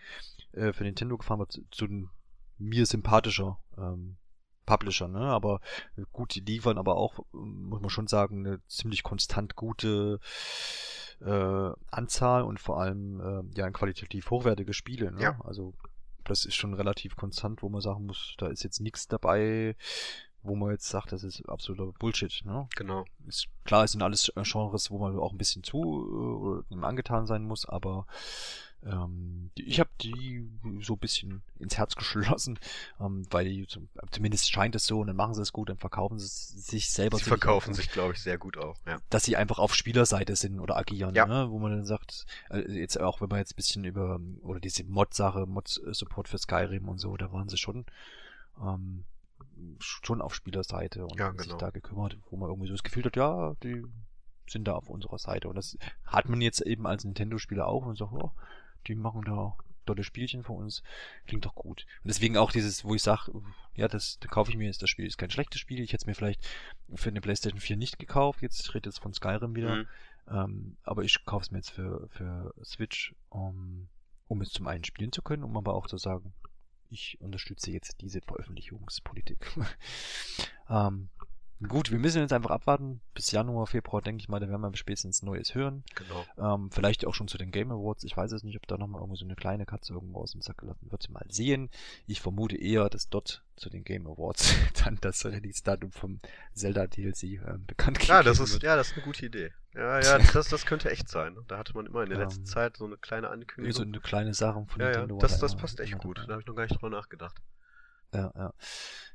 äh, 0.52 0.74
für 0.74 0.84
Nintendo 0.84 1.18
gefahren 1.18 1.40
wird, 1.40 1.62
zu 1.72 1.86
ein 1.86 2.10
mir 2.58 2.86
sympathischer 2.86 3.58
ähm, 3.78 4.18
Publisher, 4.70 5.08
ne? 5.08 5.20
Aber 5.20 5.62
gut, 6.14 6.36
die 6.36 6.42
liefern 6.42 6.78
aber 6.78 6.96
auch, 6.96 7.20
muss 7.32 7.82
man 7.82 7.90
schon 7.90 8.06
sagen, 8.06 8.46
eine 8.46 8.62
ziemlich 8.68 9.02
konstant 9.02 9.56
gute 9.56 10.20
äh, 11.22 11.72
Anzahl 11.90 12.44
und 12.44 12.60
vor 12.60 12.80
allem 12.80 13.20
äh, 13.20 13.58
ja 13.58 13.70
qualitativ 13.72 14.30
hochwertige 14.30 14.74
Spiele. 14.74 15.12
Ne? 15.12 15.22
Ja. 15.22 15.40
Also 15.44 15.74
das 16.24 16.46
ist 16.46 16.56
schon 16.56 16.76
relativ 16.76 17.16
konstant, 17.16 17.64
wo 17.64 17.70
man 17.70 17.82
sagen 17.82 18.06
muss, 18.06 18.36
da 18.38 18.48
ist 18.48 18.64
jetzt 18.64 18.80
nichts 18.80 19.08
dabei, 19.08 19.76
wo 20.44 20.56
man 20.56 20.72
jetzt 20.72 20.88
sagt, 20.88 21.12
das 21.12 21.24
ist 21.24 21.42
absoluter 21.50 21.92
Bullshit. 21.98 22.42
Ne? 22.46 22.68
Genau. 22.76 23.06
Ist, 23.28 23.48
klar, 23.66 23.86
es 23.86 23.94
sind 23.94 24.04
alles 24.04 24.30
äh, 24.30 24.44
Genres, 24.44 24.92
wo 24.92 25.00
man 25.00 25.18
auch 25.18 25.32
ein 25.32 25.40
bisschen 25.40 25.64
zu 25.64 26.64
äh, 26.72 26.76
angetan 26.86 27.26
sein 27.26 27.44
muss, 27.44 27.66
aber 27.66 28.06
Ähm, 28.86 29.52
ich 29.56 29.80
habe 29.80 29.90
die 30.02 30.50
so 30.82 30.94
ein 30.94 31.00
bisschen 31.00 31.44
ins 31.60 31.78
Herz 31.78 31.96
geschlossen, 31.96 32.60
ähm, 33.00 33.26
weil 33.30 33.46
die, 33.46 33.68
zumindest 34.12 34.50
scheint 34.52 34.76
es 34.76 34.86
so, 34.86 35.02
und 35.02 35.08
dann 35.08 35.16
machen 35.16 35.34
sie 35.34 35.42
es 35.42 35.52
gut, 35.52 35.70
dann 35.70 35.78
verkaufen 35.78 36.18
sie 36.18 36.28
sich 36.28 36.90
selber. 36.90 37.18
Sie 37.18 37.24
verkaufen 37.26 37.74
sich, 37.74 37.90
glaube 37.92 38.14
ich, 38.14 38.22
sehr 38.22 38.38
gut 38.38 38.58
auch, 38.58 38.78
ja. 38.88 39.00
Dass 39.10 39.26
sie 39.26 39.36
einfach 39.36 39.60
auf 39.60 39.76
Spielerseite 39.76 40.36
sind 40.36 40.60
oder 40.60 40.78
agieren, 40.78 41.14
Ja. 41.16 41.26
ne? 41.26 41.50
wo 41.52 41.60
man 41.60 41.72
dann 41.72 41.86
sagt, 41.86 42.26
äh, 42.50 42.60
jetzt 42.72 43.00
auch 43.00 43.20
wenn 43.22 43.30
man 43.30 43.40
jetzt 43.40 43.54
ein 43.54 43.58
bisschen 43.58 43.84
über, 43.84 44.20
oder 44.42 44.60
diese 44.60 44.84
Mod-Sache, 44.86 45.46
Mod-Support 45.46 46.30
für 46.30 46.38
Skyrim 46.38 46.88
und 46.88 47.00
so, 47.00 47.18
da 47.18 47.32
waren 47.34 47.50
sie 47.50 47.58
schon, 47.58 47.86
ähm, 48.62 49.04
schon 49.80 50.22
auf 50.22 50.34
Spielerseite 50.34 51.06
und 51.06 51.20
Ja, 51.20 51.26
haben 51.26 51.38
sich 51.38 51.48
genau. 51.48 51.60
da 51.60 51.70
gekümmert, 51.70 52.18
wo 52.30 52.38
man 52.38 52.50
irgendwie 52.50 52.68
so 52.70 52.74
das 52.76 52.84
Gefühl 52.84 53.04
hat, 53.04 53.16
ja, 53.18 53.56
die 53.64 53.84
sind 54.48 54.68
da 54.68 54.74
auf 54.74 54.90
unserer 54.90 55.20
Seite. 55.20 55.48
Und 55.50 55.56
das 55.56 55.78
hat 56.06 56.28
man 56.30 56.42
jetzt 56.42 56.62
eben 56.62 56.88
als 56.88 57.04
Nintendo-Spieler 57.04 57.68
auch 57.68 57.86
und 57.86 57.98
sagt, 57.98 58.12
oh, 58.14 58.32
die 58.88 58.96
machen 58.96 59.24
da 59.24 59.56
tolle 59.90 60.04
Spielchen 60.04 60.44
für 60.44 60.54
uns. 60.54 60.84
Klingt 61.26 61.46
doch 61.46 61.56
gut. 61.56 61.86
Und 62.04 62.10
deswegen 62.10 62.38
auch 62.38 62.52
dieses, 62.52 62.86
wo 62.86 62.94
ich 62.94 63.02
sage, 63.02 63.32
ja, 63.76 63.88
das, 63.88 64.20
da 64.20 64.28
kaufe 64.28 64.52
ich 64.52 64.58
mir 64.58 64.68
jetzt 64.68 64.82
das 64.84 64.90
Spiel. 64.90 65.08
Ist 65.08 65.18
kein 65.18 65.32
schlechtes 65.32 65.60
Spiel. 65.60 65.80
Ich 65.80 65.92
hätte 65.94 66.04
es 66.04 66.06
mir 66.06 66.14
vielleicht 66.14 66.48
für 66.94 67.10
eine 67.10 67.22
PlayStation 67.22 67.60
4 67.60 67.78
nicht 67.78 67.98
gekauft. 67.98 68.42
Jetzt 68.42 68.62
ich 68.62 68.74
rede 68.74 68.90
jetzt 68.90 69.00
von 69.00 69.14
Skyrim 69.14 69.56
wieder. 69.56 69.76
Mhm. 69.78 69.88
Ähm, 70.30 70.78
aber 70.84 71.04
ich 71.04 71.26
kaufe 71.26 71.44
es 71.44 71.52
mir 71.52 71.58
jetzt 71.58 71.72
für, 71.72 72.08
für 72.10 72.54
Switch, 72.64 73.16
um, 73.30 73.90
um 74.28 74.42
es 74.42 74.52
zum 74.52 74.68
einen 74.68 74.84
spielen 74.84 75.12
zu 75.12 75.24
können, 75.24 75.44
um 75.44 75.58
aber 75.58 75.74
auch 75.74 75.88
zu 75.88 75.98
sagen, 75.98 76.34
ich 76.92 77.20
unterstütze 77.20 77.72
jetzt 77.72 78.02
diese 78.02 78.22
Veröffentlichungspolitik. 78.22 79.40
ähm, 80.70 81.10
gut, 81.68 81.92
wir 81.92 82.00
müssen 82.00 82.22
jetzt 82.22 82.32
einfach 82.34 82.52
abwarten. 82.52 83.02
Bis 83.14 83.32
Januar, 83.32 83.68
Februar, 83.68 84.02
denke 84.02 84.22
ich 84.22 84.30
mal, 84.30 84.40
da 84.40 84.48
werden 84.48 84.62
wir 84.62 84.76
spätestens 84.78 85.24
Neues 85.24 85.56
hören. 85.56 85.84
Genau. 85.96 86.56
Ähm, 86.56 86.72
vielleicht 86.72 87.06
auch 87.06 87.14
schon 87.14 87.28
zu 87.28 87.38
den 87.38 87.52
Game 87.52 87.72
Awards. 87.72 88.04
Ich 88.04 88.16
weiß 88.16 88.32
es 88.32 88.44
nicht, 88.44 88.56
ob 88.56 88.66
da 88.68 88.78
nochmal 88.78 89.02
irgendwie 89.02 89.20
so 89.20 89.26
eine 89.26 89.36
kleine 89.36 89.66
Katze 89.66 89.94
irgendwo 89.94 90.22
aus 90.22 90.32
dem 90.32 90.42
Sack 90.42 90.60
gelassen 90.60 90.90
wird. 90.92 91.10
Mal 91.10 91.26
sehen. 91.30 91.70
Ich 92.08 92.22
vermute 92.22 92.56
eher, 92.56 92.90
dass 92.90 93.10
dort 93.10 93.44
zu 93.58 93.70
den 93.70 93.84
Game 93.84 94.08
Awards 94.08 94.54
dann 94.86 94.98
das 95.02 95.26
Release-Datum 95.26 95.92
vom 95.92 96.20
Zelda 96.54 96.88
DLC 96.88 97.24
ähm, 97.24 97.66
bekannt 97.68 98.08
Ja, 98.08 98.24
das 98.24 98.40
ist, 98.40 98.54
wird. 98.54 98.64
ja, 98.64 98.76
das 98.78 98.90
ist 98.92 98.94
eine 98.96 99.04
gute 99.06 99.26
Idee. 99.26 99.52
Ja, 99.76 100.00
ja, 100.00 100.18
das, 100.34 100.48
das 100.50 100.66
könnte 100.66 100.90
echt 100.90 101.10
sein. 101.10 101.36
Da 101.48 101.58
hatte 101.58 101.74
man 101.74 101.86
immer 101.86 102.04
in 102.04 102.10
der 102.10 102.20
letzten 102.20 102.42
Ähm, 102.42 102.46
Zeit 102.46 102.78
so 102.78 102.86
eine 102.86 102.98
kleine 102.98 103.28
So 103.28 103.34
Ankündigung. 103.34 103.84
eine 103.88 104.00
kleine 104.00 104.34
Sache 104.34 104.66
von 104.68 104.82
Ja, 104.82 104.88
ja, 104.88 104.92
Nintendo. 105.00 105.16
war 105.16 105.22
das, 105.22 105.34
da 105.40 105.42
das 105.42 105.56
passt 105.58 105.80
echt 105.82 105.98
gut. 105.98 106.20
Da 106.26 106.32
habe 106.32 106.42
ich 106.42 106.48
noch 106.48 106.56
gar 106.56 106.64
nicht 106.64 106.76
drüber 106.76 106.90
nachgedacht. 106.90 107.36
Ja, 108.14 108.32
ja, 108.36 108.54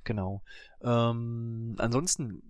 genau. 0.04 0.42
Ähm, 0.82 1.74
ansonsten, 1.78 2.42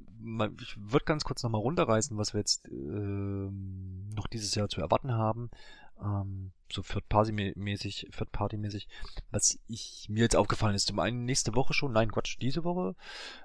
ich 0.61 0.77
würde 0.79 1.05
ganz 1.05 1.25
kurz 1.25 1.43
nochmal 1.43 1.61
runterreißen, 1.61 2.17
was 2.17 2.35
wir 2.35 2.41
jetzt 2.41 2.69
ähm, 2.69 4.09
noch 4.15 4.27
dieses 4.27 4.55
Jahr 4.55 4.69
zu 4.69 4.81
erwarten 4.81 5.13
haben. 5.13 5.51
Ähm, 6.03 6.53
so 6.71 6.83
Third-Party-mäßig, 6.83 8.09
Third-Party-mäßig. 8.17 8.89
Was 9.31 9.59
ich 9.67 10.07
mir 10.09 10.23
jetzt 10.23 10.37
aufgefallen 10.37 10.75
ist, 10.75 10.89
zum 10.89 10.99
einen 10.99 11.25
nächste 11.25 11.55
Woche 11.55 11.75
schon, 11.75 11.93
nein, 11.93 12.11
Quatsch, 12.11 12.37
diese 12.41 12.65
Woche, 12.65 12.97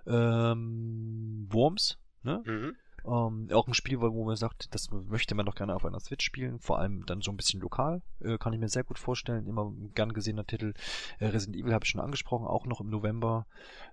ähm, 0.07 1.47
Worms, 1.51 1.97
ne? 2.23 2.41
Mhm. 2.45 2.75
Ähm, 3.05 3.49
auch 3.51 3.67
ein 3.67 3.73
Spiel, 3.73 3.99
wo 4.01 4.23
man 4.25 4.35
sagt, 4.35 4.73
das 4.73 4.89
möchte 4.91 5.35
man 5.35 5.45
doch 5.45 5.55
gerne 5.55 5.75
auf 5.75 5.85
einer 5.85 5.99
Switch 5.99 6.25
spielen, 6.25 6.59
vor 6.59 6.79
allem 6.79 7.05
dann 7.05 7.21
so 7.21 7.31
ein 7.31 7.37
bisschen 7.37 7.61
lokal, 7.61 8.01
äh, 8.19 8.37
kann 8.37 8.53
ich 8.53 8.59
mir 8.59 8.69
sehr 8.69 8.83
gut 8.83 8.99
vorstellen, 8.99 9.47
immer 9.47 9.71
gern 9.95 10.13
gesehener 10.13 10.45
Titel. 10.45 10.73
Äh, 11.19 11.27
Resident 11.27 11.57
Evil 11.57 11.73
habe 11.73 11.85
ich 11.85 11.91
schon 11.91 12.01
angesprochen, 12.01 12.47
auch 12.47 12.65
noch 12.65 12.81
im 12.81 12.89
November. 12.89 13.45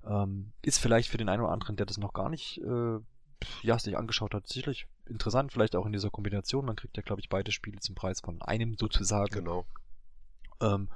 Ähm, 0.07 0.53
ist 0.63 0.79
vielleicht 0.79 1.09
für 1.11 1.19
den 1.19 1.29
einen 1.29 1.43
oder 1.43 1.53
anderen, 1.53 1.77
der 1.77 1.87
das 1.87 1.99
noch 1.99 2.13
gar 2.13 2.29
nicht 2.29 2.59
äh, 2.59 2.99
ja, 3.63 3.79
sich 3.79 3.97
angeschaut 3.97 4.35
hat, 4.35 4.49
sicherlich 4.49 4.87
interessant, 5.07 5.53
vielleicht 5.53 5.77
auch 5.77 5.87
in 5.87 5.93
dieser 5.93 6.11
Kombination. 6.11 6.65
Man 6.65 6.77
kriegt 6.77 6.97
ja, 6.97 7.03
glaube 7.03 7.21
ich, 7.21 7.29
beide 7.29 7.53
Spiele 7.53 7.79
zum 7.81 7.95
Preis 7.95 8.21
von 8.21 8.43
einem 8.43 8.77
sozusagen. 8.77 9.35
Genau. 9.35 9.67
Ähm, 10.61 10.89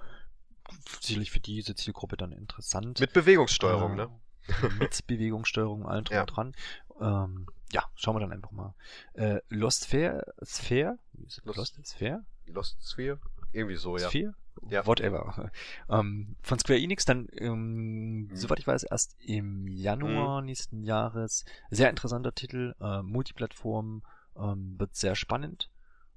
sicherlich 1.00 1.30
für 1.30 1.40
diese 1.40 1.74
Zielgruppe 1.74 2.16
dann 2.16 2.32
interessant. 2.32 3.00
Mit 3.00 3.12
Bewegungssteuerung, 3.12 3.94
ne? 3.94 4.08
Mit 4.78 5.06
Bewegungssteuerung, 5.06 5.86
allen 5.86 6.04
drum 6.04 6.14
Ja. 6.14 6.20
und 6.22 6.26
dran. 6.36 6.54
Ähm, 7.00 7.46
ja, 7.72 7.84
schauen 7.94 8.16
wir 8.16 8.20
dann 8.20 8.32
einfach 8.32 8.50
mal. 8.50 8.74
Äh, 9.14 9.40
Lost 9.48 9.84
Sphere, 9.84 10.24
Sphere? 10.42 10.98
Lost- 11.44 11.56
Lost 11.56 11.88
Sphere? 11.88 12.24
Lost 12.46 12.76
Sphere? 12.88 13.18
Irgendwie 13.52 13.76
so, 13.76 13.96
ja. 13.96 14.08
Sphere? 14.08 14.34
Ja. 14.68 14.84
Whatever. 14.86 15.50
ähm, 15.88 16.36
von 16.42 16.58
Square 16.58 16.78
Enix 16.80 17.04
dann, 17.04 17.28
ähm, 17.32 18.26
Mhm. 18.26 18.36
soweit 18.36 18.58
ich 18.58 18.66
weiß, 18.66 18.82
erst 18.84 19.16
im 19.20 19.66
Januar 19.68 20.42
nächsten 20.42 20.82
Jahres. 20.82 21.44
Sehr 21.70 21.88
interessanter 21.90 22.34
Titel, 22.34 22.74
äh, 22.80 23.02
Multiplattform, 23.02 24.02
ähm, 24.36 24.78
wird 24.78 24.94
sehr 24.94 25.14
spannend, 25.16 25.70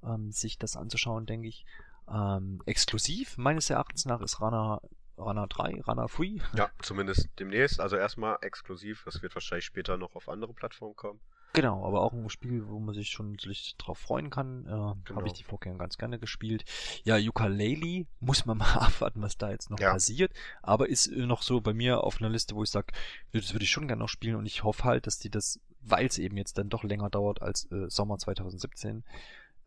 ähm, 0.04 0.32
sich 0.32 0.58
das 0.58 0.76
anzuschauen, 0.76 1.26
denke 1.26 1.48
ich. 1.48 1.66
Ähm, 2.12 2.62
exklusiv, 2.66 3.38
meines 3.38 3.70
Erachtens 3.70 4.06
nach, 4.06 4.20
ist 4.22 4.42
Rana, 4.42 4.82
Rana 5.18 5.46
3, 5.48 5.82
Rana 5.86 6.06
3. 6.08 6.38
Ja, 6.58 6.70
zumindest 6.82 7.30
demnächst. 7.40 7.80
Also 7.80 7.96
erstmal 7.96 8.38
exklusiv. 8.42 9.04
Das 9.06 9.22
wird 9.22 9.36
wahrscheinlich 9.36 9.66
später 9.66 9.98
noch 9.98 10.16
auf 10.16 10.30
andere 10.30 10.54
Plattformen 10.54 10.96
kommen. 10.96 11.20
Genau, 11.56 11.86
aber 11.86 12.02
auch 12.02 12.14
ein 12.14 12.28
Spiel, 12.32 12.68
wo 12.68 12.80
man 12.80 12.96
sich 12.96 13.10
schon 13.10 13.38
sich 13.38 13.76
drauf 13.78 14.00
freuen 14.00 14.32
kann. 14.32 14.66
Äh, 14.66 14.72
Habe 14.72 14.98
Genau. 15.06 15.26
ich 15.26 15.34
die 15.34 15.44
Vorgänger 15.44 15.78
ganz 15.78 16.00
gerne 16.00 16.18
gespielt. 16.18 16.66
Ja, 17.04 17.16
Ukulele, 17.18 18.08
muss 18.20 18.48
man 18.48 18.58
mal 18.58 18.74
abwarten, 18.74 19.22
was 19.22 19.38
da 19.38 19.52
jetzt 19.52 19.70
noch 19.70 19.80
Ja. 19.80 19.92
passiert. 19.92 20.32
Aber 20.64 20.90
ist 20.90 21.06
äh, 21.08 21.28
noch 21.28 21.44
so 21.44 21.62
bei 21.62 21.74
mir 21.76 22.04
auf 22.04 22.20
einer 22.20 22.30
Liste, 22.32 22.56
wo 22.56 22.64
ich 22.64 22.72
sage, 22.72 22.88
das 23.34 23.54
würde 23.54 23.66
ich 23.66 23.70
schon 23.70 23.88
gerne 23.88 24.00
noch 24.00 24.10
spielen 24.10 24.36
und 24.36 24.48
ich 24.48 24.64
hoffe 24.64 24.84
halt, 24.86 25.06
dass 25.06 25.20
die 25.20 25.30
das, 25.30 25.60
weil 25.82 26.08
es 26.08 26.18
eben 26.18 26.38
jetzt 26.38 26.58
dann 26.58 26.70
doch 26.70 26.84
länger 26.84 27.12
dauert 27.12 27.44
als 27.44 27.72
äh, 27.72 27.88
Sommer 27.88 28.18
2017, 28.18 29.04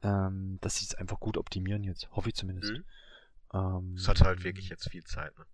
ähm, 0.02 0.58
dass 0.62 0.76
sie 0.78 0.86
es 0.86 0.94
einfach 0.96 1.20
gut 1.20 1.36
optimieren 1.36 1.84
jetzt. 1.84 2.10
Hoffe 2.10 2.30
ich 2.30 2.34
zumindest. 2.34 2.72
Mhm. 2.72 2.84
Ähm, 3.54 3.94
Es 3.96 4.08
hat 4.08 4.20
halt 4.20 4.44
wirklich 4.44 4.68
jetzt 4.68 4.90
viel 4.90 5.04
Zeit, 5.04 5.36
ne? 5.38 5.44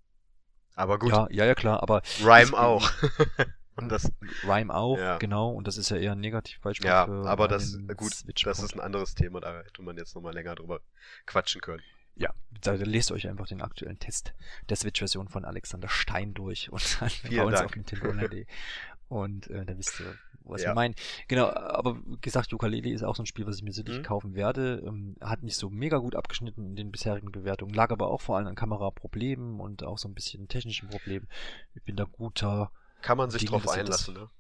Aber 0.74 0.98
gut, 0.98 1.10
Ja, 1.12 1.27
ja, 1.31 1.44
ja, 1.44 1.55
klar, 1.55 1.82
aber 1.82 2.02
Rhyme 2.23 2.43
es- 2.44 2.55
auch. 2.55 2.90
Und 3.74 3.89
das, 3.89 4.12
Rhyme 4.44 4.73
auch, 4.74 4.98
Ja. 4.98 5.16
genau, 5.16 5.48
und 5.51 5.66
das 5.66 5.78
ist 5.78 5.89
ja 5.89 5.97
eher 5.97 6.12
ein 6.12 6.20
Negativbeispiel 6.20 6.86
ja, 6.86 7.06
aber 7.09 7.48
das, 7.48 7.74
einen 7.74 7.86
gut, 7.97 8.12
das 8.44 8.59
ist 8.59 8.74
ein 8.74 8.81
anderes 8.81 9.14
Thema, 9.14 9.40
da 9.40 9.62
hätte 9.62 9.81
man 9.81 9.97
jetzt 9.97 10.14
nochmal 10.14 10.35
länger 10.35 10.55
drüber 10.56 10.81
quatschen 11.24 11.62
können. 11.62 11.82
Ja, 12.14 12.35
da 12.60 12.73
lest 12.74 13.12
euch 13.12 13.27
einfach 13.28 13.47
den 13.47 13.62
aktuellen 13.62 13.98
Test 13.98 14.35
der 14.69 14.77
Switch-Version 14.77 15.28
von 15.28 15.47
Alexander 15.47 15.89
Stein 15.89 16.35
durch 16.35 16.70
und 16.70 17.01
dann 17.01 17.09
bei 17.23 17.28
Vielen 17.31 17.47
uns 17.47 17.55
Dank. 17.56 17.70
auf 17.70 17.74
Nintendo.de. 17.77 18.47
Und 19.09 19.48
äh, 19.48 19.64
da 19.64 19.77
wisst 19.77 20.01
ihr, 20.01 20.14
was 20.44 20.62
Ja. 20.62 20.70
wir 20.70 20.74
meinen. 20.74 20.94
Genau, 21.28 21.48
aber 21.48 21.97
wie 22.06 22.19
gesagt, 22.20 22.52
Ukulele 22.52 22.90
ist 22.90 23.02
auch 23.02 23.16
so 23.16 23.23
ein 23.23 23.27
Spiel, 23.27 23.47
was 23.47 23.56
ich 23.56 23.62
mir 23.62 23.73
sicherlich 23.73 23.98
Mhm. 24.01 24.05
kaufen 24.05 24.35
werde. 24.35 24.82
Ähm, 24.86 25.16
hat 25.20 25.43
nicht 25.43 25.56
so 25.56 25.70
mega 25.70 25.98
gut 25.98 26.14
abgeschnitten 26.14 26.64
in 26.66 26.77
den 26.77 26.90
bisherigen 26.90 27.31
Bewertungen, 27.32 27.74
lag 27.74 27.90
aber 27.90 28.09
auch 28.10 28.20
vor 28.20 28.36
allem 28.36 28.47
an 28.47 28.55
Kameraproblemen 28.55 29.60
und 29.60 29.82
auch 29.85 29.98
so 29.98 30.09
ein 30.09 30.14
bisschen 30.14 30.48
technischen 30.48 30.89
Problemen. 30.89 31.28
Ich 31.74 31.82
bin 31.82 31.97
da 31.97 32.05
guter 32.05 32.70
Kann 33.02 33.19
man 33.19 33.31
sich 33.31 33.44
drauf 33.44 33.62
ihr 33.62 33.66
das- 33.66 33.78
einlassen, 33.78 34.14
ne? 34.14 34.31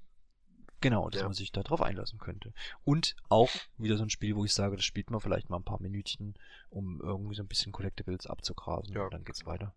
Genau, 0.80 1.08
dass 1.10 1.20
Ja. 1.20 1.26
man 1.28 1.34
sich 1.34 1.52
da 1.52 1.62
drauf 1.62 1.80
einlassen 1.80 2.18
könnte. 2.18 2.52
Und 2.82 3.14
auch 3.28 3.50
wieder 3.78 3.96
so 3.96 4.02
ein 4.02 4.10
Spiel, 4.10 4.34
wo 4.34 4.44
ich 4.44 4.52
sage, 4.52 4.74
das 4.74 4.84
spielt 4.84 5.10
man 5.12 5.20
vielleicht 5.20 5.48
mal 5.48 5.58
ein 5.58 5.62
paar 5.64 5.80
Minütchen, 5.80 6.34
um 6.70 7.00
irgendwie 7.00 7.36
so 7.36 7.42
ein 7.44 7.46
bisschen 7.46 7.70
Collectibles 7.70 8.26
abzugrasen. 8.26 8.92
Ja. 8.92 9.04
Und 9.04 9.14
dann 9.14 9.22
geht's 9.24 9.46
weiter. 9.46 9.74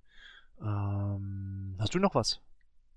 Ähm, 0.59 1.75
hast 1.79 1.93
du 1.93 1.99
noch 1.99 2.15
was? 2.15 2.41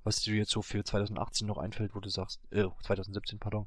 Was 0.04 0.20
dir 0.20 0.36
jetzt 0.36 0.50
so 0.50 0.62
für 0.62 0.84
2018 0.84 1.46
noch 1.46 1.58
einfällt, 1.58 1.94
wo 1.94 2.00
du 2.00 2.08
sagst, 2.08 2.40
äh, 2.50 2.66
2017, 2.82 3.38
pardon, 3.38 3.66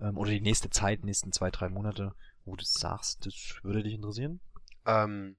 ähm, 0.00 0.16
oder 0.16 0.30
die 0.30 0.40
nächste 0.40 0.70
Zeit, 0.70 1.04
nächsten 1.04 1.32
zwei, 1.32 1.50
drei 1.50 1.68
Monate, 1.68 2.14
wo 2.44 2.56
du 2.56 2.64
sagst, 2.64 3.26
das 3.26 3.58
würde 3.62 3.82
dich 3.82 3.94
interessieren? 3.94 4.40
Ähm, 4.86 5.36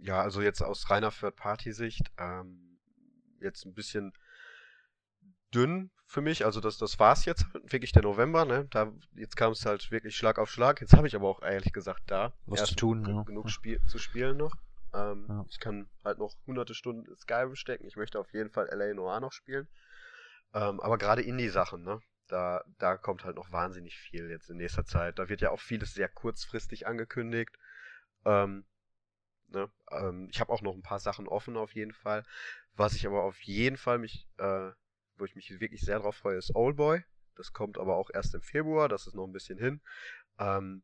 ja, 0.00 0.20
also 0.20 0.42
jetzt 0.42 0.62
aus 0.62 0.90
reiner 0.90 1.10
Third-Party-Sicht, 1.10 2.10
ähm, 2.18 2.78
jetzt 3.40 3.64
ein 3.64 3.74
bisschen 3.74 4.12
dünn 5.54 5.90
für 6.06 6.20
mich. 6.20 6.44
Also 6.44 6.60
das, 6.60 6.78
das 6.78 6.98
war's 6.98 7.24
jetzt, 7.24 7.46
wirklich 7.70 7.92
der 7.92 8.02
November, 8.02 8.44
ne? 8.44 8.66
Da, 8.70 8.92
jetzt 9.14 9.36
kam 9.36 9.52
es 9.52 9.64
halt 9.64 9.90
wirklich 9.90 10.16
Schlag 10.16 10.38
auf 10.38 10.50
Schlag. 10.50 10.80
Jetzt 10.80 10.94
habe 10.94 11.06
ich 11.06 11.14
aber 11.14 11.28
auch 11.28 11.42
ehrlich 11.42 11.72
gesagt 11.72 12.02
da 12.06 12.32
Was 12.46 12.64
zu 12.66 12.74
tun, 12.74 13.06
ja. 13.06 13.22
genug 13.22 13.50
Spiel, 13.50 13.80
zu 13.86 13.98
spielen 13.98 14.36
noch. 14.36 14.54
Ähm, 14.94 15.26
Ja. 15.28 15.44
Ich 15.48 15.60
kann 15.60 15.88
halt 16.04 16.18
noch 16.18 16.34
hunderte 16.46 16.74
Stunden 16.74 17.06
in 17.06 17.16
Skyrim 17.16 17.56
stecken. 17.56 17.86
Ich 17.86 17.96
möchte 17.96 18.18
auf 18.18 18.32
jeden 18.32 18.50
Fall 18.50 18.68
LA 18.68 18.94
Noir 18.94 19.20
noch 19.20 19.32
spielen. 19.32 19.68
Ähm, 20.54 20.80
aber 20.80 20.98
gerade 20.98 21.22
Indie-Sachen, 21.22 21.82
ne? 21.82 22.00
Da, 22.28 22.64
da 22.78 22.96
kommt 22.96 23.24
halt 23.24 23.36
noch 23.36 23.52
wahnsinnig 23.52 23.98
viel 23.98 24.30
jetzt 24.30 24.48
in 24.48 24.56
nächster 24.56 24.84
Zeit. 24.84 25.18
Da 25.18 25.28
wird 25.28 25.42
ja 25.42 25.50
auch 25.50 25.60
vieles 25.60 25.92
sehr 25.94 26.08
kurzfristig 26.08 26.86
angekündigt. 26.86 27.58
Ähm, 28.24 28.64
ne? 29.48 29.70
ähm, 29.90 30.28
ich 30.32 30.40
habe 30.40 30.52
auch 30.52 30.62
noch 30.62 30.74
ein 30.74 30.82
paar 30.82 31.00
Sachen 31.00 31.28
offen 31.28 31.56
auf 31.56 31.74
jeden 31.74 31.92
Fall. 31.92 32.24
Was 32.74 32.94
ich 32.94 33.06
aber 33.06 33.24
auf 33.24 33.40
jeden 33.42 33.76
Fall 33.76 33.98
mich, 33.98 34.28
äh, 34.38 34.70
wo 35.18 35.24
ich 35.24 35.34
mich 35.36 35.50
wirklich 35.60 35.82
sehr 35.82 35.98
drauf 35.98 36.16
freue, 36.16 36.38
ist 36.38 36.54
Oldboy. 36.54 37.04
Das 37.36 37.52
kommt 37.52 37.78
aber 37.78 37.96
auch 37.96 38.10
erst 38.12 38.34
im 38.34 38.42
Februar, 38.42 38.88
das 38.88 39.06
ist 39.06 39.14
noch 39.14 39.26
ein 39.26 39.32
bisschen 39.32 39.58
hin. 39.58 39.80
Ähm, 40.38 40.82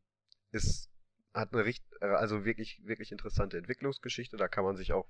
ist, 0.51 0.90
hat 1.33 1.53
eine 1.53 1.65
richt 1.65 1.83
äh, 2.01 2.05
also 2.05 2.45
wirklich, 2.45 2.81
wirklich 2.85 3.11
interessante 3.11 3.57
Entwicklungsgeschichte. 3.57 4.37
Da 4.37 4.47
kann 4.47 4.63
man 4.63 4.75
sich 4.75 4.93
auch 4.93 5.07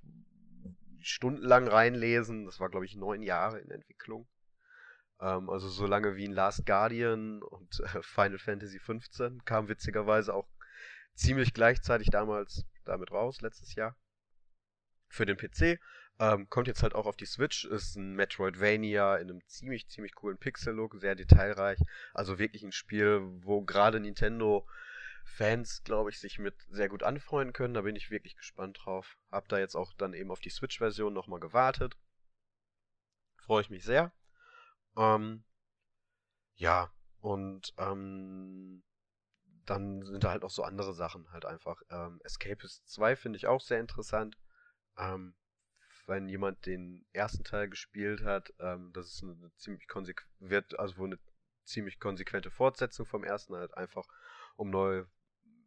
stundenlang 0.99 1.67
reinlesen. 1.67 2.45
Das 2.45 2.59
war, 2.59 2.69
glaube 2.69 2.85
ich, 2.85 2.95
neun 2.95 3.23
Jahre 3.23 3.59
in 3.59 3.71
Entwicklung. 3.71 4.27
Ähm, 5.19 5.49
also 5.49 5.67
so 5.69 5.85
lange 5.85 6.15
wie 6.15 6.25
in 6.25 6.31
Last 6.31 6.65
Guardian 6.65 7.41
und 7.41 7.79
äh, 7.79 8.01
Final 8.01 8.39
Fantasy 8.39 8.79
XV 8.79 9.43
kam 9.45 9.67
witzigerweise 9.67 10.33
auch 10.33 10.47
ziemlich 11.13 11.53
gleichzeitig 11.53 12.09
damals. 12.09 12.65
Damit 12.83 13.11
raus, 13.11 13.41
letztes 13.41 13.75
Jahr. 13.75 13.95
Für 15.07 15.25
den 15.25 15.37
PC. 15.37 15.79
Ähm, 16.19 16.49
kommt 16.49 16.67
jetzt 16.67 16.83
halt 16.83 16.93
auch 16.93 17.05
auf 17.05 17.15
die 17.15 17.25
Switch, 17.25 17.65
ist 17.65 17.95
ein 17.95 18.13
Metroidvania 18.15 19.17
in 19.17 19.29
einem 19.29 19.47
ziemlich, 19.47 19.87
ziemlich 19.87 20.13
coolen 20.13 20.37
Pixel-Look, 20.37 20.95
sehr 20.99 21.15
detailreich. 21.15 21.79
Also 22.13 22.37
wirklich 22.37 22.63
ein 22.63 22.71
Spiel, 22.71 23.21
wo 23.43 23.61
gerade 23.63 23.99
Nintendo 23.99 24.67
Fans, 25.23 25.83
glaube 25.83 26.09
ich, 26.09 26.19
sich 26.19 26.39
mit 26.39 26.55
sehr 26.69 26.89
gut 26.89 27.03
anfreunden 27.03 27.53
können. 27.53 27.73
Da 27.73 27.81
bin 27.81 27.95
ich 27.95 28.11
wirklich 28.11 28.35
gespannt 28.35 28.79
drauf. 28.83 29.17
Hab 29.31 29.47
da 29.47 29.59
jetzt 29.59 29.75
auch 29.75 29.93
dann 29.93 30.13
eben 30.13 30.31
auf 30.31 30.39
die 30.39 30.49
Switch-Version 30.49 31.13
nochmal 31.13 31.39
gewartet. 31.39 31.97
Freue 33.37 33.61
ich 33.61 33.69
mich 33.69 33.83
sehr. 33.83 34.11
Ähm, 34.97 35.43
ja, 36.55 36.91
und 37.19 37.73
ähm, 37.77 38.83
dann 39.65 40.05
sind 40.05 40.23
da 40.23 40.31
halt 40.31 40.43
auch 40.43 40.49
so 40.49 40.63
andere 40.63 40.93
Sachen 40.93 41.31
halt 41.31 41.45
einfach. 41.45 41.81
Ähm, 41.89 42.19
Escapist 42.23 42.87
2 42.89 43.15
finde 43.15 43.37
ich 43.37 43.47
auch 43.47 43.61
sehr 43.61 43.79
interessant. 43.79 44.37
Ähm, 44.97 45.35
wenn 46.07 46.27
jemand 46.27 46.65
den 46.65 47.05
ersten 47.13 47.43
Teil 47.43 47.69
gespielt 47.69 48.23
hat, 48.23 48.53
ähm, 48.59 48.91
das 48.93 49.07
ist 49.07 49.23
eine, 49.23 49.33
eine 49.33 49.55
ziemlich 49.55 49.87
konsequent, 49.87 50.77
also 50.77 51.03
eine 51.03 51.19
ziemlich 51.63 51.99
konsequente 51.99 52.51
Fortsetzung 52.51 53.05
vom 53.05 53.23
ersten 53.23 53.55
halt 53.55 53.75
einfach 53.77 54.05
um 54.55 54.69
neue 54.69 55.07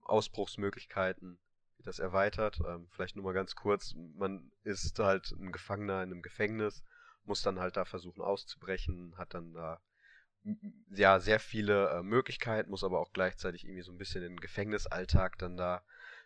Ausbruchsmöglichkeiten 0.02 1.39
das 1.78 1.98
erweitert. 1.98 2.61
Ähm, 2.66 2.89
vielleicht 2.90 3.16
nur 3.16 3.24
mal 3.24 3.35
ganz 3.35 3.55
kurz, 3.55 3.94
man 4.16 4.51
ist 4.62 4.98
halt 4.98 5.31
ein 5.32 5.52
Gefangener 5.52 6.02
in 6.02 6.12
einem 6.12 6.23
Gefängnis, 6.23 6.82
muss 7.24 7.43
dann 7.43 7.61
halt 7.61 7.77
da 7.77 7.85
versuchen 7.85 8.23
auszubrechen, 8.23 9.16
hat 9.16 9.35
dann 9.35 9.52
da 9.52 9.81
ja 10.90 11.20
sehr 11.20 11.40
viele 11.40 11.89
äh, 11.90 12.02
Möglichkeiten, 12.02 12.70
muss 12.70 12.85
aber 12.85 13.01
auch 13.01 13.12
gleichzeitig 13.12 13.65
irgendwie 13.65 13.82
so 13.82 13.93
ein 13.93 13.98
bisschen 13.98 14.23
den 14.23 14.39
Gefängnisalltag 14.39 15.39
dann 15.39 15.56
da 15.56 15.82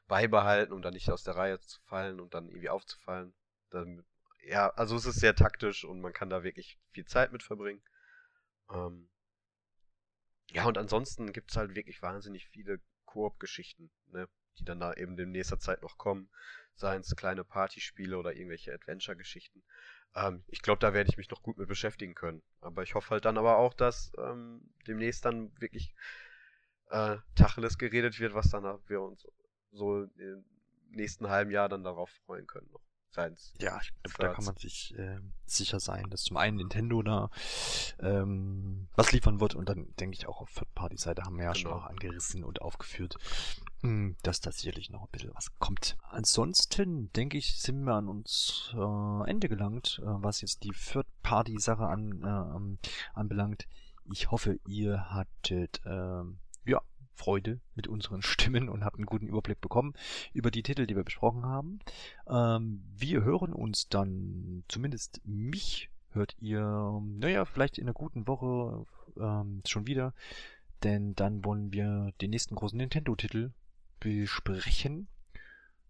beibehalten, 0.09 0.72
um 0.72 0.82
dann 0.82 0.94
nicht 0.94 1.10
aus 1.10 1.22
der 1.22 1.36
Reihe 1.36 1.60
zu 1.60 1.80
fallen 1.82 2.18
und 2.18 2.35
dann 2.35 2.48
irgendwie 2.48 2.70
aufzufallen. 2.70 3.32
Dann, 3.70 4.05
ja, 4.43 4.70
also 4.70 4.97
es 4.97 5.06
ist 5.06 5.20
sehr 5.20 5.36
taktisch 5.36 5.85
und 5.85 6.01
man 6.01 6.12
kann 6.12 6.30
da 6.30 6.43
wirklich 6.43 6.78
viel 6.90 7.05
Zeit 7.05 7.32
mit 7.32 7.43
verbringen. 7.43 7.82
Ähm, 8.72 9.09
ja, 10.51 10.66
und 10.66 10.79
ansonsten 10.79 11.33
gibt 11.33 11.51
es 11.51 11.57
halt 11.57 11.75
wirklich 11.75 12.03
wahnsinnig 12.03 12.49
viele 12.49 12.81
Koop-Geschichten, 13.05 13.91
ne, 14.12 14.29
die 14.59 14.65
dann 14.65 14.81
da 14.81 14.93
eben 14.95 15.19
in 15.19 15.31
nächster 15.31 15.59
Zeit 15.59 15.83
noch 15.83 15.99
kommen. 15.99 16.29
Seien 16.75 17.01
es 17.01 17.16
kleine 17.16 17.45
Partyspiele 17.45 18.16
oder 18.16 18.35
irgendwelche 18.35 18.73
Adventure-Geschichten. 18.73 19.62
Ähm, 20.15 20.45
ich 20.47 20.62
glaube, 20.62 20.79
da 20.79 20.95
werde 20.95 21.11
ich 21.11 21.16
mich 21.16 21.31
noch 21.31 21.43
gut 21.43 21.59
mit 21.59 21.69
beschäftigen 21.69 22.15
können. 22.15 22.43
Aber 22.61 22.83
ich 22.83 22.95
hoffe 22.95 23.11
halt 23.11 23.25
dann 23.25 23.39
aber 23.39 23.59
auch, 23.59 23.75
dass 23.75 24.12
ähm, 24.19 24.62
demnächst 24.87 25.25
dann 25.25 25.53
wirklich 25.61 25.95
äh, 26.91 27.16
Tacheles 27.35 27.79
geredet 27.79 28.19
wird, 28.20 28.35
was 28.35 28.51
dann 28.51 28.65
wir 28.87 29.03
uns 29.03 29.27
so 29.73 30.05
im 30.05 30.45
nächsten 30.91 31.29
halben 31.29 31.51
Jahr 31.51 31.69
dann 31.69 31.85
darauf 31.85 32.11
freuen 32.25 32.47
können. 32.47 32.70
Noch 32.73 32.88
seins. 33.10 33.55
Ja, 33.60 33.80
ich 33.82 33.93
glaube, 34.02 34.16
da 34.18 34.35
kann 34.35 34.44
man 34.44 34.56
sich 34.56 34.97
äh, 34.98 35.20
sicher 35.47 35.80
sein, 35.80 36.09
dass 36.10 36.22
zum 36.22 36.36
einen 36.36 36.56
Nintendo 36.56 37.02
da 37.02 37.30
ähm, 38.01 38.89
was 38.94 39.12
liefern 39.12 39.40
wird 39.40 39.55
und 39.55 39.68
dann 39.68 39.94
denke 39.97 40.16
ich 40.16 40.26
auch 40.26 40.40
auf 40.40 40.52
Third-Party-Seite 40.52 41.22
haben 41.22 41.36
wir 41.36 41.44
ja 41.44 41.52
genau. 41.52 41.70
schon 41.70 41.78
auch 41.78 41.86
angerissen 41.86 42.44
und 42.44 42.62
aufgeführt, 42.62 43.16
mh, 43.82 43.89
hm, 43.90 44.16
dass 44.22 44.40
da 44.40 44.52
sicherlich 44.52 44.90
noch 44.90 45.02
ein 45.02 45.10
bisschen 45.10 45.35
was 45.35 45.59
kommt. 45.59 45.97
Ansonsten 46.10 47.12
denke 47.12 47.39
ich, 47.39 47.60
sind 47.60 47.85
wir 47.85 47.94
an 47.94 48.09
uns 48.09 48.74
äh, 48.74 49.30
Ende 49.30 49.48
gelangt, 49.48 50.01
äh, 50.02 50.06
was 50.06 50.40
jetzt 50.40 50.62
die 50.64 50.72
Third-Party-Sache 50.72 51.86
an, 51.86 52.78
äh, 52.80 52.89
anbelangt. 53.14 53.66
Ich 54.10 54.30
hoffe, 54.30 54.59
ihr 54.66 55.10
hattet 55.10 55.80
äh, 55.85 56.22
ja 56.64 56.82
Freude 57.19 57.61
mit 57.74 57.89
unseren 57.89 58.23
Stimmen 58.23 58.69
und 58.69 58.85
habt 58.85 58.97
einen 58.97 59.07
guten 59.07 59.27
Überblick 59.27 59.61
bekommen 59.61 59.95
über 60.32 60.51
die 60.51 60.62
Titel, 60.62 60.86
die 60.86 60.97
wir 60.97 61.05
besprochen 61.05 61.45
haben. 61.45 61.81
Ähm, 62.28 62.82
wir 62.97 63.23
hören 63.24 63.53
uns 63.53 63.89
dann, 63.89 64.65
zumindest 64.69 65.20
mich 65.24 65.90
hört 66.12 66.36
ihr, 66.40 67.01
naja, 67.05 67.45
vielleicht 67.45 67.78
in 67.78 67.85
einer 67.85 67.95
guten 67.95 68.27
Woche 68.27 68.86
ähm, 69.19 69.62
schon 69.66 69.86
wieder, 69.86 70.15
denn 70.82 71.15
dann 71.15 71.45
wollen 71.45 71.73
wir 71.73 72.12
den 72.20 72.31
nächsten 72.31 72.55
großen 72.55 72.78
Nintendo-Titel 72.78 73.51
besprechen. 74.01 75.09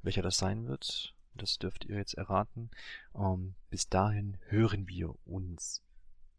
Welcher 0.02 0.22
das 0.22 0.38
sein 0.38 0.66
wird, 0.66 1.14
das 1.34 1.58
dürft 1.58 1.84
ihr 1.84 1.96
jetzt 1.96 2.14
erraten. 2.14 2.70
Ähm, 3.14 3.54
bis 3.70 3.88
dahin 3.88 4.38
hören 4.48 4.88
wir 4.88 5.14
uns 5.26 5.82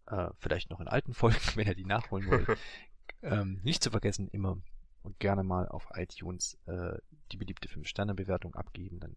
äh, 0.07 0.29
vielleicht 0.39 0.69
noch 0.69 0.79
in 0.79 0.87
alten 0.87 1.13
Folgen, 1.13 1.39
wenn 1.55 1.67
ihr 1.67 1.75
die 1.75 1.85
nachholen 1.85 2.27
wollt. 2.27 2.47
ähm, 3.21 3.59
nicht 3.63 3.83
zu 3.83 3.91
vergessen, 3.91 4.27
immer 4.29 4.57
und 5.03 5.19
gerne 5.19 5.43
mal 5.43 5.67
auf 5.67 5.87
iTunes 5.95 6.57
äh, 6.65 6.97
die 7.31 7.37
beliebte 7.37 7.69
5-Sterne-Bewertung 7.69 8.55
abgeben. 8.55 8.99
Dann 8.99 9.15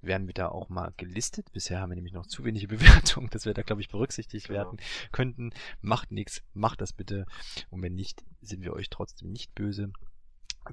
werden 0.00 0.26
wir 0.26 0.34
da 0.34 0.48
auch 0.48 0.68
mal 0.68 0.92
gelistet. 0.96 1.52
Bisher 1.52 1.80
haben 1.80 1.90
wir 1.90 1.96
nämlich 1.96 2.12
noch 2.12 2.26
zu 2.26 2.44
wenige 2.44 2.68
Bewertungen, 2.76 3.30
dass 3.30 3.46
wir 3.46 3.54
da, 3.54 3.62
glaube 3.62 3.80
ich, 3.80 3.88
berücksichtigt 3.88 4.48
genau. 4.48 4.58
werden 4.58 4.80
könnten. 5.12 5.50
Macht 5.80 6.10
nichts, 6.10 6.42
macht 6.54 6.80
das 6.80 6.92
bitte. 6.92 7.26
Und 7.70 7.82
wenn 7.82 7.94
nicht, 7.94 8.24
sind 8.40 8.62
wir 8.62 8.72
euch 8.72 8.90
trotzdem 8.90 9.30
nicht 9.30 9.54
böse. 9.54 9.92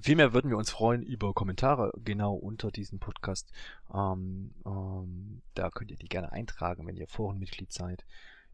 Vielmehr 0.02 0.34
würden 0.34 0.52
wir 0.52 0.58
uns 0.58 0.70
freuen 0.70 1.02
über 1.02 1.34
Kommentare 1.34 1.92
genau 2.04 2.36
unter 2.36 2.70
diesem 2.70 3.00
Podcast. 3.00 3.52
Ähm, 3.92 4.54
ähm, 4.66 5.42
da 5.56 5.72
könnt 5.72 5.90
ihr 5.90 5.98
die 5.98 6.08
gerne 6.08 6.32
eintragen, 6.32 6.86
wenn 6.86 6.96
ihr 6.96 7.08
Forenmitglied 7.08 7.74
seid. 7.74 8.06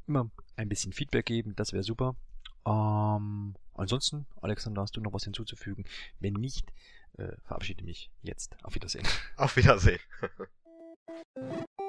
Immer 0.07 0.29
ein 0.55 0.69
bisschen 0.69 0.93
Feedback 0.93 1.25
geben, 1.25 1.53
das 1.55 1.73
wäre 1.73 1.83
super. 1.83 2.15
Ähm, 2.65 3.55
Ansonsten, 3.75 4.25
Alexander, 4.41 4.81
hast 4.81 4.95
du 4.95 5.01
noch 5.01 5.13
was 5.13 5.25
hinzuzufügen? 5.25 5.85
Wenn 6.19 6.33
nicht, 6.33 6.71
äh, 7.17 7.33
verabschiede 7.43 7.83
mich 7.83 8.09
jetzt. 8.23 8.55
Auf 8.63 8.75
Wiedersehen. 8.75 9.07
Auf 9.37 9.55
Wiedersehen. 9.55 9.99